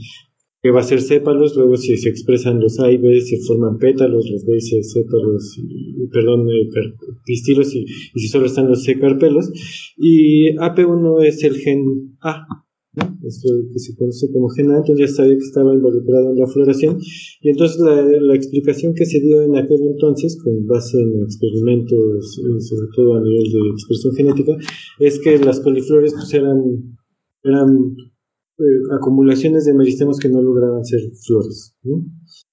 que 0.62 0.70
va 0.70 0.82
a 0.82 0.84
ser 0.84 1.02
sépalos, 1.02 1.56
luego 1.56 1.76
si 1.76 1.98
se 1.98 2.10
expresan 2.10 2.60
los 2.60 2.80
A 2.80 2.92
y 2.92 2.98
B 2.98 3.20
se 3.22 3.38
forman 3.48 3.80
pétalos, 3.80 4.30
los 4.30 4.46
B 4.46 4.58
y 4.58 4.62
C 4.62 4.84
sépalos, 4.84 5.58
y, 5.58 6.08
perdón, 6.08 6.48
eh, 6.50 6.70
pistilos 7.26 7.74
y, 7.74 7.86
si 7.88 8.28
solo 8.28 8.46
están 8.46 8.70
los 8.70 8.84
C 8.84 9.00
carpelos, 9.00 9.52
y 9.98 10.56
AP1 10.58 11.24
es 11.24 11.44
el 11.44 11.56
gen 11.56 12.16
A, 12.22 12.46
¿no? 12.94 13.18
Que 13.22 13.80
se 13.80 13.96
conoce 13.96 14.32
como 14.32 14.50
gen 14.50 14.70
A, 14.70 14.78
entonces 14.78 15.10
ya 15.10 15.16
sabía 15.16 15.34
que 15.34 15.44
estaba 15.44 15.74
involucrado 15.74 16.32
en 16.32 16.38
la 16.38 16.46
floración, 16.46 17.00
y 17.42 17.50
entonces 17.50 17.80
la, 17.80 18.36
explicación 18.36 18.94
que 18.94 19.08
se 19.08 19.20
dio 19.20 19.42
en 19.42 19.56
aquel 19.56 19.82
entonces, 19.82 20.40
con 20.44 20.68
base 20.68 21.02
en 21.02 21.24
experimentos, 21.24 22.38
eh, 22.38 22.62
sobre 22.62 22.88
todo 22.96 23.16
a 23.16 23.22
nivel 23.22 23.52
de 23.52 23.70
expresión 23.72 24.14
genética, 24.14 24.56
es 25.00 25.18
que 25.18 25.40
las 25.40 25.60
coliflores 25.60 26.14
pues 26.14 26.32
eran 26.36 26.62
eh, 28.62 28.96
acumulaciones 28.96 29.66
de 29.66 29.74
meristemos 29.74 30.20
que 30.20 30.30
no 30.30 30.42
lograban 30.42 30.86
ser 30.86 31.00
flores, 31.26 31.76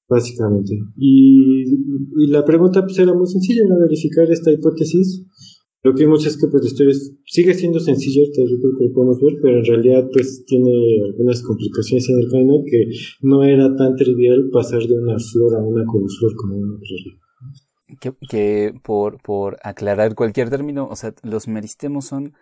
básicamente. 0.09 0.78
Y, 0.97 1.64
la 2.30 2.44
pregunta 2.44 2.82
pues, 2.82 2.98
era 2.98 3.14
muy 3.14 3.26
sencilla, 3.26 3.62
era 3.66 3.78
verificar 3.78 4.30
esta 4.30 4.51
hipótesis. 4.51 5.24
Lo 5.85 5.94
que 5.94 6.05
vimos 6.05 6.26
es 6.26 6.36
que 6.36 6.48
pues, 6.48 6.62
la 6.62 6.68
historia 6.68 6.94
sigue 7.26 7.55
siendo 7.55 7.78
sencilla, 7.78 8.22
creo 8.35 8.47
que 8.78 8.85
lo 8.86 8.94
podemos 8.94 9.20
ver, 9.20 9.35
pero 9.40 9.59
en 9.59 9.64
realidad 9.64 10.09
pues 10.12 10.44
tiene 10.47 10.72
algunas 11.05 11.43
complicaciones 11.43 12.09
en 12.09 12.18
el 12.18 12.28
camino 12.30 12.62
que 12.66 12.90
no 13.22 13.44
era 13.44 13.76
tan 13.76 13.94
trivial 13.94 14.48
pasar 14.51 14.82
de 14.82 14.98
una 14.98 15.18
flor 15.18 15.55
a 15.55 15.62
una 15.62 15.85
coliflor 15.85 16.35
como 16.35 16.56
una 16.56 16.78
que, 18.01 18.12
que 18.28 18.74
por, 18.82 19.20
por 19.22 19.56
aclarar 19.62 20.14
cualquier 20.14 20.51
término, 20.51 20.89
o 20.89 20.97
sea, 20.97 21.14
los 21.22 21.48
meristemos 21.48 22.06
son 22.06 22.35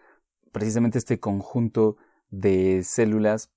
precisamente 0.53 0.99
este 0.99 1.21
conjunto 1.21 1.97
de 2.31 2.83
células 2.83 3.51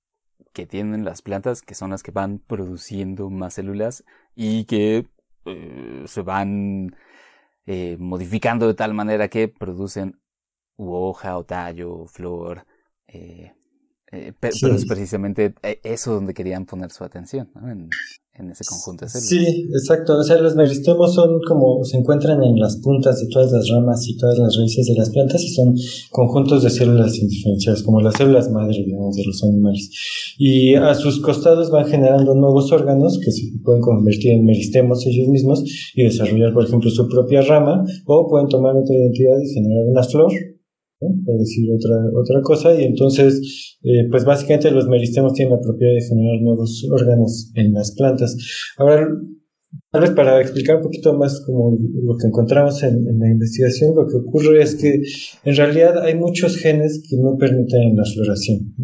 que 0.52 0.66
tienen 0.66 1.04
las 1.04 1.22
plantas, 1.22 1.62
que 1.62 1.74
son 1.74 1.90
las 1.90 2.02
que 2.02 2.10
van 2.10 2.38
produciendo 2.38 3.30
más 3.30 3.54
células 3.54 4.04
y 4.34 4.64
que 4.64 5.06
eh, 5.46 6.04
se 6.06 6.22
van 6.22 6.96
eh, 7.66 7.96
modificando 7.98 8.66
de 8.66 8.74
tal 8.74 8.94
manera 8.94 9.28
que 9.28 9.48
producen 9.48 10.20
hoja 10.76 11.36
o 11.36 11.44
tallo, 11.44 12.06
flor. 12.06 12.66
Eh, 13.06 13.52
pero 14.40 14.74
es 14.74 14.86
precisamente 14.86 15.54
eso 15.62 16.14
donde 16.14 16.34
querían 16.34 16.66
poner 16.66 16.90
su 16.90 17.04
atención, 17.04 17.50
¿no? 17.54 17.70
En, 17.70 17.88
en 18.40 18.50
ese 18.50 18.64
conjunto 18.64 19.04
de 19.04 19.10
células. 19.10 19.28
Sí, 19.28 19.68
exacto. 19.72 20.18
O 20.18 20.22
sea, 20.22 20.38
los 20.38 20.56
meristemos 20.56 21.14
son 21.14 21.40
como 21.46 21.84
se 21.84 21.98
encuentran 21.98 22.42
en 22.42 22.58
las 22.58 22.76
puntas 22.76 23.20
de 23.20 23.28
todas 23.28 23.52
las 23.52 23.68
ramas 23.68 24.06
y 24.08 24.16
todas 24.16 24.38
las 24.38 24.56
raíces 24.56 24.86
de 24.86 24.94
las 24.94 25.10
plantas 25.10 25.42
y 25.42 25.48
son 25.48 25.74
conjuntos 26.10 26.62
de 26.62 26.70
células 26.70 27.16
indiferenciadas, 27.18 27.82
como 27.82 28.00
las 28.00 28.14
células 28.14 28.50
madre, 28.50 28.82
digamos, 28.84 29.16
de 29.16 29.24
los 29.24 29.42
animales. 29.44 29.90
Y 30.38 30.74
a 30.74 30.94
sus 30.94 31.20
costados 31.20 31.70
van 31.70 31.86
generando 31.86 32.34
nuevos 32.34 32.72
órganos 32.72 33.18
que 33.18 33.30
se 33.30 33.42
pueden 33.64 33.82
convertir 33.82 34.32
en 34.32 34.44
meristemos 34.44 35.06
ellos 35.06 35.28
mismos 35.28 35.62
y 35.94 36.04
desarrollar, 36.04 36.52
por 36.52 36.64
ejemplo, 36.64 36.90
su 36.90 37.08
propia 37.08 37.42
rama, 37.42 37.84
o 38.06 38.28
pueden 38.28 38.48
tomar 38.48 38.76
otra 38.76 38.94
identidad 38.94 39.38
y 39.42 39.52
generar 39.52 39.84
una 39.86 40.02
flor 40.02 40.32
por 41.00 41.38
decir 41.38 41.70
otra, 41.72 41.96
otra 42.14 42.42
cosa, 42.42 42.80
y 42.80 42.84
entonces, 42.84 43.78
eh, 43.82 44.06
pues 44.10 44.24
básicamente 44.24 44.70
los 44.70 44.86
meristemos 44.86 45.32
tienen 45.32 45.54
la 45.54 45.60
propiedad 45.60 45.94
de 45.94 46.02
generar 46.02 46.40
nuevos 46.42 46.86
órganos 46.90 47.50
en 47.54 47.72
las 47.72 47.92
plantas. 47.92 48.36
Ahora, 48.76 49.08
Tal 49.92 50.02
vez 50.02 50.10
para 50.10 50.40
explicar 50.40 50.76
un 50.76 50.82
poquito 50.82 51.16
más 51.16 51.42
como 51.44 51.76
lo 52.02 52.16
que 52.16 52.26
encontramos 52.26 52.82
en, 52.82 53.04
la 53.18 53.30
investigación, 53.30 53.94
lo 53.94 54.06
que 54.06 54.16
ocurre 54.16 54.62
es 54.62 54.74
que 54.74 55.00
en 55.44 55.56
realidad 55.56 56.02
hay 56.04 56.16
muchos 56.16 56.56
genes 56.56 57.02
que 57.08 57.16
no 57.16 57.36
permiten 57.36 57.96
la 57.96 58.04
floración. 58.04 58.74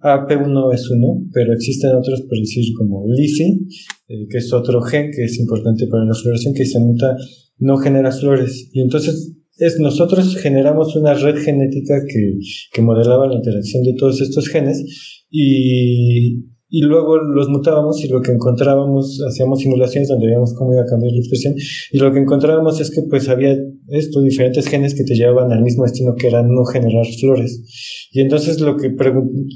AP1 0.00 0.74
es 0.74 0.90
uno, 0.90 1.26
pero 1.32 1.52
existen 1.52 1.94
otros, 1.94 2.22
por 2.22 2.38
decir, 2.38 2.64
como 2.76 3.06
LIFI, 3.06 3.66
eh, 4.08 4.26
que 4.28 4.38
es 4.38 4.52
otro 4.52 4.82
gen 4.82 5.10
que 5.10 5.24
es 5.24 5.38
importante 5.38 5.86
para 5.86 6.04
la 6.04 6.14
floración, 6.14 6.54
que 6.54 6.66
se 6.66 6.80
muta, 6.80 7.16
no 7.58 7.76
genera 7.78 8.12
flores. 8.12 8.68
Y 8.72 8.80
entonces 8.80 9.40
es, 9.60 9.78
nosotros 9.78 10.36
generamos 10.36 10.96
una 10.96 11.14
red 11.14 11.36
genética 11.36 12.02
que, 12.06 12.38
que 12.72 12.82
modelaba 12.82 13.26
la 13.26 13.34
interacción 13.34 13.82
de 13.84 13.94
todos 13.94 14.20
estos 14.20 14.48
genes 14.48 14.82
y 15.30 16.50
y 16.70 16.82
luego 16.82 17.16
los 17.18 17.48
mutábamos 17.48 18.02
y 18.04 18.08
lo 18.08 18.22
que 18.22 18.30
encontrábamos, 18.30 19.20
hacíamos 19.28 19.58
simulaciones 19.58 20.08
donde 20.08 20.26
veíamos 20.26 20.54
cómo 20.54 20.72
iba 20.72 20.82
a 20.82 20.86
cambiar 20.86 21.12
la 21.12 21.18
expresión 21.18 21.54
y 21.90 21.98
lo 21.98 22.12
que 22.12 22.20
encontrábamos 22.20 22.80
es 22.80 22.92
que 22.92 23.02
pues 23.02 23.28
había 23.28 23.58
estos 23.88 24.22
diferentes 24.22 24.68
genes 24.68 24.94
que 24.94 25.02
te 25.02 25.16
llevaban 25.16 25.50
al 25.52 25.64
mismo 25.64 25.82
destino 25.82 26.14
que 26.14 26.28
era 26.28 26.42
no 26.42 26.64
generar 26.64 27.04
flores. 27.18 28.08
Y 28.12 28.20
entonces 28.20 28.60
lo 28.60 28.76
que, 28.76 28.94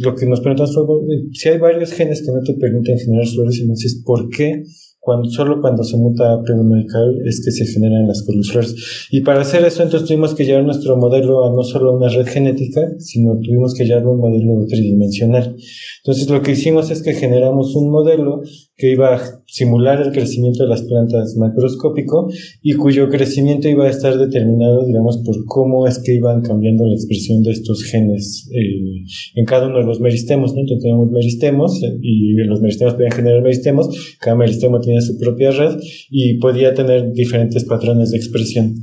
lo 0.00 0.14
que 0.16 0.26
nos 0.26 0.40
preguntamos 0.40 0.74
fue, 0.74 0.84
si 1.32 1.48
hay 1.48 1.58
varios 1.58 1.92
genes 1.92 2.20
que 2.22 2.32
no 2.32 2.42
te 2.42 2.54
permiten 2.54 2.98
generar 2.98 3.26
flores, 3.28 3.60
entonces 3.60 4.02
¿por 4.04 4.28
qué 4.30 4.64
cuando, 5.04 5.28
solo 5.28 5.60
cuando 5.60 5.84
se 5.84 5.98
muta 5.98 6.32
a 6.32 6.42
medical 6.62 7.20
es 7.26 7.42
que 7.44 7.50
se 7.50 7.66
generan 7.66 8.08
las 8.08 8.22
coliflores. 8.22 8.74
Y 9.10 9.20
para 9.20 9.42
hacer 9.42 9.62
eso, 9.64 9.82
entonces 9.82 10.08
tuvimos 10.08 10.34
que 10.34 10.46
llevar 10.46 10.64
nuestro 10.64 10.96
modelo 10.96 11.44
a 11.44 11.52
no 11.52 11.62
solo 11.62 11.94
una 11.94 12.08
red 12.08 12.26
genética, 12.26 12.80
sino 12.98 13.38
tuvimos 13.38 13.74
que 13.74 13.84
llevarlo 13.84 14.10
a 14.10 14.14
un 14.14 14.20
modelo 14.20 14.66
tridimensional. 14.66 15.56
Entonces 15.98 16.30
lo 16.30 16.40
que 16.40 16.52
hicimos 16.52 16.90
es 16.90 17.02
que 17.02 17.12
generamos 17.12 17.76
un 17.76 17.90
modelo 17.90 18.40
que 18.76 18.90
iba 18.90 19.14
a 19.14 19.20
simular 19.46 20.00
el 20.02 20.10
crecimiento 20.10 20.64
de 20.64 20.68
las 20.68 20.82
plantas 20.82 21.36
macroscópico 21.36 22.28
y 22.60 22.74
cuyo 22.74 23.08
crecimiento 23.08 23.68
iba 23.68 23.86
a 23.86 23.90
estar 23.90 24.18
determinado, 24.18 24.84
digamos, 24.84 25.18
por 25.18 25.44
cómo 25.46 25.86
es 25.86 26.00
que 26.00 26.14
iban 26.14 26.42
cambiando 26.42 26.84
la 26.84 26.94
expresión 26.94 27.42
de 27.42 27.52
estos 27.52 27.84
genes 27.84 28.50
eh, 28.52 29.04
en 29.36 29.44
cada 29.44 29.68
uno 29.68 29.78
de 29.78 29.84
los 29.84 30.00
meristemos, 30.00 30.54
¿no? 30.54 30.60
Entonces 30.60 30.82
tenemos 30.82 31.10
meristemos 31.10 31.82
eh, 31.84 31.98
y 32.02 32.34
los 32.34 32.60
meristemos 32.60 32.94
podían 32.94 33.12
generar 33.12 33.42
meristemos, 33.42 34.16
cada 34.20 34.36
meristemo 34.36 34.80
tenía 34.80 35.00
su 35.00 35.18
propia 35.18 35.52
red 35.52 35.78
y 36.10 36.38
podía 36.38 36.74
tener 36.74 37.12
diferentes 37.12 37.64
patrones 37.64 38.10
de 38.10 38.16
expresión. 38.16 38.74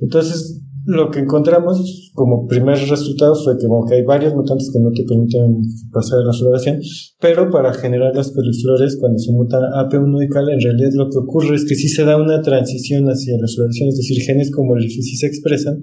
Entonces, 0.00 0.62
lo 0.84 1.10
que 1.10 1.20
encontramos 1.20 2.10
como 2.14 2.46
primer 2.46 2.78
resultado 2.88 3.34
fue 3.34 3.56
que, 3.58 3.66
bueno, 3.66 3.86
que 3.88 3.96
hay 3.96 4.02
varios 4.02 4.34
mutantes 4.34 4.70
que 4.72 4.80
no 4.80 4.90
te 4.90 5.04
permiten 5.04 5.62
pasar 5.92 6.20
a 6.20 6.24
la 6.24 6.32
floración, 6.32 6.80
pero 7.20 7.50
para 7.50 7.72
generar 7.72 8.14
las 8.14 8.30
periflores, 8.32 8.96
cuando 8.98 9.18
se 9.18 9.32
muta 9.32 9.58
AP1 9.58 10.24
y 10.24 10.28
CAL, 10.28 10.50
en 10.50 10.60
realidad 10.60 10.90
lo 10.94 11.08
que 11.10 11.18
ocurre 11.18 11.56
es 11.56 11.64
que 11.64 11.74
sí 11.74 11.88
se 11.88 12.04
da 12.04 12.16
una 12.16 12.42
transición 12.42 13.06
hacia 13.06 13.36
la 13.38 13.46
floración, 13.46 13.88
es 13.88 13.96
decir, 13.96 14.22
genes 14.22 14.50
como 14.50 14.76
el 14.76 14.90
sí 14.90 15.16
se 15.16 15.26
expresan, 15.26 15.80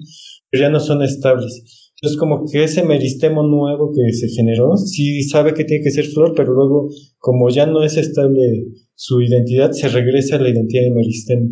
pero 0.49 0.63
ya 0.63 0.69
no 0.69 0.79
son 0.79 1.01
estables. 1.01 1.63
Entonces, 2.01 2.17
como 2.17 2.45
que 2.49 2.63
ese 2.63 2.83
meristemo 2.83 3.43
nuevo 3.43 3.91
que 3.91 4.13
se 4.13 4.29
generó, 4.29 4.77
sí 4.77 5.21
sabe 5.23 5.53
que 5.53 5.65
tiene 5.65 5.83
que 5.83 5.91
ser 5.91 6.05
flor, 6.05 6.33
pero 6.33 6.53
luego, 6.53 6.89
como 7.17 7.49
ya 7.49 7.65
no 7.65 7.83
es 7.83 7.97
estable 7.97 8.67
su 8.95 9.21
identidad, 9.21 9.71
se 9.71 9.89
regresa 9.89 10.37
a 10.37 10.39
la 10.39 10.49
identidad 10.49 10.83
de 10.83 10.91
meristemo. 10.91 11.49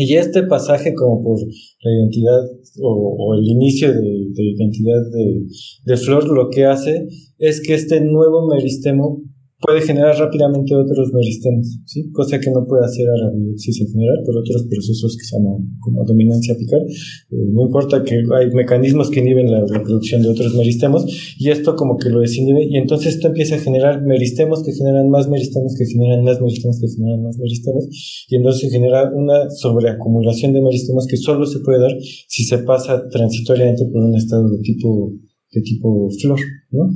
Y 0.00 0.14
este 0.14 0.44
pasaje 0.44 0.94
como 0.94 1.20
por 1.20 1.40
la 1.40 1.90
identidad 1.90 2.40
o, 2.80 3.34
el 3.34 3.44
inicio 3.48 3.92
de, 3.92 4.32
identidad 4.36 5.00
de, 5.12 5.42
de, 5.84 5.96
Flor 5.96 6.28
lo 6.28 6.50
que 6.50 6.66
hace 6.66 7.08
es 7.38 7.60
que 7.60 7.74
este 7.74 8.00
nuevo 8.00 8.46
meristemo 8.46 9.24
puede 9.60 9.82
generar 9.82 10.16
rápidamente 10.16 10.74
otros 10.74 11.12
meristemos, 11.12 11.80
¿sí? 11.84 12.10
cosa 12.12 12.38
que 12.38 12.50
no 12.50 12.64
puede 12.66 12.84
hacer 12.84 13.06
arabiopsis 13.08 13.80
en 13.80 13.88
general 13.88 14.18
por 14.24 14.36
otros 14.38 14.66
procesos 14.70 15.16
que 15.16 15.24
se 15.24 15.36
llaman 15.36 15.78
como 15.80 16.04
dominancia 16.04 16.54
apical. 16.54 16.80
Eh, 16.86 17.50
no 17.52 17.66
importa 17.66 18.04
que 18.04 18.22
hay 18.38 18.50
mecanismos 18.54 19.10
que 19.10 19.20
inhiben 19.20 19.50
la 19.50 19.64
reproducción 19.66 20.22
de 20.22 20.28
otros 20.28 20.54
meristemos 20.54 21.04
y 21.38 21.50
esto 21.50 21.74
como 21.74 21.96
que 21.96 22.08
lo 22.08 22.20
desinhibe 22.20 22.66
y 22.68 22.76
entonces 22.76 23.14
esto 23.14 23.28
empieza 23.28 23.56
a 23.56 23.58
generar 23.58 24.02
meristemos 24.02 24.62
que 24.62 24.72
generan 24.72 25.10
más 25.10 25.28
meristemos 25.28 25.74
que 25.76 25.86
generan 25.86 26.22
más 26.22 26.40
meristemos 26.40 26.80
que 26.80 26.88
generan 26.88 27.22
más 27.22 27.38
meristemos 27.38 28.26
y 28.28 28.36
entonces 28.36 28.60
se 28.62 28.70
genera 28.70 29.10
una 29.12 29.50
sobreacumulación 29.50 30.52
de 30.52 30.62
meristemos 30.62 31.06
que 31.06 31.16
solo 31.16 31.46
se 31.46 31.58
puede 31.60 31.80
dar 31.80 31.96
si 32.00 32.44
se 32.44 32.58
pasa 32.58 33.08
transitoriamente 33.08 33.84
por 33.86 34.02
un 34.02 34.14
estado 34.14 34.48
de 34.50 34.58
tipo 34.60 35.12
de 35.50 35.62
tipo 35.62 36.08
flor, 36.20 36.38
¿no? 36.70 36.90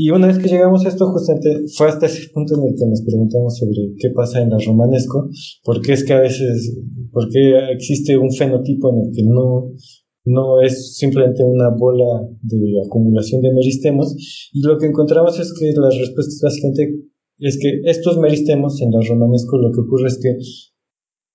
Y 0.00 0.10
una 0.10 0.28
vez 0.28 0.38
que 0.38 0.48
llegamos 0.48 0.86
a 0.86 0.90
esto, 0.90 1.08
justamente 1.08 1.66
fue 1.76 1.88
hasta 1.88 2.06
ese 2.06 2.28
punto 2.32 2.54
en 2.54 2.68
el 2.68 2.74
que 2.78 2.86
nos 2.86 3.02
preguntamos 3.02 3.58
sobre 3.58 3.96
qué 3.98 4.10
pasa 4.14 4.40
en 4.40 4.50
la 4.50 4.58
romanesco, 4.64 5.28
porque 5.64 5.92
es 5.92 6.04
que 6.04 6.12
a 6.12 6.20
veces, 6.20 6.78
porque 7.10 7.72
existe 7.72 8.16
un 8.16 8.30
fenotipo 8.30 8.90
en 8.90 9.00
el 9.00 9.12
que 9.12 9.24
no, 9.24 9.72
no 10.24 10.60
es 10.60 10.96
simplemente 10.96 11.42
una 11.42 11.70
bola 11.76 12.28
de 12.42 12.80
acumulación 12.86 13.42
de 13.42 13.52
meristemos, 13.52 14.14
y 14.52 14.60
lo 14.62 14.78
que 14.78 14.86
encontramos 14.86 15.40
es 15.40 15.52
que 15.58 15.72
las 15.74 15.98
respuestas 15.98 16.42
básicamente 16.44 16.94
es 17.40 17.58
que 17.60 17.80
estos 17.82 18.18
meristemos 18.18 18.80
en 18.80 18.92
la 18.92 19.00
romanesco 19.00 19.58
lo 19.58 19.72
que 19.72 19.80
ocurre 19.80 20.06
es 20.06 20.20
que 20.22 20.30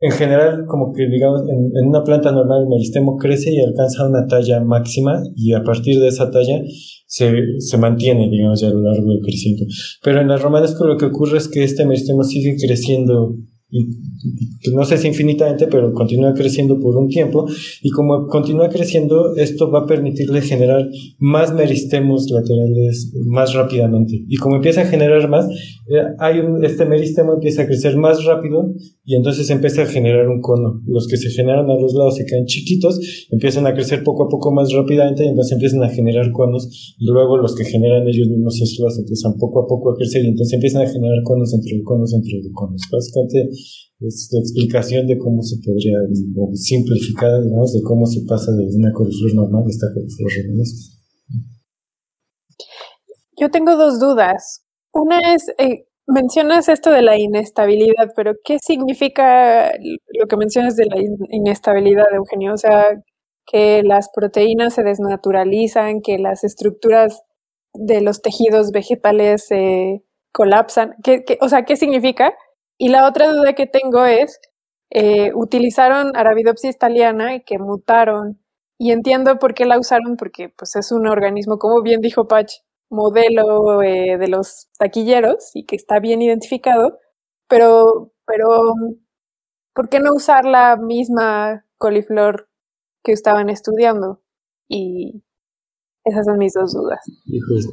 en 0.03 0.11
general, 0.11 0.65
como 0.67 0.91
que 0.91 1.07
digamos, 1.07 1.43
en, 1.43 1.71
en, 1.77 1.88
una 1.88 2.03
planta 2.03 2.30
normal 2.34 2.63
el 2.63 2.67
meristemo 2.67 3.15
crece 3.15 3.53
y 3.53 3.61
alcanza 3.61 4.05
una 4.05 4.27
talla 4.27 4.59
máxima 4.59 5.23
y 5.34 5.53
a 5.53 5.63
partir 5.63 5.97
de 6.01 6.09
esa 6.09 6.30
talla 6.30 6.61
se, 7.07 7.31
se 7.59 7.77
mantiene, 7.77 8.30
digamos, 8.30 8.61
a 8.63 8.69
lo 8.69 8.81
largo 8.81 9.07
del 9.07 9.21
crecimiento. 9.21 9.63
Pero 10.03 10.19
en 10.19 10.27
las 10.27 10.41
romanesco 10.41 10.85
lo 10.85 10.97
que 10.97 11.05
ocurre 11.05 11.38
es 11.38 11.47
que 11.47 11.63
este 11.63 11.85
meristemo 11.85 12.23
sigue 12.23 12.57
creciendo 12.57 13.34
pues 13.34 13.52
no 14.73 14.85
sé 14.85 14.97
si 14.97 15.07
infinitamente, 15.07 15.67
pero 15.67 15.93
continúa 15.93 16.33
creciendo 16.33 16.79
por 16.79 16.95
un 16.95 17.07
tiempo 17.07 17.45
y 17.81 17.89
como 17.89 18.27
continúa 18.27 18.69
creciendo, 18.69 19.35
esto 19.35 19.71
va 19.71 19.79
a 19.79 19.85
permitirle 19.85 20.41
generar 20.41 20.87
más 21.17 21.53
meristemos 21.53 22.29
laterales 22.29 23.13
más 23.25 23.53
rápidamente. 23.53 24.23
Y 24.27 24.37
como 24.37 24.57
empieza 24.57 24.81
a 24.81 24.85
generar 24.85 25.27
más, 25.29 25.47
eh, 25.87 26.01
hay 26.19 26.39
un, 26.39 26.63
este 26.63 26.85
meristemo 26.85 27.33
empieza 27.33 27.63
a 27.63 27.65
crecer 27.65 27.97
más 27.97 28.23
rápido 28.25 28.73
y 29.05 29.15
entonces 29.15 29.49
empieza 29.49 29.83
a 29.83 29.85
generar 29.85 30.29
un 30.29 30.41
cono. 30.41 30.81
Los 30.85 31.07
que 31.07 31.17
se 31.17 31.29
generan 31.29 31.69
a 31.69 31.75
los 31.75 31.93
lados 31.93 32.15
se 32.15 32.25
quedan 32.25 32.45
chiquitos, 32.45 32.99
empiezan 33.31 33.67
a 33.67 33.73
crecer 33.73 34.03
poco 34.03 34.23
a 34.23 34.29
poco 34.29 34.51
más 34.51 34.71
rápidamente 34.71 35.25
y 35.25 35.27
entonces 35.27 35.53
empiezan 35.53 35.83
a 35.83 35.89
generar 35.89 36.31
conos 36.31 36.95
y 36.99 37.05
luego 37.05 37.37
los 37.37 37.55
que 37.55 37.65
generan 37.65 38.07
ellos 38.07 38.27
mismos 38.27 38.61
esos 38.61 38.99
empiezan 38.99 39.33
poco 39.37 39.63
a 39.63 39.67
poco 39.67 39.91
a 39.91 39.95
crecer 39.95 40.23
y 40.23 40.29
entonces 40.29 40.53
empiezan 40.53 40.83
a 40.83 40.89
generar 40.89 41.21
conos 41.23 41.53
entre 41.53 41.81
conos 41.83 42.13
entre 42.13 42.39
conos. 42.53 42.81
Básicamente 42.91 43.49
es 43.99 44.30
la 44.31 44.40
explicación 44.40 45.07
de 45.07 45.18
cómo 45.18 45.41
se 45.41 45.57
podría 45.64 45.98
simplificar, 46.56 47.41
de 47.41 47.81
cómo 47.84 48.06
se 48.06 48.22
pasa 48.27 48.52
de 48.52 48.65
una 48.76 48.91
coliflor 48.91 49.35
normal 49.35 49.64
a 49.65 49.69
esta 49.69 49.88
coliflor 49.94 50.31
romanesca. 50.45 50.94
Yo 53.40 53.49
tengo 53.49 53.76
dos 53.76 53.99
dudas. 53.99 54.65
Una 54.94 55.34
es, 55.34 55.49
eh, 55.57 55.85
mencionas 56.07 56.69
esto 56.69 56.91
de 56.91 57.02
la 57.02 57.18
inestabilidad, 57.18 58.11
pero 58.15 58.34
¿qué 58.44 58.57
significa 58.64 59.72
lo 60.19 60.27
que 60.27 60.38
mencionas 60.38 60.76
de 60.76 60.85
la 60.85 60.98
inestabilidad, 61.30 62.06
Eugenio? 62.14 62.53
O 62.53 62.57
sea, 62.57 63.02
que 63.45 63.84
las 63.84 64.10
proteínas 64.14 64.76
se 64.76 64.84
desnaturalizan, 64.84 66.02
que 66.02 66.18
las 66.18 66.44
estructuras 66.44 67.23
de 67.73 68.02
los 68.02 68.22
tejidos 68.22 68.72
vegetales 68.72 69.45
se 69.48 70.03
colapsan. 70.31 70.95
¿Qué, 71.03 71.23
o 71.41 71.49
sea, 71.49 71.64
¿qué 71.65 71.76
significa? 71.76 72.34
Y 72.77 72.89
la 72.89 73.07
otra 73.07 73.31
duda 73.31 73.53
que 73.53 73.67
tengo 73.67 74.05
es, 74.05 74.39
eh, 74.89 75.31
utilizaron 75.33 76.15
Arabidopsis 76.15 76.77
thaliana 76.77 77.35
y 77.35 77.43
que 77.43 77.57
mutaron. 77.57 78.39
Y 78.77 78.91
entiendo 78.91 79.37
por 79.39 79.53
qué 79.53 79.65
la 79.65 79.79
usaron, 79.79 80.17
porque 80.17 80.49
pues 80.49 80.75
es 80.75 80.91
un 80.91 81.07
organismo, 81.07 81.57
como 81.57 81.81
bien 81.81 82.01
dijo 82.01 82.27
Patch, 82.27 82.53
modelo 82.89 83.81
eh, 83.81 84.17
de 84.17 84.27
los 84.27 84.69
taquilleros 84.77 85.51
y 85.55 85.65
que 85.65 85.75
está 85.75 85.99
bien 85.99 86.21
identificado, 86.21 86.99
pero, 87.47 88.13
pero 88.25 88.73
¿por 89.73 89.89
qué 89.89 89.99
no 89.99 90.13
usar 90.13 90.45
la 90.45 90.77
misma 90.77 91.65
coliflor 91.77 92.49
que 93.03 93.11
estaban 93.11 93.49
estudiando? 93.49 94.21
Y 94.67 95.23
esas 96.05 96.25
son 96.25 96.37
mis 96.37 96.53
dos 96.53 96.73
dudas. 96.73 96.99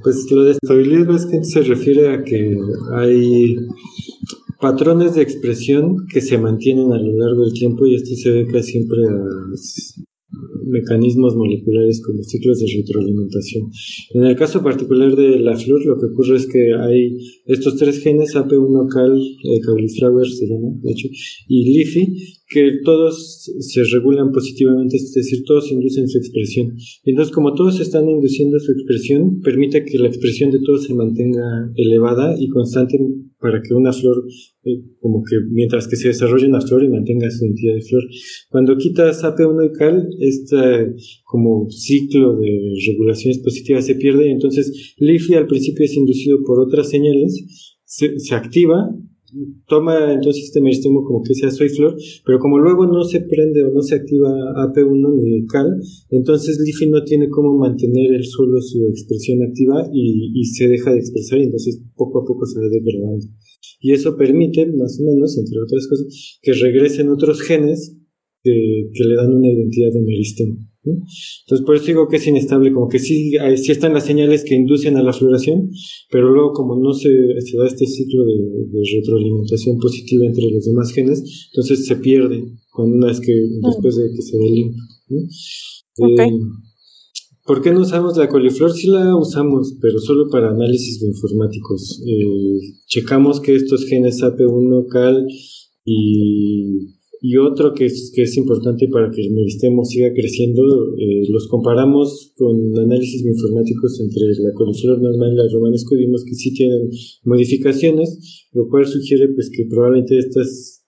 pues 0.03 0.31
lo 0.31 0.45
de 0.45 0.53
estabilidad 0.53 1.15
es 1.15 1.27
que 1.27 1.45
se 1.45 1.63
refiere 1.63 2.15
a 2.15 2.23
que 2.23 2.59
hay 2.97 3.57
patrones 4.61 5.15
de 5.15 5.23
expresión 5.23 6.07
que 6.13 6.21
se 6.21 6.39
mantienen 6.39 6.93
a 6.93 6.99
lo 6.99 7.17
largo 7.17 7.45
del 7.45 7.53
tiempo 7.53 7.87
y 7.87 7.95
esto 7.95 8.15
se 8.15 8.31
ve 8.31 8.47
casi 8.47 8.73
siempre 8.73 8.99
mecanismos 10.67 11.35
moleculares 11.35 12.01
como 12.05 12.23
ciclos 12.23 12.61
de 12.61 12.67
retroalimentación. 12.77 13.71
En 14.15 14.25
el 14.25 14.37
caso 14.37 14.63
particular 14.63 15.17
de 15.17 15.39
la 15.41 15.57
flor, 15.57 15.85
lo 15.85 15.99
que 15.99 16.07
ocurre 16.07 16.37
es 16.37 16.47
que 16.47 16.75
hay 16.75 17.19
estos 17.47 17.77
tres 17.77 18.01
genes, 18.03 18.37
AP1 18.37 18.89
cal, 18.89 19.21
eh, 19.21 19.61
cauliflower 19.61 20.27
se 20.27 20.47
llama, 20.47 20.69
de 20.81 20.93
hecho, 20.93 21.09
y 21.49 21.73
Leafy, 21.73 22.15
que 22.51 22.81
todos 22.85 23.49
se 23.61 23.85
regulan 23.93 24.33
positivamente, 24.33 24.97
es 24.97 25.15
decir, 25.15 25.45
todos 25.47 25.71
inducen 25.71 26.09
su 26.09 26.19
expresión. 26.19 26.77
Entonces, 27.05 27.33
como 27.33 27.55
todos 27.55 27.79
están 27.81 28.09
induciendo 28.09 28.59
su 28.59 28.73
expresión, 28.73 29.41
permite 29.41 29.85
que 29.85 29.99
la 29.99 30.09
expresión 30.09 30.51
de 30.51 30.59
todos 30.59 30.85
se 30.85 30.93
mantenga 30.93 31.71
elevada 31.77 32.35
y 32.37 32.49
constante 32.49 32.99
para 33.39 33.63
que 33.63 33.73
una 33.73 33.93
flor, 33.93 34.25
eh, 34.65 34.83
como 35.01 35.23
que 35.23 35.37
mientras 35.49 35.87
que 35.87 35.95
se 35.95 36.09
desarrolle 36.09 36.49
una 36.49 36.61
flor 36.61 36.83
y 36.83 36.89
mantenga 36.89 37.31
su 37.31 37.45
identidad 37.45 37.75
de 37.75 37.83
flor. 37.83 38.03
Cuando 38.51 38.77
quitas 38.77 39.23
AP1 39.23 39.67
y 39.67 39.73
CAL, 39.79 40.09
este 40.19 40.95
como 41.25 41.71
ciclo 41.71 42.37
de 42.37 42.75
regulaciones 42.89 43.39
positivas 43.39 43.87
se 43.87 43.95
pierde 43.95 44.27
y 44.27 44.33
entonces 44.33 44.95
Leafy 44.99 45.35
al 45.35 45.47
principio 45.47 45.85
es 45.85 45.95
inducido 45.95 46.43
por 46.45 46.59
otras 46.59 46.91
señales, 46.91 47.79
se, 47.85 48.19
se 48.19 48.35
activa 48.35 48.91
toma 49.67 50.13
entonces 50.13 50.45
este 50.45 50.61
meristemo 50.61 51.05
como 51.05 51.23
que 51.23 51.35
sea 51.35 51.51
soy 51.51 51.69
flor, 51.69 51.97
pero 52.25 52.39
como 52.39 52.59
luego 52.59 52.87
no 52.87 53.05
se 53.05 53.21
prende 53.21 53.65
o 53.65 53.73
no 53.73 53.83
se 53.83 53.95
activa 53.95 54.29
AP1 54.29 55.23
ni 55.23 55.47
CAL, 55.47 55.81
entonces 56.11 56.59
Leafy 56.65 56.91
no 56.91 57.05
tiene 57.05 57.29
cómo 57.29 57.57
mantener 57.57 58.15
el 58.15 58.25
solo 58.25 58.61
su 58.61 58.87
expresión 58.87 59.43
activa 59.43 59.89
y, 59.93 60.33
y, 60.41 60.45
se 60.45 60.69
deja 60.69 60.93
de 60.93 60.99
expresar 60.99 61.39
y 61.39 61.45
entonces 61.45 61.83
poco 61.95 62.23
a 62.23 62.25
poco 62.25 62.47
se 62.47 62.61
va 62.61 62.69
degradando. 62.69 63.27
Y 63.81 63.93
eso 63.93 64.17
permite, 64.17 64.67
más 64.67 65.01
o 65.01 65.05
menos, 65.05 65.39
entre 65.39 65.59
otras 65.59 65.87
cosas, 65.89 66.39
que 66.43 66.53
regresen 66.53 67.09
otros 67.09 67.41
genes 67.43 67.97
que, 68.43 68.91
que 68.93 69.05
le 69.05 69.15
dan 69.15 69.35
una 69.35 69.49
identidad 69.49 69.93
de 69.93 70.03
Entonces, 70.83 71.67
por 71.67 71.77
eso 71.77 71.87
digo 71.87 72.09
que 72.09 72.17
es 72.17 72.27
inestable, 72.27 72.73
como 72.73 72.89
que 72.89 72.99
sí, 72.99 73.33
sí 73.57 73.73
están 73.73 73.93
las 73.93 74.07
señales 74.07 74.45
que 74.45 74.55
inducen 74.55 74.97
a 74.97 75.03
la 75.03 75.13
floración, 75.13 75.71
pero 76.11 76.31
luego 76.31 76.53
como 76.53 76.81
no 76.81 76.95
se, 76.95 77.11
se 77.41 77.57
da 77.59 77.67
este 77.67 77.87
ciclo 77.87 78.25
de, 78.25 78.81
retroalimentación 78.97 79.79
positiva 79.79 80.27
entre 80.27 80.45
los 80.51 80.65
demás 80.65 80.93
genes, 80.93 81.49
entonces 81.53 81.87
se 81.87 81.97
pierde 81.97 82.45
cuando 82.73 82.97
una 82.97 83.09
vez 83.09 83.21
que, 83.21 83.33
después 83.33 83.97
de 83.97 84.11
que 84.15 84.23
se 84.23 84.39
dé 84.39 84.51
limpio. 84.51 84.83
Eh, 85.11 86.31
¿Por 87.45 87.63
qué 87.63 87.73
no 87.73 87.81
usamos 87.81 88.17
la 88.17 88.29
coliflor? 88.29 88.73
Sí 88.73 88.87
la 88.87 89.17
usamos, 89.17 89.75
pero 89.81 89.99
solo 89.99 90.31
para 90.31 90.51
análisis 90.51 91.01
bioinformáticos. 91.01 92.03
Eh, 92.07 92.77
checamos 92.87 93.41
que 93.41 93.55
estos 93.55 93.85
genes 93.87 94.23
AP1, 94.23 94.87
CAL 94.89 95.27
y 95.85 97.00
y 97.23 97.37
otro 97.37 97.75
que 97.75 97.87
es, 97.87 98.11
que 98.15 98.23
es 98.23 98.37
importante 98.37 98.89
para 98.89 99.11
que 99.11 99.21
el 99.21 99.33
meristemo 99.33 99.85
siga 99.85 100.13
creciendo, 100.15 100.63
eh, 100.97 101.25
los 101.29 101.49
comparamos 101.49 102.33
con 102.37 102.57
análisis 102.79 103.25
informáticos 103.25 104.01
entre 104.01 104.23
la 104.43 104.53
coliflor 104.55 105.03
normal 105.03 105.33
y 105.33 105.37
la 105.37 105.53
romanesco 105.53 105.97
vimos 105.97 106.25
que 106.25 106.35
sí 106.35 106.55
tienen 106.55 106.89
modificaciones, 107.25 108.49
lo 108.53 108.69
cual 108.69 108.87
sugiere 108.87 109.29
pues 109.29 109.51
que 109.51 109.67
probablemente 109.67 110.17
estas, 110.19 110.87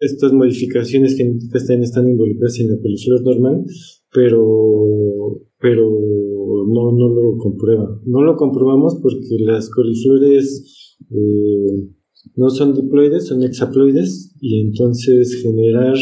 estas 0.00 0.32
modificaciones 0.32 1.16
genéticas 1.16 1.66
también 1.66 1.82
están 1.82 2.08
involucradas 2.08 2.58
en 2.60 2.68
la 2.68 2.80
coliflor 2.80 3.22
normal, 3.22 3.64
pero, 4.10 5.42
pero 5.60 5.90
no, 6.66 6.92
no 6.92 7.08
lo 7.08 7.36
comprueba. 7.36 8.00
No 8.06 8.22
lo 8.22 8.36
comprobamos 8.36 8.96
porque 9.02 9.36
las 9.40 9.68
coliflores 9.68 10.96
eh, 11.10 11.88
no 12.34 12.50
son 12.50 12.74
diploides, 12.74 13.26
son 13.26 13.42
hexaploides, 13.42 14.34
y 14.40 14.60
entonces 14.60 15.40
generar 15.42 15.96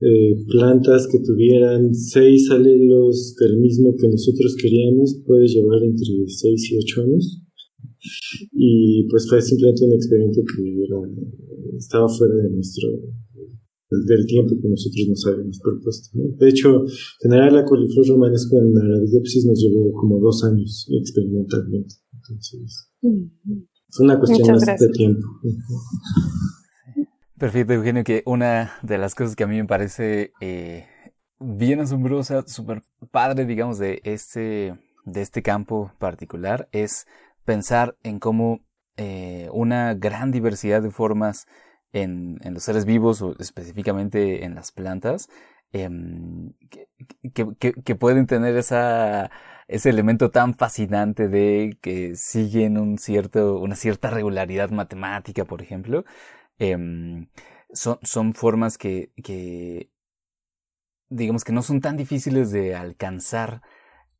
eh, 0.00 0.44
plantas 0.46 1.08
que 1.10 1.18
tuvieran 1.18 1.92
seis 1.92 2.50
alelos 2.50 3.34
del 3.40 3.58
mismo 3.58 3.96
que 3.96 4.08
nosotros 4.08 4.54
queríamos 4.60 5.16
puede 5.26 5.48
llevar 5.48 5.82
entre 5.82 6.06
6 6.26 6.70
y 6.70 6.76
8 6.76 7.02
años. 7.02 7.42
Y 8.52 9.08
pues 9.10 9.28
fue 9.28 9.42
simplemente 9.42 9.84
un 9.84 9.94
experimento 9.94 10.40
que 10.42 11.76
estaba 11.76 12.08
fuera 12.08 12.34
de 12.36 12.50
nuestro 12.50 12.88
del 13.90 14.26
tiempo 14.26 14.54
que 14.60 14.68
nosotros 14.68 15.08
nos 15.08 15.26
habíamos 15.26 15.58
propuesto. 15.60 16.10
De 16.14 16.48
hecho, 16.48 16.84
generar 17.22 17.52
la 17.52 17.64
coliflor 17.64 18.06
romanesco 18.06 18.58
en 18.58 18.76
Arabidopsis 18.76 19.46
nos 19.46 19.60
llevó 19.60 19.90
como 19.92 20.20
dos 20.20 20.44
años 20.44 20.86
experimentalmente. 20.90 21.94
Entonces. 22.12 22.90
Es 23.88 24.00
una 24.00 24.18
cuestión 24.18 24.58
de 24.58 24.88
tiempo. 24.92 25.26
Perfecto, 27.38 27.72
Eugenio, 27.72 28.04
que 28.04 28.22
una 28.26 28.72
de 28.82 28.98
las 28.98 29.14
cosas 29.14 29.36
que 29.36 29.44
a 29.44 29.46
mí 29.46 29.56
me 29.56 29.64
parece 29.64 30.32
eh, 30.40 30.86
bien 31.38 31.80
asombrosa, 31.80 32.42
súper 32.46 32.82
padre, 33.10 33.46
digamos, 33.46 33.78
de 33.78 34.00
este, 34.04 34.76
de 35.04 35.22
este 35.22 35.42
campo 35.42 35.92
particular 35.98 36.68
es 36.72 37.06
pensar 37.44 37.96
en 38.02 38.18
cómo 38.18 38.60
eh, 38.96 39.48
una 39.52 39.94
gran 39.94 40.32
diversidad 40.32 40.82
de 40.82 40.90
formas 40.90 41.46
en, 41.92 42.38
en, 42.42 42.54
los 42.54 42.64
seres 42.64 42.84
vivos 42.84 43.22
o 43.22 43.34
específicamente 43.38 44.44
en 44.44 44.54
las 44.54 44.72
plantas 44.72 45.28
em, 45.72 46.52
que, 46.68 46.88
que, 47.58 47.72
que 47.72 47.94
pueden 47.94 48.26
tener 48.26 48.56
esa 48.56 49.30
ese 49.68 49.90
elemento 49.90 50.30
tan 50.30 50.54
fascinante 50.54 51.28
de 51.28 51.78
que 51.82 52.16
siguen 52.16 52.78
un 52.78 52.98
cierto, 52.98 53.58
una 53.58 53.76
cierta 53.76 54.10
regularidad 54.10 54.70
matemática, 54.70 55.44
por 55.44 55.62
ejemplo, 55.62 56.04
em, 56.58 57.28
son, 57.72 57.98
son 58.02 58.34
formas 58.34 58.78
que, 58.78 59.12
que, 59.22 59.90
digamos 61.10 61.44
que 61.44 61.52
no 61.52 61.62
son 61.62 61.80
tan 61.80 61.96
difíciles 61.96 62.50
de 62.50 62.74
alcanzar 62.74 63.62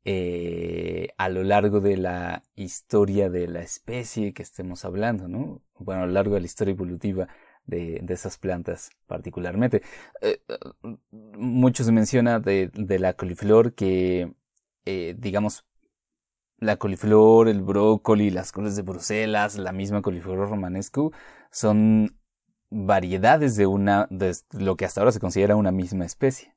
eh, 0.05 1.09
a 1.17 1.29
lo 1.29 1.43
largo 1.43 1.81
de 1.81 1.97
la 1.97 2.43
historia 2.55 3.29
de 3.29 3.47
la 3.47 3.61
especie 3.61 4.33
que 4.33 4.43
estemos 4.43 4.85
hablando, 4.85 5.27
¿no? 5.27 5.61
Bueno, 5.77 6.03
a 6.03 6.05
lo 6.07 6.13
largo 6.13 6.35
de 6.35 6.41
la 6.41 6.45
historia 6.45 6.73
evolutiva 6.73 7.27
de, 7.65 7.99
de 8.03 8.13
esas 8.13 8.37
plantas 8.37 8.91
particularmente. 9.07 9.81
Eh, 10.21 10.41
mucho 11.11 11.83
se 11.83 11.91
menciona 11.91 12.39
de, 12.39 12.71
de 12.73 12.99
la 12.99 13.13
coliflor 13.13 13.73
que 13.73 14.33
eh, 14.89 15.15
digamos, 15.17 15.65
la 16.57 16.77
coliflor, 16.77 17.47
el 17.47 17.61
brócoli, 17.61 18.31
las 18.31 18.51
coles 18.51 18.75
de 18.75 18.81
Bruselas, 18.81 19.57
la 19.57 19.71
misma 19.71 20.01
coliflor 20.01 20.49
romanesco, 20.49 21.11
son 21.51 22.17
variedades 22.71 23.55
de 23.55 23.67
una, 23.67 24.07
de 24.09 24.35
lo 24.51 24.75
que 24.77 24.85
hasta 24.85 25.01
ahora 25.01 25.11
se 25.11 25.19
considera 25.19 25.55
una 25.55 25.71
misma 25.71 26.05
especie. 26.05 26.55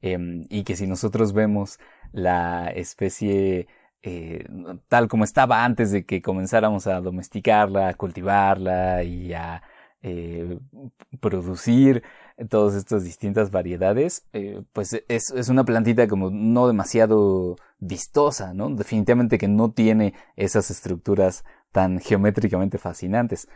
Em, 0.00 0.46
y 0.48 0.64
que 0.64 0.76
si 0.76 0.86
nosotros 0.86 1.32
vemos 1.32 1.78
la 2.12 2.68
especie 2.68 3.66
eh, 4.02 4.44
tal 4.88 5.08
como 5.08 5.24
estaba 5.24 5.64
antes 5.64 5.90
de 5.90 6.04
que 6.04 6.22
comenzáramos 6.22 6.86
a 6.86 7.00
domesticarla, 7.00 7.88
a 7.88 7.94
cultivarla 7.94 9.02
y 9.02 9.32
a 9.32 9.62
eh, 10.08 10.60
producir 11.20 12.04
todas 12.48 12.76
estas 12.76 13.02
distintas 13.02 13.50
variedades, 13.50 14.24
eh, 14.32 14.62
pues 14.72 14.92
es, 15.08 15.32
es, 15.32 15.48
una 15.48 15.64
plantita 15.64 16.06
como 16.06 16.30
no 16.30 16.68
demasiado 16.68 17.56
vistosa, 17.80 18.54
¿no? 18.54 18.70
Definitivamente 18.70 19.36
que 19.36 19.48
no 19.48 19.72
tiene 19.72 20.14
esas 20.36 20.70
estructuras 20.70 21.44
tan 21.72 21.98
geométricamente 21.98 22.78
fascinantes. 22.78 23.48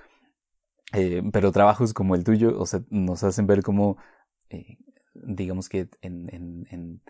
Eh, 0.92 1.22
pero 1.32 1.52
trabajos 1.52 1.94
como 1.94 2.16
el 2.16 2.24
tuyo, 2.24 2.58
o 2.58 2.66
sea, 2.66 2.80
nos 2.90 3.22
hacen 3.22 3.46
ver 3.46 3.62
cómo, 3.62 3.98
digamos 5.14 5.68
que 5.68 5.88
en, 6.02 6.34
en, 6.34 6.66
en, 6.70 7.02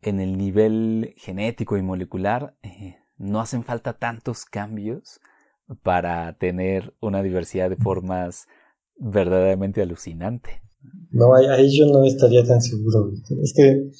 en, 0.00 0.20
el 0.20 0.38
nivel 0.38 1.14
genético 1.18 1.76
y 1.76 1.82
molecular 1.82 2.56
no 3.18 3.38
hacen 3.38 3.64
falta 3.64 3.98
tantos 3.98 4.46
cambios 4.46 5.20
para 5.82 6.32
tener 6.38 6.94
una 7.00 7.22
diversidad 7.22 7.68
de 7.68 7.76
formas 7.76 8.48
verdaderamente 9.02 9.82
alucinante. 9.82 10.60
No, 11.10 11.34
ahí 11.34 11.76
yo 11.76 11.86
no 11.86 12.04
estaría 12.04 12.44
tan 12.44 12.60
seguro. 12.60 13.12
Es 13.42 13.52
que, 13.52 13.90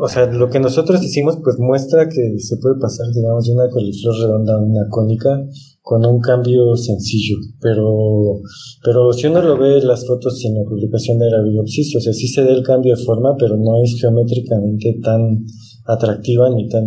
o 0.00 0.08
sea, 0.08 0.26
lo 0.26 0.48
que 0.48 0.60
nosotros 0.60 1.02
hicimos 1.02 1.38
pues 1.42 1.56
muestra 1.58 2.08
que 2.08 2.38
se 2.38 2.56
puede 2.58 2.78
pasar, 2.80 3.06
digamos, 3.14 3.46
de 3.46 3.52
una 3.52 3.68
coliflor 3.68 4.14
redonda 4.16 4.54
a 4.54 4.62
una 4.62 4.88
cónica 4.88 5.44
con 5.80 6.06
un 6.06 6.20
cambio 6.20 6.76
sencillo, 6.76 7.36
pero, 7.60 8.40
pero 8.84 9.12
si 9.12 9.26
uno 9.26 9.42
lo 9.42 9.58
ve 9.58 9.78
en 9.78 9.88
las 9.88 10.06
fotos 10.06 10.44
en 10.44 10.54
la 10.54 10.62
publicación 10.62 11.18
de 11.18 11.28
la 11.28 11.42
biopsis, 11.42 11.96
o 11.96 12.00
sea, 12.00 12.12
sí 12.12 12.28
se 12.28 12.44
da 12.44 12.52
el 12.52 12.62
cambio 12.62 12.94
de 12.94 13.04
forma, 13.04 13.34
pero 13.36 13.56
no 13.56 13.82
es 13.82 14.00
geométricamente 14.00 15.00
tan 15.02 15.44
atractiva 15.84 16.48
ni 16.50 16.68
tan, 16.68 16.86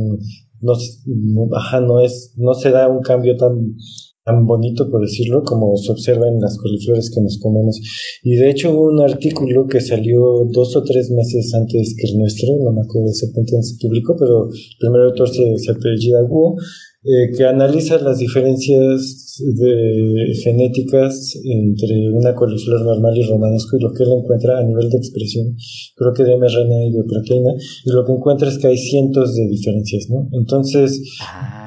no, 0.61 0.73
no 1.81 1.99
es, 1.99 2.33
no 2.37 2.53
se 2.53 2.71
da 2.71 2.87
un 2.87 3.01
cambio 3.01 3.35
tan 3.35 3.75
tan 4.25 4.47
bonito, 4.47 4.89
por 4.89 5.01
decirlo, 5.01 5.43
como 5.43 5.77
se 5.77 5.91
observa 5.91 6.27
en 6.27 6.39
las 6.41 6.57
coliflores 6.57 7.11
que 7.11 7.21
nos 7.21 7.37
comemos. 7.37 7.79
Y 8.23 8.35
de 8.35 8.49
hecho 8.49 8.71
hubo 8.71 8.89
un 8.89 9.01
artículo 9.01 9.67
que 9.67 9.79
salió 9.79 10.45
dos 10.51 10.75
o 10.75 10.83
tres 10.83 11.11
meses 11.11 11.53
antes 11.53 11.95
que 11.95 12.07
el 12.07 12.17
nuestro, 12.17 12.57
no 12.63 12.71
me 12.71 12.81
acuerdo 12.81 13.09
exactamente 13.09 13.55
en 13.55 13.63
se 13.63 13.77
publicó, 13.79 14.15
pero 14.17 14.49
el 14.49 14.77
primer 14.79 15.01
autor 15.01 15.29
se, 15.29 15.57
se 15.59 15.71
apellida 15.71 16.23
Wu, 16.23 16.57
eh, 17.03 17.37
que 17.37 17.45
analiza 17.45 17.99
las 17.99 18.17
diferencias 18.17 19.43
de 19.45 20.33
genéticas 20.43 21.35
entre 21.43 22.09
una 22.11 22.33
coliflor 22.33 22.81
normal 22.81 23.15
y 23.15 23.27
romanesco 23.27 23.77
y 23.77 23.83
lo 23.83 23.93
que 23.93 24.03
él 24.03 24.11
encuentra 24.11 24.57
a 24.57 24.63
nivel 24.63 24.89
de 24.89 24.97
expresión, 24.97 25.55
creo 25.95 26.13
que 26.13 26.23
de 26.23 26.35
mRNA 26.35 26.85
y 26.85 26.91
de 26.93 27.03
proteína, 27.03 27.51
y 27.85 27.91
lo 27.91 28.03
que 28.03 28.13
encuentra 28.13 28.49
es 28.49 28.57
que 28.57 28.67
hay 28.67 28.77
cientos 28.77 29.35
de 29.35 29.47
diferencias, 29.47 30.09
¿no? 30.09 30.27
Entonces... 30.31 30.99
Ah. 31.21 31.64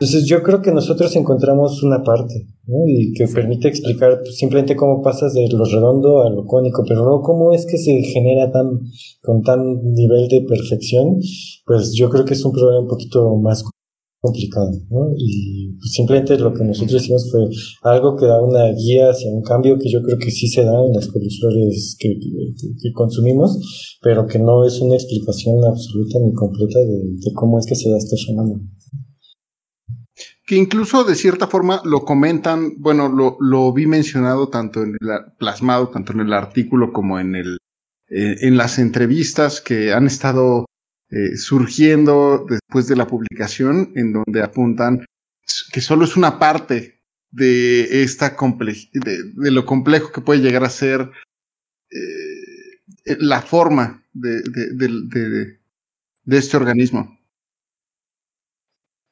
Entonces 0.00 0.26
yo 0.26 0.42
creo 0.44 0.62
que 0.62 0.70
nosotros 0.70 1.14
encontramos 1.16 1.82
una 1.82 2.04
parte, 2.04 2.46
¿no? 2.66 2.76
Y 2.86 3.12
que 3.14 3.26
permite 3.26 3.66
explicar 3.66 4.20
simplemente 4.32 4.76
cómo 4.76 5.02
pasas 5.02 5.34
de 5.34 5.48
lo 5.50 5.64
redondo 5.64 6.22
a 6.22 6.30
lo 6.30 6.46
cónico, 6.46 6.84
pero 6.86 7.04
no 7.04 7.20
cómo 7.20 7.52
es 7.52 7.66
que 7.66 7.78
se 7.78 8.00
genera 8.02 8.52
tan, 8.52 8.80
con 9.20 9.42
tan 9.42 9.82
nivel 9.82 10.28
de 10.28 10.42
perfección, 10.42 11.18
pues 11.66 11.92
yo 11.94 12.08
creo 12.10 12.24
que 12.24 12.34
es 12.34 12.44
un 12.44 12.52
problema 12.52 12.82
un 12.82 12.88
poquito 12.88 13.36
más 13.36 13.64
complicado, 14.20 14.70
¿no? 14.90 15.10
Y 15.16 15.76
pues, 15.78 15.92
simplemente 15.92 16.38
lo 16.38 16.52
que 16.52 16.64
nosotros 16.64 17.02
hicimos 17.02 17.30
fue 17.30 17.48
algo 17.82 18.16
que 18.16 18.26
da 18.26 18.42
una 18.42 18.70
guía 18.72 19.10
hacia 19.10 19.32
un 19.32 19.42
cambio 19.42 19.78
que 19.78 19.90
yo 19.90 20.02
creo 20.02 20.18
que 20.18 20.30
sí 20.30 20.48
se 20.48 20.64
da 20.64 20.84
en 20.84 20.92
las 20.92 21.08
coliflores 21.08 21.96
que, 21.98 22.18
que, 22.18 22.92
consumimos, 22.92 23.98
pero 24.02 24.26
que 24.26 24.38
no 24.38 24.64
es 24.64 24.80
una 24.80 24.94
explicación 24.94 25.64
absoluta 25.64 26.18
ni 26.20 26.32
completa 26.32 26.80
de, 26.80 27.32
cómo 27.34 27.58
es 27.58 27.66
que 27.66 27.76
se 27.76 27.90
da 27.90 27.98
este 27.98 28.16
fenómeno. 28.16 28.60
Que 30.48 30.56
incluso 30.56 31.04
de 31.04 31.14
cierta 31.14 31.46
forma 31.46 31.82
lo 31.84 32.06
comentan, 32.06 32.72
bueno, 32.78 33.08
lo, 33.08 33.36
lo 33.38 33.70
vi 33.72 33.86
mencionado 33.86 34.48
tanto 34.48 34.82
en 34.82 34.96
el 34.98 35.08
plasmado, 35.38 35.90
tanto 35.90 36.12
en 36.12 36.20
el 36.20 36.32
artículo 36.32 36.92
como 36.92 37.20
en 37.20 37.36
el 37.36 37.58
eh, 38.10 38.36
en 38.40 38.56
las 38.56 38.78
entrevistas 38.78 39.60
que 39.60 39.92
han 39.92 40.06
estado 40.06 40.64
eh, 41.10 41.36
surgiendo 41.36 42.46
después 42.48 42.88
de 42.88 42.96
la 42.96 43.06
publicación, 43.06 43.92
en 43.96 44.14
donde 44.14 44.42
apuntan 44.42 45.04
que 45.70 45.82
solo 45.82 46.06
es 46.06 46.16
una 46.16 46.38
parte 46.38 47.02
de 47.30 48.02
esta 48.02 48.34
de, 48.34 49.50
lo 49.50 49.66
complejo 49.66 50.10
que 50.10 50.22
puede 50.22 50.40
llegar 50.40 50.64
a 50.64 50.70
ser 50.70 51.10
eh, 51.90 53.16
la 53.18 53.42
forma 53.42 54.02
de, 54.14 54.40
de, 54.40 55.58
de, 56.24 56.38
este 56.38 56.56
organismo. 56.56 57.17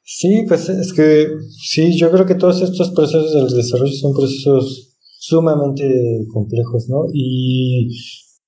Sí, 0.08 0.44
pues 0.46 0.68
es 0.68 0.92
que 0.92 1.26
sí, 1.50 1.96
yo 1.98 2.12
creo 2.12 2.24
que 2.26 2.36
todos 2.36 2.62
estos 2.62 2.90
procesos 2.90 3.34
del 3.34 3.56
desarrollo 3.56 3.92
son 3.92 4.14
procesos 4.14 4.96
sumamente 5.18 5.84
complejos, 6.32 6.88
¿no? 6.88 7.06
Y 7.12 7.88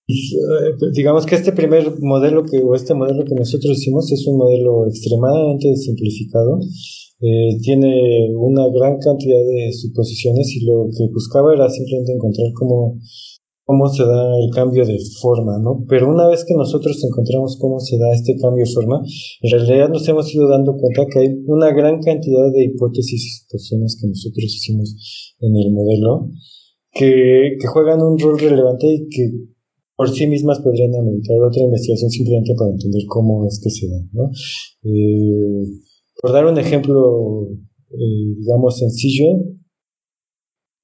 eh, 0.06 0.89
digamos 0.93 1.26
que 1.26 1.35
este 1.35 1.51
primer 1.51 2.01
modelo 2.01 2.44
que, 2.44 2.60
o 2.60 2.76
este 2.76 2.94
modelo 2.94 3.24
que 3.24 3.35
nosotros 3.35 3.76
hicimos 3.76 4.10
es 4.12 4.24
un 4.28 4.39
modelo 4.39 4.86
extremadamente 4.86 5.74
simplificado. 5.74 6.60
Eh, 7.20 7.59
tiene 7.60 8.32
una 8.36 8.68
gran 8.68 9.01
cantidad 9.01 9.40
de 9.40 9.72
suposiciones 9.72 10.55
y 10.55 10.64
lo 10.64 10.86
que 10.97 11.09
buscaba 11.12 11.52
era 11.55 11.68
simplemente 11.68 12.12
encontrar 12.12 12.52
cómo, 12.55 13.01
cómo 13.68 13.86
se 13.86 14.02
da 14.02 14.34
el 14.38 14.48
cambio 14.50 14.86
de 14.86 14.98
forma, 15.20 15.58
¿no? 15.58 15.84
Pero 15.86 16.10
una 16.10 16.26
vez 16.26 16.42
que 16.46 16.54
nosotros 16.54 17.04
encontramos 17.04 17.58
cómo 17.60 17.78
se 17.80 17.98
da 17.98 18.14
este 18.14 18.34
cambio 18.40 18.64
de 18.64 18.72
forma, 18.72 19.02
en 19.42 19.50
realidad 19.50 19.90
nos 19.90 20.08
hemos 20.08 20.34
ido 20.34 20.48
dando 20.48 20.74
cuenta 20.74 21.04
que 21.04 21.18
hay 21.18 21.28
una 21.44 21.70
gran 21.74 22.00
cantidad 22.00 22.50
de 22.50 22.64
hipótesis 22.64 23.22
y 23.22 23.28
suposiciones 23.28 23.98
que 24.00 24.08
nosotros 24.08 24.42
hicimos 24.42 25.34
en 25.40 25.54
el 25.54 25.70
modelo 25.70 26.30
que, 26.92 27.58
que 27.60 27.66
juegan 27.66 28.00
un 28.00 28.18
rol 28.18 28.38
relevante 28.38 28.86
y 28.86 29.06
que 29.10 29.32
por 29.94 30.08
sí 30.08 30.26
mismas 30.26 30.60
podrían 30.60 30.94
aumentar 30.94 31.36
otra 31.42 31.62
investigación 31.62 32.08
simplemente 32.08 32.54
para 32.58 32.70
entender 32.70 33.02
cómo 33.06 33.46
es 33.46 33.60
que 33.62 33.68
se 33.68 33.86
da. 33.86 33.98
¿no? 34.12 34.30
Eh, 34.84 35.66
por 36.22 36.32
dar 36.32 36.46
un 36.46 36.56
ejemplo, 36.56 37.50
eh, 37.90 38.34
digamos, 38.38 38.78
sencillo, 38.78 39.26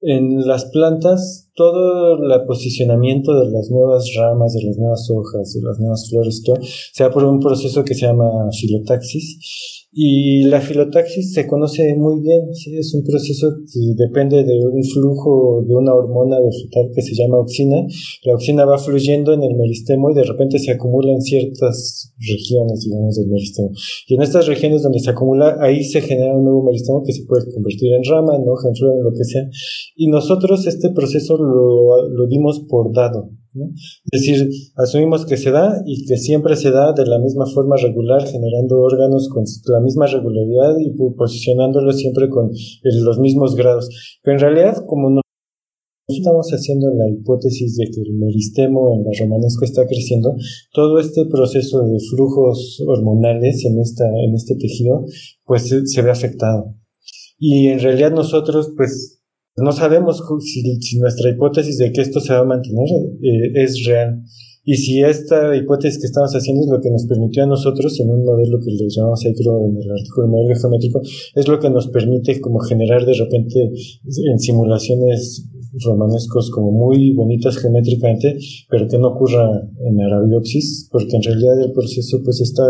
en 0.01 0.45
las 0.45 0.65
plantas 0.65 1.44
todo 1.55 2.21
el 2.21 2.45
posicionamiento 2.45 3.33
de 3.33 3.49
las 3.49 3.69
nuevas 3.71 4.11
ramas, 4.17 4.53
de 4.53 4.63
las 4.63 4.77
nuevas 4.77 5.09
hojas, 5.09 5.53
de 5.53 5.61
las 5.61 5.79
nuevas 5.79 6.09
flores, 6.09 6.43
todo, 6.43 6.57
se 6.61 7.03
da 7.03 7.09
por 7.09 7.23
un 7.23 7.39
proceso 7.39 7.83
que 7.83 7.95
se 7.95 8.05
llama 8.05 8.49
filotaxis 8.51 9.84
y 9.97 10.43
la 10.43 10.59
filotaxis 10.59 11.31
se 11.31 11.47
conoce 11.47 11.95
muy 11.95 12.19
bien, 12.19 12.41
es 12.51 12.93
un 12.93 13.03
proceso 13.05 13.47
que 13.71 13.79
depende 13.95 14.43
de 14.43 14.59
un 14.67 14.83
flujo 14.83 15.63
de 15.65 15.73
una 15.73 15.93
hormona 15.93 16.37
vegetal 16.41 16.91
que 16.93 17.01
se 17.01 17.15
llama 17.15 17.39
oxina. 17.39 17.77
La 18.25 18.33
oxina 18.33 18.65
va 18.65 18.77
fluyendo 18.77 19.31
en 19.31 19.41
el 19.41 19.55
meristemo 19.55 20.11
y 20.11 20.15
de 20.15 20.23
repente 20.23 20.59
se 20.59 20.71
acumula 20.71 21.13
en 21.13 21.21
ciertas 21.21 22.11
regiones, 22.19 22.81
digamos, 22.81 23.15
del 23.15 23.27
meristemo. 23.27 23.71
Y 24.09 24.15
en 24.15 24.21
estas 24.23 24.47
regiones 24.47 24.83
donde 24.83 24.99
se 24.99 25.11
acumula, 25.11 25.55
ahí 25.61 25.81
se 25.85 26.01
genera 26.01 26.35
un 26.35 26.43
nuevo 26.43 26.63
meristemo 26.63 27.01
que 27.01 27.13
se 27.13 27.23
puede 27.23 27.49
convertir 27.53 27.93
en 27.93 28.03
rama, 28.03 28.35
en 28.35 28.43
hoja, 28.49 28.67
en 28.67 28.75
flor, 28.75 28.97
en 28.97 29.03
lo 29.03 29.11
que 29.11 29.23
sea. 29.23 29.47
Y 29.95 30.09
nosotros 30.09 30.67
este 30.67 30.89
proceso 30.89 31.37
lo, 31.37 32.09
lo 32.09 32.27
dimos 32.27 32.65
por 32.67 32.93
dado. 32.93 33.29
Es 34.11 34.21
decir, 34.21 34.49
asumimos 34.75 35.25
que 35.25 35.37
se 35.37 35.51
da 35.51 35.81
y 35.85 36.05
que 36.05 36.17
siempre 36.17 36.55
se 36.55 36.71
da 36.71 36.93
de 36.93 37.05
la 37.05 37.19
misma 37.19 37.45
forma 37.45 37.75
regular, 37.77 38.25
generando 38.27 38.79
órganos 38.79 39.29
con 39.29 39.43
la 39.67 39.79
misma 39.81 40.07
regularidad 40.07 40.75
y 40.79 40.91
posicionándolos 41.15 41.97
siempre 41.97 42.29
con 42.29 42.51
los 42.83 43.19
mismos 43.19 43.55
grados. 43.55 43.89
Pero 44.23 44.35
en 44.35 44.41
realidad, 44.41 44.85
como 44.85 45.09
no 45.09 45.21
estamos 46.07 46.49
haciendo 46.51 46.87
la 46.93 47.09
hipótesis 47.09 47.77
de 47.77 47.85
que 47.85 48.01
el 48.01 48.13
meristemo 48.13 48.93
en 48.93 49.03
la 49.03 49.11
romanesco 49.19 49.65
está 49.65 49.87
creciendo, 49.87 50.35
todo 50.73 50.99
este 50.99 51.25
proceso 51.25 51.81
de 51.83 51.97
flujos 51.99 52.83
hormonales 52.85 53.65
en, 53.65 53.79
esta, 53.79 54.05
en 54.07 54.35
este 54.35 54.55
tejido, 54.55 55.05
pues 55.45 55.73
se 55.85 56.01
ve 56.01 56.11
afectado. 56.11 56.75
Y 57.37 57.67
en 57.67 57.79
realidad 57.79 58.11
nosotros, 58.11 58.71
pues, 58.77 59.14
no 59.57 59.71
sabemos 59.71 60.21
si, 60.41 60.99
nuestra 60.99 61.29
hipótesis 61.29 61.77
de 61.77 61.91
que 61.91 62.01
esto 62.01 62.19
se 62.19 62.33
va 62.33 62.39
a 62.39 62.45
mantener 62.45 62.87
eh, 63.21 63.51
es 63.55 63.85
real. 63.85 64.21
Y 64.65 64.75
si 64.77 65.01
esta 65.01 65.55
hipótesis 65.55 65.99
que 65.99 66.07
estamos 66.07 66.33
haciendo 66.33 66.63
es 66.63 66.69
lo 66.69 66.81
que 66.81 66.89
nos 66.89 67.05
permitió 67.05 67.43
a 67.43 67.47
nosotros, 67.47 67.99
en 67.99 68.09
un 68.09 68.25
modelo 68.25 68.59
que 68.59 68.71
le 68.71 68.89
llamamos 68.89 69.23
ahí 69.23 69.33
creo 69.35 69.63
en 69.63 69.77
el 69.77 69.91
artículo 69.91 70.27
modelo 70.27 70.59
geométrico, 70.59 71.01
es 71.35 71.47
lo 71.47 71.59
que 71.59 71.69
nos 71.69 71.87
permite 71.87 72.41
como 72.41 72.59
generar 72.59 73.05
de 73.05 73.13
repente 73.13 73.71
en 74.31 74.39
simulaciones 74.39 75.47
romanescos 75.83 76.49
como 76.49 76.71
muy 76.71 77.13
bonitas 77.13 77.57
geométricamente, 77.57 78.37
pero 78.69 78.87
que 78.87 78.97
no 78.97 79.09
ocurra 79.09 79.69
en 79.85 80.01
Arabidopsis, 80.01 80.89
porque 80.91 81.15
en 81.15 81.23
realidad 81.23 81.61
el 81.61 81.71
proceso 81.71 82.21
pues 82.23 82.41
está, 82.41 82.63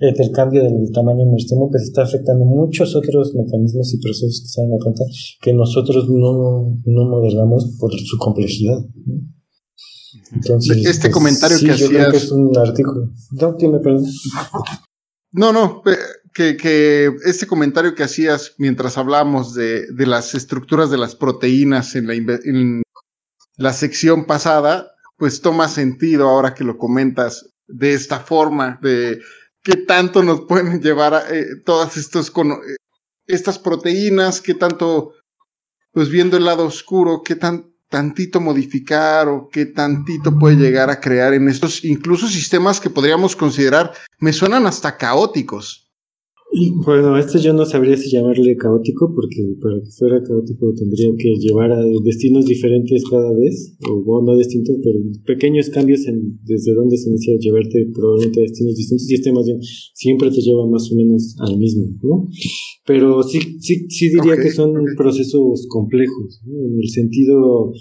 el 0.00 0.30
cambio 0.32 0.62
del 0.62 0.90
tamaño 0.92 1.24
meristemo 1.26 1.70
pues 1.70 1.84
está 1.84 2.02
afectando 2.02 2.44
muchos 2.44 2.94
otros 2.94 3.34
mecanismos 3.34 3.94
y 3.94 4.00
procesos 4.00 4.42
que 4.42 4.48
se 4.48 4.60
dan 4.60 4.78
cuenta 4.78 5.04
que 5.40 5.52
nosotros 5.52 6.08
no, 6.08 6.76
no 6.84 7.04
modelamos 7.08 7.76
por 7.78 7.92
su 7.92 8.18
complejidad. 8.18 8.84
Entonces, 10.32 10.84
este 10.86 11.08
pues, 11.08 11.14
comentario 11.14 11.58
que 11.58 11.70
hacías. 11.72 12.14
es 12.14 12.30
un 12.30 12.56
artículo. 12.56 13.10
No, 13.32 13.56
perdón. 13.56 14.06
No, 15.32 15.52
no, 15.52 15.82
que, 16.32 16.56
que, 16.56 17.10
este 17.24 17.46
comentario 17.46 17.94
que 17.94 18.04
hacías 18.04 18.54
mientras 18.58 18.96
hablamos 18.96 19.54
de, 19.54 19.86
de 19.92 20.06
las 20.06 20.34
estructuras 20.34 20.90
de 20.90 20.98
las 20.98 21.14
proteínas 21.14 21.94
en 21.96 22.06
la, 22.06 22.14
en 22.14 22.82
la 23.56 23.72
sección 23.72 24.24
pasada, 24.24 24.92
pues 25.16 25.40
toma 25.40 25.68
sentido 25.68 26.28
ahora 26.28 26.54
que 26.54 26.64
lo 26.64 26.78
comentas 26.78 27.50
de 27.66 27.92
esta 27.92 28.20
forma, 28.20 28.78
de 28.82 29.20
qué 29.62 29.76
tanto 29.76 30.22
nos 30.22 30.42
pueden 30.42 30.80
llevar 30.80 31.14
a, 31.14 31.28
eh, 31.30 31.46
todas 31.64 31.96
estos, 31.96 32.30
eh, 32.30 32.76
estas 33.26 33.58
proteínas, 33.58 34.40
qué 34.40 34.54
tanto, 34.54 35.12
pues 35.92 36.08
viendo 36.08 36.36
el 36.36 36.44
lado 36.44 36.64
oscuro, 36.64 37.22
qué 37.22 37.34
tan, 37.34 37.74
tantito 37.88 38.40
modificar 38.40 39.28
o 39.28 39.48
qué 39.48 39.66
tantito 39.66 40.38
puede 40.38 40.56
llegar 40.56 40.90
a 40.90 41.00
crear 41.00 41.34
en 41.34 41.48
estos 41.48 41.84
incluso 41.84 42.28
sistemas 42.28 42.80
que 42.80 42.90
podríamos 42.90 43.34
considerar, 43.34 43.92
me 44.18 44.32
suenan 44.32 44.66
hasta 44.66 44.96
caóticos. 44.96 45.87
Bueno, 46.84 47.18
este 47.18 47.40
yo 47.40 47.52
no 47.52 47.66
sabría 47.66 47.96
si 47.98 48.10
llamarle 48.10 48.56
caótico, 48.56 49.12
porque 49.14 49.54
para 49.60 49.80
que 49.80 49.90
fuera 49.90 50.22
caótico 50.22 50.72
tendría 50.74 51.12
que 51.18 51.34
llevar 51.38 51.70
a 51.70 51.84
destinos 52.02 52.46
diferentes 52.46 53.04
cada 53.08 53.30
vez, 53.36 53.76
o 53.86 54.02
bueno, 54.02 54.32
no 54.32 54.38
distintos, 54.38 54.76
pero 54.82 54.98
pequeños 55.26 55.68
cambios 55.68 56.06
en 56.06 56.38
desde 56.46 56.72
dónde 56.72 56.96
se 56.96 57.10
inicia 57.10 57.36
llevarte 57.38 57.86
probablemente 57.94 58.40
a 58.40 58.42
destinos 58.44 58.74
distintos, 58.76 59.10
y 59.10 59.14
este 59.14 59.32
más 59.32 59.44
bien 59.44 59.58
siempre 59.92 60.30
te 60.30 60.40
lleva 60.40 60.66
más 60.66 60.90
o 60.90 60.96
menos 60.96 61.36
al 61.38 61.58
mismo, 61.58 61.86
¿no? 62.02 62.28
Pero 62.86 63.22
sí, 63.22 63.40
sí, 63.60 63.86
sí 63.90 64.08
diría 64.08 64.36
que 64.36 64.50
son 64.50 64.72
procesos 64.96 65.66
complejos, 65.68 66.40
en 66.46 66.78
el 66.80 66.88
sentido 66.88 67.72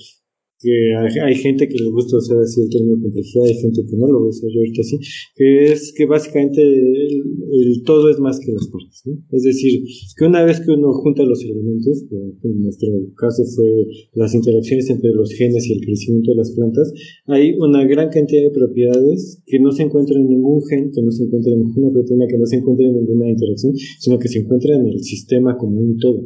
que 0.60 0.96
hay, 1.22 1.36
gente 1.36 1.68
que 1.68 1.78
le 1.78 1.90
gusta 1.92 2.18
usar 2.18 2.40
así 2.40 2.62
el 2.62 2.70
término 2.70 3.00
complejidad, 3.02 3.46
hay 3.46 3.54
gente 3.56 3.86
que 3.86 3.96
no 3.96 4.08
lo 4.08 4.26
usa 4.28 4.50
yo 4.52 4.60
ahorita 4.60 4.82
así, 4.82 4.98
que 5.36 5.72
es 5.72 5.94
que 5.96 6.06
básicamente 6.06 6.62
el, 6.62 7.84
todo 7.86 8.10
es 8.10 8.20
más 8.20 8.40
que 8.40 8.52
las 8.52 8.68
partes, 8.68 9.04
¿no? 9.06 9.14
Es 9.32 9.44
decir, 9.44 9.84
que 10.18 10.26
una 10.26 10.44
vez 10.44 10.60
que 10.60 10.72
uno 10.72 10.94
junta 10.94 11.24
los 11.24 11.44
elementos, 11.44 12.06
en 12.12 12.62
nuestro 12.62 12.90
caso 13.16 13.44
fue 13.56 13.88
las 14.14 14.34
interacciones 14.34 14.90
entre 14.90 15.12
los 15.12 15.32
genes 15.34 15.68
y 15.68 15.74
el 15.74 15.82
crecimiento 15.82 16.32
de 16.32 16.38
las 16.38 16.52
plantas, 16.52 16.92
hay 17.28 17.54
una 17.60 17.86
gran 17.86 18.10
cantidad 18.10 18.42
de 18.42 18.52
propiedades 18.52 19.44
que 19.46 19.60
no 19.60 19.72
se 19.72 19.84
encuentran 19.84 20.22
en 20.22 20.30
ningún 20.30 20.64
gen, 20.66 20.92
que 20.92 21.02
no 21.04 21.12
se 21.12 21.24
encuentran 21.26 21.54
en 21.54 21.68
ninguna 21.68 21.92
proteína, 21.92 22.26
que 22.28 22.38
no 22.38 22.46
se 22.46 22.56
encuentran 22.56 22.90
en 22.90 23.02
ninguna 23.02 23.30
interacción, 23.30 23.76
sino 24.00 24.18
que 24.18 24.28
se 24.28 24.40
encuentran 24.40 24.82
en 24.82 24.88
el 24.88 25.04
sistema 25.04 25.56
como 25.56 25.80
un 25.80 25.98
todo 25.98 26.26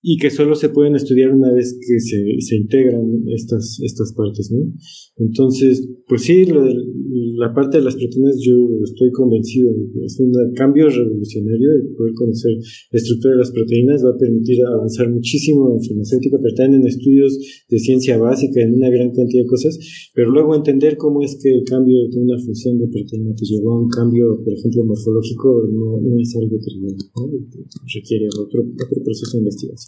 y 0.00 0.16
que 0.16 0.30
solo 0.30 0.54
se 0.54 0.68
pueden 0.68 0.94
estudiar 0.94 1.34
una 1.34 1.52
vez 1.52 1.78
que 1.80 1.98
se, 1.98 2.40
se 2.40 2.56
integran 2.56 3.24
estas, 3.34 3.80
estas 3.82 4.12
partes, 4.12 4.50
¿no? 4.52 4.72
Entonces, 5.16 5.88
pues 6.06 6.22
sí, 6.22 6.46
lo 6.46 6.64
de, 6.64 6.74
la 7.36 7.52
parte 7.52 7.78
de 7.78 7.84
las 7.84 7.96
proteínas 7.96 8.36
yo 8.40 8.54
estoy 8.84 9.10
convencido, 9.10 9.70
es 10.04 10.18
un 10.20 10.32
cambio 10.54 10.88
revolucionario 10.88 11.72
el 11.72 11.94
poder 11.94 12.14
conocer 12.14 12.52
la 12.92 12.98
estructura 12.98 13.32
de 13.32 13.38
las 13.38 13.50
proteínas 13.50 14.04
va 14.04 14.10
a 14.10 14.18
permitir 14.18 14.64
avanzar 14.64 15.10
muchísimo 15.10 15.74
en 15.74 15.82
farmacéutica, 15.82 16.38
pero 16.40 16.54
también 16.54 16.82
en 16.82 16.88
estudios 16.88 17.38
de 17.68 17.78
ciencia 17.78 18.18
básica, 18.18 18.62
en 18.62 18.74
una 18.74 18.90
gran 18.90 19.10
cantidad 19.10 19.42
de 19.42 19.48
cosas, 19.48 19.78
pero 20.14 20.30
luego 20.30 20.54
entender 20.54 20.96
cómo 20.96 21.22
es 21.22 21.38
que 21.42 21.50
el 21.50 21.64
cambio 21.64 22.08
de 22.08 22.18
una 22.20 22.38
función 22.38 22.78
de 22.78 22.88
proteína 22.88 23.34
te 23.34 23.44
llevó 23.44 23.72
a 23.72 23.82
un 23.82 23.88
cambio, 23.88 24.42
por 24.44 24.52
ejemplo, 24.52 24.84
morfológico, 24.84 25.68
no, 25.72 26.00
no 26.00 26.20
es 26.20 26.36
algo 26.36 26.56
trivial, 26.58 26.96
requiere 27.94 28.28
otro, 28.40 28.62
otro 28.62 29.02
proceso 29.02 29.32
de 29.32 29.38
investigación. 29.38 29.87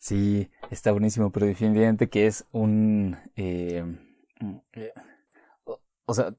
Sí, 0.00 0.50
está 0.70 0.92
buenísimo, 0.92 1.30
pero 1.30 1.46
definitivamente 1.46 2.08
que 2.08 2.26
es 2.26 2.46
un... 2.52 3.18
Eh, 3.36 3.84
eh, 4.72 4.92
o, 6.06 6.14
sea, 6.14 6.34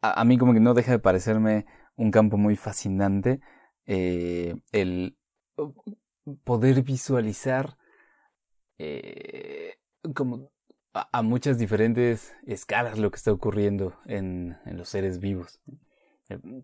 a, 0.00 0.24
mí 0.24 0.38
como 0.38 0.54
que 0.54 0.60
no 0.60 0.72
deja 0.72 0.92
de 0.92 0.98
parecerme 0.98 1.66
un 1.94 2.10
campo 2.10 2.38
muy 2.38 2.56
fascinante 2.56 3.40
eh, 3.84 4.54
el 4.72 5.18
poder 6.44 6.82
visualizar 6.82 7.76
como 10.14 10.50
a, 10.94 11.22
muchas 11.22 11.58
diferentes 11.58 12.34
escalas 12.46 12.98
lo 12.98 13.10
que 13.10 13.16
está 13.16 13.30
ocurriendo 13.30 13.94
en, 14.06 14.58
en 14.64 14.78
los 14.78 14.88
seres 14.88 15.18
vivos. 15.18 15.60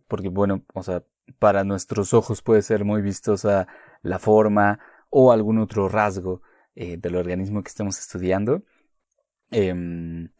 Porque 0.09 0.31
bueno, 0.31 0.65
o 0.73 0.83
sea, 0.83 1.05
para 1.39 1.63
nuestros 1.65 2.15
ojos 2.15 2.41
puede 2.41 2.63
ser 2.63 2.87
muy 2.87 3.03
vistosa 3.03 3.69
la 4.01 4.19
forma, 4.19 4.81
o 5.11 5.33
algún 5.33 5.59
otro 5.59 5.89
rasgo 5.89 6.43
eh, 6.75 6.97
del 6.97 7.17
organismo 7.17 7.63
que 7.63 7.69
estemos 7.69 7.99
estudiando. 7.99 8.63
Em, 9.51 10.31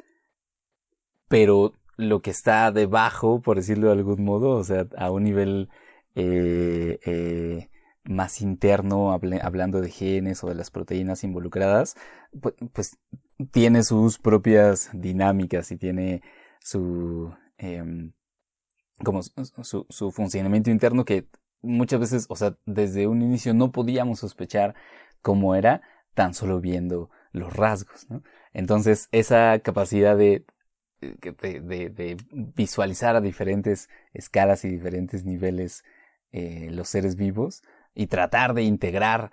pero 1.29 1.75
lo 1.97 2.23
que 2.23 2.31
está 2.31 2.71
debajo, 2.73 3.41
por 3.43 3.57
decirlo 3.57 3.89
de 3.89 3.95
algún 3.95 4.25
modo, 4.25 4.51
o 4.53 4.65
sea, 4.65 4.87
a 4.97 5.11
un 5.11 5.25
nivel 5.25 5.69
eh, 6.15 6.99
eh, 7.05 7.71
más 8.05 8.41
interno, 8.41 9.13
hablando 9.13 9.81
de 9.81 9.91
genes 9.91 10.43
o 10.43 10.49
de 10.49 10.55
las 10.55 10.71
proteínas 10.71 11.25
involucradas, 11.25 11.97
pues, 12.73 12.99
tiene 13.53 13.83
sus 13.83 14.19
propias 14.19 14.91
dinámicas 14.93 15.71
y 15.71 15.77
tiene 15.77 16.23
su, 16.61 17.33
em, 17.59 18.13
como 19.05 19.23
su, 19.23 20.13
funcionamiento 20.13 20.71
interno 20.71 21.05
que 21.05 21.27
muchas 21.63 22.01
veces, 22.01 22.27
o 22.29 22.37
sea, 22.37 22.57
desde 22.67 23.07
un 23.07 23.23
inicio 23.23 23.55
no 23.55 23.73
podíamos 23.73 24.21
sospechar 24.21 24.75
cómo 25.23 25.55
era 25.55 25.83
tan 26.15 26.35
solo 26.35 26.61
viendo 26.61 27.11
los 27.33 27.55
rasgos, 27.55 28.09
¿no? 28.11 28.23
Entonces, 28.53 29.09
esa 29.13 29.59
capacidad 29.61 30.17
de, 30.17 30.45
de, 31.01 32.17
visualizar 32.33 33.17
a 33.17 33.21
diferentes 33.21 33.89
escalas 34.15 34.65
y 34.65 34.69
diferentes 34.69 35.25
niveles 35.25 35.85
eh, 36.33 36.69
los 36.73 36.89
seres 36.89 37.17
vivos 37.17 37.63
y 37.95 38.07
tratar 38.09 38.55
de 38.55 38.63
integrar 38.63 39.31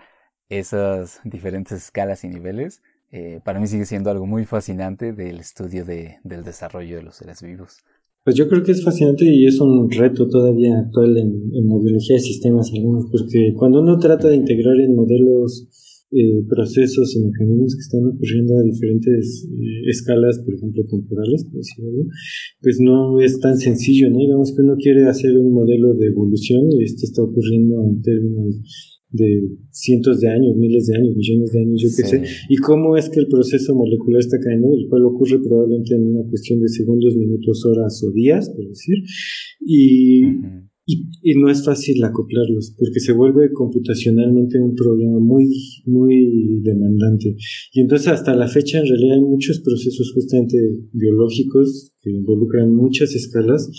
esas 0.49 1.21
diferentes 1.23 1.71
escalas 1.83 2.23
y 2.23 2.29
niveles, 2.29 2.83
eh, 3.11 3.41
para 3.43 3.59
mí 3.59 3.67
sigue 3.67 3.85
siendo 3.85 4.11
algo 4.11 4.25
muy 4.25 4.45
fascinante 4.45 5.13
del 5.13 5.39
estudio 5.39 5.85
del 5.85 6.43
desarrollo 6.43 6.97
de 6.97 7.03
los 7.03 7.15
seres 7.15 7.41
vivos. 7.41 7.83
Pues 8.25 8.35
yo 8.35 8.49
creo 8.49 8.63
que 8.63 8.71
es 8.71 8.83
fascinante 8.83 9.23
y 9.23 9.45
es 9.45 9.61
un 9.61 9.87
reto 9.91 10.27
todavía 10.27 10.79
actual 10.79 11.15
en, 11.15 11.51
en 11.53 11.83
biología 11.83 12.15
de 12.15 12.21
sistemas 12.21 12.71
algunos, 12.73 13.05
porque 13.11 13.53
cuando 13.55 13.81
uno 13.81 13.99
trata 13.99 14.29
de 14.29 14.35
integrar 14.35 14.75
en 14.79 14.95
modelos 14.95 15.69
eh, 16.11 16.43
procesos 16.49 17.15
y 17.15 17.19
mecanismos 17.19 17.75
que 17.75 17.81
están 17.81 18.07
ocurriendo 18.07 18.57
a 18.57 18.63
diferentes 18.63 19.47
eh, 19.51 19.89
escalas, 19.89 20.39
por 20.39 20.55
ejemplo, 20.55 20.83
temporales, 20.89 21.43
por 21.43 21.57
decirlo, 21.57 21.91
pues 22.61 22.77
no 22.79 23.21
es 23.21 23.39
tan 23.39 23.57
sencillo, 23.59 24.09
¿no? 24.09 24.17
Digamos 24.17 24.55
que 24.55 24.61
uno 24.63 24.75
quiere 24.75 25.05
hacer 25.05 25.37
un 25.37 25.51
modelo 25.51 25.93
de 25.93 26.07
evolución 26.07 26.71
y 26.71 26.83
esto 26.83 27.01
está 27.03 27.21
ocurriendo 27.21 27.83
en 27.83 28.01
términos 28.01 28.55
de 29.11 29.49
cientos 29.71 30.19
de 30.19 30.27
años, 30.27 30.55
miles 30.57 30.87
de 30.87 30.97
años, 30.97 31.15
millones 31.15 31.51
de 31.51 31.59
años, 31.59 31.81
yo 31.81 31.89
qué 31.95 32.03
sé, 32.03 32.23
y 32.49 32.57
cómo 32.57 32.97
es 32.97 33.09
que 33.09 33.19
el 33.19 33.27
proceso 33.27 33.73
molecular 33.73 34.19
está 34.19 34.37
cayendo, 34.39 34.73
el 34.73 34.87
cual 34.89 35.05
ocurre 35.05 35.39
probablemente 35.41 35.95
en 35.95 36.07
una 36.07 36.27
cuestión 36.29 36.59
de 36.59 36.67
segundos, 36.67 37.15
minutos, 37.15 37.65
horas 37.65 38.03
o 38.03 38.11
días, 38.11 38.49
por 38.49 38.67
decir, 38.67 39.03
y, 39.61 40.23
y, 40.85 41.35
no 41.35 41.49
es 41.49 41.63
fácil 41.63 42.03
acoplarlos, 42.03 42.75
porque 42.77 42.99
se 42.99 43.13
vuelve 43.13 43.51
computacionalmente 43.53 44.59
un 44.59 44.75
problema 44.75 45.19
muy, 45.19 45.49
muy 45.85 46.61
demandante. 46.61 47.35
Y 47.73 47.81
entonces 47.81 48.09
hasta 48.09 48.35
la 48.35 48.47
fecha 48.47 48.79
en 48.79 48.87
realidad 48.87 49.15
hay 49.15 49.21
muchos 49.21 49.61
procesos 49.61 50.11
justamente 50.13 50.57
biológicos 50.91 51.93
que 52.01 52.11
involucran 52.11 52.75
muchas 52.75 53.15
escalas, 53.15 53.69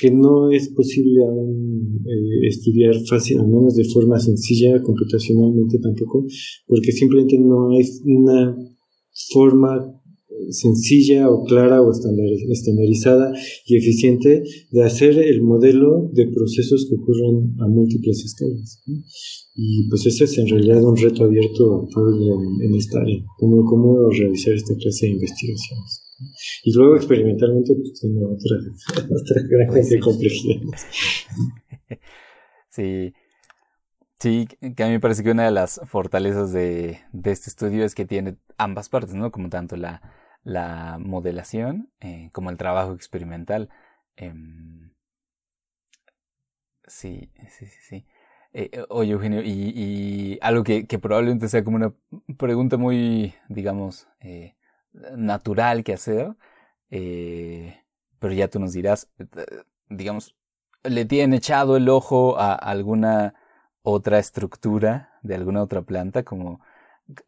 que 0.00 0.10
no 0.10 0.50
es 0.50 0.70
posible 0.70 1.24
aún 1.24 2.02
eh, 2.06 2.48
estudiar 2.48 2.94
fácil, 3.06 3.38
al 3.38 3.48
menos 3.48 3.76
de 3.76 3.84
forma 3.84 4.18
sencilla, 4.18 4.80
computacionalmente 4.82 5.78
tampoco, 5.78 6.26
porque 6.66 6.92
simplemente 6.92 7.38
no 7.38 7.70
hay 7.70 7.84
una 8.04 8.56
forma 9.32 10.00
sencilla 10.48 11.28
o 11.28 11.44
clara 11.44 11.82
o 11.82 11.90
estandarizada 11.92 13.32
y 13.66 13.76
eficiente 13.76 14.42
de 14.70 14.82
hacer 14.82 15.18
el 15.18 15.42
modelo 15.42 16.10
de 16.12 16.26
procesos 16.28 16.86
que 16.88 16.96
ocurren 16.96 17.54
a 17.60 17.68
múltiples 17.68 18.24
escalas. 18.24 18.82
Y 19.54 19.88
pues 19.88 20.06
ese 20.06 20.24
es 20.24 20.38
en 20.38 20.48
realidad 20.48 20.82
un 20.82 20.96
reto 20.96 21.24
abierto 21.24 21.86
en, 21.96 22.68
en 22.68 22.74
esta 22.74 23.00
área, 23.00 23.22
cómo, 23.38 23.64
cómo 23.64 24.08
realizar 24.08 24.54
esta 24.54 24.74
clase 24.76 25.06
de 25.06 25.12
investigaciones. 25.12 26.09
Y 26.64 26.74
luego 26.74 26.96
experimentalmente 26.96 27.74
pues 27.74 28.00
tiene 28.00 28.24
otra, 28.24 28.56
otra 29.04 29.42
gran 29.48 29.68
pues 29.68 30.00
complejidad. 30.00 30.60
Sí. 32.70 33.12
Sí, 34.20 34.46
que 34.46 34.82
a 34.84 34.86
mí 34.86 34.92
me 34.92 35.00
parece 35.00 35.24
que 35.24 35.30
una 35.30 35.44
de 35.46 35.50
las 35.50 35.80
fortalezas 35.86 36.52
de, 36.52 37.00
de 37.12 37.32
este 37.32 37.48
estudio 37.50 37.84
es 37.84 37.94
que 37.94 38.04
tiene 38.04 38.36
ambas 38.58 38.90
partes, 38.90 39.14
¿no? 39.14 39.32
Como 39.32 39.48
tanto 39.48 39.76
la, 39.76 40.02
la 40.44 40.98
modelación 41.00 41.90
eh, 42.00 42.28
como 42.32 42.50
el 42.50 42.58
trabajo 42.58 42.92
experimental. 42.92 43.70
Em, 44.16 44.92
sí, 46.86 47.32
sí, 47.48 47.66
sí, 47.66 47.78
sí. 47.88 48.06
Eh, 48.52 48.84
oye, 48.88 49.12
Eugenio, 49.12 49.42
y, 49.42 49.72
y 49.74 50.38
algo 50.42 50.64
que, 50.64 50.86
que, 50.86 50.98
probablemente 50.98 51.48
sea 51.48 51.64
como 51.64 51.76
una 51.76 51.94
pregunta 52.36 52.76
muy, 52.76 53.34
digamos, 53.48 54.08
eh, 54.20 54.56
natural 54.92 55.84
que 55.84 55.94
hacer, 55.94 56.34
eh, 56.90 57.82
pero 58.18 58.34
ya 58.34 58.48
tú 58.48 58.58
nos 58.60 58.72
dirás, 58.72 59.08
eh, 59.18 59.26
digamos, 59.88 60.36
¿le 60.84 61.04
tienen 61.04 61.34
echado 61.34 61.76
el 61.76 61.88
ojo 61.88 62.38
a 62.38 62.54
alguna 62.54 63.34
otra 63.82 64.18
estructura 64.18 65.18
de 65.22 65.34
alguna 65.34 65.62
otra 65.62 65.82
planta 65.82 66.22
como 66.22 66.60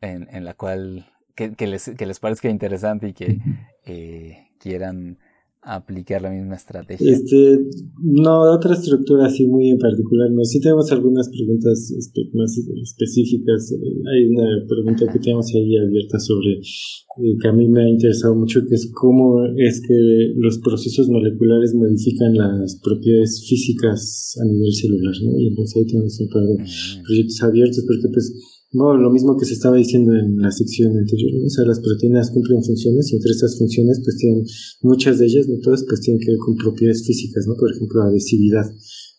en, 0.01 0.29
en 0.31 0.45
la 0.45 0.55
cual 0.55 1.13
que, 1.35 1.55
que, 1.55 1.67
les, 1.67 1.91
que 1.97 2.07
les 2.07 2.21
parezca 2.21 2.49
interesante 2.49 3.09
y 3.09 3.13
que 3.13 3.39
eh, 3.85 4.51
quieran 4.59 5.19
aplicar 5.63 6.21
la 6.23 6.31
misma 6.31 6.57
estrategia? 6.57 7.13
Este, 7.13 7.61
no, 8.03 8.53
otra 8.53 8.75
estructura 8.75 9.27
así 9.27 9.47
muy 9.47 9.71
en 9.71 9.79
particular, 9.79 10.31
no. 10.31 10.45
Sí 10.45 10.61
tenemos 10.61 10.91
algunas 10.91 11.29
preguntas 11.29 11.93
más 12.35 12.59
específicas. 12.83 13.73
Hay 14.13 14.27
una 14.27 14.67
pregunta 14.69 15.11
que 15.13 15.21
tenemos 15.21 15.55
ahí 15.55 15.77
abierta 15.77 16.19
sobre 16.19 16.53
eh, 16.53 17.37
que 17.41 17.49
a 17.49 17.53
mí 17.53 17.69
me 17.69 17.85
ha 17.85 17.89
interesado 17.89 18.35
mucho, 18.35 18.67
que 18.67 18.75
es 18.75 18.91
cómo 18.93 19.45
es 19.57 19.81
que 19.81 19.95
los 20.37 20.59
procesos 20.59 21.09
moleculares 21.09 21.75
modifican 21.75 22.35
las 22.35 22.81
propiedades 22.83 23.45
físicas 23.49 24.37
a 24.43 24.45
nivel 24.45 24.73
celular, 24.73 25.15
¿no? 25.23 25.39
Y 25.39 25.49
entonces 25.49 25.77
ahí 25.77 25.87
tenemos 25.87 26.21
un 26.21 26.29
par 26.29 26.43
de 26.43 26.57
proyectos 27.05 27.43
abiertos, 27.43 27.85
porque 27.87 28.09
pues 28.13 28.35
no, 28.73 28.97
lo 28.97 29.11
mismo 29.11 29.37
que 29.37 29.45
se 29.45 29.53
estaba 29.53 29.77
diciendo 29.77 30.15
en 30.15 30.39
la 30.39 30.51
sección 30.51 30.97
anterior, 30.97 31.31
o 31.45 31.51
sea, 31.51 31.65
las 31.65 31.81
proteínas 31.81 32.31
cumplen 32.31 32.63
funciones 32.65 33.13
y 33.13 33.17
entre 33.17 33.33
estas 33.33 33.59
funciones 33.59 34.01
pues 34.03 34.17
tienen, 34.17 34.45
muchas 34.81 35.19
de 35.19 35.27
ellas, 35.27 35.49
no 35.49 35.59
todas, 35.61 35.85
pues 35.89 36.01
tienen 36.01 36.21
que 36.21 36.31
ver 36.31 36.39
con 36.39 36.57
propiedades 36.57 37.05
físicas, 37.07 37.47
¿no? 37.47 37.55
Por 37.55 37.71
ejemplo, 37.71 38.03
adhesividad. 38.03 38.67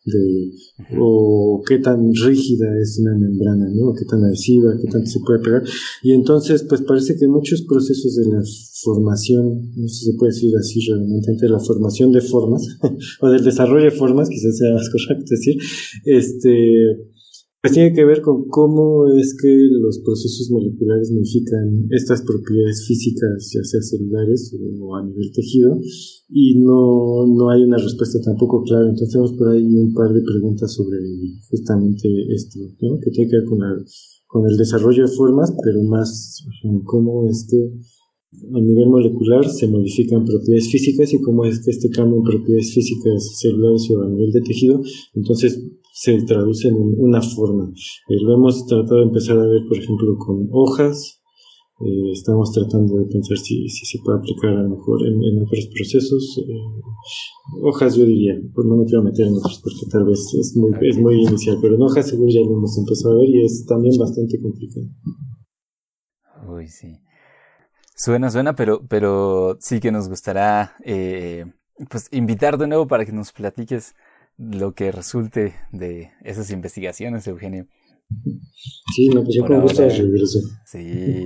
de 0.05 0.51
o 0.99 1.63
qué 1.67 1.77
tan 1.80 2.13
rígida 2.13 2.65
es 2.81 2.99
una 2.99 3.17
membrana, 3.17 3.69
¿no? 3.69 3.93
qué 3.93 4.05
tan 4.05 4.23
adhesiva, 4.23 4.75
qué 4.81 4.88
tanto 4.88 5.09
se 5.09 5.19
puede 5.19 5.39
pegar. 5.39 5.63
Y 6.01 6.11
entonces, 6.13 6.63
pues 6.63 6.81
parece 6.81 7.15
que 7.15 7.27
muchos 7.27 7.61
procesos 7.61 8.15
de 8.15 8.25
la 8.25 8.41
formación, 8.84 9.71
no 9.75 9.88
sé 9.88 9.95
si 9.95 10.05
se 10.11 10.17
puede 10.17 10.34
decir 10.34 10.51
así 10.57 10.80
realmente, 10.81 11.47
la 11.47 11.59
formación 11.59 12.11
de 12.11 12.21
formas, 12.21 12.67
o 13.21 13.30
del 13.30 13.43
desarrollo 13.43 13.85
de 13.85 13.91
formas, 13.91 14.30
quizás 14.30 14.57
sea 14.57 14.73
más 14.73 14.89
correcto 14.91 15.25
decir, 15.30 15.57
este, 16.05 17.12
pues 17.64 17.76
tiene 17.76 17.94
que 17.94 18.03
ver 18.03 18.22
con 18.22 18.49
cómo 18.49 19.07
es 19.07 19.38
que 19.41 19.48
los 19.48 19.99
procesos 19.99 20.52
moleculares 20.52 21.14
modifican 21.14 21.88
estas 21.91 22.22
propiedades 22.22 22.85
físicas, 22.85 23.52
ya 23.53 23.64
sea 23.64 23.81
celulares 23.81 24.53
o 24.81 24.95
a 24.98 25.06
nivel 25.06 25.31
tejido, 25.31 25.80
y 26.27 26.60
no, 26.60 27.26
no 27.26 27.49
hay 27.52 27.64
una 27.64 27.77
respuesta 27.77 28.19
tampoco 28.19 28.64
clara. 28.64 28.90
Entonces 28.90 29.14
tenemos 29.14 29.31
por 29.38 29.48
ahí 29.48 29.64
un 29.64 29.94
par 29.94 30.11
de 30.11 30.22
preguntas 30.23 30.73
sobre 30.73 30.98
justamente 31.49 32.10
esto, 32.35 32.60
¿no? 32.81 32.99
que 32.99 33.11
tiene 33.11 33.31
que 33.31 33.38
ver 33.38 33.45
con, 33.45 33.60
la, 33.60 33.81
con 34.27 34.45
el 34.45 34.57
desarrollo 34.57 35.07
de 35.07 35.15
formas, 35.15 35.53
pero 35.64 35.81
más 35.84 36.45
cómo 36.84 37.30
es 37.30 37.48
que 37.49 37.80
a 38.57 38.60
nivel 38.60 38.90
molecular 38.90 39.48
se 39.48 39.69
modifican 39.69 40.26
propiedades 40.26 40.68
físicas 40.68 41.14
y 41.14 41.22
cómo 41.22 41.45
es 41.45 41.64
que 41.64 41.72
este 41.72 41.90
cambio 41.90 42.18
en 42.18 42.23
propiedades 42.23 42.73
físicas 42.73 43.40
celulares 43.40 43.90
o 43.90 44.02
a 44.02 44.10
nivel 44.10 44.34
de 44.34 44.41
tejido, 44.41 44.81
entonces 45.14 45.64
se 45.95 46.20
traduce 46.24 46.70
en 46.70 46.76
una 46.76 47.22
forma. 47.22 47.70
Eh, 48.10 48.15
lo 48.24 48.34
hemos 48.34 48.65
tratado 48.65 48.98
de 48.98 49.03
empezar 49.03 49.38
a 49.38 49.45
ver, 49.45 49.61
por 49.68 49.78
ejemplo, 49.78 50.18
con 50.18 50.49
hojas. 50.52 51.22
Eh, 51.80 52.11
estamos 52.11 52.52
tratando 52.52 52.98
de 52.98 53.06
pensar 53.06 53.38
si, 53.38 53.70
si, 53.70 53.86
se 53.86 53.99
puede 54.03 54.18
aplicar 54.18 54.49
a 54.57 54.64
lo 54.64 54.70
mejor 54.70 55.06
en, 55.06 55.44
otros 55.44 55.68
procesos. 55.68 56.40
Eh, 56.48 57.61
hojas 57.61 57.95
yo 57.95 58.07
diría, 58.07 58.34
pues 58.56 58.65
no 58.65 58.78
me 58.78 58.86
quiero 58.86 59.03
meter 59.03 59.28
en 59.28 59.36
otros 59.36 59.61
porque 59.64 59.86
tal 59.91 60.06
vez 60.06 60.34
es 60.34 60.56
muy, 60.56 60.72
es 60.82 60.98
muy 60.98 61.22
inicial, 61.22 61.60
pero 61.61 61.76
en 61.76 61.82
hojas 61.84 62.10
seguro 62.10 62.30
ya 62.32 62.41
lo 62.41 62.57
hemos 62.57 62.76
empezado 62.76 63.14
a 63.14 63.18
ver 63.20 63.30
y 63.30 63.45
es 63.45 63.64
también 63.68 63.95
bastante 63.95 64.41
complicado. 64.41 64.88
Uy, 66.49 66.70
sí. 66.70 66.88
Suena, 67.95 68.32
suena, 68.32 68.56
pero, 68.56 68.82
pero 68.88 69.57
sí 69.61 69.80
que 69.80 69.91
nos 69.91 70.10
gustará 70.10 70.76
pues 71.90 72.07
invitar 72.11 72.57
de 72.57 72.68
nuevo 72.68 72.88
para 72.88 73.06
que 73.06 73.11
nos 73.11 73.32
platiques 73.32 73.94
lo 74.38 74.73
que 74.73 74.91
resulte 74.91 75.55
de 75.72 76.11
esas 76.23 76.49
investigaciones, 76.51 77.27
Eugenio. 77.27 77.68
Sí, 78.95 79.10
no, 79.10 79.23
pues 79.23 79.35
yo 79.35 79.45
con 79.45 79.61
gusto 79.61 79.88
regreso. 79.88 80.39
Sí, 80.65 81.26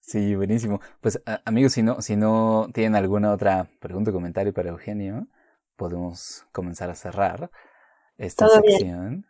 sí, 0.00 0.34
buenísimo. 0.34 0.80
Pues 1.00 1.20
amigos, 1.44 1.72
si 1.72 1.82
no, 1.82 2.00
si 2.00 2.16
no 2.16 2.68
tienen 2.72 2.96
alguna 2.96 3.32
otra 3.32 3.70
pregunta 3.80 4.10
o 4.10 4.14
comentario 4.14 4.52
para 4.52 4.70
Eugenio, 4.70 5.28
podemos 5.76 6.44
comenzar 6.52 6.90
a 6.90 6.94
cerrar 6.94 7.50
esta 8.16 8.48
sección. 8.48 9.26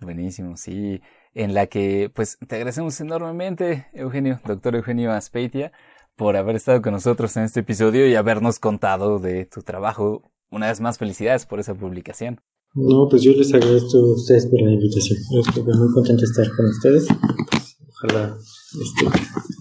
Buenísimo, 0.00 0.56
sí. 0.56 1.00
En 1.34 1.54
la 1.54 1.66
que, 1.66 2.10
pues, 2.14 2.38
te 2.46 2.56
agradecemos 2.56 3.00
enormemente, 3.00 3.86
Eugenio, 3.92 4.40
doctor 4.44 4.76
Eugenio 4.76 5.12
Aspeitia, 5.12 5.72
por 6.14 6.36
haber 6.36 6.56
estado 6.56 6.82
con 6.82 6.92
nosotros 6.92 7.36
en 7.36 7.44
este 7.44 7.60
episodio 7.60 8.06
y 8.06 8.14
habernos 8.14 8.58
contado 8.58 9.18
de 9.18 9.46
tu 9.46 9.62
trabajo 9.62 10.32
una 10.50 10.68
vez 10.68 10.80
más, 10.80 10.98
felicidades 10.98 11.46
por 11.46 11.60
esa 11.60 11.74
publicación. 11.74 12.40
No, 12.74 13.08
pues 13.08 13.22
yo 13.22 13.32
les 13.32 13.52
agradezco 13.52 13.98
a 13.98 14.14
ustedes 14.14 14.46
por 14.46 14.60
la 14.60 14.72
invitación. 14.72 15.18
Estoy 15.46 15.62
muy 15.62 15.92
contento 15.92 16.20
de 16.20 16.26
estar 16.26 16.56
con 16.56 16.66
ustedes. 16.66 17.06
Pues, 17.08 17.78
ojalá 17.88 18.36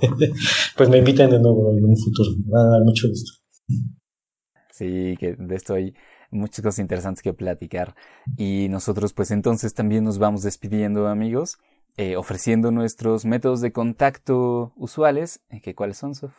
este, 0.01 0.33
pues 0.77 0.89
me 0.89 0.97
inviten 0.97 1.29
de 1.29 1.39
nuevo 1.39 1.71
en 1.71 1.85
un 1.85 1.97
futuro. 1.97 2.29
Nada, 2.47 2.83
mucho 2.83 3.07
gusto. 3.07 3.31
Sí, 4.71 5.15
que 5.19 5.35
de 5.37 5.55
esto 5.55 5.73
hay 5.73 5.93
muchas 6.31 6.61
cosas 6.61 6.79
interesantes 6.79 7.21
que 7.21 7.33
platicar. 7.33 7.95
Y 8.37 8.67
nosotros 8.69 9.13
pues 9.13 9.31
entonces 9.31 9.73
también 9.73 10.03
nos 10.03 10.19
vamos 10.19 10.43
despidiendo 10.43 11.07
amigos, 11.07 11.57
eh, 11.95 12.15
ofreciendo 12.15 12.71
nuestros 12.71 13.25
métodos 13.25 13.61
de 13.61 13.71
contacto 13.71 14.73
usuales. 14.75 15.41
¿Qué 15.63 15.73
¿Cuáles 15.73 15.97
son, 15.97 16.13
Sof? 16.13 16.33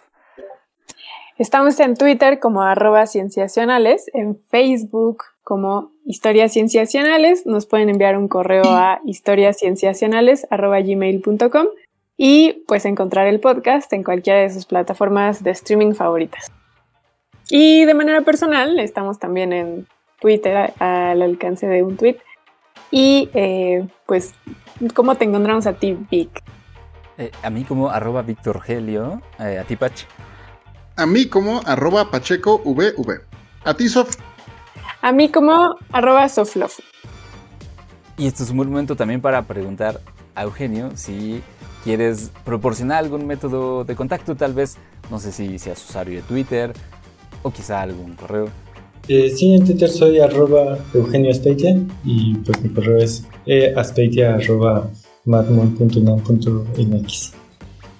Estamos 1.39 1.79
en 1.79 1.95
Twitter 1.95 2.41
como 2.41 2.63
arroba 2.63 3.07
cienciacionales, 3.07 4.11
en 4.13 4.41
Facebook 4.51 5.23
como 5.45 5.93
historias 6.05 6.53
cienciacionales, 6.53 7.47
nos 7.47 7.65
pueden 7.65 7.91
enviar 7.91 8.19
un 8.19 8.27
correo 8.27 8.65
a 8.67 8.99
historiascienciacionales.gmail.com 9.05 11.67
y 12.17 12.65
pues 12.67 12.85
encontrar 12.87 13.29
el 13.29 13.39
podcast 13.39 13.93
en 13.93 14.03
cualquiera 14.03 14.41
de 14.41 14.51
sus 14.51 14.67
plataformas 14.67 15.45
de 15.45 15.53
streaming 15.53 15.95
favoritas. 15.95 16.51
Y 17.49 17.85
de 17.85 17.95
manera 17.95 18.23
personal, 18.23 18.81
estamos 18.81 19.21
también 19.21 19.53
en 19.53 19.87
Twitter 20.21 20.75
al 20.81 21.23
alcance 21.23 21.69
de 21.69 21.85
un 21.85 21.97
tweet. 21.97 22.17
Y 22.91 23.31
eh, 23.33 23.87
pues, 24.07 24.35
¿cómo 24.93 25.15
te 25.15 25.25
encontramos 25.25 25.69
a 25.69 25.75
ti, 25.75 25.97
Vic? 26.11 26.43
Eh, 27.17 27.31
a 27.45 27.51
mí 27.51 27.63
como 27.63 27.91
arroba 27.91 28.23
Victor 28.23 28.61
Helio, 28.67 29.23
eh, 29.39 29.61
a 29.61 29.65
ti, 29.65 29.77
Pach 29.77 30.05
a 30.99 31.07
mí 31.07 31.27
como 31.27 31.61
arroba 31.65 32.11
pacheco 32.11 32.59
vv. 32.59 33.21
A 33.65 33.75
ti, 33.75 33.89
Sof. 33.89 34.17
A 35.01 35.13
mí 35.13 35.29
como 35.29 35.77
arroba 35.93 36.29
soflof. 36.29 36.81
Y 38.19 38.27
esto 38.27 38.43
es 38.43 38.51
un 38.51 38.57
buen 38.57 38.69
momento 38.69 38.97
también 38.97 39.21
para 39.21 39.43
preguntar 39.43 40.01
a 40.35 40.43
Eugenio 40.43 40.91
si 40.97 41.41
quieres 41.85 42.33
proporcionar 42.45 42.99
algún 42.99 43.27
método 43.29 43.85
de 43.85 43.95
contacto, 43.95 44.35
tal 44.35 44.55
vez, 44.55 44.77
no 45.09 45.21
sé 45.21 45.31
si 45.31 45.61
seas 45.61 45.89
usuario 45.89 46.17
de 46.17 46.23
Twitter 46.23 46.73
o 47.43 47.53
quizá 47.53 47.81
algún 47.81 48.17
correo. 48.17 48.49
Eh, 49.07 49.31
sí, 49.31 49.55
en 49.55 49.65
Twitter 49.65 49.89
soy 49.89 50.19
arroba 50.19 50.79
Eugenio 50.93 51.31
Aspeitia 51.31 51.79
y 52.05 52.35
pues 52.39 52.61
mi 52.61 52.71
correo 52.71 52.99
es 52.99 53.25
aspeitia 53.77 54.35
arroba 54.35 54.91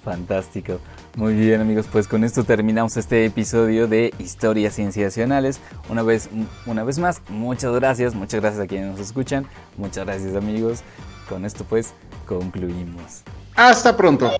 Fantástico. 0.03 0.79
Muy 1.19 1.33
bien 1.33 1.59
amigos, 1.59 1.85
pues 1.91 2.07
con 2.07 2.23
esto 2.23 2.45
terminamos 2.45 2.95
este 2.95 3.25
episodio 3.25 3.89
de 3.89 4.13
Historias 4.19 4.75
Cienciacionales. 4.75 5.59
Una 5.89 6.01
vez, 6.01 6.29
una 6.65 6.85
vez 6.85 6.97
más, 6.97 7.21
muchas 7.27 7.75
gracias, 7.75 8.15
muchas 8.15 8.39
gracias 8.39 8.63
a 8.63 8.67
quienes 8.67 8.91
nos 8.91 9.01
escuchan, 9.01 9.45
muchas 9.75 10.05
gracias 10.05 10.33
amigos. 10.33 10.79
Con 11.27 11.43
esto 11.43 11.65
pues 11.65 11.93
concluimos. 12.25 13.23
Hasta 13.53 13.97
pronto. 13.97 14.31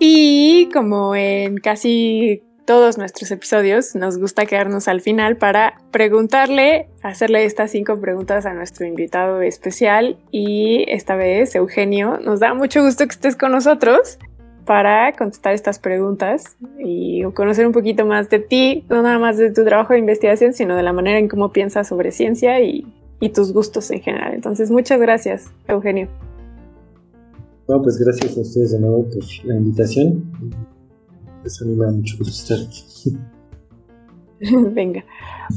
Y 0.00 0.68
como 0.72 1.14
en 1.14 1.58
casi 1.58 2.42
todos 2.66 2.98
nuestros 2.98 3.30
episodios 3.30 3.94
nos 3.94 4.18
gusta 4.18 4.44
quedarnos 4.44 4.88
al 4.88 5.00
final 5.00 5.36
para 5.36 5.80
preguntarle, 5.92 6.88
hacerle 7.02 7.44
estas 7.44 7.70
cinco 7.70 7.98
preguntas 8.00 8.44
a 8.44 8.52
nuestro 8.52 8.86
invitado 8.86 9.40
especial 9.40 10.18
y 10.32 10.84
esta 10.88 11.14
vez 11.14 11.54
Eugenio, 11.54 12.18
nos 12.18 12.40
da 12.40 12.52
mucho 12.54 12.82
gusto 12.82 13.06
que 13.06 13.12
estés 13.12 13.36
con 13.36 13.52
nosotros 13.52 14.18
para 14.66 15.12
contestar 15.12 15.54
estas 15.54 15.78
preguntas 15.78 16.56
y 16.78 17.22
conocer 17.34 17.68
un 17.68 17.72
poquito 17.72 18.04
más 18.04 18.28
de 18.28 18.40
ti, 18.40 18.84
no 18.90 19.00
nada 19.00 19.20
más 19.20 19.38
de 19.38 19.52
tu 19.52 19.64
trabajo 19.64 19.92
de 19.92 20.00
investigación, 20.00 20.52
sino 20.52 20.74
de 20.76 20.82
la 20.82 20.92
manera 20.92 21.20
en 21.20 21.28
cómo 21.28 21.52
piensas 21.52 21.86
sobre 21.88 22.10
ciencia 22.10 22.60
y, 22.60 22.84
tus 23.34 23.52
gustos 23.52 23.90
en 23.90 24.00
general. 24.02 24.34
Entonces, 24.34 24.70
muchas 24.70 25.00
gracias, 25.00 25.50
Eugenio. 25.66 26.06
Bueno, 27.66 27.82
pues 27.82 27.98
gracias 27.98 28.36
a 28.36 28.40
ustedes 28.40 28.70
de 28.70 28.78
nuevo 28.78 29.02
por 29.02 29.24
la 29.46 29.56
invitación 29.56 30.75
pues 31.46 31.62
a 31.62 31.64
mí 31.64 31.76
me 31.76 31.84
da 31.84 31.92
mucho 31.92 32.16
gusto 32.18 32.32
estar 32.32 32.58
aquí. 32.58 32.82
Venga. 34.74 35.04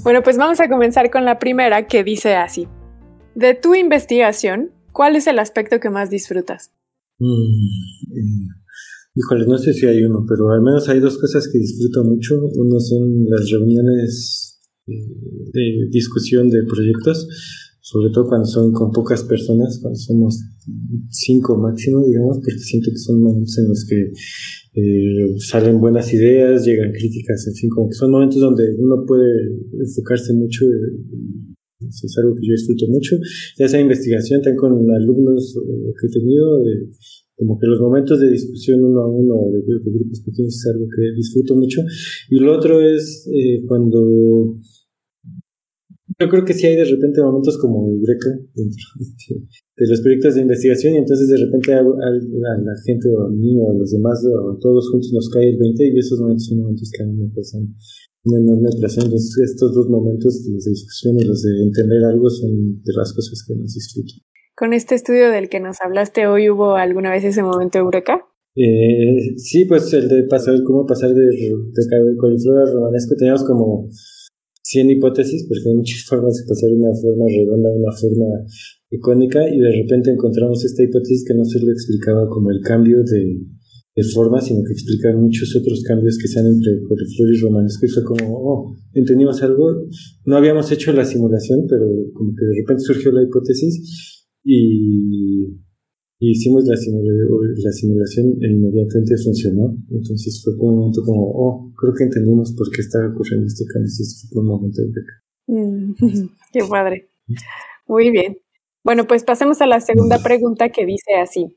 Bueno, 0.03 0.21
pues 0.21 0.37
vamos 0.37 0.59
a 0.59 0.69
comenzar 0.69 1.09
con 1.09 1.25
la 1.25 1.39
primera 1.39 1.87
que 1.87 2.03
dice 2.03 2.35
así. 2.35 2.67
De 3.33 3.55
tu 3.55 3.73
investigación, 3.73 4.69
¿cuál 4.91 5.15
es 5.15 5.25
el 5.25 5.39
aspecto 5.39 5.79
que 5.79 5.89
más 5.89 6.11
disfrutas? 6.11 6.71
Mm, 7.17 7.25
eh, 7.25 8.47
híjole, 9.15 9.47
no 9.47 9.57
sé 9.57 9.73
si 9.73 9.87
hay 9.87 10.03
uno, 10.03 10.23
pero 10.29 10.51
al 10.51 10.61
menos 10.61 10.87
hay 10.89 10.99
dos 10.99 11.17
cosas 11.17 11.49
que 11.51 11.57
disfruto 11.57 12.03
mucho. 12.03 12.35
Uno 12.55 12.79
son 12.79 13.25
las 13.27 13.49
reuniones 13.49 14.61
eh, 14.85 14.93
de 15.53 15.89
discusión 15.89 16.51
de 16.51 16.61
proyectos, 16.65 17.27
sobre 17.81 18.11
todo 18.13 18.27
cuando 18.27 18.45
son 18.45 18.71
con 18.73 18.91
pocas 18.91 19.23
personas, 19.23 19.79
cuando 19.81 19.97
somos 19.97 20.39
cinco 21.09 21.57
máximo, 21.57 22.05
digamos, 22.05 22.37
porque 22.37 22.59
siento 22.59 22.91
que 22.91 22.97
son 22.99 23.23
momentos 23.23 23.57
en 23.57 23.69
los 23.69 23.85
que 23.89 24.11
eh, 24.79 25.35
salen 25.39 25.79
buenas 25.79 26.13
ideas, 26.13 26.65
llegan 26.65 26.91
críticas, 26.91 27.47
en 27.47 27.53
fin, 27.53 27.69
como 27.69 27.89
que 27.89 27.95
son 27.95 28.11
momentos 28.11 28.39
donde 28.39 28.63
uno 28.77 29.03
puede 29.05 29.29
enfocarse 29.73 30.33
mucho, 30.33 30.65
eh, 30.65 31.85
es 31.87 32.17
algo 32.17 32.35
que 32.35 32.47
yo 32.47 32.53
disfruto 32.53 32.87
mucho, 32.87 33.15
ya 33.57 33.67
sea 33.67 33.79
investigación, 33.79 34.41
también 34.41 34.57
con 34.57 34.91
alumnos 34.91 35.55
que 35.99 36.07
he 36.07 36.09
tenido, 36.09 36.61
como 37.39 37.57
que 37.57 37.67
los 37.67 37.79
momentos 37.79 38.19
de 38.19 38.29
discusión 38.29 38.83
uno 38.83 38.99
a 38.99 39.09
uno 39.09 39.49
de, 39.51 39.61
grupos 39.61 40.19
pequeños 40.19 40.55
es 40.55 40.67
algo 40.73 40.85
que 40.93 41.15
disfruto 41.15 41.55
mucho, 41.55 41.81
y 42.29 42.39
lo 42.39 42.55
otro 42.55 42.81
es 42.81 43.27
eh, 43.33 43.63
cuando 43.65 44.55
yo 46.19 46.27
creo 46.27 46.43
que 46.43 46.53
sí 46.53 46.67
hay 46.67 46.75
de 46.75 46.83
repente 46.83 47.21
momentos 47.21 47.57
como 47.57 47.89
Eureka 47.89 48.29
dentro 48.53 48.83
de 48.97 49.05
los 49.87 50.01
proyectos 50.01 50.35
de 50.35 50.41
investigación 50.41 50.93
y 50.95 50.97
entonces 50.97 51.27
de 51.29 51.37
repente 51.45 51.73
a, 51.73 51.81
la 51.81 52.75
gente 52.85 53.09
o 53.09 53.21
a 53.23 53.29
mí 53.29 53.57
o 53.57 53.71
a 53.71 53.73
los 53.73 53.91
demás 53.91 54.23
o 54.25 54.51
a 54.51 54.59
todos 54.59 54.89
juntos 54.89 55.11
nos 55.13 55.29
cae 55.29 55.49
el 55.49 55.57
20 55.57 55.87
y 55.87 55.99
esos 55.99 56.19
momentos 56.19 56.47
son 56.47 56.59
momentos 56.59 56.91
que 56.91 57.03
a 57.03 57.05
mí 57.05 57.13
me 57.13 57.29
pasan 57.29 57.73
una 58.25 58.39
enorme. 58.39 58.69
Entonces 58.71 59.37
estos 59.43 59.73
dos 59.73 59.89
momentos, 59.89 60.45
los 60.51 60.65
de 60.65 60.71
discusión 60.71 61.15
y 61.19 61.23
los 61.23 61.41
de 61.43 61.63
entender 61.63 62.03
algo, 62.03 62.29
son 62.29 62.81
de 62.83 62.93
las 62.93 63.13
cosas 63.13 63.43
que 63.47 63.55
más 63.55 63.73
disfruto. 63.73 64.13
Con 64.55 64.73
este 64.73 64.95
estudio 64.95 65.29
del 65.31 65.47
que 65.47 65.61
nos 65.61 65.77
hablaste 65.81 66.27
hoy, 66.27 66.49
¿hubo 66.49 66.75
alguna 66.75 67.11
vez 67.11 67.23
ese 67.23 67.43
momento 67.43 67.79
Eureka? 67.79 68.25
Eh, 68.55 69.37
sí, 69.37 69.63
pues 69.65 69.93
el 69.93 70.09
de 70.09 70.23
pasar, 70.23 70.61
cómo 70.65 70.85
pasar 70.85 71.13
de, 71.13 71.23
de 71.23 72.17
coliflor 72.17 72.57
a 72.57 72.71
romanesco, 72.71 73.15
teníamos 73.15 73.45
como 73.45 73.87
100 74.63 74.89
hipótesis, 74.89 75.45
porque 75.47 75.69
hay 75.69 75.75
muchas 75.75 76.03
formas 76.03 76.35
de 76.35 76.43
pasar 76.47 76.69
de 76.69 76.75
una 76.75 76.93
forma 76.93 77.25
redonda 77.27 77.69
a 77.69 77.73
una 77.73 77.91
forma 77.93 78.25
icónica, 78.89 79.47
y 79.47 79.59
de 79.59 79.71
repente 79.83 80.11
encontramos 80.11 80.63
esta 80.65 80.83
hipótesis 80.83 81.25
que 81.27 81.35
no 81.35 81.45
solo 81.45 81.71
explicaba 81.71 82.27
como 82.29 82.51
el 82.51 82.61
cambio 82.61 83.03
de, 83.03 83.41
de 83.95 84.03
forma, 84.03 84.41
sino 84.41 84.63
que 84.63 84.73
explica 84.73 85.15
muchos 85.15 85.55
otros 85.55 85.83
cambios 85.83 86.17
que 86.17 86.27
se 86.27 86.39
han 86.39 86.47
entre 86.47 86.81
coliflor 86.87 87.29
y 87.33 87.39
romanesco, 87.39 87.85
y 87.85 87.89
fue 87.89 88.03
como, 88.03 88.33
oh, 88.33 88.75
entendimos 88.93 89.41
algo, 89.43 89.75
no 90.25 90.35
habíamos 90.35 90.71
hecho 90.71 90.91
la 90.93 91.05
simulación, 91.05 91.65
pero 91.69 91.85
como 92.13 92.33
que 92.35 92.45
de 92.45 92.61
repente 92.61 92.83
surgió 92.83 93.11
la 93.11 93.23
hipótesis, 93.23 94.25
y 94.43 95.59
hicimos 96.19 96.65
la, 96.65 96.75
la 96.75 97.71
simulación 97.71 98.27
e 98.41 98.51
inmediatamente 98.51 99.15
funcionó. 99.23 99.75
Entonces 99.89 100.41
fue 100.43 100.53
un 100.59 100.75
momento 100.77 101.01
como, 101.05 101.31
oh, 101.33 101.73
creo 101.77 101.93
que 101.93 102.03
entendimos 102.03 102.53
por 102.53 102.69
qué 102.71 102.81
estaba 102.81 103.09
ocurriendo 103.09 103.47
este 103.47 103.65
cambio. 103.65 103.89
Fue 104.31 104.41
un 104.41 104.47
momento 104.47 104.81
de 104.81 105.53
mm, 105.53 105.95
qué 106.53 106.59
padre. 106.69 107.09
Muy 107.87 108.11
bien. 108.11 108.37
Bueno, 108.89 109.05
pues 109.05 109.23
pasemos 109.23 109.61
a 109.61 109.67
la 109.67 109.81
segunda 109.81 110.17
pregunta 110.17 110.69
que 110.69 110.83
dice 110.83 111.13
así. 111.21 111.55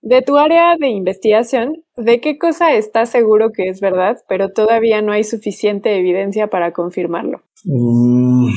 De 0.00 0.20
tu 0.20 0.36
área 0.36 0.76
de 0.80 0.88
investigación, 0.88 1.84
¿de 1.96 2.20
qué 2.20 2.38
cosa 2.38 2.74
estás 2.74 3.08
seguro 3.08 3.52
que 3.52 3.68
es 3.68 3.80
verdad, 3.80 4.16
pero 4.28 4.50
todavía 4.50 5.00
no 5.00 5.12
hay 5.12 5.22
suficiente 5.22 5.96
evidencia 5.96 6.50
para 6.50 6.72
confirmarlo? 6.72 7.38
Mm, 7.62 8.48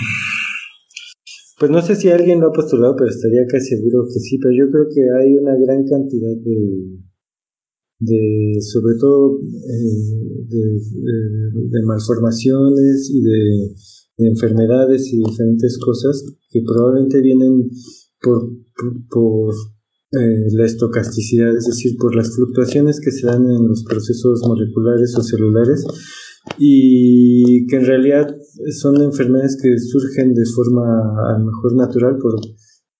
pues 1.59 1.69
no 1.69 1.83
sé 1.83 1.95
si 1.95 2.09
alguien 2.09 2.39
lo 2.39 2.47
ha 2.47 2.51
postulado, 2.51 2.95
pero 2.97 3.11
estaría 3.11 3.45
casi 3.45 3.75
seguro 3.77 4.05
que 4.11 4.19
sí, 4.19 4.39
pero 4.41 4.55
yo 4.57 4.71
creo 4.71 4.85
que 4.89 5.01
hay 5.21 5.35
una 5.35 5.53
gran 5.63 5.85
cantidad 5.85 6.35
de, 6.43 6.97
de 7.99 8.59
sobre 8.59 8.95
todo 8.99 9.37
eh, 9.37 10.47
de, 10.49 11.83
malformaciones 11.85 13.07
y 13.13 13.21
de, 13.21 13.75
enfermedades 14.17 15.13
y 15.13 15.17
diferentes 15.17 15.77
cosas 15.77 16.25
que 16.49 16.61
probablemente 16.65 17.21
vienen 17.21 17.69
por, 18.25 18.49
por, 19.09 19.53
eh, 20.11 20.47
la 20.51 20.65
estocasticidad, 20.65 21.55
es 21.55 21.65
decir, 21.65 21.95
por 21.97 22.15
las 22.15 22.35
fluctuaciones 22.35 22.99
que 22.99 23.11
se 23.11 23.27
dan 23.27 23.45
en 23.49 23.67
los 23.67 23.83
procesos 23.83 24.41
moleculares 24.47 25.15
o 25.17 25.21
celulares 25.21 25.85
y 26.57 27.65
que 27.67 27.75
en 27.75 27.85
realidad 27.85 28.35
son 28.79 29.01
enfermedades 29.01 29.57
que 29.61 29.77
surgen 29.77 30.33
de 30.33 30.45
forma 30.45 30.83
a 31.29 31.37
lo 31.37 31.45
mejor 31.45 31.75
natural 31.75 32.17
por, 32.17 32.39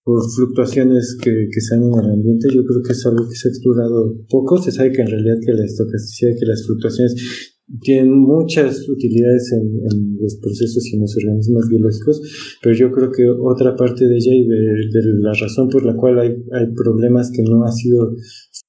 por 0.03 0.29
fluctuaciones 0.29 1.17
que, 1.21 1.47
que 1.51 1.61
se 1.61 1.75
dan 1.75 1.85
en 1.85 1.99
el 1.99 2.11
ambiente. 2.11 2.53
Yo 2.53 2.65
creo 2.65 2.81
que 2.83 2.93
es 2.93 3.05
algo 3.05 3.27
que 3.27 3.35
se 3.35 3.47
ha 3.47 3.51
explorado 3.51 4.15
poco. 4.29 4.61
Se 4.61 4.71
sabe 4.71 4.91
que 4.91 5.01
en 5.01 5.07
realidad 5.07 5.37
que 5.45 5.53
la 5.53 5.65
estocasticidad, 5.65 6.31
que 6.39 6.45
las 6.45 6.65
fluctuaciones 6.65 7.54
tienen 7.81 8.19
muchas 8.19 8.87
utilidades 8.87 9.51
en, 9.53 9.67
en, 9.91 10.17
los 10.21 10.35
procesos 10.35 10.85
y 10.87 10.95
en 10.95 11.01
los 11.01 11.17
organismos 11.17 11.67
biológicos, 11.69 12.21
pero 12.61 12.75
yo 12.75 12.91
creo 12.91 13.11
que 13.11 13.27
otra 13.29 13.75
parte 13.75 14.07
de 14.07 14.15
ella 14.15 14.33
y 14.33 14.47
de, 14.47 14.55
de 14.55 15.19
la 15.19 15.33
razón 15.33 15.69
por 15.69 15.85
la 15.85 15.95
cual 15.95 16.19
hay, 16.19 16.29
hay 16.51 16.73
problemas 16.73 17.31
que 17.31 17.43
no 17.43 17.63
ha 17.63 17.71
sido 17.71 18.13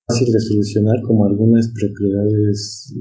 fácil 0.07 0.33
de 0.33 0.41
solucionar, 0.41 1.03
como 1.03 1.27
algunas 1.27 1.73
propiedades. 1.73 2.95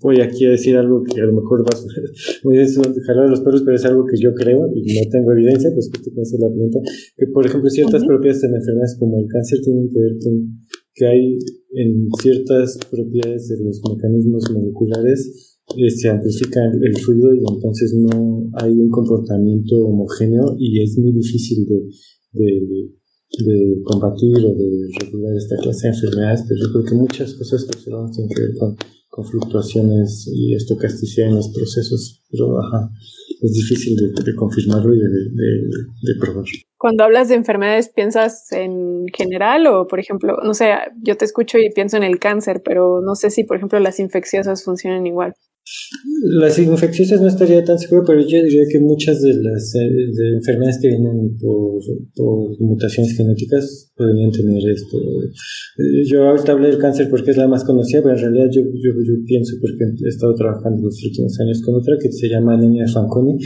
Voy 0.00 0.20
aquí 0.20 0.46
a 0.46 0.50
decir 0.50 0.76
algo 0.76 1.02
que 1.02 1.20
a 1.20 1.26
lo 1.26 1.34
mejor 1.34 1.62
va 1.62 1.74
a 1.74 1.76
ser 1.76 1.90
muy 2.44 2.56
de 2.56 2.66
jalar 3.06 3.28
los 3.28 3.40
perros, 3.40 3.62
pero 3.64 3.76
es 3.76 3.84
algo 3.84 4.06
que 4.06 4.16
yo 4.16 4.32
creo 4.34 4.68
y 4.74 4.94
no 4.94 5.10
tengo 5.10 5.32
evidencia, 5.32 5.70
pues 5.72 5.90
que 5.90 5.98
te 6.02 6.10
puede 6.10 6.22
hacer 6.22 6.40
la 6.40 6.48
pregunta. 6.48 6.78
Que, 7.16 7.26
por 7.26 7.46
ejemplo, 7.46 7.68
ciertas 7.68 8.04
propiedades 8.04 8.44
en 8.44 8.54
enfermedades 8.54 8.96
como 8.98 9.18
el 9.18 9.26
cáncer 9.26 9.60
tienen 9.62 9.88
que 9.88 10.00
ver 10.00 10.16
con 10.22 10.65
que 10.96 11.06
hay 11.06 11.38
en 11.74 12.08
ciertas 12.20 12.78
propiedades 12.90 13.48
de 13.48 13.64
los 13.64 13.80
mecanismos 13.88 14.50
moleculares 14.50 15.60
eh, 15.76 15.90
se 15.90 16.08
amplifica 16.08 16.60
el, 16.64 16.94
ruido 17.04 17.34
y 17.34 17.38
entonces 17.38 17.92
no 17.94 18.50
hay 18.54 18.72
un 18.72 18.88
comportamiento 18.88 19.76
homogéneo 19.76 20.56
y 20.58 20.82
es 20.82 20.96
muy 20.98 21.12
difícil 21.12 21.66
de, 22.32 22.90
de 23.44 23.82
combatir 23.84 24.36
o 24.38 24.54
de 24.54 24.88
regular 25.00 25.36
esta 25.36 25.56
clase 25.56 25.88
de 25.88 25.94
enfermedades, 25.94 26.44
pero 26.48 26.60
yo 26.60 26.72
creo 26.72 26.84
que 26.84 26.94
muchas 26.94 27.34
cosas 27.34 27.64
que 27.64 27.76
observamos 27.76 28.12
tienen 28.12 28.34
que 28.34 28.42
ver 28.42 28.54
con, 28.56 28.76
con 29.08 29.24
fluctuaciones 29.24 30.30
y 30.32 30.54
estocasticidad 30.54 31.28
en 31.28 31.36
los 31.36 31.48
procesos, 31.48 32.24
pero 32.30 32.58
ajá, 32.60 32.90
es 33.42 33.52
difícil 33.52 33.96
de, 33.96 34.34
confirmarlo 34.34 34.94
y 34.94 34.98
de, 34.98 35.08
de, 35.08 35.62
de, 36.02 36.20
probar. 36.20 36.44
Cuando 36.78 37.04
hablas 37.04 37.28
de 37.28 37.34
enfermedades, 37.34 37.88
¿piensas 37.88 38.50
en 38.52 39.06
general 39.16 39.66
o, 39.66 39.86
por 39.86 40.00
ejemplo, 40.00 40.36
no 40.42 40.54
sé, 40.54 40.72
yo 41.02 41.16
te 41.16 41.24
escucho 41.24 41.58
y 41.58 41.70
pienso 41.70 41.96
en 41.96 42.02
el 42.02 42.18
cáncer, 42.18 42.62
pero 42.64 43.00
no 43.00 43.14
sé 43.14 43.30
si, 43.30 43.44
por 43.44 43.56
ejemplo, 43.56 43.78
las 43.80 44.00
infecciosas 44.00 44.64
funcionan 44.64 45.06
igual? 45.06 45.34
Las 46.22 46.58
infecciosas 46.58 47.20
no 47.20 47.26
estaría 47.26 47.64
tan 47.64 47.78
seguro, 47.78 48.04
pero 48.06 48.20
yo 48.20 48.42
diría 48.42 48.62
que 48.70 48.78
muchas 48.78 49.20
de 49.20 49.34
las 49.34 49.74
eh, 49.74 50.34
enfermedades 50.34 50.78
que 50.80 50.88
vienen 50.88 51.36
por, 51.38 51.80
por, 52.14 52.60
mutaciones 52.60 53.16
genéticas 53.16 53.92
podrían 53.96 54.30
tener 54.30 54.62
esto. 54.70 54.96
Eh, 54.96 56.04
yo 56.06 56.28
ahorita 56.28 56.52
hablé 56.52 56.68
del 56.68 56.78
cáncer 56.78 57.10
porque 57.10 57.32
es 57.32 57.36
la 57.36 57.48
más 57.48 57.64
conocida, 57.64 58.02
pero 58.02 58.14
en 58.14 58.20
realidad 58.20 58.46
yo, 58.50 58.62
yo, 58.62 58.92
yo 59.02 59.14
pienso 59.26 59.56
porque 59.60 59.84
he 60.04 60.08
estado 60.08 60.34
trabajando 60.34 60.82
los 60.82 61.02
últimos 61.04 61.38
años 61.40 61.60
con 61.62 61.74
otra 61.74 61.96
que 62.00 62.12
se 62.12 62.28
llama 62.28 62.54
anemia 62.54 62.86
Fanconi 62.86 63.36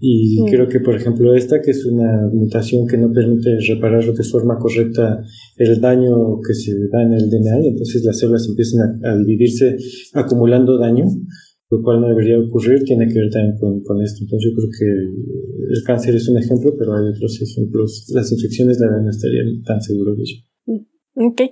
y 0.00 0.44
creo 0.50 0.68
que 0.68 0.80
por 0.80 0.94
ejemplo 0.94 1.34
esta 1.34 1.60
que 1.60 1.70
es 1.70 1.84
una 1.86 2.28
mutación 2.32 2.86
que 2.86 2.98
no 2.98 3.12
permite 3.12 3.58
reparar 3.68 4.04
de 4.04 4.24
forma 4.24 4.58
correcta 4.58 5.22
el 5.56 5.80
daño 5.80 6.40
que 6.46 6.54
se 6.54 6.72
da 6.88 7.02
en 7.02 7.14
el 7.14 7.30
DNA 7.30 7.60
y 7.64 7.68
entonces 7.68 8.04
las 8.04 8.18
células 8.18 8.46
empiezan 8.48 9.04
a 9.04 9.16
dividirse 9.16 9.76
acumulando 10.12 10.78
daño 10.78 11.06
lo 11.70 11.82
cual 11.82 12.00
no 12.00 12.08
debería 12.08 12.38
ocurrir, 12.38 12.84
tiene 12.84 13.08
que 13.08 13.18
ver 13.18 13.30
también 13.30 13.56
con, 13.58 14.02
esto. 14.02 14.22
Entonces 14.22 14.50
yo 14.50 14.56
creo 14.56 14.70
que 14.78 15.74
el 15.74 15.82
cáncer 15.84 16.14
es 16.14 16.28
un 16.28 16.38
ejemplo, 16.38 16.74
pero 16.78 16.94
hay 16.94 17.08
otros 17.08 17.40
ejemplos. 17.40 18.10
Las 18.14 18.30
infecciones, 18.32 18.78
la 18.78 18.86
verdad, 18.86 19.02
no 19.02 19.10
estarían 19.10 19.62
tan 19.64 19.80
seguros 19.80 20.16
de 20.16 20.22
ello. 20.22 20.36
Mm, 20.66 21.26
ok. 21.26 21.42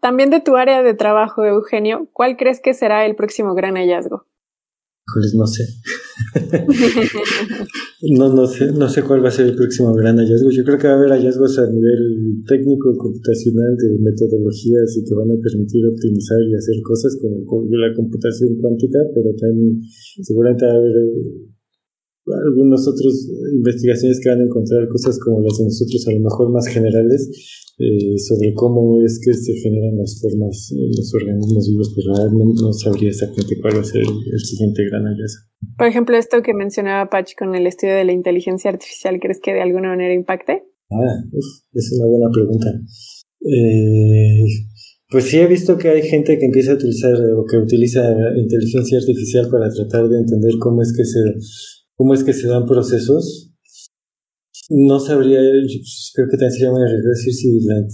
También 0.00 0.30
de 0.30 0.40
tu 0.40 0.56
área 0.56 0.82
de 0.82 0.94
trabajo, 0.94 1.44
Eugenio, 1.44 2.08
¿cuál 2.12 2.36
crees 2.36 2.60
que 2.60 2.74
será 2.74 3.06
el 3.06 3.14
próximo 3.14 3.54
gran 3.54 3.76
hallazgo? 3.76 4.26
No 5.34 5.46
sé. 5.46 5.64
no, 8.18 8.32
no 8.34 8.46
sé. 8.46 8.72
No 8.72 8.88
sé 8.88 9.02
cuál 9.02 9.24
va 9.24 9.28
a 9.28 9.32
ser 9.32 9.46
el 9.46 9.54
próximo 9.54 9.94
gran 9.94 10.16
hallazgo. 10.16 10.50
Yo 10.50 10.64
creo 10.64 10.78
que 10.78 10.88
va 10.88 10.94
a 10.94 10.96
haber 10.96 11.10
hallazgos 11.10 11.58
a 11.58 11.70
nivel 11.70 12.42
técnico, 12.46 12.96
computacional, 12.96 13.76
de 13.76 13.98
metodologías 14.00 14.96
y 14.96 15.04
que 15.04 15.14
van 15.14 15.30
a 15.30 15.40
permitir 15.40 15.86
optimizar 15.86 16.38
y 16.42 16.54
hacer 16.54 16.82
cosas 16.82 17.16
como, 17.20 17.62
la 17.70 17.94
computación 17.94 18.56
cuántica, 18.60 18.98
pero 19.14 19.34
también 19.38 19.80
seguramente 20.22 20.66
va 20.66 20.72
a 20.72 20.76
haber 20.76 20.94
algunas 22.26 22.86
otras 22.88 23.28
investigaciones 23.52 24.20
que 24.20 24.28
van 24.28 24.40
a 24.40 24.44
encontrar 24.44 24.88
cosas 24.88 25.18
como 25.18 25.40
las 25.40 25.58
de 25.58 25.64
nosotros, 25.64 26.06
a 26.08 26.12
lo 26.12 26.20
mejor 26.20 26.50
más 26.50 26.66
generales, 26.66 27.30
eh, 27.78 28.18
sobre 28.18 28.54
cómo 28.54 29.02
es 29.04 29.20
que 29.22 29.34
se 29.34 29.52
generan 29.54 29.98
las 29.98 30.18
formas 30.20 30.72
en 30.72 30.88
los 30.88 31.14
organismos 31.14 31.68
vivos, 31.68 31.92
pero 31.94 32.30
no, 32.30 32.52
no 32.60 32.72
sabría 32.72 33.10
exactamente 33.10 33.60
cuál 33.60 33.76
va 33.76 33.80
a 33.80 33.84
ser 33.84 34.00
el, 34.00 34.40
siguiente 34.40 34.82
gran 34.90 35.04
hallazgo. 35.04 35.44
Por 35.76 35.86
ejemplo, 35.86 36.16
esto 36.16 36.42
que 36.42 36.54
mencionaba 36.54 37.10
Patch 37.10 37.34
con 37.38 37.54
el 37.54 37.66
estudio 37.66 37.94
de 37.94 38.04
la 38.04 38.12
inteligencia 38.12 38.70
artificial, 38.70 39.18
¿crees 39.20 39.40
que 39.40 39.52
de 39.52 39.62
alguna 39.62 39.88
manera 39.88 40.14
impacte? 40.14 40.64
Ah, 40.90 41.22
es 41.72 41.92
una 41.98 42.08
buena 42.08 42.30
pregunta. 42.32 42.80
Eh, 43.40 44.44
pues 45.10 45.24
sí 45.24 45.38
he 45.38 45.46
visto 45.46 45.78
que 45.78 45.88
hay 45.88 46.02
gente 46.02 46.38
que 46.38 46.46
empieza 46.46 46.72
a 46.72 46.74
utilizar 46.74 47.14
o 47.14 47.44
que 47.44 47.58
utiliza 47.58 48.02
inteligencia 48.36 48.98
artificial 48.98 49.48
para 49.50 49.70
tratar 49.70 50.08
de 50.08 50.18
entender 50.18 50.52
cómo 50.58 50.82
es 50.82 50.92
que 50.96 51.04
se 51.04 51.20
cómo 51.96 52.14
es 52.14 52.22
que 52.22 52.32
se 52.32 52.48
dan 52.48 52.66
procesos 52.66 53.52
no 54.68 54.98
sabría, 54.98 55.38
creo 56.14 56.26
que 56.28 56.36
también 56.36 56.50
sería 56.50 56.72
muy 56.72 56.82
arriesgado 56.82 57.10
decir 57.10 57.32
si 57.32 57.60
la 57.60 57.86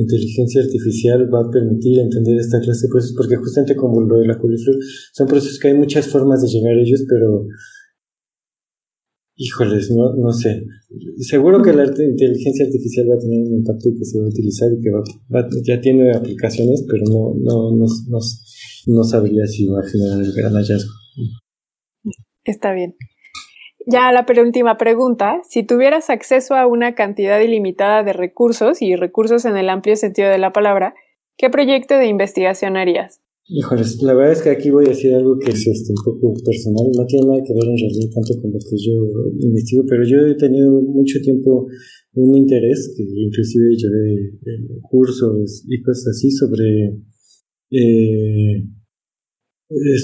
inteligencia 0.00 0.62
artificial 0.62 1.32
va 1.32 1.40
a 1.40 1.50
permitir 1.50 1.98
entender 1.98 2.38
esta 2.38 2.60
clase 2.60 2.86
de 2.86 2.90
procesos, 2.90 3.16
porque 3.16 3.36
justamente 3.36 3.76
como 3.76 4.00
lo 4.00 4.18
de 4.18 4.26
la 4.26 4.38
coliflor, 4.38 4.76
son 5.12 5.26
procesos 5.26 5.58
que 5.58 5.68
hay 5.68 5.74
muchas 5.74 6.08
formas 6.08 6.40
de 6.40 6.48
llegar 6.48 6.76
a 6.76 6.80
ellos, 6.80 7.04
pero 7.08 7.46
híjoles, 9.36 9.90
no, 9.90 10.14
no 10.14 10.32
sé. 10.32 10.64
Seguro 11.18 11.60
que 11.62 11.74
la 11.74 11.84
inteligencia 11.84 12.64
artificial 12.64 13.10
va 13.10 13.16
a 13.16 13.18
tener 13.18 13.40
un 13.40 13.58
impacto 13.58 13.90
y 13.90 13.98
que 13.98 14.04
se 14.04 14.18
va 14.18 14.24
a 14.24 14.28
utilizar 14.28 14.72
y 14.72 14.80
que 14.80 14.90
va, 14.90 15.48
ya 15.62 15.80
tiene 15.80 16.12
aplicaciones, 16.12 16.84
pero 16.88 17.04
no, 17.04 17.34
no, 17.36 17.76
no, 17.76 17.86
no, 18.08 18.18
no 18.86 19.04
sabría 19.04 19.46
si 19.46 19.66
va 19.66 19.80
a 19.80 19.88
generar 19.88 20.22
el 20.22 20.32
gran 20.32 20.54
hallazgo. 20.54 20.92
Está 22.44 22.72
bien. 22.72 22.94
Ya 23.86 24.12
la 24.12 24.26
penúltima 24.26 24.76
pregunta, 24.76 25.40
si 25.48 25.62
tuvieras 25.64 26.10
acceso 26.10 26.54
a 26.54 26.66
una 26.66 26.94
cantidad 26.94 27.40
ilimitada 27.40 28.02
de 28.02 28.12
recursos 28.12 28.82
y 28.82 28.96
recursos 28.96 29.44
en 29.44 29.56
el 29.56 29.68
amplio 29.68 29.96
sentido 29.96 30.28
de 30.28 30.38
la 30.38 30.52
palabra, 30.52 30.94
¿qué 31.36 31.50
proyecto 31.50 31.94
de 31.94 32.06
investigación 32.06 32.76
harías? 32.76 33.20
Híjoles, 33.46 34.00
la 34.00 34.14
verdad 34.14 34.32
es 34.32 34.42
que 34.42 34.48
aquí 34.48 34.70
voy 34.70 34.86
a 34.86 34.88
decir 34.88 35.12
algo 35.12 35.38
que 35.38 35.50
es 35.50 35.66
este, 35.66 35.92
un 35.92 36.02
poco 36.02 36.32
personal, 36.42 36.86
no 36.96 37.04
tiene 37.04 37.26
nada 37.26 37.42
que 37.44 37.52
ver 37.52 37.68
en 37.68 37.76
realidad 37.76 38.10
tanto 38.14 38.40
con 38.40 38.52
lo 38.52 38.58
que 38.58 38.76
yo 38.80 38.94
investigo, 39.38 39.84
pero 39.86 40.02
yo 40.02 40.16
he 40.26 40.34
tenido 40.34 40.80
mucho 40.80 41.20
tiempo 41.22 41.66
un 42.14 42.34
interés, 42.36 42.94
que 42.96 43.02
inclusive 43.02 43.76
llevé 43.76 44.14
eh, 44.46 44.80
cursos 44.80 45.64
y 45.68 45.82
cosas 45.82 46.16
así 46.16 46.30
sobre 46.30 46.96
eh, 47.70 48.64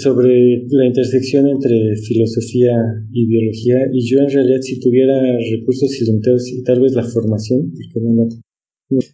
sobre 0.02 0.64
la 0.70 0.86
intersección 0.86 1.46
entre 1.46 1.94
filosofía 1.96 2.72
y 3.12 3.26
biología 3.26 3.76
y 3.92 4.08
yo 4.08 4.20
en 4.20 4.30
realidad 4.30 4.60
si 4.62 4.80
tuviera 4.80 5.20
recursos 5.52 6.00
ilimitados 6.00 6.48
y 6.48 6.62
tal 6.62 6.80
vez 6.80 6.94
la 6.94 7.04
formación, 7.04 7.70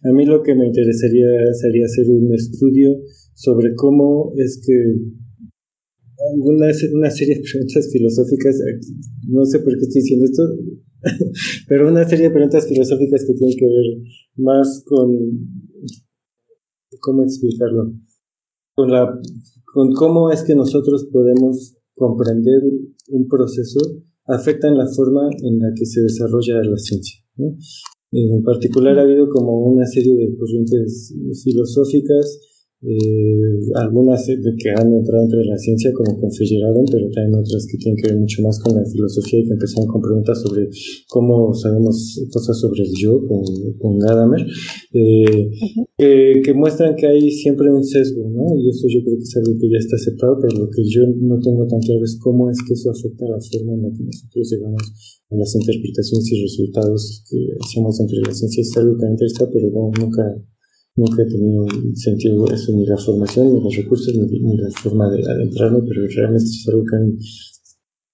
a 0.03 0.11
mí 0.13 0.25
lo 0.25 0.41
que 0.43 0.55
me 0.55 0.65
interesaría 0.65 1.27
sería 1.53 1.85
hacer 1.85 2.09
un 2.09 2.33
estudio 2.33 2.97
sobre 3.33 3.75
cómo 3.75 4.33
es 4.37 4.61
que 4.65 4.73
alguna 6.33 6.67
una 6.93 7.11
serie 7.11 7.35
de 7.35 7.41
preguntas 7.41 7.89
filosóficas, 7.91 8.59
no 9.27 9.45
sé 9.45 9.59
por 9.59 9.73
qué 9.77 9.83
estoy 9.83 10.01
diciendo 10.01 10.25
esto, 10.25 10.43
pero 11.67 11.89
una 11.89 12.07
serie 12.07 12.29
de 12.29 12.31
preguntas 12.33 12.67
filosóficas 12.67 13.25
que 13.25 13.33
tienen 13.33 13.57
que 13.57 13.65
ver 13.65 13.85
más 14.37 14.83
con, 14.85 15.11
¿cómo 17.01 17.23
explicarlo? 17.23 17.93
Con 18.75 18.91
la 18.91 19.19
con 19.77 19.93
cómo 19.93 20.31
es 20.31 20.41
que 20.41 20.55
nosotros 20.55 21.07
podemos 21.13 21.75
comprender 21.93 22.63
un 23.09 23.27
proceso 23.27 23.79
afectan 24.25 24.75
la 24.75 24.87
forma 24.87 25.29
en 25.43 25.59
la 25.59 25.71
que 25.75 25.85
se 25.85 26.01
desarrolla 26.01 26.63
la 26.63 26.79
ciencia. 26.79 27.19
En 28.11 28.41
particular 28.41 28.97
ha 28.97 29.03
habido 29.03 29.29
como 29.29 29.59
una 29.67 29.85
serie 29.85 30.15
de 30.15 30.35
corrientes 30.35 31.13
filosóficas 31.43 32.39
eh, 32.83 33.73
algunas 33.73 34.27
que 34.27 34.69
han 34.69 34.93
entrado 34.93 35.23
entre 35.23 35.43
la 35.45 35.57
ciencia 35.57 35.91
como 35.93 36.19
con 36.19 36.29
pero 36.29 37.09
también 37.09 37.39
otras 37.39 37.65
que 37.65 37.77
tienen 37.77 37.97
que 37.97 38.09
ver 38.09 38.19
mucho 38.19 38.43
más 38.43 38.59
con 38.59 38.75
la 38.75 38.85
filosofía 38.85 39.39
y 39.39 39.45
que 39.45 39.53
empezaron 39.53 39.87
con 39.87 39.99
preguntas 39.99 40.39
sobre 40.41 40.69
cómo 41.09 41.55
sabemos 41.55 42.21
cosas 42.31 42.59
sobre 42.59 42.83
el 42.83 42.91
yo 42.93 43.19
con, 43.25 43.41
con 43.79 43.97
Gadamer, 43.97 44.45
eh, 44.93 46.41
que, 46.43 46.53
muestran 46.53 46.95
que 46.95 47.07
hay 47.07 47.31
siempre 47.31 47.71
un 47.71 47.83
sesgo, 47.83 48.29
¿no? 48.29 48.55
Y 48.55 48.69
eso 48.69 48.85
yo 48.87 49.01
creo 49.03 49.17
que 49.17 49.23
es 49.23 49.35
algo 49.37 49.57
que 49.59 49.69
ya 49.69 49.79
está 49.79 49.95
aceptado, 49.95 50.37
pero 50.39 50.65
lo 50.65 50.69
que 50.69 50.83
yo 50.85 51.01
no 51.17 51.39
tengo 51.39 51.65
tan 51.65 51.79
claro 51.79 52.03
es 52.03 52.19
cómo 52.21 52.51
es 52.51 52.59
que 52.61 52.73
eso 52.73 52.91
afecta 52.91 53.25
la 53.25 53.41
forma 53.41 53.73
en 53.73 53.81
la 53.81 53.89
que 53.89 54.03
nosotros 54.03 54.51
llegamos 54.51 54.83
a 55.31 55.35
las 55.35 55.55
interpretaciones 55.55 56.31
y 56.31 56.41
resultados 56.43 57.23
que 57.27 57.37
hacemos 57.59 57.99
entre 57.99 58.19
la 58.19 58.33
ciencia. 58.33 58.61
Es 58.61 58.77
algo 58.77 58.95
que 58.97 59.05
me 59.05 59.11
interesa, 59.13 59.49
pero 59.51 59.67
nunca 59.97 60.21
Nunca 60.97 61.21
he 61.21 61.25
tenido 61.25 61.65
sentido 61.93 62.45
eso, 62.51 62.73
ni 62.73 62.85
la 62.85 62.97
formación, 62.97 63.53
ni 63.53 63.61
los 63.61 63.75
recursos, 63.75 64.13
ni, 64.15 64.57
la 64.57 64.69
forma 64.71 65.09
de 65.11 65.21
adentrarme, 65.23 65.79
pero 65.87 66.01
realmente 66.07 66.45
es 66.45 66.67
algo 66.67 66.83
que 66.83 67.23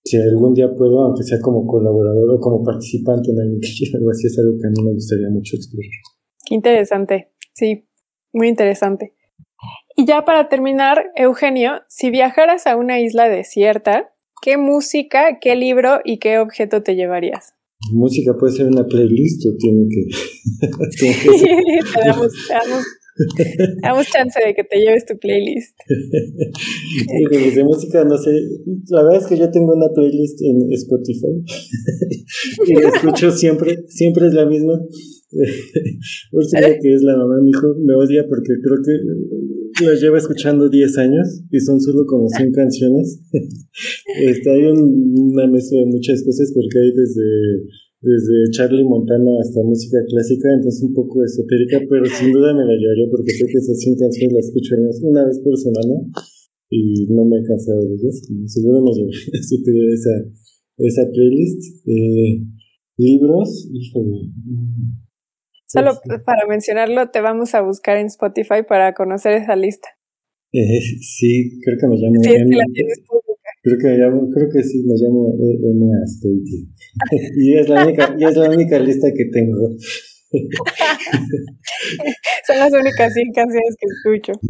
si 0.03 0.17
algún 0.17 0.53
día 0.53 0.69
puedo, 0.75 1.01
aunque 1.01 1.23
sea 1.23 1.39
como 1.39 1.65
colaborador 1.65 2.29
o 2.29 2.39
como 2.41 2.61
participante 2.61 3.31
en 3.31 3.39
algo 3.39 4.09
así, 4.11 4.27
es 4.27 4.37
algo 4.37 4.57
que 4.59 4.67
a 4.67 4.69
mí 4.69 4.83
me 4.83 4.93
gustaría 4.93 5.29
mucho 5.29 5.55
explorar. 5.55 5.91
Interesante, 6.49 7.31
sí, 7.53 7.87
muy 8.33 8.49
interesante. 8.49 9.13
Y 9.95 10.05
ya 10.05 10.25
para 10.25 10.49
terminar, 10.49 11.11
Eugenio, 11.15 11.83
si 11.87 12.09
viajaras 12.09 12.67
a 12.67 12.75
una 12.75 12.99
isla 12.99 13.29
desierta, 13.29 14.13
¿qué 14.41 14.57
música, 14.57 15.39
qué 15.39 15.55
libro 15.55 15.99
y 16.03 16.17
qué 16.19 16.39
objeto 16.39 16.83
te 16.83 16.95
llevarías? 16.95 17.53
Música 17.91 18.35
puede 18.37 18.53
ser 18.53 18.67
una 18.67 18.85
playlist 18.85 19.45
o 19.45 19.55
tiene 19.57 19.87
que, 19.89 20.67
tiene 20.99 21.15
que 21.15 21.29
te, 21.29 22.07
damos, 22.07 22.31
damos, 23.81 24.07
chance 24.07 24.39
de 24.39 24.53
que 24.53 24.63
te 24.63 24.77
lleves 24.77 25.05
tu 25.05 25.17
playlist. 25.17 25.75
de 27.55 27.63
música, 27.63 28.03
no 28.05 28.17
sé. 28.17 28.31
La 28.89 29.03
verdad 29.03 29.21
es 29.21 29.27
que 29.27 29.37
yo 29.37 29.51
tengo 29.51 29.73
una 29.73 29.89
playlist 29.93 30.41
en 30.41 30.71
Spotify 30.73 31.43
y 32.67 32.73
la 32.75 32.89
escucho 32.89 33.31
siempre, 33.31 33.83
siempre 33.87 34.27
es 34.27 34.33
la 34.33 34.45
misma. 34.45 34.79
Úrsula, 36.31 36.69
que 36.79 36.93
es 36.93 37.01
la 37.01 37.17
mamá 37.17 37.37
de 37.37 37.43
mi 37.43 37.49
hijo, 37.49 37.75
me 37.79 37.93
odia 37.95 38.25
porque 38.27 38.53
creo 38.61 38.77
que 38.83 39.85
la 39.85 39.95
lleva 39.95 40.17
escuchando 40.17 40.69
10 40.69 40.97
años 40.97 41.43
y 41.49 41.59
son 41.59 41.81
solo 41.81 42.05
como 42.05 42.29
100 42.29 42.51
canciones. 42.51 43.19
este, 44.21 44.49
hay 44.49 44.63
una 44.65 45.47
mezcla 45.47 45.79
de 45.79 45.85
muchas 45.87 46.23
cosas 46.23 46.51
porque 46.53 46.79
hay 46.79 46.91
desde, 46.91 47.65
desde 48.01 48.51
Charlie 48.51 48.83
Montana 48.83 49.31
hasta 49.41 49.63
música 49.63 49.97
clásica, 50.07 50.49
entonces 50.55 50.83
un 50.83 50.93
poco 50.93 51.23
esotérica, 51.23 51.81
pero 51.89 52.05
sin 52.05 52.31
duda 52.31 52.53
me 52.53 52.65
la 52.65 52.77
llevaría 52.77 53.09
porque 53.09 53.31
sé 53.31 53.45
que 53.45 53.57
esas 53.57 53.77
100 53.79 53.95
canciones 53.97 54.33
las 54.33 54.45
escucho 54.45 54.75
una 55.01 55.25
vez 55.25 55.39
por 55.39 55.57
semana 55.57 55.95
y 56.69 57.05
no 57.09 57.25
me 57.25 57.39
he 57.39 57.43
cansado 57.43 57.81
de 57.81 57.95
ellas. 57.95 58.21
Seguro 58.45 58.81
me 58.81 58.91
llevaría 58.91 59.41
si 59.41 59.63
tuviera 59.63 59.93
esa, 59.93 60.15
esa 60.77 61.09
playlist. 61.11 61.87
Eh, 61.87 62.45
libros, 62.97 63.69
híjole. 63.71 64.31
Solo 65.65 65.99
para 66.25 66.45
mencionarlo, 66.47 67.09
te 67.09 67.21
vamos 67.21 67.55
a 67.55 67.61
buscar 67.61 67.97
en 67.97 68.07
Spotify 68.07 68.63
para 68.67 68.93
conocer 68.93 69.33
esa 69.33 69.55
lista. 69.55 69.87
Eh, 70.51 70.79
sí, 71.01 71.59
creo 71.63 71.77
que 71.79 71.87
me 71.87 71.95
llamo. 71.97 72.21
Sí, 72.21 72.29
M, 72.29 72.55
la 72.55 72.65
tienes 72.71 72.99
pública. 73.07 73.49
Creo 73.63 73.77
que 73.79 73.87
me 73.87 73.97
llamo, 73.97 74.29
creo 74.29 74.49
que 74.53 74.61
sí, 74.61 74.83
me 74.85 74.93
llamo 74.95 75.33
M. 75.39 75.89
Asteiti. 76.03 76.69
y 77.37 77.57
es 77.57 77.69
la 77.69 77.85
única, 77.85 78.15
y 78.17 78.23
es 78.23 78.35
la 78.35 78.49
única 78.49 78.77
lista 78.77 79.07
que 79.15 79.25
tengo. 79.25 79.75
Son 82.47 82.57
las 82.57 82.73
únicas 82.73 83.13
100 83.13 83.31
canciones 83.33 83.75
que 83.79 83.85
escucho. 83.87 84.33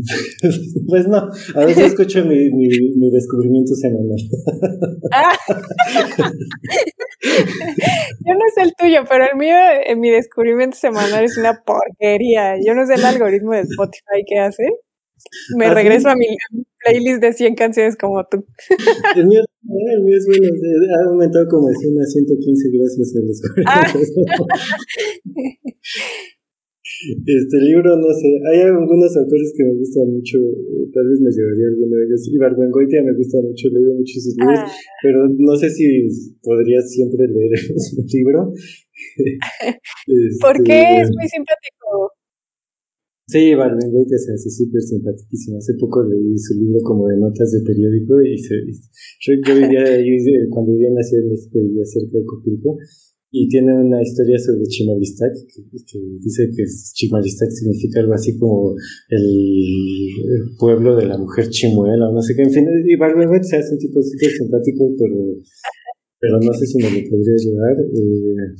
Pues 0.87 1.07
no, 1.07 1.29
a 1.55 1.65
veces 1.65 1.87
escucho 1.87 2.23
mi, 2.25 2.49
mi, 2.51 2.67
mi 2.67 3.09
descubrimiento 3.11 3.73
semanal. 3.75 4.17
Ah. 5.11 5.35
Sé 8.55 8.61
el 8.61 8.73
tuyo, 8.77 9.03
pero 9.09 9.25
el 9.25 9.35
mío, 9.37 9.55
en 9.85 9.99
mi 9.99 10.09
descubrimiento 10.09 10.77
semanal 10.77 11.23
es 11.23 11.37
una 11.37 11.61
porquería. 11.65 12.55
Yo 12.63 12.73
no 12.73 12.85
sé 12.85 12.95
el 12.95 13.05
algoritmo 13.05 13.53
de 13.53 13.61
Spotify 13.61 14.23
que 14.27 14.39
hace. 14.39 14.63
Me 15.55 15.67
¿Ah, 15.67 15.73
regreso 15.73 16.09
a 16.09 16.15
mi 16.15 16.27
playlist 16.79 17.21
de 17.21 17.31
100 17.33 17.55
canciones 17.55 17.95
como 17.95 18.21
tú. 18.25 18.45
El 19.15 19.27
mío, 19.27 19.41
el 19.41 20.03
mío 20.03 20.17
es 20.17 20.27
bueno, 20.27 20.49
ha 20.91 21.05
aumentado 21.09 21.47
como 21.49 21.69
de 21.69 21.75
100 21.75 22.01
a 22.01 22.05
115 22.05 22.69
gracias 22.73 23.15
a 23.15 23.19
los 23.21 23.41
ah. 23.67 23.93
Este 26.83 27.57
libro, 27.63 27.95
no 27.95 28.11
sé, 28.11 28.27
hay 28.51 28.59
algunos 28.59 29.15
autores 29.15 29.53
que 29.55 29.63
me 29.63 29.73
gustan 29.75 30.03
mucho, 30.11 30.37
eh, 30.37 30.91
tal 30.91 31.07
vez 31.07 31.21
me 31.21 31.31
llevaría 31.31 31.67
alguno 31.71 31.95
de 31.95 32.03
ellos. 32.05 32.27
Ibargüengoitia 32.27 33.03
me 33.03 33.15
gusta 33.15 33.39
mucho, 33.39 33.69
he 33.69 33.71
leído 33.71 33.95
muchos 33.95 34.23
sus 34.23 34.35
libros, 34.35 34.59
ah. 34.59 34.71
pero 35.01 35.29
no 35.31 35.55
sé 35.55 35.69
si 35.69 36.07
podría 36.43 36.81
siempre 36.81 37.27
leer 37.27 37.51
un 37.97 38.05
libro. 38.11 38.51
¿Por 40.41 40.63
qué? 40.63 40.79
Este, 40.83 41.01
es 41.01 41.09
muy 41.15 41.27
simpático. 41.31 42.11
Sí, 43.27 43.55
Barbengoitia 43.55 44.17
se 44.17 44.33
hace 44.33 44.49
súper 44.51 44.81
simpaticísimo. 44.81 45.57
Hace 45.57 45.73
poco 45.79 46.03
leí 46.03 46.37
su 46.37 46.53
libro 46.59 46.79
como 46.83 47.07
de 47.07 47.15
notas 47.15 47.49
de 47.53 47.63
periódico 47.63 48.21
y, 48.21 48.37
se, 48.37 48.55
yo, 49.21 49.33
vivía 49.39 49.83
ahí, 49.87 50.19
cuando 50.49 50.73
vivía 50.73 50.89
en 50.89 50.95
la 50.95 51.03
Ciudad 51.03 51.23
de 51.23 51.29
México, 51.29 51.59
vivía 51.59 51.85
cerca 51.85 52.17
de 52.19 52.25
Copilco 52.25 52.77
y 53.35 53.49
tiene 53.49 53.73
una 53.73 53.99
historia 53.99 54.37
sobre 54.37 54.61
Chimalistac 54.67 55.33
que, 55.33 55.63
dice 56.21 56.51
que 56.55 56.63
Chimalistac 56.93 57.49
significa 57.49 57.99
algo 57.99 58.13
así 58.13 58.37
como 58.37 58.75
el, 59.09 60.55
pueblo 60.59 60.95
de 60.95 61.07
la 61.07 61.17
mujer 61.17 61.49
chimuela 61.49 62.09
o 62.09 62.13
no 62.13 62.21
sé 62.21 62.35
qué. 62.35 62.43
En 62.43 62.51
fin, 62.51 62.67
y 62.85 62.95
Barbengoitia 62.95 63.49
se 63.49 63.57
hace 63.57 63.73
un 63.73 63.79
tipo 63.79 63.99
súper 64.03 64.29
simpático, 64.29 64.85
pero, 64.99 65.15
pero 66.19 66.39
no 66.39 66.53
sé 66.53 66.67
si 66.67 66.77
me 66.77 66.91
lo 66.91 67.09
podría 67.09 67.35
llevar. 67.35 67.75
Eh, 67.81 68.53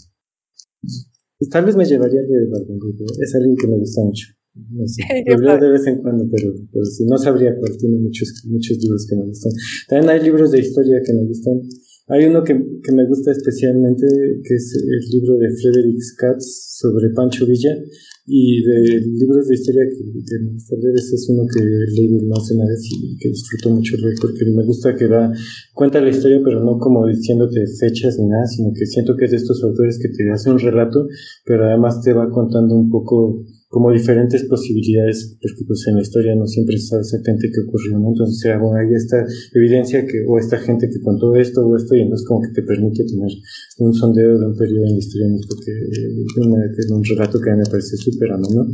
tal 1.52 1.66
vez 1.66 1.76
me 1.76 1.86
llevaría 1.86 2.24
de 2.24 2.48
Barbengoitia. 2.50 3.06
Es 3.22 3.36
alguien 3.36 3.56
que 3.56 3.68
me 3.68 3.78
gusta 3.78 4.02
mucho. 4.02 4.26
No 4.72 4.88
sé, 4.88 5.04
lo 5.38 5.58
de 5.60 5.70
vez 5.70 5.86
en 5.86 6.02
cuando, 6.02 6.28
pero, 6.32 6.52
pero 6.72 6.86
si 6.86 7.06
no 7.06 7.20
sabría 7.20 7.56
cuál. 7.60 7.78
Tiene 7.78 8.00
muchos, 8.00 8.44
muchos 8.50 8.76
libros 8.80 9.06
que 9.08 9.18
me 9.18 9.26
gustan. 9.26 9.52
También 9.88 10.10
hay 10.10 10.24
libros 10.24 10.50
de 10.50 10.62
historia 10.62 11.00
que 11.06 11.14
me 11.14 11.26
gustan. 11.28 11.62
Hay 12.07 12.25
uno 12.25 12.43
que, 12.43 12.53
que 12.53 12.91
me 12.91 13.05
gusta 13.07 13.31
especialmente, 13.31 14.05
que 14.43 14.55
es 14.55 14.75
el 14.75 15.09
libro 15.09 15.38
de 15.38 15.49
Frederick 15.55 15.99
Katz 16.17 16.77
sobre 16.80 17.09
Pancho 17.11 17.45
Villa. 17.45 17.77
Y 18.25 18.63
de 18.63 19.01
libros 19.01 19.49
de 19.49 19.55
historia 19.55 19.84
que, 19.89 19.97
que 19.97 20.39
me 20.45 20.53
gusta 20.53 20.77
leer, 20.77 20.95
ese 20.95 21.15
es 21.15 21.27
uno 21.27 21.43
que 21.45 21.59
he 21.59 21.91
leído 21.91 22.25
más 22.25 22.49
una 22.51 22.65
vez 22.65 22.80
y 22.89 23.17
que 23.17 23.27
disfruto 23.27 23.69
mucho 23.71 23.97
leer 23.97 24.15
porque 24.21 24.45
me 24.45 24.63
gusta 24.63 24.95
que 24.95 25.09
da, 25.09 25.30
cuenta 25.73 25.99
la 25.99 26.09
historia, 26.09 26.39
pero 26.41 26.63
no 26.63 26.77
como 26.80 27.05
diciéndote 27.05 27.65
fechas 27.77 28.17
ni 28.19 28.27
nada, 28.27 28.45
sino 28.47 28.71
que 28.73 28.85
siento 28.85 29.17
que 29.17 29.25
es 29.25 29.31
de 29.31 29.38
estos 29.38 29.61
autores 29.65 29.99
que 30.01 30.07
te 30.07 30.31
hace 30.31 30.49
un 30.49 30.59
relato, 30.59 31.05
pero 31.45 31.65
además 31.65 32.01
te 32.01 32.13
va 32.13 32.30
contando 32.30 32.75
un 32.75 32.89
poco 32.89 33.43
como 33.74 33.91
diferentes 33.91 34.44
posibilidades, 34.44 35.36
porque 35.41 35.66
pues 35.66 35.88
en 35.88 35.95
la 35.95 36.04
historia 36.04 36.36
no 36.36 36.45
siempre 36.45 36.78
se 36.78 36.90
sabe 36.90 37.02
exactamente 37.02 37.50
qué 37.50 37.62
ocurrió, 37.68 37.98
¿no? 37.98 38.10
Entonces, 38.10 38.38
sea, 38.38 38.60
bueno, 38.60 38.78
hay 38.78 38.94
esta 38.94 39.26
evidencia 39.52 40.06
que, 40.06 40.24
o 40.28 40.38
esta 40.38 40.60
gente 40.60 40.88
que 40.88 41.02
contó 41.02 41.36
esto 41.36 41.66
o 41.66 41.76
esto, 41.76 41.95
y 41.95 42.02
entonces 42.02 42.28
como 42.28 42.41
que 42.41 42.54
te 42.54 42.62
permite 42.62 43.04
tener 43.04 43.32
un 43.80 43.91
sondeo 43.91 44.38
de 44.38 44.45
un 44.45 44.56
periodo 44.56 44.86
en 44.86 44.94
la 44.94 45.00
historia 45.00 45.26
de 45.26 45.34
México 45.34 45.56
que, 45.66 45.72
es 45.72 46.91
un 46.91 47.04
relato 47.04 47.41
que 47.41 47.50
me 47.50 47.66
parece 47.66 47.98
súper 47.98 48.32
ameno, 48.34 48.68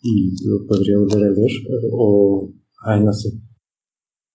y 0.00 0.48
lo 0.48 0.66
podría 0.66 0.96
volver 0.96 1.28
a 1.28 1.30
leer, 1.32 1.52
o, 1.92 2.50
ay, 2.86 3.04
no 3.04 3.12
sé. 3.12 3.28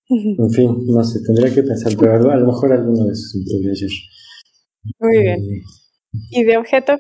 En 0.08 0.50
fin, 0.52 0.70
no 0.86 1.04
sé, 1.04 1.22
tendría 1.26 1.52
que 1.52 1.64
pensar, 1.64 1.94
pero 2.00 2.30
a 2.30 2.38
lo 2.38 2.46
mejor 2.46 2.72
alguno 2.72 3.06
de 3.06 3.14
esos 3.14 3.36
me. 3.38 3.44
Muy 5.00 5.18
bien. 5.18 5.40
Eh, 5.40 5.64
¿Y 6.30 6.44
de 6.44 6.58
objeto? 6.58 6.94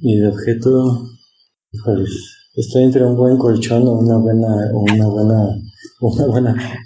Y 0.00 0.18
de 0.18 0.26
objeto, 0.26 1.12
estoy 2.54 2.84
entre 2.84 3.04
un 3.04 3.16
buen 3.16 3.38
colchón 3.38 3.86
o 3.86 3.98
una 3.98 4.18
buena, 4.18 4.70
o 4.74 4.80
una 4.80 5.06
buena, 5.06 5.48
una 6.00 6.26
buena 6.26 6.78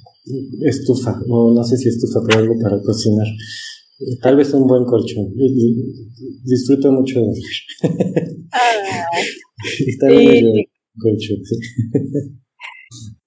estufa, 0.65 1.21
o 1.29 1.53
no 1.53 1.65
sé 1.65 1.77
si 1.77 1.89
estufa, 1.89 2.21
pero 2.27 2.41
algo 2.41 2.55
para 2.61 2.81
cocinar. 2.81 3.27
Tal 4.21 4.37
vez 4.37 4.53
un 4.53 4.67
buen 4.67 4.85
colchón. 4.85 5.33
Disfruto 6.45 6.93
mucho 6.93 7.21
de 7.21 7.33
ah, 8.53 9.07
y 10.13 10.69
colchón. 10.99 11.39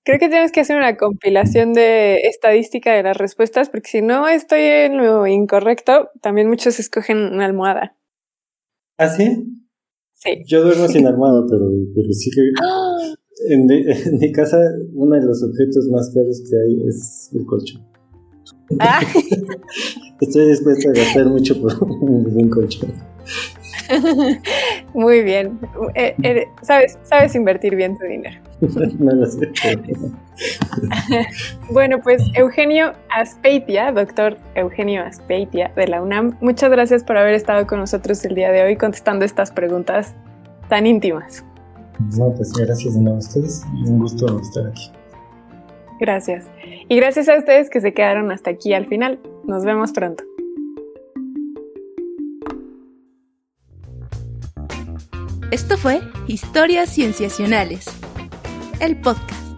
Creo 0.03 0.18
que 0.18 0.30
tienes 0.30 0.52
que 0.52 0.61
hacer 0.61 0.76
una 0.76 0.98
compilación 0.98 1.73
de 1.73 2.22
estadística 2.22 2.94
de 2.94 3.03
las 3.03 3.18
respuestas, 3.18 3.69
porque 3.69 3.90
si 3.90 4.02
no 4.02 4.27
estoy 4.27 4.61
en 4.61 4.98
lo 4.98 5.27
incorrecto, 5.27 6.10
también 6.22 6.48
muchos 6.48 6.80
escogen 6.80 7.18
una 7.18 7.45
almohada. 7.45 7.95
¿Ah, 8.98 9.10
sí? 9.10 9.68
Sí. 10.19 10.43
Yo 10.45 10.63
duermo 10.63 10.87
sin 10.87 11.07
armado, 11.07 11.45
pero, 11.49 11.69
pero 11.95 12.11
sí 12.13 12.29
que. 12.31 12.41
En, 13.47 13.67
mi 14.19 14.33
casa, 14.33 14.59
uno 14.93 15.15
de 15.15 15.25
los 15.25 15.41
objetos 15.41 15.87
más 15.87 16.11
caros 16.13 16.41
que 16.41 16.57
hay 16.57 16.89
es 16.89 17.31
el 17.33 17.45
colchón. 17.45 17.81
Ah. 18.79 18.99
Estoy 20.21 20.49
dispuesto 20.49 20.89
a 20.89 20.91
gastar 20.91 21.25
mucho 21.27 21.59
por 21.61 21.71
un 21.81 22.49
colchón. 22.49 22.91
Muy 24.93 25.23
bien. 25.23 25.57
Eh, 25.95 26.15
eh, 26.21 26.47
sabes, 26.61 26.97
sabes 27.03 27.33
invertir 27.35 27.77
bien 27.77 27.97
tu 27.97 28.05
dinero. 28.05 28.41
No 28.99 29.15
lo 29.15 29.26
sé. 29.26 29.52
bueno, 31.72 31.99
pues 32.02 32.22
Eugenio 32.36 32.94
Aspeitia, 33.10 33.91
doctor 33.91 34.38
Eugenio 34.56 35.03
Aspeitia 35.03 35.72
de 35.76 35.88
la 35.88 36.02
UNAM, 36.02 36.38
muchas 36.41 36.69
gracias 36.69 37.03
por 37.03 37.18
haber 37.18 37.34
estado 37.34 37.68
con 37.68 37.80
nosotros 37.80 38.23
el 38.26 38.36
día 38.36 38.52
de 38.52 38.64
hoy 38.64 38.76
contestando 38.76 39.26
estas 39.26 39.52
preguntas 39.52 40.15
tan 40.68 40.88
íntimas. 40.88 41.44
No, 42.18 42.34
pues 42.34 42.53
gracias 42.53 42.95
a 42.95 43.11
ustedes 43.11 43.65
y 43.76 43.90
un 43.90 43.99
gusto 43.99 44.40
estar 44.40 44.68
aquí. 44.68 44.91
Gracias. 45.99 46.45
Y 46.88 46.95
gracias 46.95 47.27
a 47.27 47.38
ustedes 47.38 47.69
que 47.69 47.81
se 47.81 47.94
quedaron 47.94 48.31
hasta 48.31 48.52
aquí 48.52 48.73
al 48.73 48.88
final. 48.88 49.19
Nos 49.44 49.65
vemos 49.65 49.91
pronto. 49.91 50.23
Esto 55.52 55.77
fue 55.77 55.99
Historias 56.27 56.91
Cienciacionales, 56.91 57.88
el 58.80 58.95
podcast. 58.97 59.48